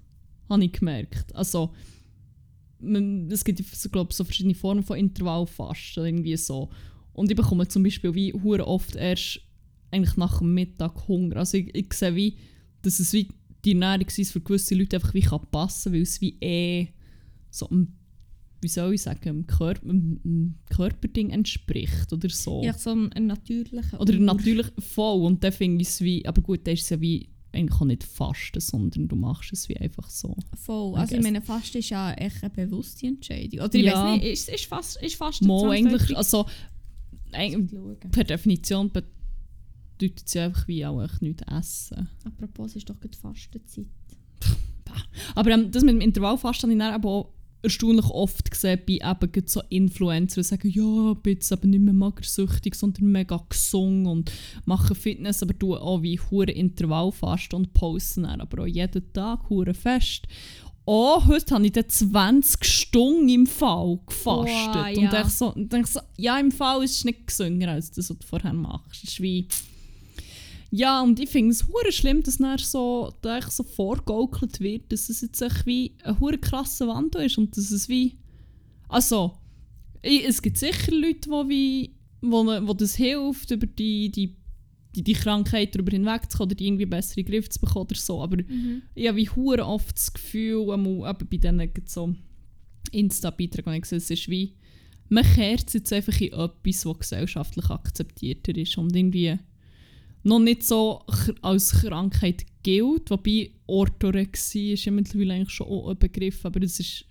Habe 0.48 0.64
ich 0.64 0.72
gemerkt. 0.72 1.34
Also, 1.34 1.72
man, 2.78 3.30
es 3.30 3.44
gibt, 3.44 3.62
so, 3.74 3.88
glaub, 3.88 4.12
so 4.12 4.24
verschiedene 4.24 4.54
Formen 4.54 4.82
von 4.82 4.98
Intervallfasten. 4.98 6.04
Irgendwie 6.04 6.36
so. 6.36 6.70
Und 7.16 7.30
ich 7.30 7.36
bekomme 7.36 7.66
zum 7.66 7.82
Beispiel 7.82 8.14
wie 8.14 8.32
hure 8.32 8.66
oft 8.66 8.94
erst 8.94 9.40
eigentlich 9.90 10.16
nach 10.16 10.38
dem 10.38 10.52
Mittag 10.54 11.08
Hunger. 11.08 11.36
Also 11.36 11.56
ich, 11.58 11.74
ich 11.74 11.92
sehe 11.94 12.14
wie, 12.14 12.36
dass 12.82 13.00
es 13.00 13.12
wie 13.12 13.28
die 13.64 13.72
Ernährungsweise 13.72 14.32
für 14.32 14.40
gewisse 14.40 14.74
Leute 14.74 14.96
einfach 14.96 15.14
wie 15.14 15.22
kann 15.22 15.40
passen 15.50 15.92
weil 15.92 16.02
es 16.02 16.20
wie 16.20 16.36
eh 16.40 16.88
so 17.50 17.68
einem, 17.70 17.94
wie 18.60 18.68
soll 18.68 18.94
ich 18.94 19.02
sagen, 19.02 19.28
einem, 19.28 19.46
Körper, 19.46 19.94
Körperding 20.70 21.30
entspricht 21.30 22.12
oder 22.12 22.28
so. 22.28 22.62
Ja, 22.62 22.74
so 22.74 22.90
ein, 22.90 23.12
ein 23.12 23.26
natürlicher 23.26 23.98
Oder 24.00 24.14
natürlich 24.18 24.66
voll. 24.78 25.22
Und 25.22 25.42
dann 25.42 25.52
finde 25.52 25.82
ich 25.82 25.88
es 25.88 26.00
wie, 26.02 26.26
aber 26.26 26.42
gut, 26.42 26.66
dann 26.66 26.74
ist 26.74 26.90
ja 26.90 27.00
wie 27.00 27.30
eigentlich 27.52 27.80
auch 27.80 27.86
nicht 27.86 28.04
Fasten, 28.04 28.60
sondern 28.60 29.08
du 29.08 29.16
machst 29.16 29.52
es 29.52 29.68
wie 29.70 29.76
einfach 29.78 30.10
so. 30.10 30.36
Voll. 30.54 30.94
Also 30.96 31.14
ich 31.14 31.20
guess. 31.20 31.24
meine, 31.24 31.40
Fasten 31.40 31.78
ist 31.78 31.88
ja 31.88 32.12
echt 32.12 32.42
eine 32.42 32.50
bewusste 32.50 33.06
Entscheidung. 33.06 33.60
Oder 33.60 33.74
ich 33.74 33.84
Ja. 33.86 34.04
weiß 34.04 34.20
nicht, 34.20 34.32
ist, 34.32 34.48
ist, 34.50 34.66
fast, 34.66 35.02
ist 35.02 35.14
Fasten 35.16 35.46
Mo 35.46 35.70
eigentlich, 35.70 36.14
also. 36.14 36.44
Per 38.10 38.24
Definition 38.24 38.90
bedeutet 38.90 40.34
ja 40.34 40.46
einfach 40.46 40.68
wie 40.68 40.84
auch 40.86 41.20
nichts 41.20 41.42
essen. 41.50 42.08
Apropos, 42.24 42.70
es 42.70 42.76
ist 42.76 42.90
doch 42.90 42.98
gerade 43.00 43.16
Fastenzeit. 43.16 43.86
Aber 45.34 45.50
ähm, 45.50 45.70
das 45.70 45.82
mit 45.82 45.94
dem 45.94 46.00
Intervallfasten 46.00 46.70
habe 46.70 46.72
ich 46.72 46.78
dann 46.78 46.94
aber 46.94 47.08
auch 47.08 47.32
erstaunlich 47.62 48.06
oft 48.06 48.50
gesehen 48.50 48.80
bei 48.86 49.00
eben 49.02 49.46
so 49.46 49.60
Influencern, 49.68 50.42
die 50.42 50.48
sagen, 50.48 50.70
ja, 50.70 51.12
ich 51.12 51.18
bin 51.18 51.32
jetzt 51.34 51.50
eben 51.50 51.70
nicht 51.70 51.82
mehr 51.82 51.94
magersüchtig, 51.94 52.74
sondern 52.76 53.10
mega 53.10 53.44
gesund 53.48 54.06
und 54.06 54.32
mache 54.66 54.94
Fitness, 54.94 55.42
aber 55.42 55.58
tue 55.58 55.80
auch 55.80 56.02
wie 56.02 56.20
hure 56.20 56.52
Intervallfasten 56.52 57.56
und 57.56 57.72
posten 57.72 58.22
dann 58.22 58.40
aber 58.40 58.62
auch 58.62 58.66
jeden 58.66 59.12
Tag 59.12 59.50
hure 59.50 59.74
fest. 59.74 60.28
Oh, 60.88 61.20
heute 61.26 61.52
habe 61.52 61.66
ich 61.66 61.72
dann 61.72 61.88
20 61.88 62.64
Stunden 62.64 63.28
im 63.28 63.46
Fall 63.46 63.98
gefastet. 64.06 64.96
Und 64.96 65.02
ja. 65.02 65.26
ich 65.26 65.32
so, 65.32 65.52
und 65.52 65.72
denk 65.72 65.88
so, 65.88 65.98
ja, 66.16 66.38
im 66.38 66.52
Fall 66.52 66.84
ist 66.84 66.98
es 66.98 67.04
nicht 67.04 67.26
gesünder 67.26 67.72
als 67.72 67.90
das, 67.90 68.08
was 68.08 68.18
du 68.18 68.26
vorher 68.26 68.52
machst. 68.52 69.02
Es 69.02 69.10
ist 69.10 69.20
wie... 69.20 69.48
Ja, 70.70 71.02
und 71.02 71.18
ich 71.18 71.28
finde 71.28 71.50
es 71.50 71.66
hure 71.66 71.90
schlimm, 71.90 72.22
dass 72.22 72.38
dann 72.38 72.58
so, 72.58 73.12
da 73.20 73.40
so 73.42 73.64
vorgaukelt 73.64 74.60
wird, 74.60 74.92
dass 74.92 75.08
es 75.08 75.22
jetzt 75.22 75.42
echt 75.42 75.66
wie 75.66 75.96
ein 76.04 76.20
hure 76.20 76.38
krasser 76.38 76.86
Wandel 76.86 77.26
ist 77.26 77.36
und 77.36 77.56
dass 77.56 77.72
es 77.72 77.88
wie... 77.88 78.18
Also, 78.88 79.36
ich, 80.02 80.24
es 80.24 80.40
gibt 80.40 80.56
sicher 80.56 80.92
Leute, 80.92 81.28
die 81.28 81.48
wie, 81.48 81.96
wo, 82.20 82.46
wo 82.46 82.74
das 82.74 82.94
hilft, 82.94 83.50
über 83.50 83.66
die, 83.66 84.08
die, 84.12 84.36
die, 84.96 85.02
die 85.02 85.12
Krankheit 85.12 85.74
darüber 85.74 85.92
hinwegzukommen 85.92 86.50
oder 86.50 86.56
die 86.56 86.66
irgendwie 86.66 86.86
besser 86.86 87.18
in 87.18 87.24
den 87.24 87.32
Griff 87.32 87.48
zu 87.48 87.60
bekommen 87.60 87.86
oder 87.86 87.96
so, 87.96 88.22
aber 88.22 88.38
ich 88.94 89.08
habe 89.08 89.18
wie 89.18 89.28
hure 89.28 89.64
oft 89.64 89.96
das 89.96 90.12
Gefühl, 90.12 90.70
einmal 90.70 91.10
eben 91.10 91.28
bei 91.28 91.36
diesen 91.36 91.72
so 91.86 92.14
Insta-Beiträgen, 92.92 93.74
ich 93.74 93.84
sehe, 93.84 93.98
es 93.98 94.10
ist 94.10 94.28
wie, 94.28 94.54
man 95.08 95.24
kehrt 95.24 95.72
jetzt 95.72 95.92
einfach 95.92 96.20
in 96.20 96.32
etwas, 96.32 96.82
das 96.82 96.98
gesellschaftlich 96.98 97.70
akzeptierter 97.70 98.56
ist 98.56 98.76
und 98.78 98.94
irgendwie 98.94 99.38
noch 100.22 100.40
nicht 100.40 100.64
so 100.64 101.02
als 101.42 101.70
Krankheit 101.82 102.44
gilt, 102.62 103.10
wobei 103.10 103.52
Orthorexie 103.66 104.72
ist 104.72 104.84
ja 104.84 104.92
mittlerweile 104.92 105.34
eigentlich 105.34 105.50
schon 105.50 105.68
auch 105.68 105.90
ein 105.90 105.98
Begriff, 105.98 106.44
aber 106.44 106.62
es 106.62 106.80
ist 106.80 107.04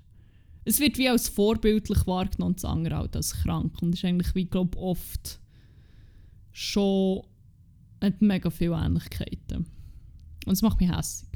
es 0.66 0.80
wird 0.80 0.98
wie 0.98 1.08
als 1.08 1.30
vorbildlich 1.30 2.08
wahrgenommen 2.08 2.56
das 2.56 2.66
andere 2.66 2.98
halt 2.98 3.16
als 3.16 3.44
krank. 3.44 3.82
Und 3.82 3.94
ist 3.94 4.04
eigentlich 4.04 4.34
wie, 4.34 4.46
glaube 4.46 4.78
oft 4.80 5.40
schon 6.52 7.22
hat 8.02 8.22
mega 8.22 8.50
viele 8.50 8.76
Ähnlichkeiten. 8.76 9.66
Und 10.46 10.54
es 10.54 10.62
macht 10.62 10.80
mich 10.80 10.92
hässlich. 10.96 11.32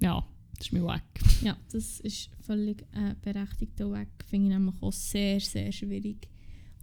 Ja, 0.00 0.24
das 0.56 0.66
ist 0.66 0.72
mir 0.72 0.84
weg. 0.84 1.02
Ja, 1.42 1.56
das 1.70 2.00
ist 2.00 2.30
völlig 2.40 2.82
äh, 2.92 3.14
berechtigter 3.22 3.92
Weg. 3.92 4.08
Finde 4.26 4.48
ich 4.48 4.54
nämlich 4.58 4.74
auch 4.82 4.92
sehr, 4.92 5.38
sehr 5.38 5.70
schwierig. 5.70 6.28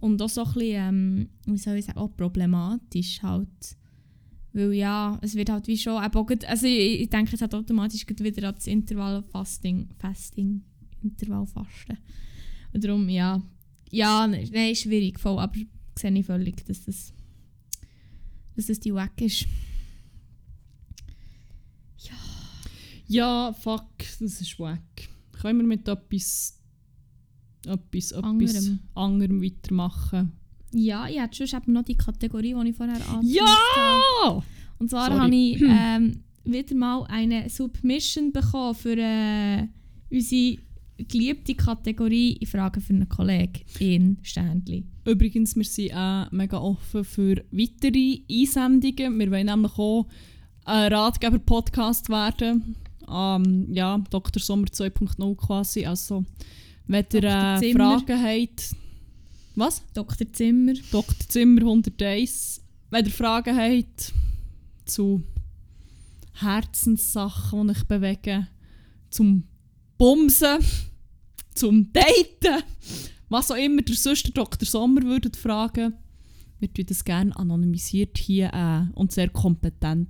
Und 0.00 0.20
auch 0.22 0.28
so 0.30 0.44
ein 0.44 0.52
bisschen, 0.54 0.74
ähm, 0.74 1.28
wie 1.46 1.58
soll 1.58 1.76
ich 1.76 1.84
sagen, 1.84 1.98
auch 1.98 2.14
problematisch 2.16 3.22
halt. 3.22 3.76
Weil 4.54 4.72
ja, 4.72 5.18
es 5.20 5.34
wird 5.34 5.50
halt 5.50 5.66
wie 5.68 5.76
schon, 5.76 5.96
also 6.02 6.66
ich, 6.66 7.00
ich 7.02 7.10
denke 7.10 7.32
jetzt 7.32 7.42
halt 7.42 7.54
automatisch 7.54 8.06
wieder 8.08 8.48
an 8.48 8.54
das 8.54 8.66
Intervallfasting, 8.66 9.90
Fasting, 9.98 10.62
Intervallfasten. 11.02 11.98
Und 12.72 12.82
darum, 12.84 13.08
ja, 13.10 13.42
ja, 13.90 14.26
ne- 14.26 14.48
nein, 14.50 14.74
schwierig, 14.74 15.20
voll, 15.20 15.38
aber 15.38 15.58
sehe 15.98 16.12
ich 16.18 16.24
völlig, 16.24 16.64
dass 16.64 16.84
das, 16.84 17.12
dass 18.56 18.66
das 18.66 18.80
die 18.80 18.94
Weg 18.94 19.20
ist. 19.20 19.46
Ja, 23.08 23.52
fuck, 23.52 23.98
das 23.98 24.40
ist 24.40 24.58
weg. 24.58 25.08
Können 25.40 25.60
wir 25.60 25.66
mit 25.66 25.86
etwas, 25.86 26.58
etwas, 27.64 28.10
etwas 28.10 28.12
Anderem. 28.12 28.80
anderem 28.94 29.42
weitermachen? 29.42 30.32
Ja, 30.72 31.08
ich 31.08 31.20
hätte 31.20 31.46
schon 31.46 31.60
eben 31.62 31.72
noch 31.72 31.84
die 31.84 31.96
Kategorie, 31.96 32.54
die 32.60 32.70
ich 32.70 32.76
vorher 32.76 32.96
angefangen 32.96 33.28
Ja! 33.28 34.42
Und 34.78 34.90
zwar 34.90 35.06
Sorry. 35.06 35.20
habe 35.20 35.34
ich 35.34 35.62
ähm, 35.68 36.24
wieder 36.44 36.74
mal 36.74 37.04
eine 37.04 37.48
Submission 37.48 38.32
bekommen 38.32 38.74
für 38.74 38.96
äh, 38.98 39.68
unsere 40.10 40.58
geliebte 40.98 41.54
Kategorie 41.54 42.36
«Ich 42.40 42.48
frage 42.48 42.80
für 42.80 42.94
einen 42.94 43.08
Kollegen» 43.08 43.60
in 43.78 44.18
Ständli. 44.22 44.84
Übrigens, 45.04 45.56
wir 45.56 45.64
sind 45.64 45.94
auch 45.94 46.30
mega 46.32 46.58
offen 46.58 47.04
für 47.04 47.44
weitere 47.50 48.20
Einsendungen. 48.30 49.18
Wir 49.18 49.30
wollen 49.30 49.46
nämlich 49.46 49.78
auch 49.78 50.06
ein 50.64 50.92
Ratgeber-Podcast 50.92 52.08
werden. 52.08 52.76
Ähm, 53.08 53.68
ja, 53.72 53.98
Dr. 54.10 54.42
Sommer 54.42 54.66
2.0 54.66 55.36
quasi. 55.36 55.86
Also, 55.86 56.24
wenn 56.86 57.04
ihr 57.12 57.24
äh. 57.24 57.72
Fragen 57.72 58.22
habt... 58.22 58.74
Was? 59.54 59.82
Dr. 59.94 60.30
Zimmer. 60.32 60.74
Dr. 60.90 61.28
Zimmer 61.28 61.62
101. 61.62 62.62
Wenn 62.90 63.04
ihr 63.04 63.10
Fragen 63.10 63.56
habt 63.56 64.12
zu 64.84 65.22
Herzenssachen, 66.34 67.68
die 67.68 67.72
euch 67.72 67.84
bewegen, 67.84 68.48
zum 69.08 69.44
Bumsen, 69.98 70.58
zum 71.54 71.92
Daten, 71.92 72.62
was 73.28 73.50
auch 73.50 73.56
immer 73.56 73.82
der 73.82 73.94
sonst 73.94 74.26
der 74.26 74.32
Dr. 74.32 74.66
Sommer 74.66 75.02
würdet 75.02 75.36
fragen, 75.36 75.94
wir 76.58 76.72
tun 76.72 76.86
das 76.86 77.04
gerne 77.04 77.36
anonymisiert 77.36 78.16
hier 78.18 78.50
äh, 78.52 78.92
und 78.94 79.12
sehr 79.12 79.28
kompetent 79.28 80.08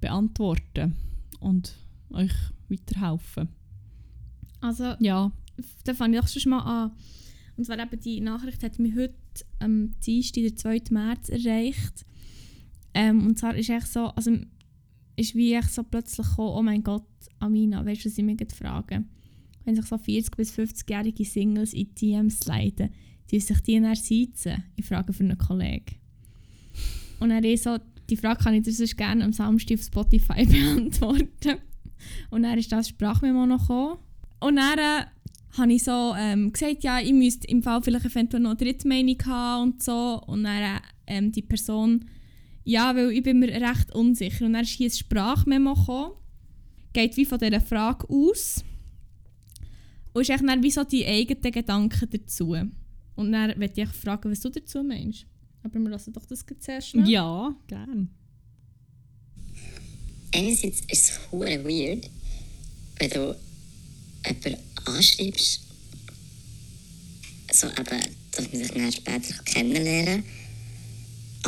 beantworten 0.00 0.94
und 1.40 1.74
euch 2.10 2.32
weiterhelfen. 2.68 3.48
Also, 4.60 4.94
Ja, 5.00 5.32
da 5.84 5.94
fange 5.94 6.18
ich 6.18 6.42
schon 6.42 6.50
mal 6.50 6.84
an. 6.84 6.92
Und 7.56 7.64
zwar 7.64 7.78
eben 7.78 8.00
die 8.00 8.20
Nachricht 8.20 8.62
hat 8.62 8.78
mich 8.78 8.94
heute 8.96 9.14
am 9.60 9.98
Dienstag, 10.00 10.42
der 10.42 10.56
2. 10.56 10.82
März, 10.90 11.28
erreicht. 11.28 12.04
Ähm, 12.94 13.26
und 13.26 13.38
zwar 13.38 13.54
ist 13.56 13.70
echt 13.70 13.92
so, 13.92 14.06
also 14.06 14.30
ist 15.16 15.34
wie 15.34 15.54
echt 15.54 15.72
so 15.72 15.82
plötzlich 15.82 16.26
gekommen, 16.26 16.56
oh 16.56 16.62
mein 16.62 16.82
Gott, 16.82 17.06
Amina, 17.38 17.84
weißt 17.84 18.04
du, 18.04 18.08
was 18.08 18.18
ich 18.18 18.36
gerade 18.36 18.54
frage? 18.54 19.04
Wenn 19.64 19.76
sich 19.76 19.86
so 19.86 19.96
40- 19.96 20.36
bis 20.36 20.52
50-jährige 20.52 21.24
Singles 21.24 21.72
in 21.72 21.94
DMs 21.94 22.40
sliden, 22.40 22.90
die 23.30 23.40
sich 23.40 23.60
die 23.60 23.80
dann 23.80 23.94
sitzen, 23.94 24.64
ich 24.76 24.84
frage 24.84 25.12
für 25.12 25.24
einen 25.24 25.38
Kollegen. 25.38 25.96
Und 27.20 27.30
dann 27.30 27.44
ich 27.44 27.62
so, 27.62 27.78
die 28.10 28.16
Frage 28.16 28.42
kann 28.42 28.54
ich 28.54 28.64
dir 28.64 28.72
sonst 28.72 28.96
gerne 28.96 29.24
am 29.24 29.32
Samstag 29.32 29.78
auf 29.78 29.84
Spotify 29.84 30.44
beantworten. 30.46 31.58
Und 32.30 32.42
dann 32.42 32.58
ist 32.58 32.70
das 32.70 32.88
Sprachmemo 32.88 33.46
noch 33.46 33.60
gekommen. 33.60 33.98
Und 34.40 34.56
dann 34.56 34.78
äh, 34.78 35.04
habe 35.56 35.72
ich 35.72 35.84
so 35.84 36.14
ähm, 36.16 36.52
gesagt, 36.52 36.84
ja, 36.84 37.00
ich 37.00 37.12
müsste 37.12 37.48
im 37.48 37.62
Fall 37.62 37.82
vielleicht 37.82 38.04
eventuell 38.04 38.42
noch 38.42 38.50
eine 38.50 38.58
dritte 38.58 38.86
Meinung 38.86 39.16
haben 39.24 39.62
und 39.72 39.82
so. 39.82 40.20
Und 40.26 40.44
dann 40.44 40.80
ähm, 41.06 41.32
die 41.32 41.42
Person, 41.42 42.04
ja, 42.64 42.94
weil 42.96 43.10
ich 43.10 43.22
bin 43.22 43.38
mir 43.38 43.48
recht 43.48 43.94
unsicher. 43.94 44.46
Und 44.46 44.54
dann 44.54 44.62
ist 44.62 44.70
hier 44.70 44.88
ein 44.88 44.92
Sprachmemo 44.92 45.74
gekommen. 45.74 46.12
Geht 46.92 47.16
wie 47.16 47.24
von 47.24 47.38
dieser 47.38 47.60
Frage 47.60 48.08
aus. 48.08 48.64
Und 50.12 50.22
ist 50.22 50.30
echt 50.30 50.44
dann 50.46 50.62
wie 50.62 50.70
so 50.70 50.84
die 50.84 51.04
eigenen 51.04 51.52
Gedanken 51.52 52.08
dazu. 52.10 52.56
Und 53.16 53.32
dann 53.32 53.58
möchte 53.58 53.82
ich 53.82 53.88
fragen, 53.88 54.30
was 54.30 54.40
du 54.40 54.48
dazu 54.48 54.82
meinst. 54.82 55.26
Aber 55.62 55.78
wir 55.78 55.90
lassen 55.90 56.12
doch 56.12 56.26
das 56.26 56.44
zuerst 56.60 56.88
schnell. 56.88 57.08
Ja, 57.08 57.54
gern. 57.66 58.10
einerseits 60.34 60.80
ist 60.80 61.10
es 61.10 61.20
hure 61.30 61.64
weird, 61.64 62.10
wenn 62.98 63.10
du 63.10 63.36
jemanden 64.26 64.56
anschreibst, 64.84 65.60
so 67.52 67.68
eben, 67.68 68.00
dass 68.32 68.52
man 68.52 68.62
sich 68.62 68.70
dann 68.72 68.92
später 68.92 69.42
kennenlernen 69.44 70.24
kann, 70.24 70.43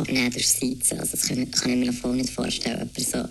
Seiten. 0.05 0.99
Also 0.99 1.11
das 1.11 1.27
kann, 1.27 1.51
kann 1.51 1.71
ich 1.71 1.87
mir 1.87 1.93
voll 1.93 2.15
nicht 2.15 2.29
vorstellen. 2.29 2.81
Aber 2.81 3.01
so, 3.01 3.27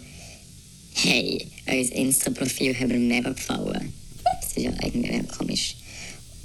hey, 0.95 1.47
euer 1.67 1.93
Insta-Profil 1.93 2.79
hat 2.79 2.89
mir 2.89 2.99
mega 2.99 3.31
gefallen. 3.31 3.93
Das 4.41 4.51
ist 4.51 4.63
ja 4.63 4.73
irgendwie 4.83 5.11
mega 5.11 5.23
komisch. 5.37 5.77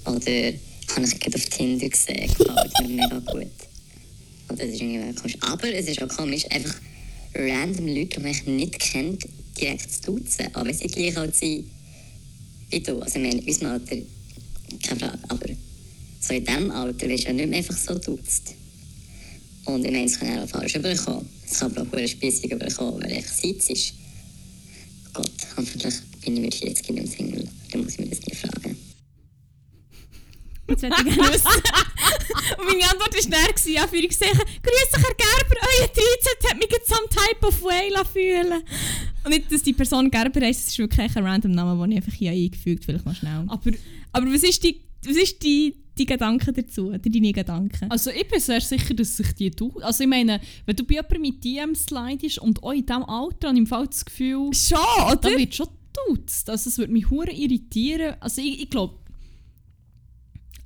Oder 0.05 0.53
habe 0.95 1.05
ich 1.05 1.19
gerade 1.19 1.38
auf 1.38 1.45
Tinder 1.45 1.89
gesehen, 1.89 2.28
gefällt 2.28 2.82
mir 2.82 2.88
mega 2.88 3.19
gut. 3.19 3.51
Und 4.47 4.59
das 4.59 4.67
ist 4.67 4.82
irgendwie 4.82 4.97
mega 4.97 5.19
komisch. 5.19 5.38
Aber 5.41 5.74
es 5.74 5.88
ist 5.88 6.01
auch 6.01 6.09
komisch, 6.09 6.45
einfach 6.49 6.76
random 7.34 7.88
Leute, 7.88 8.19
die 8.19 8.19
man 8.19 8.55
nicht 8.55 8.80
kennt, 8.80 9.28
direkt 9.59 9.91
zu 9.91 10.13
duzen. 10.13 10.47
Aber 10.53 10.74
sie 10.74 10.88
gleich 10.88 11.17
alt 11.17 11.36
sind 11.36 11.65
wie 12.72 12.80
du. 12.80 12.99
Also 12.99 13.19
ich 13.19 13.26
meine, 13.26 13.41
in 13.41 13.47
unserem 13.47 13.72
Alter, 13.72 13.97
keine 14.84 14.99
Frage, 14.99 15.19
aber 15.28 15.47
so 16.19 16.34
in 16.34 16.45
diesem 16.45 16.72
Alter 16.72 17.09
wirst 17.09 17.24
du 17.24 17.28
ja 17.28 17.34
nicht 17.34 17.49
mehr 17.49 17.59
einfach 17.59 17.78
so 17.78 17.97
duzt. 17.97 18.55
Und 19.66 19.86
ich 19.86 19.91
meine, 19.91 20.05
es 20.05 20.20
kann 20.20 20.39
auch 20.39 20.49
falsch 20.49 20.76
überkommen. 20.76 21.28
Es 21.45 21.59
kann 21.59 21.72
aber 21.72 21.82
auch 21.82 21.91
hure 21.91 22.07
spiessig 22.07 22.51
überkommen, 22.51 23.01
weil 23.01 23.14
einfach 23.14 23.34
Sitz 23.34 23.70
ist. 23.70 23.93
Gott, 25.14 25.32
hoffentlich 25.57 25.95
bin 26.24 26.38
ich 26.38 26.41
mit 26.41 26.55
40 26.55 26.89
nicht 26.89 27.03
mehr 27.03 27.07
Single. 27.07 27.47
Dann 27.72 27.84
muss 27.84 27.93
ich 27.93 27.99
mir 27.99 28.07
das 28.07 28.22
nie 28.22 28.36
fragen. 28.36 28.78
Jetzt 30.68 30.84
möchte 30.84 31.07
ich 31.07 31.16
gerne 31.16 31.34
wissen. 31.34 31.47
Und 32.57 32.66
meine 32.66 32.89
Antwort 32.89 33.14
war 33.14 33.47
gewesen, 33.49 33.74
ja, 33.74 33.88
für 33.88 33.95
ich 33.97 34.09
gesehen, 34.09 34.32
grüß 34.32 34.89
dich, 34.93 35.03
Herr 35.03 35.16
Gerber, 35.16 35.55
euer 35.62 35.88
13 35.88 36.49
hat 36.49 36.57
mich 36.57 36.72
jetzt 36.72 36.89
some 36.89 37.07
type 37.09 37.45
of 37.45 37.62
way 37.62 37.91
fühlen 38.12 38.64
Und 39.24 39.30
nicht, 39.30 39.51
dass 39.51 39.64
die 39.64 39.74
Person 39.74 40.09
Gerber 40.09 40.41
heisst, 40.41 40.62
es 40.62 40.68
ist 40.70 40.80
wirklich 40.80 41.16
ein 41.16 41.26
random 41.26 41.51
Name, 41.51 41.82
den 41.82 41.91
ich 41.91 41.97
einfach 41.97 42.14
hier 42.14 42.32
eingefügt 42.32 42.86
vielleicht 42.86 43.05
mal 43.05 43.16
schnell. 43.16 43.45
Aber 43.47 43.72
Aber 44.12 44.34
was 44.34 44.43
ist 44.43 44.64
die, 44.64 44.82
was 45.05 45.16
ist 45.16 45.41
die, 45.43 45.76
die 45.97 46.05
Gedanke 46.05 46.53
dazu, 46.53 46.87
oder 46.87 46.99
deine 46.99 47.33
Gedanken? 47.33 47.91
also 47.91 48.09
ich 48.11 48.27
bin 48.27 48.39
sehr 48.39 48.61
sicher, 48.61 48.93
dass 48.93 49.17
sich 49.17 49.33
die 49.33 49.51
du. 49.51 49.71
Also 49.81 50.03
ich 50.03 50.09
meine, 50.09 50.39
wenn 50.65 50.75
du 50.75 50.83
bei 50.85 50.95
jemandem 50.95 51.21
mit 51.21 51.43
DM 51.43 51.75
slidest 51.75 52.39
und 52.39 52.63
auch 52.63 52.71
in 52.71 52.85
diesem 52.85 53.03
Alter 53.03 53.49
habe 53.49 53.57
ich 53.57 53.61
im 53.61 53.67
Fall 53.67 53.87
das 53.87 54.05
Gefühl, 54.05 54.53
Schon, 54.53 54.77
oder? 55.11 55.37
wird 55.37 55.53
schon 55.55 55.67
duzt. 56.07 56.49
Also 56.49 56.69
es 56.69 56.77
würde 56.77 56.93
mich 56.93 57.09
hure 57.09 57.31
irritieren. 57.31 58.15
Also 58.21 58.41
ich, 58.41 58.61
ich 58.63 58.69
glaube, 58.69 58.97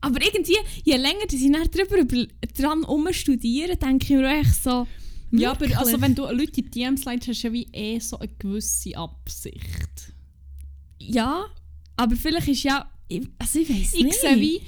Aber 0.02 0.22
irgendwie, 0.24 0.56
je 0.84 0.96
länger 0.98 1.26
die 1.30 1.52
dann 1.52 1.64
drüber 1.72 1.98
über, 1.98 2.28
dran 2.56 2.84
umstudieren, 2.84 3.78
denke 3.80 4.06
ich 4.06 4.10
mir 4.12 4.28
auch 4.28 4.40
echt 4.42 4.64
so, 4.64 4.88
ja, 5.32 5.52
aber 5.52 5.66
also 5.80 6.00
wenn 6.00 6.14
du 6.14 6.22
Leute 6.32 6.62
in 6.62 6.70
DM 6.72 6.98
slidest, 6.98 7.28
hast 7.30 7.44
du 7.44 7.48
ja 7.48 7.54
wie 7.54 7.68
eh 7.74 8.00
so 8.00 8.20
eine 8.20 8.30
gewisse 8.38 8.96
Absicht. 8.96 10.14
ja, 11.00 11.46
aber 11.98 12.16
vielleicht 12.16 12.48
ist 12.50 12.64
ja, 12.64 12.90
ich- 13.08 13.28
also 13.40 13.60
ich 13.60 13.70
weiß 13.70 13.94
Ich 13.96 14.04
nicht. 14.04 14.20
sehe 14.22 14.40
wie. 14.40 14.62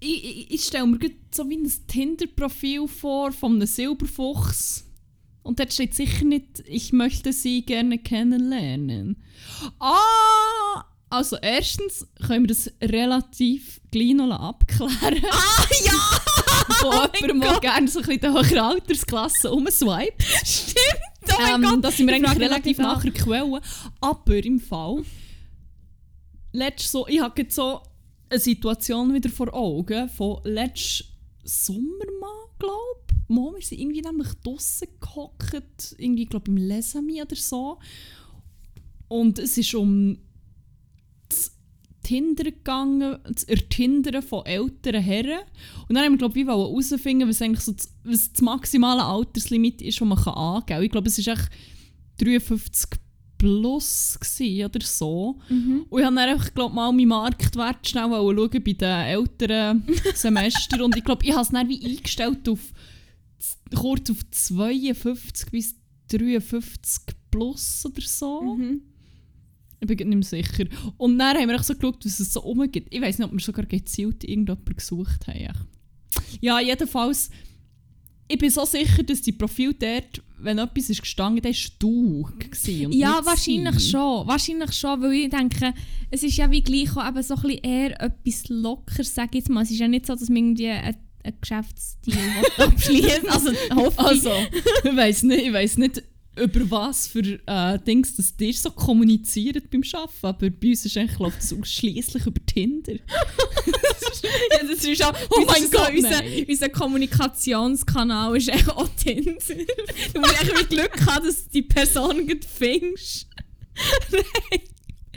Ich, 0.00 0.24
ich, 0.24 0.50
ich 0.54 0.62
stelle 0.64 0.86
mir 0.86 0.98
so 1.34 1.48
wie 1.48 1.56
ein 1.58 1.70
Tinder-Profil 1.86 2.88
vor 2.88 3.32
von 3.32 3.56
einem 3.56 3.66
Silberfuchs. 3.66 4.86
Und 5.42 5.58
dort 5.58 5.72
steht 5.72 5.94
sicher 5.94 6.24
nicht, 6.24 6.62
ich 6.66 6.92
möchte 6.92 7.32
sie 7.32 7.62
gerne 7.64 7.98
kennenlernen. 7.98 9.22
Ah! 9.78 10.84
Also 11.08 11.36
erstens 11.42 12.06
können 12.24 12.44
wir 12.44 12.54
das 12.54 12.70
relativ 12.80 13.80
gleich 13.90 14.20
abklären. 14.20 15.24
Ah, 15.30 15.64
ja! 15.84 15.92
Wo 16.82 16.88
Oh 16.88 17.06
jemand, 17.20 17.42
Gott. 17.42 17.60
gerne 17.62 17.88
so 17.88 17.98
ein 18.00 18.06
bisschen 18.06 18.22
in 18.22 18.32
höheren 18.32 18.58
Altersklasse 18.58 19.50
umswipet. 19.50 20.22
Stimmt! 20.44 20.76
Oh 21.28 21.32
mein 21.42 21.64
Ähm, 21.64 21.70
Gott! 21.70 21.84
das 21.84 21.96
sind 21.96 22.06
wir 22.06 22.16
Ich 22.16 22.24
eigentlich 22.24 22.40
relativ 22.40 22.78
nachher 22.78 23.10
Quellen. 23.10 23.60
Aber 24.00 24.36
im 24.36 24.60
Fall. 24.60 25.02
Letzt 26.52 26.90
so, 26.92 27.06
ich 27.08 27.20
habe 27.20 27.42
jetzt 27.42 27.54
so 27.56 27.80
eine 28.30 28.40
Situation 28.40 29.12
wieder 29.12 29.28
vor 29.28 29.52
Augen 29.52 30.08
von 30.08 30.40
letzten 30.44 31.06
Sommer 31.42 32.04
mal, 32.20 32.46
glaube 32.58 33.58
ich. 33.58 33.70
Wir 33.70 33.76
sind 33.76 33.80
irgendwie 33.80 34.02
nämlich 34.02 34.28
draussen 34.42 34.88
gehockt, 35.00 35.94
irgendwie, 35.98 36.26
glaube 36.26 36.50
ich, 36.50 36.56
im 36.56 36.56
Lesami 36.56 37.22
oder 37.22 37.36
so. 37.36 37.78
Und 39.08 39.38
es 39.38 39.58
ist 39.58 39.74
um 39.74 40.18
das 41.28 41.52
Tinder 42.02 42.44
gegangen, 42.44 43.18
das 43.24 43.44
Ertindern 43.44 44.22
von 44.22 44.46
älteren 44.46 45.02
Herren. 45.02 45.40
Und 45.88 45.94
dann 45.94 46.04
haben 46.04 46.12
wir, 46.12 46.18
glaube 46.18 46.38
ich, 46.38 46.46
herausfinden, 46.46 47.28
was 47.28 47.42
eigentlich 47.42 47.64
so 47.64 47.72
das, 47.72 47.92
was 48.04 48.32
das 48.32 48.42
maximale 48.42 49.04
Alterslimit 49.04 49.82
ist, 49.82 50.00
das 50.00 50.08
man 50.08 50.18
kann 50.18 50.34
angeben 50.34 50.66
kann. 50.66 50.82
Ich 50.84 50.90
glaube, 50.90 51.08
es 51.08 51.26
war 51.26 51.34
echt 51.34 51.50
53 52.18 53.00
plus 53.40 54.18
gewesen 54.20 54.66
oder 54.66 54.80
so. 54.84 55.38
Mhm. 55.48 55.86
Und 55.88 55.98
ich 55.98 56.04
habe 56.04 56.14
dann 56.14 56.28
einfach, 56.28 56.52
glaub, 56.52 56.74
mal 56.74 56.92
meinen 56.92 57.08
Marktwert 57.08 57.88
schnell 57.88 58.10
schauen 58.10 58.36
bei 58.36 58.72
den 58.72 58.82
älteren 58.82 59.84
Semestern. 60.14 60.82
Und 60.82 60.94
ich 60.94 61.02
glaube, 61.02 61.24
ich 61.24 61.32
habe 61.32 61.40
es 61.40 61.48
dann 61.48 61.68
wie 61.68 61.82
eingestellt 61.82 62.46
auf 62.50 62.60
kurz 63.74 64.10
auf 64.10 64.18
52 64.30 65.50
bis 65.50 65.74
53 66.08 67.14
plus 67.30 67.86
oder 67.86 68.02
so. 68.02 68.42
Mhm. 68.42 68.82
Ich 69.80 69.86
bin 69.86 69.96
nicht 70.10 70.32
mehr 70.32 70.44
sicher. 70.44 70.66
Und 70.98 71.18
dann 71.18 71.38
haben 71.38 71.48
wir 71.48 71.58
auch 71.58 71.62
so 71.62 71.74
geschaut, 71.74 72.04
was 72.04 72.20
es 72.20 72.34
so 72.34 72.40
rumgeht. 72.40 72.88
Ich 72.90 73.00
weiß 73.00 73.18
nicht, 73.18 73.26
ob 73.26 73.32
wir 73.32 73.40
sogar 73.40 73.64
gezielt 73.64 74.22
irgendjemanden 74.22 74.76
gesucht 74.76 75.26
haben. 75.26 75.66
Ja, 76.42 76.60
jedenfalls, 76.60 77.30
ich 78.30 78.38
bin 78.38 78.50
so 78.50 78.64
sicher, 78.64 79.02
dass 79.02 79.20
die 79.22 79.32
Profil 79.32 79.74
dort, 79.74 80.22
wenn 80.38 80.58
etwas 80.58 80.88
ist 80.88 81.02
gestanden, 81.02 81.42
dann 81.42 81.52
war 81.52 81.70
du. 81.78 82.28
und 82.86 82.94
Ja, 82.94 83.20
wahrscheinlich 83.24 83.74
sie. 83.80 83.90
schon. 83.90 84.26
Wahrscheinlich 84.26 84.72
schon, 84.72 85.02
weil 85.02 85.12
ich 85.12 85.28
denke, 85.30 85.74
es 86.10 86.22
ist 86.22 86.36
ja 86.36 86.50
wie 86.50 86.62
gleich 86.62 86.96
auch 86.96 87.06
eben 87.08 87.22
so 87.22 87.34
ein 87.34 87.42
bisschen 87.42 87.58
eher 87.64 88.00
etwas 88.00 88.48
locker, 88.48 89.04
sage 89.04 89.30
ich 89.32 89.38
jetzt 89.40 89.50
mal. 89.50 89.62
Es 89.62 89.70
ist 89.70 89.80
ja 89.80 89.88
nicht 89.88 90.06
so, 90.06 90.14
dass 90.14 90.28
man 90.28 90.36
irgendwie 90.36 90.68
einen, 90.68 90.96
einen 91.24 91.36
Geschäftsdeal 91.40 92.16
will 92.56 92.64
abschließen 92.66 93.28
Also 93.28 93.50
hoffe 93.74 94.00
ich. 94.00 94.06
Also, 94.06 94.32
ich 94.84 94.96
weiß 94.96 95.22
nicht, 95.24 95.46
ich 95.46 95.52
weiss 95.52 95.76
nicht, 95.76 96.02
über 96.40 96.70
was 96.70 97.06
für 97.06 97.38
äh, 97.46 97.78
Dings 97.86 98.16
das 98.16 98.34
ihr 98.40 98.52
so 98.54 98.70
kommuniziert 98.70 99.70
beim 99.70 99.82
Arbeiten, 99.92 100.26
aber 100.26 100.50
bei 100.50 100.68
uns 100.68 100.84
ist 100.84 100.96
eigentlich, 100.96 101.16
glaub, 101.16 101.34
das 101.34 101.52
ausschließlich 101.52 102.26
über 102.26 102.46
Tinder. 102.46 102.94
ja, 104.52 104.66
das 104.68 104.84
ist 104.84 105.04
auch, 105.04 105.14
Oh 105.30 105.44
mein 105.46 105.70
Gott, 105.70 105.88
so 105.88 105.94
unser, 105.94 106.10
nein. 106.10 106.46
unser 106.48 106.68
Kommunikationskanal 106.68 108.36
ist 108.36 108.48
echt 108.48 108.68
auch 108.68 108.88
Tinder. 108.96 109.32
Du 110.14 110.20
musst 110.20 110.42
echt 110.42 110.68
Glück 110.68 111.06
haben, 111.06 111.26
dass 111.26 111.44
du 111.44 111.50
die 111.50 111.62
Person 111.62 112.26
gut 112.26 112.44
findest. 112.44 113.28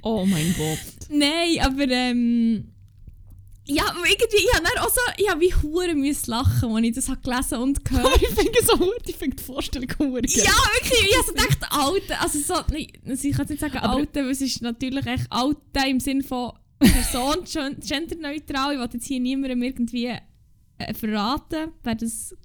Oh 0.01 0.26
mein 0.26 0.53
Gott. 0.57 1.09
Nein, 1.09 1.59
aber 1.61 1.88
ähm, 1.89 2.72
ja, 3.66 3.84
irgendwie, 3.95 4.38
ich 4.45 4.53
habe 4.53 4.66
dann 4.66 4.84
auch 4.84 4.89
so, 4.89 4.99
ich 5.18 5.30
habe 5.30 5.39
wie 5.41 5.53
hure 5.53 5.93
müssen 5.95 6.32
lachen, 6.32 6.76
als 6.76 6.86
ich 6.86 6.95
das 6.95 7.09
habe 7.09 7.22
gelesen 7.22 7.57
und 7.59 7.86
gehört. 7.86 8.16
ich 8.22 8.28
finde 8.30 8.51
es 8.59 8.68
so 8.68 8.78
gut, 8.78 9.01
ich 9.07 9.16
finde 9.16 9.36
die 9.38 9.43
Vorstellung 9.43 9.88
gut. 9.88 10.30
Ja, 10.32 10.43
wirklich. 10.74 11.09
Ich 11.09 11.18
habe 11.18 11.28
so 11.28 11.34
gedacht, 11.34 11.57
Alte. 11.70 12.20
Also 12.20 12.39
so, 12.39 12.55
nein, 12.72 12.88
also 13.07 13.28
ich 13.28 13.32
kann 13.36 13.41
jetzt 13.43 13.49
nicht 13.51 13.59
sagen 13.61 13.78
Aber- 13.78 13.95
Alte, 13.95 14.22
weil 14.24 14.32
es 14.32 14.41
ist 14.41 14.61
natürlich 14.61 15.05
echt 15.05 15.28
Alte 15.30 15.59
im 15.88 15.99
Sinne 15.99 16.24
von 16.24 16.51
Person, 16.80 17.38
gen- 17.51 17.80
genderneutral. 17.80 18.74
Ich 18.74 18.80
will 18.80 18.89
jetzt 18.93 19.05
hier 19.07 19.20
niemandem 19.22 19.64
irgendwie 19.64 20.07
äh, 20.78 20.93
verraten, 20.93 21.72
wer 21.84 21.95
das... 21.95 22.36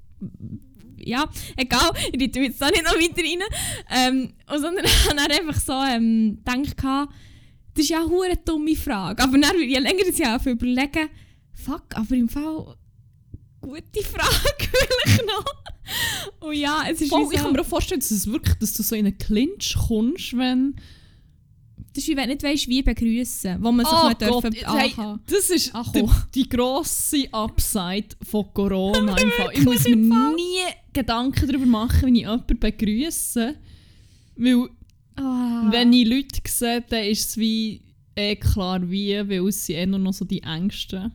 Ja, 1.01 1.29
egal, 1.57 1.91
ich 2.13 2.33
tue 2.33 2.43
jetzt 2.43 2.61
da 2.61 2.69
nicht 2.71 2.83
noch 2.85 2.95
weiter 2.95 3.23
rein. 3.23 3.43
Ähm, 3.91 4.33
und 4.53 4.61
sondern 4.61 4.85
ich 4.85 5.05
habe 5.07 5.17
dann 5.17 5.31
einfach 5.31 5.61
so 5.61 5.73
ähm, 5.73 6.39
gedacht, 6.45 7.09
das 7.79 7.85
ist 7.85 7.91
ja 7.91 8.01
eine 8.01 8.09
hure 8.09 8.37
dumme 8.45 8.75
Frage. 8.75 9.23
Aber 9.23 9.39
dann, 9.39 9.57
je 9.61 9.79
länger 9.79 10.03
ich 10.09 10.27
auch 10.27 10.45
überlegen, 10.45 11.09
fuck, 11.53 11.85
aber 11.95 12.17
im 12.17 12.29
Fall 12.29 12.75
gute 13.61 14.03
Frage 14.03 14.73
will 14.73 14.99
ich 15.07 15.23
noch. 15.25 16.49
Und 16.49 16.57
ja, 16.57 16.83
es 16.91 17.01
ist 17.01 17.11
Voll, 17.11 17.29
ich 17.33 17.41
kann 17.41 17.53
mir 17.53 17.61
auch 17.61 17.67
vorstellen, 17.67 18.01
dass, 18.01 18.11
es 18.11 18.27
wirklich, 18.27 18.57
dass 18.59 18.75
du 18.75 18.83
so 18.83 18.97
in 18.97 19.07
einen 19.07 19.19
Clinch 19.19 19.77
kommst, 19.87 20.37
wenn... 20.37 20.75
Das 21.93 22.03
ist 22.03 22.09
wie 22.09 22.17
wenn 22.17 22.25
du 22.25 22.35
nicht 22.35 22.43
weißt, 22.43 22.69
wie 22.69 22.83
begrüßen, 22.83 23.63
wo 23.63 23.73
man 23.73 23.87
sich 23.87 23.95
Oh 23.95 24.09
nicht 24.09 24.21
dürfen 24.21 24.53
hey, 24.53 24.95
das 25.27 25.51
ist 25.51 25.73
die, 25.95 26.01
komm. 26.01 26.13
die 26.35 26.49
grosse 26.49 27.33
Upside 27.33 28.09
von 28.29 28.53
Corona. 28.53 29.17
im 29.21 29.31
Fall. 29.31 29.51
Ich 29.53 29.65
muss 29.65 29.85
mir 29.85 29.97
nie 29.97 30.61
Gedanken 30.93 31.47
darüber 31.47 31.67
machen, 31.67 32.03
wenn 32.03 32.15
ich 32.17 32.23
jemanden 32.23 32.59
begrüße. 32.59 33.57
Weil, 34.37 34.69
Ah. 35.19 35.69
wenn 35.71 35.93
ich 35.93 36.09
Leute 36.09 36.41
sehe, 36.47 36.85
dann 36.89 37.05
ist 37.05 37.31
es 37.31 37.37
wie 37.37 37.83
eh 38.17 38.37
klar 38.37 38.91
wie, 38.91 39.17
weil 39.29 39.49
es 39.49 39.67
sind 39.67 39.77
eh 39.77 39.87
nur 39.87 39.99
noch 39.99 40.13
so 40.13 40.25
die 40.25 40.43
Ängsten. 40.43 41.13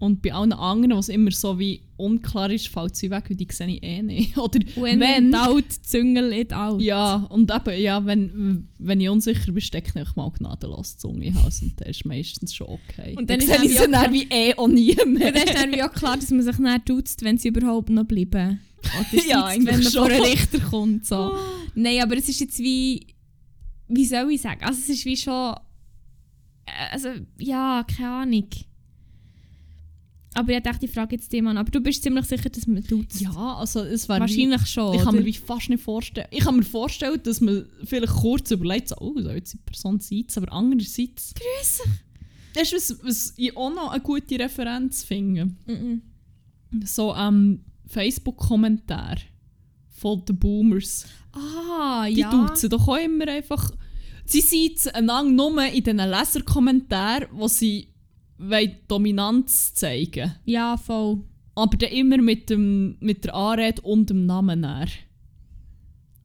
Und 0.00 0.22
bei 0.22 0.32
allen 0.32 0.54
anderen, 0.54 0.96
was 0.96 1.10
immer 1.10 1.30
so 1.30 1.58
wie 1.58 1.82
unklar 1.98 2.50
ist, 2.50 2.68
fällt 2.68 2.96
sie 2.96 3.10
weg, 3.10 3.24
weil 3.28 3.36
die 3.36 3.46
sehe 3.50 3.68
ich 3.68 3.82
eh 3.82 4.02
nicht. 4.02 4.38
Oder 4.38 4.60
When 4.76 4.98
wenn... 4.98 5.30
doubt, 5.30 5.70
Züngel 5.70 6.32
it 6.32 6.54
out. 6.54 6.80
Ja, 6.80 7.26
und 7.28 7.52
eben, 7.54 7.78
ja, 7.78 8.04
wenn, 8.06 8.66
wenn 8.78 9.00
ich 9.00 9.10
unsicher 9.10 9.52
bin, 9.52 9.60
stecke 9.60 10.00
ich 10.00 10.16
mal 10.16 10.30
gnadenlos 10.30 10.96
die 10.96 11.00
Zunge 11.00 11.26
in 11.26 11.34
den 11.34 11.42
Hals 11.42 11.60
und 11.60 11.78
dann 11.78 11.88
ist 11.90 12.06
meistens 12.06 12.54
schon 12.54 12.68
okay. 12.68 13.14
Und 13.14 13.28
dann 13.28 13.40
ist 13.40 13.50
dann 13.50 13.68
sie 13.68 13.78
auch 13.78 13.90
dann 13.90 14.12
wie 14.14 14.26
eh 14.30 14.54
auch 14.54 14.68
nie 14.68 14.94
mehr. 14.94 15.04
Und 15.04 15.20
dann 15.20 15.34
ist 15.34 15.54
dann 15.54 15.70
wie 15.70 15.82
auch 15.82 15.92
klar, 15.92 16.16
dass 16.16 16.30
man 16.30 16.42
sich 16.42 16.58
nicht 16.58 16.88
duzt, 16.88 17.22
wenn 17.22 17.36
sie 17.36 17.48
überhaupt 17.48 17.90
noch 17.90 18.04
bleiben. 18.04 18.58
Oder 18.82 19.24
Ja, 19.26 19.48
wenn 19.54 19.64
man 19.64 19.82
vor 19.82 19.90
schon. 19.90 20.10
einen 20.10 20.22
Richter 20.22 20.60
kommt. 20.60 21.06
So. 21.06 21.36
Nein, 21.74 22.02
aber 22.02 22.16
es 22.16 22.28
ist 22.28 22.40
jetzt 22.40 22.58
wie... 22.58 23.06
Wie 23.88 24.04
soll 24.06 24.30
ich 24.32 24.40
sagen? 24.40 24.62
Also 24.64 24.78
es 24.80 24.88
ist 24.88 25.04
wie 25.04 25.16
schon... 25.16 25.54
äh, 26.66 26.92
Also, 26.92 27.08
ja, 27.38 27.84
keine 27.84 28.08
Ahnung. 28.10 28.48
Aber 30.32 30.52
ich 30.56 30.62
dachte, 30.62 30.86
ich 30.86 30.92
frage 30.92 31.16
jetzt 31.16 31.32
den 31.32 31.44
Mann. 31.44 31.56
Aber 31.58 31.70
du 31.72 31.80
bist 31.80 32.04
ziemlich 32.04 32.24
sicher, 32.24 32.48
dass 32.50 32.66
man 32.68 32.82
duzt. 32.84 33.20
Ja, 33.20 33.56
also 33.56 33.80
es 33.80 34.08
wäre 34.08 34.20
Wahrscheinlich 34.20 34.64
schon, 34.66 34.92
Wie, 34.92 34.96
ich 34.98 35.02
kann 35.02 35.14
oder? 35.16 35.24
mir 35.24 35.34
fast 35.34 35.68
nicht 35.70 35.82
vorstellen. 35.82 36.28
Ich 36.30 36.44
kann 36.44 36.56
mir 36.56 36.62
vorstellen, 36.62 37.20
dass 37.22 37.40
man 37.40 37.66
vielleicht 37.84 38.12
kurz 38.12 38.50
überlegt, 38.52 38.88
so, 38.88 38.96
oh, 39.00 39.12
soll 39.20 39.34
jetzt 39.34 39.54
die 39.54 39.58
Person 39.58 39.98
sitzen, 39.98 40.42
aber 40.44 40.52
andererseits... 40.52 41.34
Grüße. 41.34 41.82
Das 42.54 42.72
ist, 42.72 42.90
was, 42.90 43.04
was 43.04 43.34
ich 43.36 43.56
auch 43.56 43.74
noch 43.74 43.90
eine 43.90 44.00
gute 44.00 44.38
Referenz 44.38 45.02
finde. 45.02 45.46
Mhm. 45.66 46.02
So 46.84 47.12
ähm, 47.14 47.64
Facebook-Kommentar 47.90 49.16
von 49.88 50.24
den 50.24 50.38
Boomers. 50.38 51.06
Ah, 51.32 52.06
Die 52.08 52.20
ja. 52.20 52.30
duzen 52.30 52.70
doch 52.70 52.88
auch 52.88 52.96
immer 52.96 53.28
einfach. 53.28 53.70
Sie 54.24 54.40
sitzen 54.40 54.90
einander 54.90 55.30
nur 55.32 55.64
in 55.66 55.82
diesen 55.82 55.96
Leserkommentaren, 55.98 57.28
wo 57.32 57.48
sie 57.48 57.88
wollen 58.38 58.76
Dominanz 58.88 59.74
zeigen 59.74 60.34
Ja, 60.44 60.76
voll. 60.76 61.20
Aber 61.54 61.76
dann 61.76 61.90
immer 61.90 62.18
mit, 62.18 62.48
dem, 62.48 62.96
mit 63.00 63.24
der 63.24 63.34
Anrede 63.34 63.82
und 63.82 64.08
dem 64.08 64.24
Namen 64.26 64.60
näher. 64.60 64.86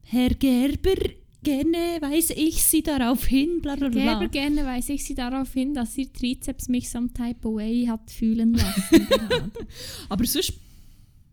Herr 0.03 0.29
Gerber, 0.29 0.95
gerne 1.43 1.97
weise 1.99 2.33
ich 2.35 2.63
Sie 2.63 2.83
darauf 2.83 3.25
hin, 3.25 3.59
bla 3.61 3.75
bla 3.75 3.89
bla. 3.89 4.03
Gerber, 4.03 4.27
gerne 4.27 4.65
weise 4.65 4.93
ich 4.93 5.03
Sie 5.03 5.15
darauf 5.15 5.51
hin, 5.53 5.73
dass 5.73 5.97
Ihr 5.97 6.13
Trizeps 6.13 6.69
mich 6.69 6.89
some 6.89 7.09
type 7.11 7.47
away 7.47 7.87
hat 7.87 8.11
fühlen 8.11 8.53
lassen. 8.53 9.07
Aber 10.09 10.25
sonst 10.25 10.53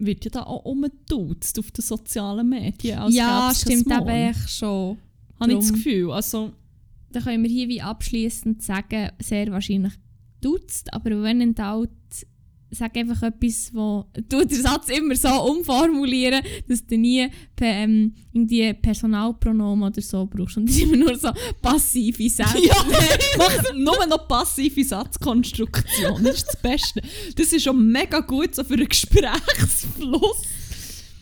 wird 0.06 0.24
ja 0.24 0.30
da 0.30 0.42
auch 0.44 0.64
umgeduzt 0.64 1.58
auf 1.58 1.70
den 1.70 1.82
sozialen 1.82 2.48
Medien. 2.48 2.98
Als 2.98 3.14
ja, 3.14 3.52
stimmt 3.54 3.86
Morgen. 3.86 4.08
eben 4.08 4.30
echt 4.30 4.50
schon. 4.50 4.98
Habe 5.40 5.52
ich 5.52 5.58
das. 5.58 5.72
Gefühl. 5.72 6.10
Also, 6.12 6.52
Da 7.10 7.20
können 7.20 7.42
wir 7.42 7.50
hier 7.50 7.68
wie 7.68 7.82
abschließend 7.82 8.62
sagen, 8.62 9.10
sehr 9.20 9.50
wahrscheinlich 9.50 9.92
duzt, 10.40 10.92
aber 10.92 11.22
wenn 11.22 11.40
in 11.40 11.54
doubt, 11.54 11.90
sag 12.74 12.96
einfach 12.96 13.22
etwas, 13.22 13.70
wo 13.74 14.06
du 14.28 14.44
den 14.46 14.62
Satz 14.62 14.88
immer 14.88 15.14
so 15.14 15.28
umformulieren, 15.28 16.42
dass 16.66 16.86
du 16.86 16.96
nie 16.96 17.28
ähm, 17.60 18.14
irgendwie 18.32 18.72
Personalpronomen 18.72 19.88
oder 19.90 20.00
so 20.00 20.24
brauchst 20.26 20.56
und 20.56 20.66
das 20.68 20.76
ist 20.76 20.82
immer 20.82 20.96
nur 20.96 21.14
so 21.16 21.28
passive 21.60 22.28
Sätze. 22.30 22.64
ja, 22.64 22.74
mach 23.38 23.74
nur 23.74 24.06
noch 24.06 24.26
passive 24.26 24.82
Satzkonstruktion. 24.84 26.24
Das 26.24 26.36
ist 26.36 26.46
das 26.48 26.56
Beste. 26.62 27.02
Das 27.36 27.52
ist 27.52 27.62
schon 27.62 27.86
mega 27.92 28.20
gut 28.20 28.54
so 28.54 28.64
für 28.64 28.74
einen 28.74 28.88
Gesprächsfluss. 28.88 30.42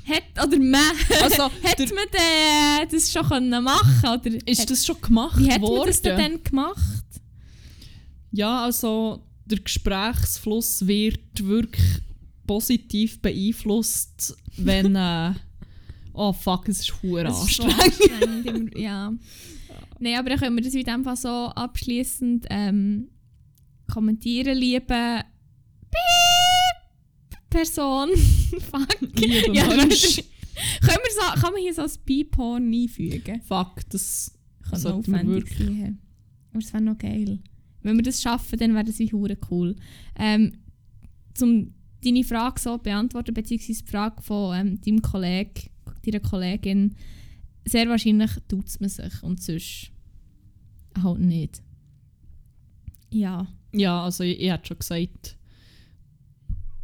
Hat, 0.07 0.47
oder 0.47 0.59
man, 0.59 0.81
Also, 1.23 1.43
hat 1.65 1.79
der- 1.79 1.95
man 1.95 2.05
denn 2.13 2.89
das 2.91 3.13
schon 3.13 3.27
können 3.29 3.65
machen 3.65 4.09
oder 4.09 4.49
Ist 4.49 4.63
hat, 4.63 4.71
das 4.71 4.87
schon 4.87 5.01
gemacht 5.01 5.39
wie 5.39 5.51
hat 5.51 5.61
worden? 5.61 5.79
man 5.79 5.87
das 5.89 6.03
denn 6.03 6.43
gemacht? 6.43 7.05
Ja, 8.33 8.65
also 8.65 9.21
der 9.51 9.59
Gesprächsfluss 9.61 10.87
wird 10.87 11.21
wirklich 11.47 11.85
positiv 12.47 13.21
beeinflusst, 13.21 14.37
wenn. 14.57 14.95
Äh, 14.97 15.33
oh 16.13 16.33
fuck, 16.33 16.69
es 16.69 16.81
ist 16.81 17.03
hure 17.03 17.31
so 17.33 17.41
anstrengend. 17.65 18.47
immer- 18.47 18.77
ja. 18.79 19.13
Nein, 19.99 20.19
aber 20.19 20.31
dann 20.31 20.39
können 20.39 20.57
wir 20.57 20.63
das 20.65 20.75
in 20.75 20.85
dem 20.85 21.05
Fall 21.05 21.17
so 21.17 21.29
abschließend 21.29 22.47
ähm, 22.51 23.09
kommentieren, 23.93 24.57
liebe 24.57 25.23
Piep 25.91 27.41
Person. 27.51 28.09
Fuck. 28.71 29.01
Liebe 29.17 29.55
Ja, 29.55 29.67
Mensch. 29.67 30.23
können 30.81 30.99
wir 31.03 31.13
so, 31.15 31.41
kann 31.41 31.53
man 31.53 31.61
hier 31.63 31.75
so 31.75 31.83
ein 31.83 31.91
Beep-Horn 32.07 32.73
einfügen? 32.73 33.43
Fuck, 33.43 33.89
das 33.91 34.33
Kann 34.71 34.83
noch 34.83 34.93
aufwendig 34.95 35.51
wirklich. 35.51 35.59
sein. 35.69 35.99
Aber 36.53 36.59
es 36.61 36.73
wäre 36.73 36.83
noch 36.83 36.99
geil. 36.99 37.39
Wenn 37.83 37.97
wir 37.97 38.03
das 38.03 38.23
schaffen, 38.23 38.59
dann 38.59 38.75
wäre 38.75 38.85
das 38.85 38.99
wie 38.99 39.13
hure 39.13 39.39
cool. 39.51 39.77
Ähm, 40.17 40.53
zum 41.35 41.75
deine 42.05 42.25
Frage 42.25 42.61
so 42.61 42.79
beantworten, 42.79 43.35
beziehungsweise 43.35 43.85
die 43.85 43.91
Frage 43.91 44.23
von 44.23 44.59
ähm, 44.59 44.81
deinem 44.81 45.03
Kollegen, 45.03 45.71
deiner 46.05 46.21
Kollegin, 46.21 46.95
sehr 47.67 47.89
wahrscheinlich 47.89 48.31
tut 48.49 48.81
man 48.81 48.89
sich 48.89 49.23
und 49.23 49.43
sonst 49.43 49.91
halt 51.03 51.21
nicht. 51.21 51.63
Ja. 53.11 53.47
Ja, 53.73 54.05
also 54.05 54.25
ich, 54.25 54.41
ich 54.41 54.51
hätte 54.51 54.69
schon 54.69 54.79
gesagt, 54.79 55.37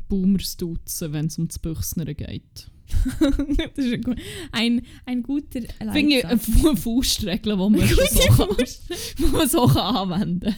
Boomers 0.08 0.56
duzen, 0.56 1.12
wenn 1.12 1.26
es 1.26 1.38
um 1.38 1.48
das 1.48 1.58
Büchsnern 1.58 2.14
geht. 2.14 2.70
das 3.74 3.84
ist 3.84 3.92
ein, 4.06 4.16
ein, 4.52 4.82
ein 5.06 5.22
guter 5.22 5.60
Finde 5.92 6.16
ich 6.16 6.22
Leitsatz. 6.22 6.64
eine 6.64 6.76
Faustregel, 6.76 7.56
die 7.56 7.58
man, 7.58 7.88
so 7.88 8.28
kann, 8.34 9.32
man 9.32 9.48
so 9.48 9.66
kann 9.66 9.96
anwenden 9.96 10.54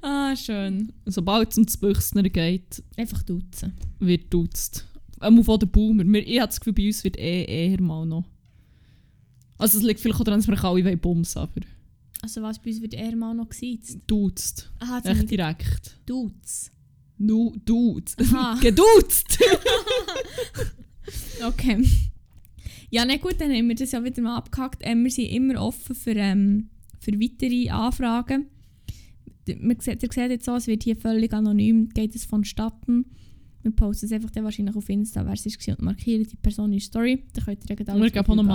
kann. 0.00 0.10
Ah, 0.10 0.36
schön. 0.36 0.92
Sobald 1.06 1.52
es 1.52 1.58
um 1.58 1.66
das 1.66 1.76
Büchsnern 1.76 2.30
geht, 2.30 2.82
Einfach 2.96 3.22
duzen. 3.22 3.72
wird 3.98 4.32
duzt. 4.32 4.86
Einmal 5.20 5.44
von 5.44 5.58
den 5.58 5.68
Boomer. 5.70 6.04
Ich 6.14 6.38
habe 6.40 6.48
das 6.48 6.60
Gefühl, 6.60 6.72
bei 6.74 6.86
uns 6.86 7.04
wird 7.04 7.18
eh 7.18 7.44
eher 7.44 7.80
mal 7.80 8.06
noch. 8.06 8.24
Also 9.58 9.76
es 9.78 9.84
liegt 9.84 10.00
vielleicht 10.00 10.18
auch 10.20 10.24
daran, 10.24 10.40
dass 10.40 10.48
wir 10.48 10.64
alle 10.64 10.84
wollen 10.84 10.98
Bums, 10.98 11.36
aber 11.36 11.60
Also 12.22 12.40
was 12.40 12.58
bei 12.58 12.70
uns 12.70 12.80
wird 12.80 12.94
eher 12.94 13.14
mal 13.16 13.34
noch 13.34 13.48
gesiezt. 13.50 13.98
duzt. 14.06 14.70
Aha, 14.78 15.00
Echt 15.04 15.30
direkt. 15.30 15.98
Duz. 16.06 16.70
Nu, 17.18 17.54
duzt. 17.66 18.16
Geduzt! 18.62 19.38
Okay. 21.46 21.84
Ja, 22.90 23.04
ne 23.04 23.18
gut, 23.18 23.40
dann 23.40 23.52
haben 23.52 23.68
wir 23.68 23.76
das 23.76 23.92
ja 23.92 24.02
wieder 24.02 24.20
mal 24.22 24.36
abgehakt. 24.36 24.80
Ähm, 24.82 25.04
wir 25.04 25.10
sind 25.10 25.26
immer 25.26 25.62
offen 25.62 25.94
für, 25.94 26.16
ähm, 26.16 26.68
für 26.98 27.12
weitere 27.12 27.70
Anfragen. 27.70 28.46
Man 29.58 29.80
sieht, 29.80 30.02
ihr 30.02 30.12
seht 30.12 30.30
jetzt 30.30 30.44
so, 30.44 30.54
es 30.56 30.66
wird 30.66 30.82
hier 30.82 30.96
völlig 30.96 31.32
anonym, 31.32 31.88
geht 31.90 32.14
es 32.14 32.24
vonstatten. 32.24 33.06
Wir 33.62 33.72
posten 33.72 34.06
es 34.06 34.12
einfach 34.12 34.30
dann 34.30 34.44
wahrscheinlich 34.44 34.74
auf 34.74 34.88
Insta, 34.88 35.24
wer 35.24 35.34
es 35.34 35.44
war 35.44 35.76
und 35.76 35.82
markieren 35.82 36.26
die 36.26 36.36
Person 36.36 36.66
in 36.66 36.78
die 36.78 36.80
Story. 36.80 37.22
Dann 37.34 37.44
könnt 37.44 37.68
ihr 37.68 37.76
ja 37.76 38.00
Wir 38.00 38.10
geben 38.10 38.26
auch 38.26 38.34
noch 38.34 38.48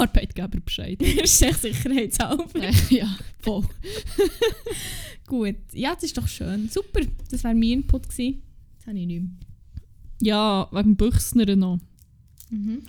Arbeitgeber 0.00 0.60
Bescheid. 0.60 1.00
Ist 1.22 1.42
echt 1.42 1.60
sicherheitshalber. 1.60 2.70
ja, 2.90 3.14
voll. 3.40 3.64
Gut, 5.26 5.56
ja, 5.74 5.94
das 5.94 6.04
ist 6.04 6.16
doch 6.16 6.26
schön. 6.26 6.70
Super, 6.70 7.00
das 7.30 7.44
war 7.44 7.52
mein 7.52 7.62
Input 7.64 8.08
gewesen. 8.08 8.42
Das 8.78 8.86
habe 8.86 8.98
ich 8.98 9.06
nicht 9.06 9.20
mehr. 9.20 9.30
Ja, 10.22 10.68
wegen 10.72 10.96
Büchsnern 10.96 11.58
noch. 11.58 11.78
Mhm. 12.50 12.82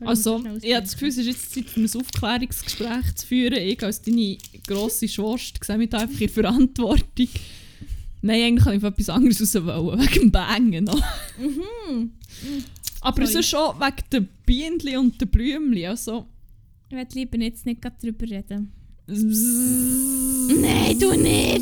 Also, 0.00 0.42
ich 0.60 0.74
habe 0.74 0.82
das 0.84 0.92
Gefühl, 0.94 1.08
es 1.08 1.18
ist 1.18 1.26
jetzt 1.26 1.54
Zeit, 1.54 1.76
um 1.76 1.84
ein 1.84 1.90
Aufklärungsgespräch 1.96 3.14
zu 3.14 3.26
führen. 3.26 3.54
Ich 3.54 3.82
als 3.82 4.02
deine 4.02 4.36
grosse 4.66 5.08
Schwester 5.08 5.64
sehe 5.64 5.78
mich 5.78 5.90
da 5.90 5.98
einfach 5.98 6.20
in 6.20 6.28
Verantwortung. 6.28 7.28
Nein, 8.20 8.42
eigentlich 8.42 8.64
kann 8.64 8.76
ich 8.76 8.82
etwas 8.82 9.08
anderes 9.08 9.40
raus 9.40 9.64
wollen, 9.64 10.00
wegen 10.00 10.20
dem 10.20 10.32
Bangen 10.32 10.84
noch. 10.84 11.02
Mhm. 11.38 12.10
Aber 13.00 13.26
Sorry. 13.26 13.32
sonst 13.32 13.48
schon 13.50 13.80
wegen 13.80 14.10
den 14.12 14.28
Bienen 14.44 14.98
und 14.98 15.20
den 15.20 15.28
Blümchen. 15.28 15.84
Also, 15.86 16.26
Ich 16.90 16.96
werde 16.96 17.14
lieber 17.14 17.38
jetzt 17.38 17.64
nicht 17.66 17.80
gerade 17.80 17.96
drüber 18.00 18.28
reden. 18.28 18.72
Nein, 19.06 20.60
Nein, 20.60 20.98
du 20.98 21.12
nicht! 21.14 21.60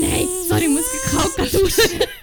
Nein, 0.00 0.26
sorry, 0.48 0.62
ich 0.64 0.68
muss 0.70 0.84
kalt 1.36 1.52
duschen. 1.54 2.00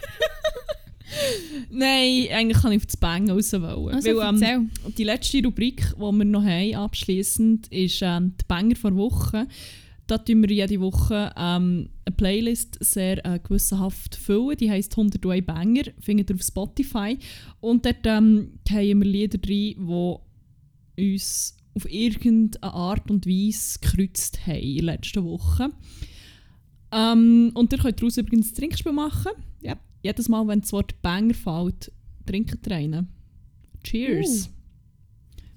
Nein, 1.70 2.26
eigentlich 2.30 2.58
kann 2.62 2.72
ich 2.72 2.78
auf 2.78 2.86
das 2.86 2.96
Bangen 2.96 3.30
raus 3.30 3.52
wollen. 3.52 3.94
Also, 3.94 4.16
Weil, 4.16 4.42
ähm. 4.42 4.70
Die 4.96 5.04
letzte 5.04 5.42
Rubrik, 5.42 5.94
die 5.96 6.00
wir 6.00 6.24
noch 6.24 6.44
haben, 6.44 6.74
abschließend, 6.74 7.68
ist 7.68 8.00
ähm, 8.02 8.34
die 8.40 8.44
Banger 8.46 8.76
vor 8.76 8.94
Woche. 8.96 9.46
Da 10.06 10.16
tun 10.16 10.42
wir 10.42 10.50
jede 10.54 10.80
Woche 10.80 11.30
ähm, 11.36 11.90
eine 12.06 12.16
Playlist 12.16 12.78
sehr 12.80 13.24
äh, 13.26 13.38
gewissenhaft 13.38 14.14
füllen. 14.14 14.56
Die 14.56 14.70
heisst 14.70 14.96
101 14.96 15.44
Banger, 15.44 15.82
findet 16.00 16.30
ihr 16.30 16.36
auf 16.36 16.42
Spotify. 16.42 17.18
Und 17.60 17.84
dort 17.84 18.06
ähm, 18.06 18.52
haben 18.70 19.02
wir 19.02 19.10
Lieder 19.10 19.38
drin, 19.38 19.74
die 20.96 21.12
uns 21.14 21.56
auf 21.74 21.90
irgendeine 21.90 22.72
Art 22.72 23.10
und 23.10 23.26
Weise 23.26 23.78
gekreuzt 23.80 24.46
haben 24.46 24.60
in 24.60 24.76
der 24.76 24.94
letzten 24.94 25.24
Woche. 25.24 25.70
Ähm, 26.90 27.50
und 27.54 27.72
ihr 27.72 27.78
könnt 27.78 28.00
daraus 28.00 28.16
übrigens 28.16 28.50
ein 28.50 28.54
Trinkspiel 28.54 28.92
machen. 28.92 29.32
Ja. 29.60 29.76
Jedes 30.02 30.28
Mal, 30.28 30.46
wenn 30.46 30.60
das 30.60 30.72
Wort 30.72 31.00
Banger 31.02 31.34
fällt, 31.34 31.92
trinkt 32.26 32.66
ihr 32.66 32.76
einen. 32.76 33.08
Cheers. 33.82 34.50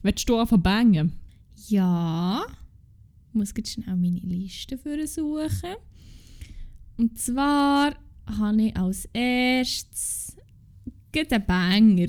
Willst 0.01 0.27
du 0.27 0.37
anfangen 0.37 0.63
bangen? 0.63 1.11
Ja. 1.67 2.43
Ich 3.29 3.33
muss 3.35 3.53
jetzt 3.55 3.71
schnell 3.71 3.95
meine 3.95 4.19
Liste 4.19 4.77
für 4.77 5.05
suchen. 5.07 5.75
Und 6.97 7.19
zwar 7.19 7.95
habe 8.25 8.61
ich 8.61 8.77
als 8.77 9.05
erstes 9.13 10.35
einen 11.11 11.45
Banger. 11.45 12.07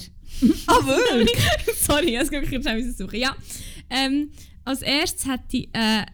Ah, 0.67 0.87
wirklich? 0.87 1.37
Sorry, 1.77 2.13
jetzt 2.13 2.31
kann 2.31 2.45
ich 2.45 2.49
schnell 2.49 2.93
suchen. 2.93 3.19
Ja. 3.19 3.37
Ähm, 3.91 4.31
als 4.65 4.83
erstes 4.83 5.27
hatte 5.27 5.57
ich 5.59 5.69
einen 5.75 6.07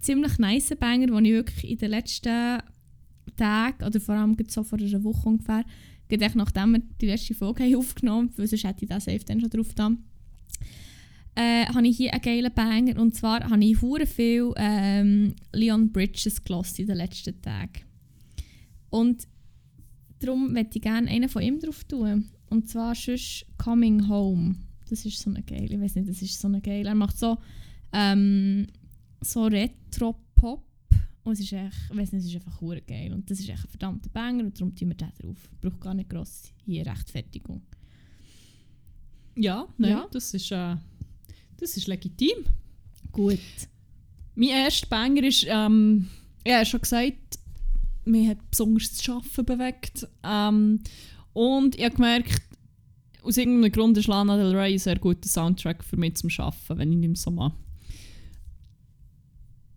ziemlich 0.00 0.38
nice 0.38 0.74
Banger, 0.78 1.06
den 1.06 1.24
ich 1.24 1.32
wirklich 1.32 1.70
in 1.70 1.78
den 1.78 1.90
letzten 1.90 2.62
Tagen, 3.36 3.84
oder 3.84 4.00
vor 4.00 4.14
allem 4.14 4.36
so 4.48 4.62
vor 4.62 4.78
einer 4.78 5.04
Woche 5.04 5.28
ungefähr, 5.28 5.64
gerade 6.08 6.38
nachdem 6.38 6.72
wir 6.72 6.82
die 7.00 7.06
letzte 7.06 7.34
Folge 7.34 7.76
aufgenommen 7.78 8.28
haben, 8.28 8.38
weil 8.38 8.46
sonst 8.46 8.64
hätte 8.64 8.84
ich 8.84 8.88
das 8.88 9.04
safe 9.04 9.24
dann 9.24 9.40
schon 9.40 9.50
drauf 9.50 9.74
da, 9.74 9.90
äh, 11.34 11.66
habe 11.66 11.86
ich 11.86 11.96
hier 11.96 12.12
einen 12.12 12.22
geilen 12.22 12.52
Banger. 12.54 13.00
Und 13.00 13.14
zwar 13.14 13.48
habe 13.48 13.64
ich 13.64 13.80
hure 13.80 14.06
viel 14.06 14.52
ähm, 14.56 15.34
Leon 15.52 15.90
Bridges 15.90 16.44
gehört 16.44 16.78
in 16.78 16.86
den 16.86 16.96
letzten 16.96 17.40
Tagen. 17.40 17.82
Und 18.90 19.26
darum 20.18 20.52
möchte 20.52 20.76
ich 20.76 20.82
gerne 20.82 21.08
einen 21.10 21.28
von 21.28 21.42
ihm 21.42 21.58
drauf 21.58 21.84
tun. 21.84 22.28
Und 22.50 22.68
zwar 22.68 22.94
sonst 22.94 23.46
Coming 23.56 24.08
Home. 24.08 24.56
Das 24.90 25.06
ist 25.06 25.20
so 25.20 25.30
eine 25.30 25.42
geile, 25.42 25.74
ich 25.74 25.80
weiß 25.80 25.94
nicht, 25.94 26.08
das 26.08 26.20
ist 26.20 26.38
so 26.38 26.48
eine 26.48 26.60
geile. 26.60 26.90
Er 26.90 26.94
macht 26.94 27.18
so, 27.18 27.38
ähm, 27.92 28.66
so 29.22 29.44
Retro-Pop. 29.44 30.62
Und 31.24 31.34
es 31.34 31.40
ist 31.40 31.52
echt, 31.52 31.76
ich 31.90 31.96
weiß 31.96 32.12
nicht, 32.12 32.24
es 32.24 32.30
ist 32.30 32.34
einfach 32.36 32.60
hure 32.60 32.80
geil. 32.80 33.12
Und 33.12 33.30
das 33.30 33.38
ist 33.38 33.48
echt 33.48 33.64
ein 33.64 33.70
verdammter 33.70 34.10
Banger 34.10 34.44
und 34.44 34.58
darum 34.58 34.74
tun 34.74 34.88
wir 34.88 34.96
den 34.96 35.12
drauf. 35.20 35.48
Braucht 35.60 35.80
gar 35.80 35.94
nicht 35.94 36.10
gross 36.10 36.52
hier 36.64 36.84
Rechtfertigung. 36.86 37.62
Ja, 39.36 39.66
nein, 39.78 39.90
Ja. 39.92 40.08
Das, 40.10 40.34
ist, 40.34 40.50
äh, 40.50 40.76
das 41.58 41.76
ist 41.76 41.86
legitim. 41.86 42.44
Gut. 43.12 43.38
Mein 44.34 44.48
erster 44.48 44.88
Banger 44.88 45.22
ist, 45.22 45.46
ähm, 45.48 46.08
ich 46.44 46.52
habe 46.52 46.66
schon 46.66 46.80
gesagt, 46.80 47.38
mir 48.04 48.30
hat 48.30 48.50
besonders 48.50 48.90
das 48.90 49.08
Arbeiten 49.08 49.44
bewegt. 49.44 50.08
Ähm, 50.24 50.80
und 51.32 51.76
ich 51.76 51.84
habe 51.84 51.94
gemerkt, 51.94 52.42
aus 53.22 53.36
irgendeinem 53.36 53.70
Grund 53.70 53.96
ist 53.96 54.08
Lana 54.08 54.36
Del 54.36 54.56
Rey 54.56 54.72
ein 54.72 54.78
sehr 54.78 54.98
guter 54.98 55.28
Soundtrack 55.28 55.84
für 55.84 55.96
mich 55.96 56.16
zum 56.16 56.30
Arbeiten, 56.38 56.78
wenn 56.78 56.92
ich 56.92 56.98
nicht 56.98 57.18
so 57.18 57.30
mache. 57.30 57.54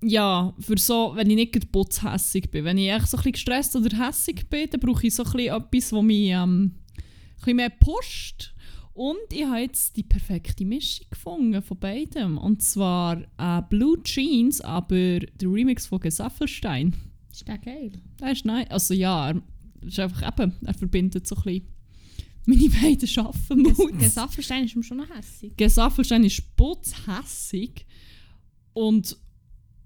Ja, 0.08 0.53
für 0.60 0.78
so, 0.78 1.14
wenn 1.16 1.30
ich 1.30 1.36
nicht 1.36 1.72
putzhässig 1.72 2.51
bin. 2.51 2.64
Wenn 2.64 2.78
ich 2.78 2.89
echt 2.89 3.08
so 3.08 3.18
ein 3.18 3.24
bisschen 3.24 3.32
gestresst 3.32 3.76
oder 3.76 4.06
hässig 4.08 4.47
bin, 4.49 4.70
dann 4.70 4.80
brauche 4.80 5.08
ich 5.08 5.16
so 5.16 5.24
ein 5.24 5.32
bisschen 5.32 5.56
etwas, 5.56 5.89
das 5.89 6.01
mich 6.03 6.30
ähm, 6.30 6.72
ein 6.97 7.03
bisschen 7.38 7.56
mehr 7.56 7.70
pusht. 7.72 8.53
Und 8.93 9.18
ich 9.32 9.43
habe 9.43 9.60
jetzt 9.60 9.97
die 9.97 10.03
perfekte 10.03 10.64
Mischung 10.64 11.08
gefunden 11.10 11.62
von 11.62 11.80
beidem. 11.80 12.38
Und 12.38 12.62
zwar 12.62 13.22
äh, 13.38 13.62
Blue 13.70 14.01
Jeans, 14.03 14.62
aber 14.62 15.20
der 15.20 15.49
Remix 15.49 15.88
von 15.88 15.99
Gesaffelstein. 15.99 16.95
Ist 17.32 17.47
der 17.47 17.58
geil? 17.58 17.91
Das 18.18 18.32
ist 18.34 18.45
nice. 18.45 18.70
Also 18.70 18.93
ja, 18.93 19.32
er, 19.32 19.41
ist 19.82 19.99
einfach 19.99 20.28
eben, 20.28 20.53
er 20.64 20.74
verbindet 20.74 21.28
so 21.28 21.36
ein 21.36 21.43
bisschen 21.43 21.68
meine 22.47 22.70
beiden 22.70 23.08
Schaffen 23.08 23.66
Ges- 23.66 23.97
Gesaffelstein 23.97 24.66
ist 24.66 24.86
schon 24.86 24.97
noch 24.97 25.10
hässig. 25.10 25.58
Gesaffelstein 25.58 26.24
ist 26.24 26.56
putzhässig. 26.56 27.88
Und 28.74 29.18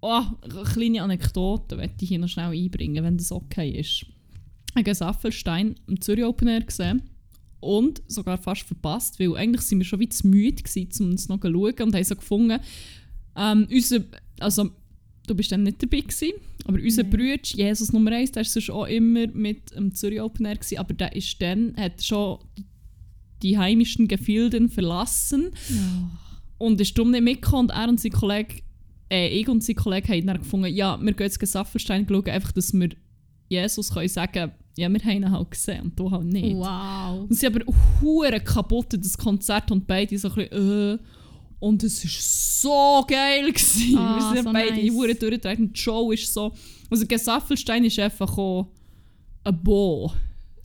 oh, 0.02 0.24
eine 0.42 0.64
kleine 0.64 1.04
Anekdote 1.04 1.76
möchte 1.76 2.04
ich 2.04 2.10
hier 2.10 2.20
noch 2.20 2.28
schnell 2.28 2.52
einbringen, 2.52 3.04
wenn 3.04 3.18
das 3.18 3.32
okay 3.32 3.70
ist. 3.72 4.06
Ein 4.76 4.84
Gesaffelstein 4.84 5.76
im 5.88 6.00
Zürich 6.00 6.24
Open 6.24 6.48
Air 6.48 6.62
gesehen 6.62 7.04
und 7.60 8.02
sogar 8.08 8.38
fast 8.38 8.62
verpasst, 8.64 9.20
weil 9.20 9.36
eigentlich 9.36 9.62
sind 9.62 9.80
wir 9.80 9.86
schon 9.86 10.00
wie 10.00 10.10
zu 10.10 10.28
müde 10.28 10.64
gewesen, 10.64 11.04
um 11.04 11.12
es 11.12 11.28
noch 11.28 11.42
zu 11.42 11.52
schauen 11.52 11.84
und 11.84 11.96
haben 11.96 12.04
so 12.04 12.16
gefunden, 12.16 12.60
ähm, 13.36 13.68
unser, 13.72 14.04
also 14.40 14.70
du 15.28 15.36
bist 15.36 15.52
dann 15.52 15.64
nicht 15.64 15.82
dabei 15.82 16.02
gewesen, 16.02 16.32
aber 16.66 16.80
unser 16.80 17.04
Nein. 17.04 17.12
Bruder, 17.12 17.40
Jesus 17.44 17.94
Nummer 17.94 18.12
1, 18.12 18.32
der 18.32 18.44
war 18.44 18.50
sonst 18.50 18.70
auch 18.70 18.86
immer 18.86 19.28
mit 19.28 19.76
dem 19.76 19.94
Zürich 19.94 20.22
Open 20.22 20.46
Air 20.46 20.56
gewesen, 20.56 20.78
aber 20.78 20.94
der 20.94 21.16
ist 21.16 21.42
dann, 21.42 21.76
hat 21.78 22.04
schon 22.04 22.40
die 23.42 23.58
heimischen 23.58 24.08
Gefilden 24.08 24.70
verlassen 24.70 25.52
und 26.58 26.82
ist 26.82 26.98
darum 26.98 27.12
nicht 27.12 27.24
mitgekommen 27.24 27.70
und 27.70 27.76
er 27.76 27.90
und 27.90 28.00
sein 28.00 28.12
Kollege, 28.12 28.62
äh, 29.12 29.28
ich 29.28 29.48
und 29.48 29.64
sein 29.64 29.76
Kollege 29.76 30.14
haben 30.14 30.28
dann 30.28 30.38
gefunden, 30.40 30.74
ja, 30.74 30.98
wir 31.02 31.14
gehen 31.14 31.26
jetzt 31.26 31.40
Gesaffelstein 31.40 32.06
schauen, 32.08 32.30
einfach, 32.30 32.52
dass 32.52 32.74
wir 32.74 32.90
Jesus 33.48 33.94
können 33.94 34.08
sagen 34.08 34.52
ja, 34.78 34.88
wir 34.90 35.00
haben 35.02 35.12
ihn 35.24 35.30
halt 35.32 35.52
gesehen 35.52 35.82
und 35.82 36.00
du 36.00 36.10
halt 36.10 36.24
nicht. 36.26 36.56
Wow. 36.56 37.24
Und 37.30 37.34
sie 37.34 37.48
aber 37.48 37.60
hure 38.02 38.40
kaputt 38.40 38.94
das 38.94 39.18
Konzert 39.18 39.72
und 39.72 39.86
beide 39.86 40.18
so 40.18 40.30
ein 40.30 40.36
bisschen, 40.36 40.96
äh, 40.96 40.98
und 41.60 41.84
es 41.84 42.04
war 42.06 43.02
so 43.02 43.06
geil. 43.06 43.52
Gewesen. 43.52 43.98
Ah, 43.98 44.16
wir 44.16 44.36
sind 44.36 44.46
so 44.46 44.54
beide 44.54 44.76
nice. 44.76 44.94
hure 44.94 45.16
durchgetragen. 45.16 45.66
und 45.66 45.76
Die 45.76 45.82
Show 45.82 46.12
ist 46.12 46.34
so, 46.34 46.54
also 46.90 47.06
Gesaffelstein 47.06 47.84
ist 47.84 48.00
einfach 48.00 48.38
auch 48.38 48.72
ein 49.44 49.62
Bo. 49.62 50.14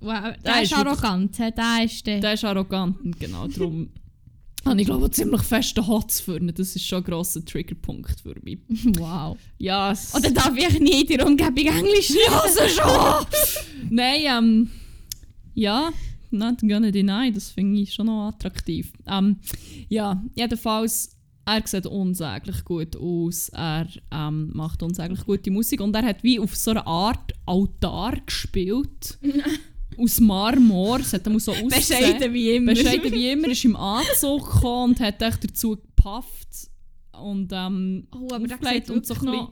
wow. 0.00 0.22
Der, 0.22 0.36
Der 0.44 0.62
ist 0.62 0.70
ist 0.70 0.78
arrogant, 0.78 1.36
der 1.38 1.84
ist 1.84 2.06
der. 2.06 2.20
Der 2.20 2.34
ist 2.34 2.44
arrogant 2.44 3.18
genau 3.18 3.48
darum 3.48 3.88
habe 4.64 4.80
ich 4.80 4.86
glaube 4.86 5.10
ziemlich 5.10 5.42
fest 5.42 5.76
den 5.76 5.86
Hotz 5.86 6.20
für 6.20 6.36
ihn. 6.38 6.52
Das 6.54 6.74
ist 6.76 6.86
schon 6.86 6.98
ein 6.98 7.04
grosser 7.04 7.44
Triggerpunkt 7.44 8.20
für 8.20 8.34
mich. 8.42 8.58
Wow. 8.98 9.36
Ja, 9.58 9.92
es- 9.92 10.14
Oder 10.14 10.30
darf 10.30 10.52
ich 10.56 10.80
nie 10.80 11.02
in 11.02 11.06
der 11.18 11.26
Umgebung 11.26 11.66
Englisch 11.66 12.08
so 12.08 12.68
schon! 12.68 13.26
Nein, 13.90 14.20
ähm, 14.26 14.70
ja, 15.54 15.90
not 16.30 16.60
gonna 16.60 16.90
deny, 16.90 17.30
das 17.32 17.50
finde 17.50 17.80
ich 17.80 17.92
schon 17.94 18.06
noch 18.06 18.28
attraktiv. 18.28 18.92
Ähm, 19.06 19.36
ja, 19.88 20.22
jedenfalls, 20.34 21.10
er 21.46 21.62
sieht 21.66 21.86
unsäglich 21.86 22.64
gut 22.64 22.96
aus, 22.96 23.50
er 23.50 23.86
ähm, 24.10 24.50
macht 24.54 24.82
unsäglich 24.82 25.24
gute 25.26 25.50
Musik 25.50 25.80
und 25.80 25.94
er 25.94 26.02
hat 26.02 26.22
wie 26.24 26.40
auf 26.40 26.56
so 26.56 26.70
einer 26.72 26.86
Art 26.86 27.32
Altar 27.46 28.16
gespielt. 28.26 29.18
aus 29.98 30.20
Marmor, 30.20 31.00
es 31.00 31.12
hat 31.12 31.26
muss 31.26 31.44
so 31.44 31.52
aussehen. 31.52 31.68
Bescheiden 31.68 32.32
wie 32.32 32.50
immer. 32.56 32.74
Bescheiden 32.74 33.12
wie 33.12 33.30
immer, 33.30 33.48
ist 33.48 33.64
im 33.64 33.76
Anzug 33.76 34.44
gekommen 34.44 34.92
und 34.92 35.00
hat 35.00 35.20
echt 35.22 35.44
dazu 35.44 35.76
gepafft 35.76 36.48
und 37.12 37.50
ähm, 37.52 38.06
Oh, 38.12 38.28
aber 38.32 38.46
der 38.46 38.56
aufgelegt 38.56 38.90
und 38.90 39.06
so 39.06 39.14
ein 39.14 39.48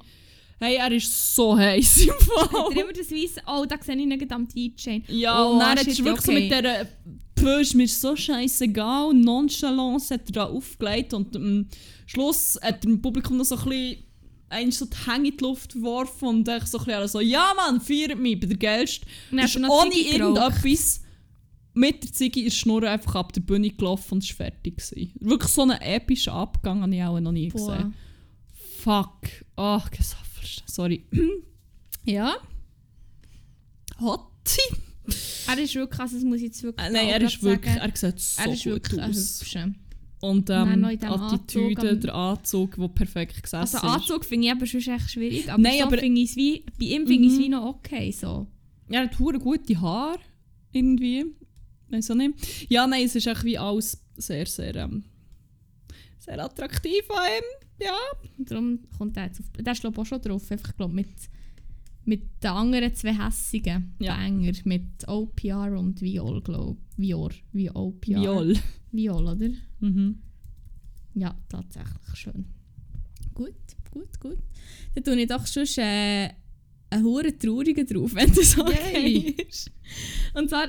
Hey, 0.58 0.76
er 0.76 0.92
ist 0.92 1.34
so 1.34 1.58
heiß 1.58 2.02
im 2.02 2.12
Fall. 2.20 2.48
Hat 2.48 2.76
er 2.76 2.82
immer 2.82 2.92
das 2.92 3.10
Weiße? 3.10 3.42
Oh, 3.48 3.64
da 3.66 3.76
sehe 3.80 3.96
ich 3.96 4.06
nicht 4.06 4.32
am 4.32 4.46
DJ. 4.46 5.00
Ja, 5.08 5.44
oh, 5.44 5.54
und 5.54 5.58
dann 5.58 5.76
hat 5.76 5.84
shit, 5.84 6.04
wirklich 6.04 6.28
okay. 6.28 6.34
mit 6.34 6.52
dieser 6.52 6.86
Push, 7.34 7.74
mir 7.74 7.84
ist 7.84 8.00
so 8.00 8.14
scheißegal, 8.14 9.12
Nonchalance 9.12 10.14
hat 10.14 10.28
er 10.28 10.32
da 10.32 10.44
aufgelegt 10.44 11.14
und 11.14 11.34
am 11.34 11.66
Schluss 12.06 12.58
hat 12.62 12.84
er 12.84 12.90
im 12.90 13.02
Publikum 13.02 13.38
noch 13.38 13.44
so 13.44 13.56
ein 13.56 13.64
bisschen 13.68 14.04
eigentlich 14.52 14.78
so 14.78 14.86
die 14.86 14.96
Hänge 15.10 15.28
in 15.30 15.36
die 15.36 15.44
Luft 15.44 15.72
geworfen 15.72 16.28
und 16.28 16.48
ich 16.48 16.66
so 16.66 16.78
ein 16.78 17.08
so, 17.08 17.20
ja 17.20 17.52
Mann, 17.56 17.80
feiert 17.80 18.18
mich, 18.18 18.38
bei 18.38 18.46
der 18.46 18.56
Geilste. 18.56 19.06
Und 19.30 19.38
dann 19.38 19.46
Ist 19.46 19.56
ohne 19.56 19.94
irgendetwas 19.94 21.00
mit 21.74 22.02
der 22.04 22.12
Ziggy 22.12 22.42
ist 22.42 22.56
Schnurr 22.56 22.88
einfach 22.90 23.14
ab 23.14 23.32
der 23.32 23.40
Bühne 23.40 23.70
gelaufen 23.70 24.14
und 24.14 24.24
ist 24.24 24.32
fertig 24.32 24.76
gewesen. 24.76 25.12
Wirklich 25.20 25.50
so 25.50 25.62
einen 25.62 25.80
epischen 25.80 26.32
Abgang 26.32 26.82
habe 26.82 26.94
ich 26.94 27.02
auch 27.02 27.18
noch 27.18 27.32
nie 27.32 27.48
gesehen. 27.48 27.94
Boah. 28.84 29.02
Fuck. 29.04 29.28
Ach, 29.56 29.90
Gesaffelstein. 29.90 30.68
Sorry. 30.68 31.06
ja. 32.04 32.34
Hotti. 34.00 34.60
Er 35.48 35.58
ist 35.58 35.74
wirklich, 35.74 36.00
also 36.00 36.16
das 36.16 36.24
muss 36.24 36.36
ich 36.36 36.42
jetzt 36.44 36.62
wirklich 36.62 36.86
Äh, 36.86 36.90
nein, 36.90 37.08
er 37.08 37.22
ist 37.22 37.42
wirklich, 37.42 37.74
sagen. 37.74 37.90
er 37.90 37.96
sieht 37.96 38.20
so 38.20 38.42
er 38.42 38.52
ist 38.52 38.66
wirklich 38.66 39.00
ein 39.00 39.10
aus. 39.10 39.40
Hübscher. 39.40 39.72
Und 40.22 40.48
ähm, 40.50 40.80
noch 40.80 40.88
in 40.88 40.98
die 40.98 41.04
diesem 41.06 41.12
Attitüde, 41.20 41.80
Anzug 41.90 42.00
der 42.00 42.14
Anzug, 42.14 42.76
der 42.76 42.88
perfekt 42.88 43.42
gesessen 43.42 43.76
Also 43.76 43.78
ist. 43.78 43.84
Anzug 43.94 44.24
finde 44.24 44.46
ich 44.46 44.52
aber 44.52 44.66
schon 44.66 44.80
echt 44.80 45.10
schwierig, 45.10 45.50
aber, 45.52 45.60
Nein, 45.60 45.78
so 45.80 45.84
aber- 45.84 46.02
ich's 46.02 46.36
wie, 46.36 46.64
bei 46.78 46.84
ihm 46.86 47.06
finde 47.08 47.26
ich 47.26 47.32
es 47.32 47.38
Mhm. 47.38 47.42
wie 47.42 47.48
noch 47.48 47.64
okay. 47.66 48.12
So. 48.12 48.46
Er 48.88 49.02
hat 49.02 49.16
gute 49.18 49.80
Haare. 49.80 50.18
Irgendwie. 50.70 51.26
Weiß 51.90 52.10
auch 52.10 52.14
nicht. 52.14 52.70
Ja, 52.70 52.86
nein, 52.86 53.04
es 53.04 53.16
ist 53.16 53.26
echt 53.26 53.44
wie 53.44 53.58
alles 53.58 54.02
sehr, 54.16 54.46
sehr, 54.46 54.74
ähm, 54.76 55.04
sehr 56.18 56.42
attraktiv 56.42 57.02
an 57.10 57.16
ihm. 57.38 57.84
Ja. 57.86 57.96
Darum 58.38 58.78
kommt 58.96 59.16
er 59.16 59.26
jetzt 59.26 59.40
auf. 59.40 59.46
Der 59.58 59.72
ist 59.72 59.80
glaube 59.80 60.00
auch 60.00 60.06
schon 60.06 60.20
drauf, 60.22 60.50
einfach 60.50 60.74
glaub, 60.76 60.92
mit, 60.92 61.08
mit 62.04 62.22
den 62.42 62.50
anderen 62.50 62.94
zwei 62.94 63.12
hässigen 63.12 63.94
Ja. 63.98 64.14
Banger, 64.16 64.52
mit 64.64 65.06
OPR 65.08 65.76
und 65.78 66.00
Viol, 66.00 66.40
glaube 66.42 66.76
ich. 66.96 67.02
Vior, 67.02 67.30
OPR. 67.74 68.20
Viol. 68.22 68.54
Viol, 68.92 69.26
oder? 69.26 69.50
Mhm. 69.82 70.18
Ja, 71.14 71.36
tatsächlich 71.48 72.14
schön. 72.14 72.46
Gut, 73.34 73.54
gut, 73.90 74.20
gut. 74.20 74.38
Dann 74.94 75.04
tue 75.04 75.20
ich 75.20 75.28
doch 75.28 75.46
schon 75.46 75.66
äh, 75.78 76.30
einen 76.90 77.04
hohen 77.04 77.38
traurigen 77.38 77.86
drauf, 77.86 78.14
wenn 78.14 78.32
das 78.32 78.58
okay 78.58 79.08
Yay. 79.08 79.36
ist. 79.48 79.70
Und 80.34 80.48
zwar, 80.48 80.68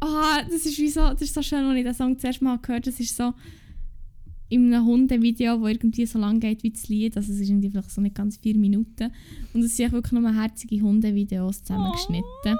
ah, 0.00 0.42
das 0.42 0.66
ist 0.66 0.78
wie 0.78 0.88
so, 0.88 1.00
das 1.00 1.22
ist 1.22 1.34
so 1.34 1.42
schön, 1.42 1.64
als 1.64 1.78
ich 1.78 1.84
den 1.84 1.94
Song 1.94 2.18
zuerst 2.18 2.42
mal 2.42 2.58
gehört 2.58 2.86
habe. 2.86 2.90
Das 2.90 3.00
ist 3.00 3.16
so 3.16 3.32
in 4.48 4.74
einem 4.74 4.84
Hundevideo, 4.84 5.60
wo 5.60 5.68
irgendwie 5.68 6.06
so 6.06 6.18
lang 6.18 6.40
geht 6.40 6.62
wie 6.64 6.70
das 6.70 6.88
Lied. 6.88 7.16
Also 7.16 7.32
es 7.32 7.38
ist 7.38 7.48
irgendwie 7.48 7.70
vielleicht 7.70 7.90
so 7.90 8.00
nicht 8.00 8.16
ganz 8.16 8.36
vier 8.36 8.56
Minuten. 8.56 9.12
Und 9.54 9.62
es 9.62 9.76
sind 9.76 9.92
wirklich 9.92 10.12
nur 10.12 10.34
herzige 10.34 10.80
Hundevideos 10.80 11.62
zusammengeschnitten. 11.62 12.58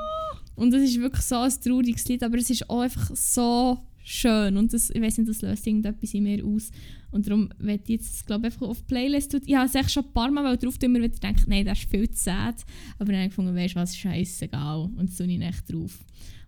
Und 0.54 0.72
es 0.72 0.82
ist 0.82 1.00
wirklich 1.00 1.24
so 1.24 1.36
ein 1.36 1.50
trauriges 1.50 2.06
Lied, 2.06 2.22
aber 2.22 2.38
es 2.38 2.50
ist 2.50 2.68
auch 2.70 2.80
einfach 2.80 3.10
so 3.16 3.78
schön 4.02 4.56
und 4.56 4.72
das, 4.72 4.90
ich 4.90 5.00
weiß 5.00 5.18
nicht, 5.18 5.30
das 5.30 5.42
löst 5.42 5.66
irgendetwas 5.66 6.14
in 6.14 6.24
mir 6.24 6.44
aus. 6.44 6.70
Und 7.10 7.26
darum 7.26 7.50
werde 7.58 7.82
ich 7.84 7.90
jetzt, 7.90 8.26
glaube 8.26 8.46
ich, 8.46 8.52
einfach 8.52 8.68
auf 8.68 8.78
die 8.78 8.86
Playlist 8.86 9.32
tun. 9.32 9.40
Ich 9.44 9.54
habe 9.54 9.66
es 9.66 9.74
echt 9.74 9.90
schon 9.90 10.04
ein 10.04 10.12
paar 10.12 10.30
Mal 10.30 10.56
drauf 10.56 10.78
tun, 10.78 10.94
immer 10.94 11.04
wieder 11.04 11.14
gedacht, 11.14 11.48
nein, 11.48 11.64
das 11.64 11.80
ist 11.80 11.90
viel 11.90 12.08
zu 12.10 12.24
sad. 12.24 12.64
Aber 12.98 13.06
dann 13.06 13.16
habe 13.16 13.24
ich 13.24 13.30
gefunden, 13.30 13.54
weißt 13.54 13.74
du 13.74 13.80
was, 13.80 13.96
scheißegal. 13.96 14.90
Und 14.96 15.08
das 15.08 15.16
tue 15.16 15.26
ich 15.26 15.40
echt 15.40 15.72
drauf. 15.72 15.98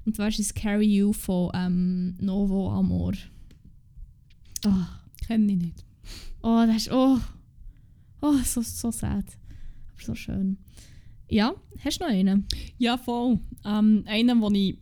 Und 0.05 0.17
zwar 0.17 0.29
ist 0.29 0.41
es 0.41 0.55
Carry 0.55 0.87
You 0.87 1.13
von 1.13 1.51
ähm, 1.55 2.15
Novo 2.21 2.71
Amor. 2.71 3.13
Oh, 4.67 4.87
Kenne 5.27 5.53
ich 5.53 5.59
nicht. 5.59 5.85
oh, 6.43 6.65
das 6.67 6.77
ist, 6.77 6.93
oh, 6.93 7.19
oh 8.21 8.39
so, 8.45 8.61
so 8.63 8.91
sad. 8.91 9.25
Aber 9.25 10.03
so 10.03 10.15
schön. 10.15 10.59
Ja, 11.29 11.55
hast 11.85 12.01
du 12.01 12.05
noch 12.05 12.13
einen? 12.13 12.47
Ja, 12.79 12.99
voll. 12.99 13.39
Ähm, 13.65 14.05
einen, 14.07 14.41
den 14.41 14.55
ich 14.55 14.79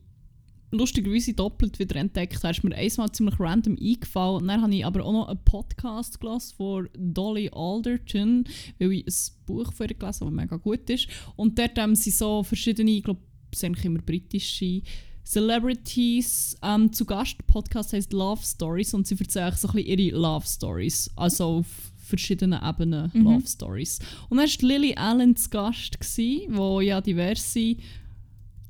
lustigerweise 0.71 1.35
doppelt 1.35 1.79
wieder 1.79 1.97
entdeckt 1.97 2.43
habe, 2.43 2.51
ist 2.53 2.65
mir 2.65 2.75
einmal 2.75 3.13
ziemlich 3.13 3.39
random 3.41 3.77
eingefallen. 3.81 4.47
Dann 4.47 4.63
habe 4.63 4.75
ich 4.75 4.85
aber 4.85 5.05
auch 5.05 5.13
noch 5.13 5.29
einen 5.29 5.45
Podcast 5.45 6.21
gelesen 6.21 6.55
von 6.57 6.89
Dolly 6.97 7.51
Alderton, 7.53 8.45
weil 8.79 8.93
ich 8.93 9.07
ein 9.07 9.45
Buch 9.47 9.73
von 9.73 9.89
ihr 9.89 9.95
gelesen 9.95 10.27
habe, 10.27 10.37
das 10.37 10.45
mega 10.45 10.57
gut 10.57 10.89
ist. 10.91 11.09
Und 11.37 11.59
dort 11.59 11.79
haben 11.79 11.95
sie 11.95 12.11
so 12.11 12.43
verschiedene, 12.43 12.91
ich 12.91 13.05
glaube, 13.05 13.21
es 13.53 13.61
sind 13.61 13.85
immer 13.85 14.01
britische 14.01 14.83
Celebrities 15.25 16.57
ähm, 16.63 16.93
zu 16.93 17.05
Gast. 17.05 17.37
Der 17.39 17.45
Podcast 17.47 17.93
heißt 17.93 18.13
Love 18.13 18.43
Stories 18.45 18.95
und 18.95 19.07
sie 19.07 19.17
erzählen 19.19 19.53
so 19.57 19.69
ein 19.69 19.75
bisschen 19.75 19.99
ihre 19.99 20.19
Love 20.19 20.47
Stories. 20.47 21.11
Also 21.17 21.45
auf 21.59 21.67
verschiedenen 21.99 22.61
Ebenen 22.63 23.11
Mhm. 23.15 23.23
Love 23.23 23.47
Stories. 23.47 24.01
Und 24.29 24.39
dann 24.39 24.49
war 24.49 24.69
Lily 24.69 24.95
Allen 24.95 25.37
zu 25.37 25.49
Gast, 25.51 25.99
die 26.17 26.49
ja 26.83 27.01
diverse 27.01 27.77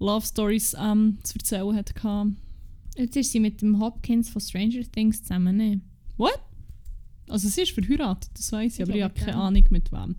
Love 0.01 0.27
Stories 0.27 0.75
ähm, 0.79 1.19
zu 1.23 1.39
erzählen 1.39 1.77
hatte. 1.77 2.33
Jetzt 2.97 3.17
ist 3.17 3.33
sie 3.33 3.41
mit 3.41 3.63
dem 3.63 3.79
Hopkins 3.79 4.29
von 4.29 4.41
Stranger 4.41 4.83
Things 4.91 5.23
zusammen, 5.23 5.57
ne? 5.57 5.81
What? 6.17 6.41
Also 7.29 7.49
sie 7.49 7.63
ist 7.63 7.73
verheiratet, 7.73 8.31
das 8.35 8.51
weiß 8.51 8.75
ich, 8.75 8.81
Ich 8.81 8.87
aber 8.87 8.97
ich 8.97 9.03
habe 9.03 9.15
keine 9.15 9.33
ja. 9.33 9.41
Ahnung 9.41 9.65
mit 9.71 9.93
wem. 9.93 10.17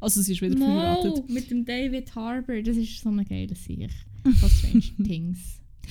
Also 0.00 0.22
sie 0.22 0.32
ist 0.32 0.42
wieder 0.42 0.56
verheiratet. 0.56 1.28
mit 1.28 1.50
dem 1.50 1.64
David 1.64 2.14
Harbour. 2.14 2.62
Das 2.62 2.76
ist 2.76 3.00
so 3.00 3.08
eine 3.08 3.24
geile 3.24 3.54
Sicht 3.54 3.90
von 4.22 4.50
Stranger 4.50 5.04
Things. 5.04 5.38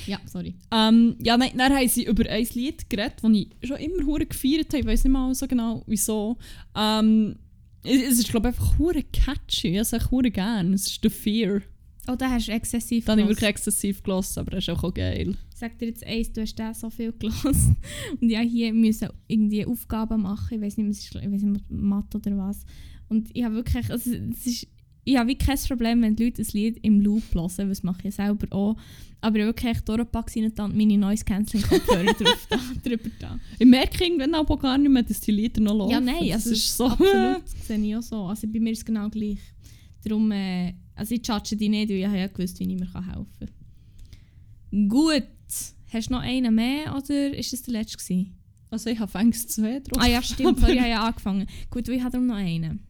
Ja, 0.08 0.20
sorry. 0.26 0.56
Ähm, 0.72 1.16
ja, 1.22 1.36
nein, 1.36 1.52
dann 1.58 1.74
haben 1.74 1.88
sie 1.88 2.06
über 2.06 2.28
ein 2.30 2.48
Lied 2.54 2.90
geredet, 2.90 3.16
das 3.22 3.32
ich 3.32 3.50
schon 3.64 3.78
immer 3.78 4.06
hure 4.06 4.26
gefeiert 4.26 4.68
habe. 4.70 4.80
Ich 4.80 4.86
weiß 4.86 5.04
nicht 5.04 5.14
mal 5.14 5.34
so 5.36 5.48
genau, 5.48 5.84
wieso. 5.86 6.38
Ähm, 6.76 7.36
es 7.84 8.02
es 8.02 8.20
ist, 8.20 8.30
glaube 8.30 8.50
ich, 8.50 8.56
einfach 8.56 8.78
hure 8.80 9.04
catchy. 9.04 9.80
Ich 9.80 9.92
es 9.94 10.12
hure 10.12 10.32
gerne. 10.32 10.76
Es 10.76 10.88
ist 10.88 11.00
«The 11.02 11.10
Fear». 11.10 11.62
Oh, 12.12 12.16
da 12.16 12.30
hast 12.30 12.48
du 12.48 12.52
exzessiv 12.52 13.06
Da 13.06 13.14
habe 13.14 13.22
ich 13.22 13.28
wirklich 13.28 13.50
exzessiv 13.50 14.04
gelassen, 14.04 14.40
aber 14.40 14.52
das 14.52 14.68
ist 14.68 14.70
auch 14.70 14.94
geil. 14.94 15.36
Ich 15.54 15.58
sag 15.58 15.78
dir 15.78 15.88
jetzt 15.88 16.06
eins, 16.06 16.32
du 16.34 16.42
hast 16.42 16.58
den 16.58 16.74
so 16.74 16.90
viel 16.90 17.14
gelassen. 17.14 17.78
Und 18.22 18.30
ja, 18.30 18.42
hier 18.42 18.74
müssen 18.74 19.10
irgendwie 19.28 19.66
Aufgaben 19.66 20.24
machen. 20.24 20.56
Ich 20.56 20.62
weiß 20.62 20.78
nicht, 20.78 21.16
ich 21.16 21.32
weiß 21.32 21.42
nicht, 21.44 21.70
Mathe 21.70 22.18
oder 22.18 22.38
was. 22.38 22.66
Und 23.08 23.30
ich 23.34 23.44
habe 23.44 23.56
wirklich, 23.56 23.90
also 23.90 24.12
es 24.12 24.46
ist, 24.46 24.68
ich 25.04 25.18
habe 25.18 25.30
wirklich 25.30 25.48
kein 25.48 25.58
Problem, 25.58 26.02
wenn 26.02 26.16
die 26.16 26.26
Leute 26.26 26.42
ein 26.42 26.48
Lied 26.52 26.80
im 26.82 27.02
Loop 27.02 27.24
hören, 27.34 27.70
das 27.70 27.84
mache 27.84 28.08
ich 28.08 28.16
selber 28.16 28.48
auch. 28.56 28.76
Aber 29.22 29.38
ich 29.38 29.44
habe 29.44 29.54
wirklich 29.54 29.72
echt 29.72 29.88
durchgepackt 29.88 30.36
und 30.36 30.60
dann 30.60 30.76
meine 30.76 30.98
Noise 30.98 31.24
Cancelling 31.24 31.68
Kopfhörer 31.68 32.14
drauf 32.20 32.48
da, 32.50 32.60
drüber 32.84 33.10
da. 33.20 33.40
Ich 33.58 33.68
merke 33.68 34.04
irgendwann 34.04 34.34
aber 34.34 34.58
gar 34.58 34.78
nicht 34.78 34.92
mehr, 34.92 35.04
dass 35.04 35.22
die 35.22 35.32
Lieder 35.32 35.62
noch 35.62 35.76
laufen. 35.76 35.92
Ja, 35.92 36.02
nein, 36.02 36.28
das 36.28 36.48
also 36.48 36.52
ist 36.52 36.76
so. 36.76 36.88
absolut, 36.88 37.42
das 37.44 37.68
sehe 37.68 37.78
ich 37.78 37.96
auch 37.96 38.02
so. 38.02 38.24
Also 38.26 38.48
bei 38.48 38.60
mir 38.60 38.72
ist 38.72 38.80
es 38.80 38.86
genau 38.86 39.10
gleich. 39.10 39.40
Darum, 40.04 40.32
äh, 40.32 40.74
also 40.96 41.16
ich 41.16 41.26
judge 41.26 41.56
die 41.56 41.70
nicht, 41.70 41.90
weil 41.90 41.98
ich 41.98 42.06
habe 42.06 42.18
ja 42.18 42.28
gewusst, 42.28 42.60
wie 42.60 42.64
ich 42.72 42.80
mir 42.80 42.86
helfen 42.94 43.50
kann. 44.72 44.90
Gut. 44.90 45.24
Hast 45.94 46.08
du 46.10 46.14
noch 46.14 46.22
einen 46.22 46.56
mehr 46.56 46.96
oder 46.96 47.36
ist 47.38 47.52
das 47.52 47.64
der 47.64 47.74
letzte 47.74 47.98
gewesen? 47.98 48.38
Also 48.70 48.90
ich 48.90 49.00
habe 49.00 49.12
fängst 49.12 49.50
zwei 49.52 49.80
drauf. 49.82 50.02
Ah 50.02 50.08
ja, 50.08 50.22
stimmt, 50.24 50.60
sorry, 50.60 50.74
ich 50.74 50.80
habe 50.80 50.90
ja 50.90 51.04
angefangen. 51.06 51.48
Gut, 51.70 51.88
ich 51.90 52.02
habe 52.02 52.12
darum 52.12 52.28
noch 52.28 52.36
einen. 52.36 52.86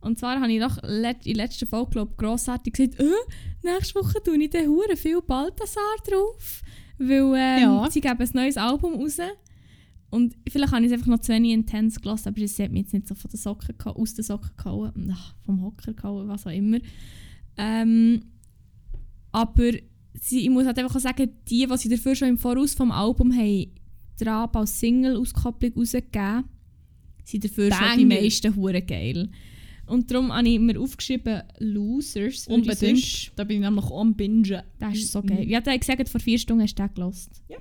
Und 0.00 0.18
zwar 0.20 0.40
habe 0.40 0.52
ich 0.52 0.60
doch 0.60 0.78
let 0.84 1.26
in 1.26 1.34
der 1.34 1.46
letzten 1.46 1.66
Folge, 1.66 1.90
glaube 1.90 2.12
ich, 2.12 2.16
grossartig 2.18 2.74
gesagt, 2.74 3.00
äh, 3.00 3.10
nächste 3.64 3.96
Woche 3.96 4.22
tue 4.22 4.40
ich 4.40 4.50
dann 4.50 4.68
hure 4.68 4.96
viel 4.96 5.20
Balthasar 5.20 5.82
drauf, 6.08 6.62
weil 6.98 7.32
ähm, 7.36 7.62
Ja. 7.62 7.90
sie 7.90 8.00
geben 8.00 8.20
ein 8.20 8.30
neues 8.34 8.56
Album 8.56 8.94
raus. 8.94 9.18
Und 10.16 10.34
vielleicht 10.48 10.72
habe 10.72 10.82
ich 10.82 10.90
es 10.90 10.94
einfach 10.94 11.08
noch 11.08 11.20
zu 11.20 11.30
wenig 11.30 11.52
intens 11.52 12.00
gelassen, 12.00 12.28
aber 12.28 12.40
es 12.40 12.58
hat 12.58 12.72
mich 12.72 12.84
jetzt 12.84 12.94
nicht 12.94 13.06
so 13.06 13.14
von 13.14 13.30
den 13.30 13.36
Socken 13.36 13.74
aus 13.82 14.14
den 14.14 14.24
Socken 14.24 14.56
gehauen, 14.56 15.12
ach, 15.12 15.34
vom 15.44 15.62
Hocker 15.62 15.92
gehauen, 15.92 16.26
was 16.26 16.46
auch 16.46 16.52
immer. 16.52 16.78
Ähm, 17.58 18.22
aber 19.30 19.72
sie, 20.18 20.40
ich 20.40 20.48
muss 20.48 20.64
halt 20.64 20.78
einfach 20.78 20.96
auch 20.96 21.00
sagen, 21.00 21.28
die, 21.50 21.66
die 21.66 21.76
sie 21.76 21.90
dafür 21.90 22.14
schon 22.14 22.28
im 22.28 22.38
Voraus 22.38 22.72
vom 22.72 22.90
Album 22.92 23.30
haben, 23.36 23.66
Trab 24.16 24.56
als 24.56 24.80
Single-Auskopplung 24.80 25.74
rausgegeben, 25.74 26.44
sind 27.24 27.44
dafür 27.44 27.70
schon 27.70 27.98
die 27.98 28.06
Banger. 28.06 28.22
meisten 28.22 28.56
hure 28.56 28.80
geil. 28.80 29.28
Und 29.84 30.10
darum 30.10 30.32
habe 30.32 30.48
ich 30.48 30.58
mir 30.58 30.80
aufgeschrieben 30.80 31.42
Losers. 31.58 32.48
Unbedingt. 32.48 33.32
Da 33.36 33.44
bin 33.44 33.58
ich 33.58 33.62
nämlich 33.62 33.90
am 33.90 34.14
Bingen. 34.14 34.62
Das 34.78 34.96
ist 34.96 35.12
so 35.12 35.22
geil. 35.22 35.46
Ja, 35.46 35.60
der 35.60 35.74
hat 35.74 35.80
gesagt, 35.80 36.08
vor 36.08 36.20
vier 36.22 36.38
Stunden 36.38 36.62
hast 36.62 36.74
du 36.78 36.82
den 36.82 36.94
gelost. 36.94 37.42
Ja. 37.48 37.58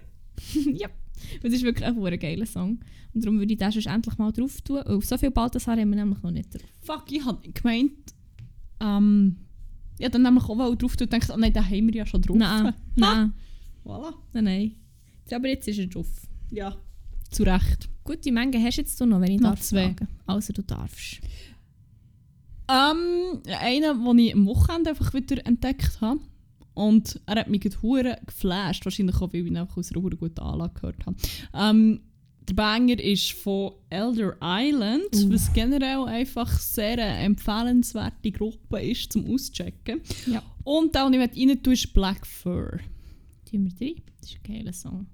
ja. 0.71 0.89
Das 1.43 1.53
ist 1.53 1.63
wirklich 1.63 1.85
ein 1.87 2.19
geiler 2.19 2.45
Song. 2.45 2.79
Und 3.13 3.23
darum 3.25 3.39
würde 3.39 3.53
ich 3.53 3.59
den 3.59 3.71
sonst 3.71 3.87
endlich 3.87 4.17
mal 4.17 4.31
drauf 4.31 4.61
tun. 4.61 4.79
Auf 4.81 5.05
so 5.05 5.17
viel 5.17 5.31
Balthasar 5.31 5.77
haben 5.77 5.89
wir 5.89 5.95
nämlich 5.97 6.21
noch 6.21 6.31
nicht 6.31 6.53
drauf. 6.53 6.61
Fuck, 6.81 7.11
ich 7.11 7.23
habe 7.25 7.47
gemeint, 7.51 7.93
ähm, 8.81 9.37
ja, 9.99 10.09
dann 10.09 10.23
nämlich 10.23 10.43
auch 10.43 10.55
mal 10.55 10.75
drauf 10.75 10.95
tun 10.97 11.07
und 11.07 11.11
gedacht, 11.11 11.31
oh 11.33 11.37
nein, 11.37 11.53
den 11.53 11.63
haben 11.65 11.87
wir 11.87 11.95
ja 11.95 12.05
schon 12.05 12.21
drauf. 12.21 12.35
Nein, 12.37 12.73
nein, 12.95 13.33
Voilà. 13.85 14.13
nein, 14.33 14.43
nein. 14.43 14.75
Jetzt- 15.21 15.33
Aber 15.33 15.47
jetzt 15.47 15.67
ist 15.67 15.79
er 15.79 15.87
drauf. 15.87 16.07
Ja. 16.51 16.75
Zu 17.31 17.43
Recht. 17.43 17.89
Gute 18.03 18.31
Menge 18.31 18.61
hast 18.61 18.75
jetzt 18.77 18.99
du 19.01 19.05
noch, 19.05 19.19
wenn 19.21 19.31
ich 19.31 19.39
Noch 19.41 19.51
darf 19.51 19.61
zwei. 19.61 19.85
fragen. 19.93 20.07
Also 20.27 20.53
du 20.53 20.61
darfst. 20.61 21.21
Ähm, 22.67 23.41
einen, 23.61 24.03
den 24.03 24.19
ich 24.19 24.33
am 24.33 24.45
Wochenende 24.47 24.89
einfach 24.91 25.13
wieder 25.13 25.45
entdeckt 25.45 25.99
habe. 26.01 26.19
Und 26.75 27.19
er 27.25 27.35
hat 27.37 27.49
mich 27.49 27.61
gerade 27.61 28.17
geflasht. 28.25 28.85
Wahrscheinlich 28.85 29.15
auch, 29.15 29.33
weil 29.33 29.41
ich 29.41 29.47
ihn 29.47 29.57
einfach 29.57 29.77
aus 29.77 29.91
einer 29.91 30.01
guten 30.01 30.39
Anlage 30.39 30.73
gehört 30.75 31.05
habe. 31.05 31.15
Ähm, 31.53 32.01
der 32.47 32.53
Banger 32.53 32.99
ist 32.99 33.31
von 33.31 33.71
Elder 33.89 34.35
Island, 34.41 35.15
Uh. 35.15 35.33
was 35.33 35.51
generell 35.51 36.03
einfach 36.05 36.59
sehr 36.59 36.93
eine 36.93 37.17
empfehlenswerte 37.25 38.31
Gruppe 38.31 38.81
ist 38.83 39.11
zum 39.11 39.25
Auschecken. 39.33 40.01
Ja. 40.27 40.43
Und 40.63 40.93
der, 40.93 41.09
den 41.09 41.21
ich 41.21 41.39
rein 41.39 41.63
tue, 41.63 41.73
ist 41.73 41.91
Black 41.93 42.27
Fur. 42.27 42.79
Tun 43.49 43.73
wir 43.79 43.87
rein. 43.87 43.95
Das 44.21 44.29
ist 44.29 44.37
ein 44.43 44.53
geiler 44.53 44.73
Song. 44.73 45.07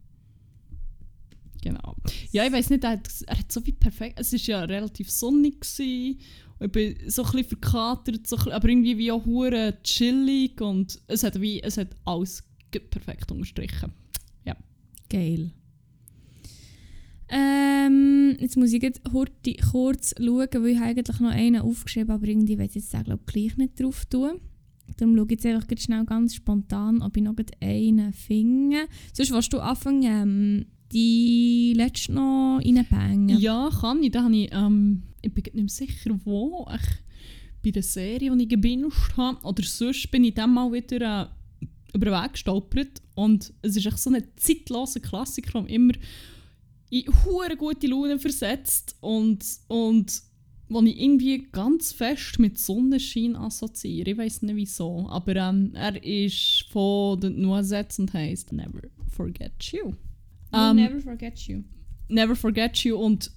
Genau. 1.61 1.95
Ja, 2.31 2.45
ich 2.45 2.51
weiß 2.51 2.71
nicht, 2.71 2.83
er 2.83 2.91
hat, 2.91 3.07
er 3.27 3.37
hat 3.37 3.51
so 3.51 3.65
wie 3.65 3.71
perfekt. 3.71 4.19
Es 4.19 4.33
war 4.33 4.39
ja 4.39 4.61
relativ 4.61 5.09
sonnig. 5.11 5.61
Gewesen, 5.61 6.19
ich 6.59 6.71
bin 6.71 6.95
so 7.07 7.23
ein 7.23 7.31
bisschen 7.31 7.47
verkatert, 7.49 8.27
so 8.27 8.37
aber 8.51 8.69
irgendwie 8.69 8.97
wie 8.97 9.11
auch 9.11 9.25
hure 9.25 9.77
chillig 9.83 10.59
und 10.61 10.99
es 11.07 11.23
hat, 11.23 11.39
wie, 11.39 11.61
es 11.61 11.77
hat 11.77 11.89
alles 12.05 12.43
perfekt 12.69 13.31
unterstrichen. 13.31 13.93
Geil. 15.11 15.51
Ähm, 17.27 18.37
jetzt 18.39 18.55
muss 18.55 18.71
ich 18.71 18.81
jetzt 18.81 19.01
kurz 19.03 20.15
schauen, 20.17 20.47
weil 20.53 20.67
ich 20.67 20.77
habe 20.77 20.89
eigentlich 20.89 21.19
noch 21.19 21.31
einen 21.31 21.61
aufgeschrieben 21.61 22.11
aber 22.11 22.27
irgendwie 22.27 22.57
will 22.57 22.65
ich 22.65 22.75
jetzt 22.75 22.93
den 22.93 23.03
glaub, 23.03 23.25
gleich 23.25 23.57
nicht 23.57 23.77
drauf 23.77 24.05
tun. 24.05 24.39
Darum 24.95 25.17
schaue 25.17 25.25
ich 25.25 25.31
jetzt 25.31 25.45
einfach 25.45 25.67
schnell 25.77 26.05
ganz 26.05 26.35
spontan, 26.35 27.01
ob 27.01 27.17
ich 27.17 27.23
noch 27.23 27.35
einen 27.59 28.13
finde. 28.13 28.87
Sonst 29.11 29.33
willst 29.33 29.51
du 29.51 29.59
anfangen, 29.59 30.03
ähm, 30.03 30.65
die 30.91 31.73
letzte 31.75 32.13
noch 32.13 32.59
reinbangen. 32.63 33.39
Ja, 33.39 33.69
kann 33.79 34.03
ich. 34.03 34.11
Da 34.11 34.23
habe 34.23 34.35
ich, 34.35 34.49
ähm, 34.51 35.03
ich 35.21 35.33
bin 35.33 35.43
nicht 35.43 35.55
mehr 35.55 35.69
sicher, 35.69 36.19
wo. 36.23 36.67
Ich, 36.73 36.89
bei 37.63 37.71
der 37.71 37.83
Serie, 37.83 38.35
die 38.35 38.43
ich 38.43 38.49
gebinged 38.49 39.17
habe. 39.17 39.45
Oder 39.45 39.63
sonst 39.63 40.09
bin 40.11 40.23
ich 40.23 40.33
dann 40.33 40.53
mal 40.53 40.71
wieder 40.71 41.23
äh, 41.23 41.65
über 41.93 42.05
den 42.05 42.13
Weg 42.13 42.33
gestolpert. 42.33 43.01
Und 43.15 43.53
es 43.61 43.75
ist 43.75 43.85
echt 43.85 43.99
so 43.99 44.09
ein 44.09 44.23
zeitloser 44.35 44.99
Klassiker, 44.99 45.61
der 45.61 45.69
immer 45.69 45.93
in 46.89 47.05
hure 47.23 47.55
gute 47.55 47.87
Laune 47.87 48.19
versetzt. 48.19 48.95
Und, 48.99 49.45
und 49.67 50.21
wo 50.69 50.81
ich 50.81 50.99
irgendwie 50.99 51.47
ganz 51.51 51.91
fest 51.91 52.39
mit 52.39 52.57
Sonnenschein 52.57 53.35
assoziiere. 53.35 54.11
Ich 54.11 54.17
weiß 54.17 54.41
nicht 54.43 54.55
wieso. 54.55 55.07
Aber 55.09 55.35
ähm, 55.35 55.71
er 55.73 56.03
ist 56.03 56.65
von 56.71 57.19
den 57.19 57.41
Noisettes 57.41 57.99
und 57.99 58.13
heisst 58.13 58.51
Never 58.53 58.81
Forget 59.09 59.63
You. 59.71 59.93
We'll 60.51 60.69
Ähm, 60.71 60.75
never 60.77 60.99
forget 60.99 61.39
you. 61.47 61.63
Never 62.09 62.35
Forget 62.35 62.77
You 62.83 62.97
und 62.97 63.31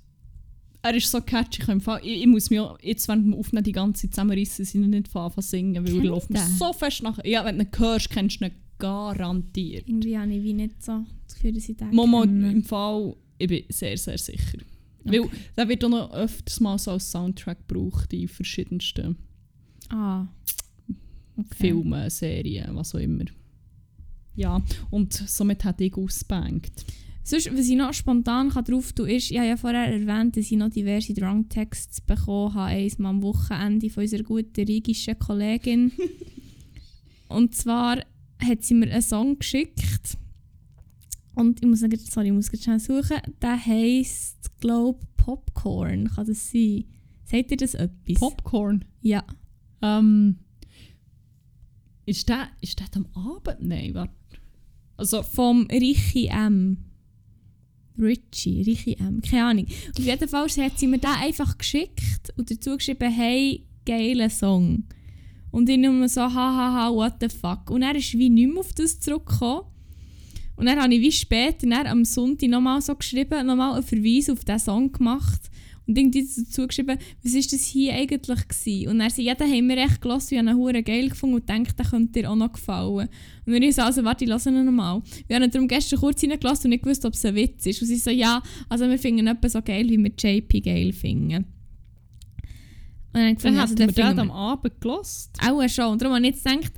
er 0.83 0.95
ist 0.97 1.11
so 1.11 1.21
catchy. 1.21 1.61
Ich, 1.61 1.67
kann 1.67 1.75
im 1.77 1.81
Fall- 1.81 2.01
ich, 2.03 2.21
ich 2.23 2.27
muss 2.27 2.51
mich 2.51 2.59
auch 2.61 2.79
jetzt 2.83 3.07
während 3.09 3.25
dem 3.27 3.35
Aufnehmen 3.35 3.63
die 3.65 3.73
ganze 3.73 4.03
Zeit 4.03 4.15
zusammenreissen, 4.15 4.65
sie 4.65 4.79
nicht 4.79 5.09
von 5.09 5.23
Anfang 5.23 5.43
singen, 5.43 5.87
weil 5.87 5.97
er 5.97 6.03
läuft 6.05 6.31
mir 6.31 6.41
so 6.41 6.73
fest 6.73 7.03
nach. 7.05 7.19
Ja, 7.25 7.45
wenn 7.45 7.59
du 7.59 7.65
ihn 7.65 7.71
hörst, 7.79 8.11
kennst 8.11 8.41
du 8.41 8.47
ihn 8.47 8.53
garantiert. 8.79 9.89
Irgendwie 9.89 10.19
habe 10.19 10.33
ich 10.35 10.43
wie 10.43 10.53
nicht 10.55 10.83
so 10.85 11.05
das 11.27 11.35
Gefühl, 11.37 11.53
dass 11.53 11.69
ich 11.69 11.77
den 11.77 11.91
Momo 11.95 12.23
kenne. 12.23 12.51
im 12.53 12.65
Fall, 12.65 13.15
ich 13.39 13.47
bin 13.49 13.63
sehr, 13.69 13.97
sehr 13.97 14.19
sicher. 14.19 14.59
Weil 15.05 15.23
der 15.57 15.69
wird 15.69 15.85
auch 15.85 15.89
noch 15.91 16.13
öfters 16.13 16.61
mal 16.61 16.79
so 16.79 16.91
als 16.93 17.11
Soundtrack 17.11 17.69
gebraucht 17.69 18.13
in 18.13 18.27
verschiedensten 18.29 19.17
Ah. 19.91 20.27
Okay. 21.37 21.55
Filmen, 21.57 22.11
Serien, 22.11 22.75
was 22.75 22.95
auch 22.95 22.99
immer. 23.01 23.25
Ja, 24.35 24.61
und 24.91 25.13
somit 25.13 25.63
hat 25.65 25.81
ich 25.81 25.95
ausgebankt. 25.97 26.85
Sonst, 27.27 27.51
was 27.57 27.69
ich 27.69 27.77
noch 27.77 27.95
spontan 27.95 28.51
drauf 28.51 28.93
tun 28.93 29.07
kann, 29.07 29.17
ist, 29.17 29.31
ich 29.31 29.39
habe 29.39 29.49
ja 29.49 29.57
vorher 29.57 29.91
erwähnt, 29.91 30.37
dass 30.37 30.51
ich 30.51 30.59
noch 30.59 30.69
diverse 30.69 31.15
Drunk-Texts 31.15 32.03
bekommen 32.03 32.53
habe, 32.53 32.67
eins 32.67 32.99
mal 32.99 33.09
am 33.09 33.23
Wochenende 33.23 33.89
von 33.89 34.03
unserer 34.03 34.23
guten 34.23 34.65
rigischen 34.65 35.19
Kollegin. 35.19 35.91
Und 37.29 37.55
zwar 37.55 38.05
hat 38.39 38.63
sie 38.63 38.75
mir 38.75 38.91
einen 38.91 39.01
Song 39.01 39.39
geschickt. 39.39 40.19
Und 41.35 41.63
ich 41.63 41.67
muss 41.69 41.81
sorry, 41.81 42.27
ich 42.27 42.33
muss 42.33 42.51
schnell 42.63 42.79
suchen. 42.79 43.17
Der 43.41 43.65
heisst, 43.65 44.61
glaube 44.61 45.01
Popcorn. 45.17 46.11
Kann 46.15 46.27
das 46.27 46.51
sein? 46.51 46.85
Sagt 47.25 47.51
ihr 47.51 47.57
das 47.57 47.73
etwas? 47.73 48.21
Popcorn. 48.21 48.85
Ja. 49.01 49.25
Ähm, 49.81 50.41
ist 52.05 52.29
der, 52.29 52.49
ist 52.61 52.79
der 52.79 52.87
am 52.95 53.07
Abend? 53.15 53.57
Nein, 53.61 53.95
warte. 53.95 54.13
Also, 54.99 55.23
Vom 55.23 55.67
Richie 55.69 56.27
M. 56.27 56.85
Richie, 57.99 58.63
Richie 58.63 58.97
M. 58.99 59.21
Keine 59.23 59.45
Ahnung. 59.45 59.67
Auf 59.97 60.05
jeden 60.05 60.29
Fall 60.29 60.49
hat 60.49 60.79
sie 60.79 60.87
mir 60.87 60.99
den 60.99 61.11
einfach 61.11 61.57
geschickt 61.57 62.33
und 62.37 62.51
dazu 62.51 62.77
geschrieben, 62.77 63.11
hey, 63.11 63.65
geiler 63.87 64.31
Song. 64.31 64.85
Und 65.51 65.69
ich 65.69 65.79
nur 65.79 66.09
so, 66.09 66.23
hahaha, 66.23 66.93
what 66.93 67.15
the 67.21 67.29
fuck. 67.29 67.71
Und 67.71 67.83
er 67.83 67.95
ist 67.95 68.13
wie 68.15 68.29
nicht 68.29 68.53
mehr 68.53 68.61
auf 68.61 68.73
das 68.73 68.99
zurückgekommen. 68.99 69.63
Und 70.57 70.67
dann 70.67 70.81
habe 70.81 70.95
ich 70.95 71.01
wie 71.01 71.13
später 71.13 71.69
am 71.87 72.05
Sonntag 72.05 72.49
nochmal 72.49 72.81
so 72.81 72.95
geschrieben, 72.95 73.47
nochmal 73.47 73.75
einen 73.75 73.83
Verweis 73.83 74.31
auf 74.31 74.45
diesen 74.45 74.59
Song 74.59 74.93
gemacht. 74.93 75.51
Und 75.87 75.99
irgendwie 75.99 76.27
dazu 76.27 76.67
geschrieben, 76.67 76.99
was 77.23 77.35
ist 77.35 77.53
das 77.53 77.67
hier 77.67 77.93
eigentlich 77.93 78.49
gewesen? 78.49 78.89
Und 78.89 79.01
er 79.01 79.11
sagt, 79.11 79.23
ja, 79.23 79.35
den 79.35 79.51
haben 79.51 79.69
wir 79.69 79.77
echt 79.77 80.01
gelassen, 80.01 80.35
ich 80.35 80.41
habe 80.41 80.51
ihn 80.51 80.57
hure 80.57 80.83
geil 80.83 81.11
gefunden 81.11 81.37
und 81.37 81.49
denkt, 81.49 81.79
der 81.79 81.85
könnte 81.85 82.21
dir 82.23 82.31
auch 82.31 82.37
noch 82.37 82.53
gefallen. 82.53 83.09
Und 83.45 83.53
dann 83.53 83.63
ich 83.63 83.75
so, 83.75 83.83
also 83.83 84.03
warte, 84.03 84.25
ich 84.25 84.31
lasse 84.31 84.49
ihn 84.49 84.65
nochmal. 84.65 85.03
Wir 85.27 85.37
haben 85.37 85.43
ihn 85.43 85.51
darum 85.51 85.69
gestern 85.69 86.01
kurz 86.01 86.23
reingelassen 86.23 86.67
und 86.67 86.71
nicht 86.71 86.85
gewusst, 86.85 87.05
ob 87.05 87.13
es 87.13 87.25
ein 87.27 87.35
Witz 87.35 87.67
ist. 87.67 87.83
Und 87.83 87.89
sie 87.89 87.97
so, 87.97 88.11
ja, 88.11 88.43
also 88.71 88.89
wir 88.89 88.99
finden 88.99 89.27
ihn 89.27 89.39
so 89.47 89.61
geil, 89.61 89.89
wie 89.91 89.99
wir 89.99 90.13
JP 90.17 90.61
geil 90.63 90.93
finden. 90.95 91.45
Und 93.13 93.21
dann 93.21 93.35
gefunden, 93.35 93.59
also, 93.59 93.75
den 93.75 93.91
finden 93.93 94.19
am 94.21 94.31
Abend 94.31 94.81
gelost. 94.81 95.31
auch 95.41 95.69
schon. 95.69 95.93
Und 95.93 96.03
darum 96.03 96.17
habe 96.17 96.27
ich 96.27 96.35
jetzt 96.35 96.45
gedacht, 96.45 96.73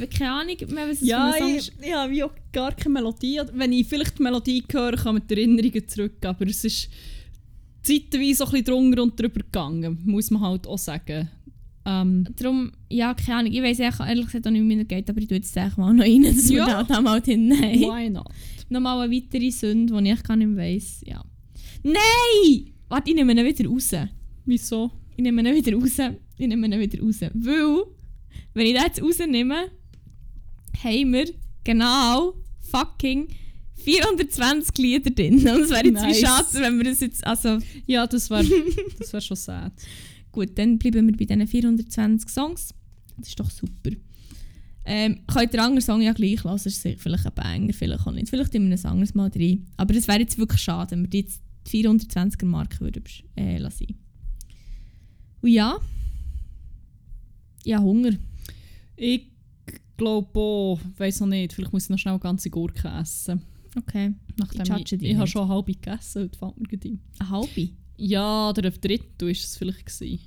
äh, 0.00 0.06
keine 0.06 0.32
Ahnung 0.32 0.56
mehr, 0.70 0.88
was 0.88 1.02
es 1.02 1.08
Ja, 1.08 1.32
für 1.32 1.34
ein 1.34 1.42
Song 1.42 1.54
ist. 1.56 1.72
ich 1.82 1.92
habe 1.92 2.30
gar 2.52 2.72
keine 2.72 2.94
Melodie. 2.94 3.40
Wenn 3.52 3.72
ich 3.72 3.86
vielleicht 3.86 4.18
die 4.18 4.22
Melodie 4.22 4.64
höre, 4.70 4.96
kann 4.96 5.14
mit 5.14 5.30
Erinnerungen 5.30 5.88
zurück. 5.88 6.24
Aber 6.24 6.46
es 6.46 6.64
ist 6.64 6.88
zeitweise 7.84 8.34
so 8.38 8.44
ein 8.46 8.50
bisschen 8.50 8.64
drunter 8.64 9.02
und 9.02 9.18
drüber 9.20 9.40
gegangen, 9.40 9.98
muss 10.04 10.30
man 10.30 10.42
halt 10.42 10.66
auch 10.66 10.78
sagen. 10.78 11.28
Ähm, 11.86 12.26
Darum, 12.36 12.72
ja, 12.88 13.12
keine 13.14 13.38
Ahnung. 13.40 13.52
Ich 13.52 13.62
weiß 13.62 13.78
ehrlich 13.78 14.24
gesagt 14.24 14.46
auch 14.46 14.50
nicht, 14.50 14.62
wie 14.62 14.74
mir 14.76 14.84
geht, 14.84 15.08
aber 15.10 15.20
ich 15.20 15.28
tue 15.28 15.36
jetzt 15.36 15.56
einfach 15.58 15.76
mal 15.78 15.92
noch 15.92 16.02
rein, 16.04 16.22
dass 16.22 16.48
wir 16.48 16.58
Ja. 16.58 16.66
da, 16.66 16.82
da 16.82 17.00
mal 17.02 17.20
haben. 17.20 17.50
why 17.50 18.08
not? 18.10 18.28
Nochmal 18.70 19.02
eine 19.04 19.14
weitere 19.14 19.50
Sünde, 19.50 20.02
die 20.02 20.10
ich 20.10 20.22
gar 20.22 20.36
nicht 20.36 20.56
weiss. 20.56 21.02
Ja. 21.06 21.22
Nein! 21.82 22.72
Warte, 22.88 23.10
ich 23.10 23.16
nehme 23.16 23.32
ihn 23.32 23.44
wieder 23.44 23.68
raus. 23.68 23.90
Wieso? 24.46 24.90
Ich 25.16 25.22
nehme 25.22 25.42
ihn 25.46 25.54
wieder 25.54 25.76
raus. 25.76 25.98
Ich 26.38 26.46
nehme 26.48 26.66
ihn 26.66 26.80
wieder 26.80 27.02
raus. 27.02 27.20
Weil, 27.20 27.84
wenn 28.54 28.66
ich 28.66 28.72
den 28.74 28.82
jetzt 28.82 29.02
rausnehme, 29.02 29.70
haben 30.82 31.12
wir 31.12 31.26
genau 31.62 32.34
fucking 32.70 33.28
420 33.84 34.78
Lieder 34.78 35.10
drin. 35.10 35.34
Und 35.34 35.62
es 35.62 35.70
wäre 35.70 35.84
jetzt 35.84 35.94
Nice. 35.94 36.16
wie 36.16 36.20
schade, 36.20 36.48
wenn 36.54 36.76
wir 36.78 36.84
das 36.84 37.00
jetzt... 37.00 37.26
Also, 37.26 37.58
Ja, 37.86 38.06
das 38.06 38.30
wäre 38.30 38.44
das 38.98 39.12
wär 39.12 39.20
schon 39.20 39.36
sad. 39.36 39.72
Gut, 40.32 40.50
dann 40.56 40.78
bleiben 40.78 41.06
wir 41.06 41.16
bei 41.16 41.24
diesen 41.24 41.46
420 41.46 42.28
Songs. 42.28 42.74
Das 43.16 43.28
ist 43.28 43.38
doch 43.38 43.50
super. 43.50 43.90
Ähm, 44.86 45.20
könnt 45.26 45.54
ihr 45.54 45.62
anderen 45.62 45.80
Song 45.80 46.02
ja 46.02 46.12
gleich 46.12 46.44
lassen, 46.44 46.68
ist 46.68 46.82
vielleicht 46.82 47.24
ein 47.26 47.34
Banger, 47.34 47.72
vielleicht 47.72 48.06
auch 48.06 48.12
nicht. 48.12 48.28
Vielleicht 48.28 48.52
wir 48.52 48.60
ein 48.60 48.84
anderes 48.84 49.14
Mal 49.14 49.30
rein. 49.34 49.66
Aber 49.76 49.94
das 49.94 50.08
wäre 50.08 50.20
jetzt 50.20 50.36
wirklich 50.36 50.60
schade, 50.60 50.90
wenn 50.90 51.02
wir 51.02 51.08
die 51.08 51.20
jetzt 51.20 51.40
die 51.66 51.86
420er 51.86 52.44
Marke 52.44 52.80
würden 52.80 53.02
äh, 53.36 53.56
lassen. 53.56 53.86
Und 55.40 55.50
ja, 55.50 55.78
ja, 57.64 57.80
Hunger. 57.80 58.12
Ich 58.96 59.22
glaube 59.96 60.38
auch, 60.38 60.80
weiß 60.98 61.20
noch 61.20 61.28
nicht, 61.28 61.54
vielleicht 61.54 61.72
muss 61.72 61.84
ich 61.84 61.90
noch 61.90 61.98
schnell 61.98 62.14
eine 62.14 62.20
ganze 62.20 62.50
Gurke 62.50 62.88
essen. 62.88 63.40
Okay. 63.76 64.14
Nachdem 64.36 64.76
Ich 64.76 64.92
ich, 64.92 65.02
ich, 65.02 65.16
habe 65.16 65.26
schon 65.26 65.42
eine 65.42 65.50
halbe 65.52 65.72
gegessen, 65.72 66.22
heute 66.22 66.38
fällt 66.38 66.58
mir 66.58 66.68
gerade 66.68 66.88
ein. 66.88 67.00
Eine 67.18 67.30
halbe. 67.30 67.70
Ja, 67.96 68.50
oder 68.50 68.64
ein 68.68 68.80
Drittel 68.80 69.30
ist 69.30 69.44
es 69.44 69.56
vielleicht 69.56 69.86
gewesen. 69.86 70.20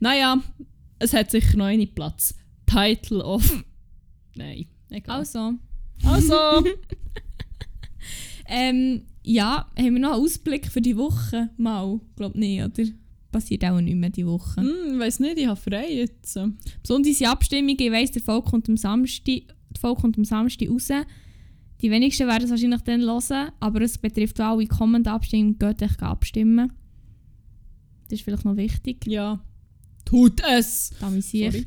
Naja, 0.00 0.42
es 0.98 1.12
hat 1.12 1.30
sicher 1.30 1.56
noch 1.56 1.66
einen 1.66 1.92
Platz. 1.92 2.34
Title 2.66 3.24
of... 3.24 3.64
Nein, 4.36 4.66
egal. 4.90 5.18
Also, 5.18 5.54
Also, 6.02 6.34
ähm, 8.48 9.02
ja, 9.22 9.70
haben 9.76 9.94
wir 9.94 10.00
noch 10.00 10.14
einen 10.14 10.22
Ausblick 10.22 10.66
für 10.66 10.80
die 10.80 10.96
Woche? 10.96 11.50
Mal, 11.56 12.00
glaube 12.16 12.38
nicht, 12.38 12.62
oder? 12.62 12.84
Passiert 13.32 13.64
auch 13.64 13.80
nicht 13.80 13.96
mehr 13.96 14.10
die 14.10 14.26
Woche. 14.26 14.60
hm, 14.60 14.98
weiß 14.98 15.20
nicht, 15.20 15.38
ich 15.38 15.46
habe 15.46 15.60
frei 15.60 15.92
jetzt. 15.92 16.38
Besonders 16.82 17.18
die 17.18 17.26
Abstimmung, 17.26 17.76
ich 17.78 17.90
weiss, 17.90 18.12
der 18.12 18.22
Volk 18.22 18.46
kommt 18.46 18.68
am 18.68 18.76
Samstag, 18.76 19.42
der 19.70 19.80
Volk 19.80 20.00
kommt 20.00 20.18
am 20.18 20.24
Samstag 20.24 20.68
raus. 20.70 20.88
Die 21.84 21.90
wenigsten 21.90 22.26
werden 22.26 22.44
es 22.44 22.50
wahrscheinlich 22.50 22.80
dann 22.80 23.02
hören, 23.02 23.52
aber 23.60 23.82
es 23.82 23.98
betrifft 23.98 24.40
auch 24.40 24.56
alle 24.56 24.66
kommenden 24.66 25.12
Abstimmungen. 25.12 25.58
Geht 25.58 25.82
euch 25.82 26.00
abstimmen. 26.00 26.72
Das 28.04 28.12
ist 28.18 28.24
vielleicht 28.24 28.46
noch 28.46 28.56
wichtig. 28.56 29.06
Ja. 29.06 29.38
Tut 30.06 30.40
es! 30.50 30.94
Da 30.98 31.10
muss 31.10 31.34
ich. 31.34 31.66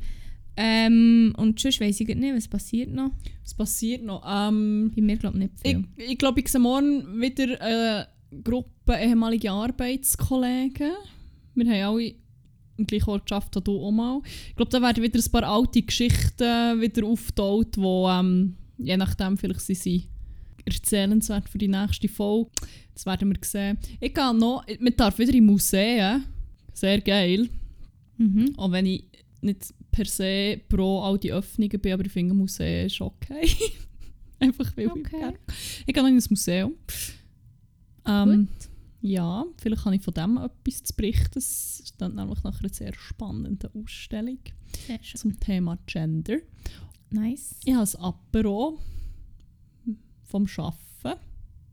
Ähm, 0.56 1.32
und 1.36 1.60
sonst 1.60 1.80
weiss 1.80 2.00
ich 2.00 2.08
nicht, 2.08 2.34
was 2.34 2.48
passiert 2.48 2.92
noch. 2.92 3.12
Was 3.44 3.54
passiert 3.54 4.02
noch? 4.02 4.24
Ähm, 4.28 4.90
Bei 4.92 5.02
mir 5.02 5.18
glaube 5.18 5.38
ich 5.38 5.42
nicht 5.44 5.54
ich 5.62 5.70
viel. 5.70 5.84
ich 6.10 6.18
glaube, 6.18 6.40
ich 6.40 6.48
sehe 6.48 6.60
morgen 6.60 7.20
wieder 7.20 7.60
eine 7.60 8.08
Gruppe 8.42 8.96
ehemaliger 9.00 9.52
Arbeitskollegen. 9.52 10.94
Wir 11.54 11.64
haben 11.64 11.94
alle 11.94 12.14
im 12.76 12.86
gleichen 12.88 13.10
Ort 13.10 13.26
geschafft, 13.26 13.54
wie 13.54 13.60
du 13.60 13.80
auch 13.80 13.92
mal. 13.92 14.20
Ich 14.48 14.56
glaube, 14.56 14.72
da 14.72 14.82
werden 14.82 15.00
wieder 15.00 15.20
ein 15.20 15.30
paar 15.30 15.44
alte 15.44 15.82
Geschichten 15.82 16.80
wieder 16.80 17.06
aufgetaucht, 17.06 17.76
die 17.76 17.80
ähm, 17.80 18.56
je 18.78 18.96
nachdem 18.96 19.36
vielleicht 19.36 19.60
sind 19.60 19.78
sie 19.78 20.08
erzählenswert 20.64 21.48
für 21.48 21.58
die 21.58 21.68
nächste 21.68 22.08
Folge. 22.08 22.50
Das 22.94 23.06
werden 23.06 23.30
wir 23.30 23.38
sehen. 23.42 23.78
Ich 24.00 24.12
gehe 24.14 24.34
noch, 24.34 24.64
man 24.80 24.96
darf 24.96 25.18
wieder 25.18 25.32
in 25.34 25.46
Museen. 25.46 26.24
Sehr 26.74 27.00
geil. 27.00 27.48
Mhm. 28.18 28.52
Auch 28.56 28.70
wenn 28.72 28.86
ich 28.86 29.04
nicht 29.40 29.72
per 29.90 30.04
se 30.04 30.60
pro 30.68 31.00
all 31.02 31.18
die 31.18 31.32
Öffnungen 31.32 31.80
bin, 31.80 31.92
aber 31.92 32.04
ich 32.04 32.12
finde 32.12 32.34
Museen 32.34 32.86
ist 32.86 33.00
okay. 33.00 33.48
Einfach 34.40 34.76
weil 34.76 34.86
ich 34.86 34.90
Okay. 34.92 35.18
gerne. 35.18 35.38
Ich 35.86 35.94
gehe 35.94 36.02
noch 36.02 36.08
in 36.10 36.16
ein 36.16 36.24
Museum. 36.28 36.74
Ähm, 38.06 38.48
ja, 39.00 39.44
vielleicht 39.60 39.84
habe 39.84 39.96
ich 39.96 40.02
von 40.02 40.14
dem 40.14 40.38
etwas 40.38 40.82
zu 40.82 40.94
berichten. 40.94 41.38
Es 41.38 41.82
steht 41.86 42.14
nämlich 42.14 42.42
nach 42.42 42.60
einer 42.60 42.68
sehr 42.68 42.94
spannenden 42.94 43.70
Ausstellung 43.74 44.38
Sehr 44.86 45.00
zum 45.02 45.38
Thema 45.38 45.78
Gender. 45.86 46.38
Nice. 47.10 47.56
Ich 47.64 47.74
habe 47.74 47.88
ein 47.88 48.04
Apero 48.04 48.78
vom 50.24 50.46
Arbeiten 50.56 51.20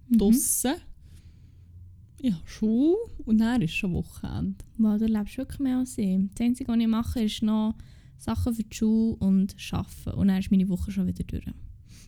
Mhm. 0.07 0.17
draussen. 0.17 0.73
Ich 2.21 2.31
habe 2.33 2.47
Schule 2.47 2.95
und 3.25 3.39
dann 3.39 3.61
ist 3.61 3.73
schon 3.73 3.93
Wochenende. 3.93 4.55
Wow, 4.77 4.97
du 4.99 5.05
lebst 5.05 5.37
wirklich 5.37 5.59
mehr 5.59 5.79
als 5.79 5.97
ich. 5.97 6.17
Das 6.33 6.41
Einzige, 6.45 6.71
was 6.71 6.79
ich 6.79 6.87
mache, 6.87 7.23
ist 7.23 7.43
noch 7.43 7.75
Sachen 8.17 8.53
für 8.53 8.63
die 8.63 8.75
Schule 8.75 9.15
und 9.17 9.55
Arbeiten. 9.71 10.11
Und 10.19 10.27
dann 10.29 10.39
ist 10.39 10.51
meine 10.51 10.67
Woche 10.69 10.91
schon 10.91 11.07
wieder 11.07 11.23
durch. 11.23 11.45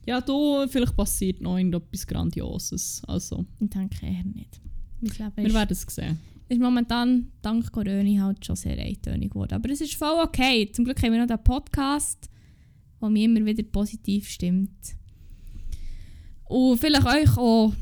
Ja, 0.06 0.22
du, 0.22 0.66
vielleicht 0.70 0.96
passiert 0.96 1.42
noch 1.42 1.58
irgendetwas 1.58 2.08
Grandioses. 2.08 3.02
Also, 3.08 3.46
Ich 3.60 3.70
denke 3.70 4.06
eher 4.06 4.24
nicht. 4.24 4.62
Mein 5.02 5.12
Leben 5.12 5.48
wir 5.48 5.54
werden 5.54 5.72
es 5.74 5.82
sehen. 5.94 6.18
ist 6.48 6.62
momentan 6.62 7.32
dank 7.42 7.72
Corona 7.72 8.24
halt 8.24 8.46
schon 8.46 8.56
sehr 8.56 8.78
eintönig 8.80 9.32
geworden. 9.32 9.54
Aber 9.56 9.70
es 9.70 9.82
ist 9.82 9.96
voll 9.96 10.24
okay. 10.24 10.72
Zum 10.72 10.86
Glück 10.86 11.02
haben 11.04 11.12
wir 11.12 11.20
noch 11.20 11.28
den 11.28 11.44
Podcast, 11.44 12.30
der 13.02 13.10
mich 13.10 13.24
immer 13.24 13.46
wieder 13.46 13.64
positiv 13.64 14.30
stimmt. 14.30 14.96
Und 16.46 16.78
vielleicht 16.78 17.06
euch 17.06 17.38
auch. 17.38 17.74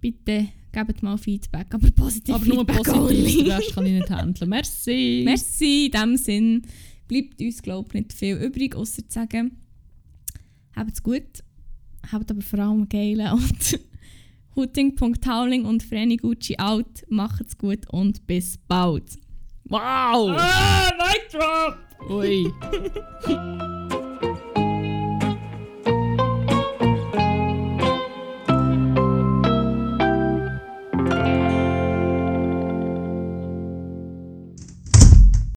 Bitte 0.00 0.48
gebt 0.72 1.02
mal 1.02 1.18
Feedback, 1.18 1.66
aber 1.74 1.90
positiv 1.90 2.34
Aber 2.34 2.44
nur 2.44 2.58
Feedback 2.58 2.76
positiv, 2.84 2.96
only. 2.96 3.36
den 3.44 3.50
Rest 3.50 3.74
kann 3.74 3.86
ich 3.86 3.92
nicht 3.92 4.10
handeln. 4.10 4.50
Merci. 4.50 5.22
Merci, 5.24 5.86
in 5.86 5.90
diesem 5.92 6.16
Sinn 6.16 6.62
bleibt 7.08 7.40
uns, 7.40 7.62
glaube 7.62 7.88
ich, 7.88 7.94
nicht 7.94 8.12
viel 8.12 8.36
übrig, 8.36 8.76
außer 8.76 9.02
zu 9.08 9.14
sagen, 9.14 9.56
habt's 10.76 11.02
gut, 11.02 11.42
habt 12.12 12.30
aber 12.30 12.42
vor 12.42 12.58
allem 12.60 12.88
geile 12.88 13.32
und 13.32 13.80
Huting.hauling 14.54 15.64
und 15.64 15.82
Freni 15.82 16.16
Gucci 16.16 16.58
out. 16.58 17.04
Macht's 17.08 17.56
gut 17.56 17.88
und 17.90 18.26
bis 18.26 18.58
bald. 18.58 19.18
Wow! 19.64 20.36
Ah, 20.38 20.90
Mic 20.98 21.28
Drop! 21.32 22.10
Ui. 22.10 22.52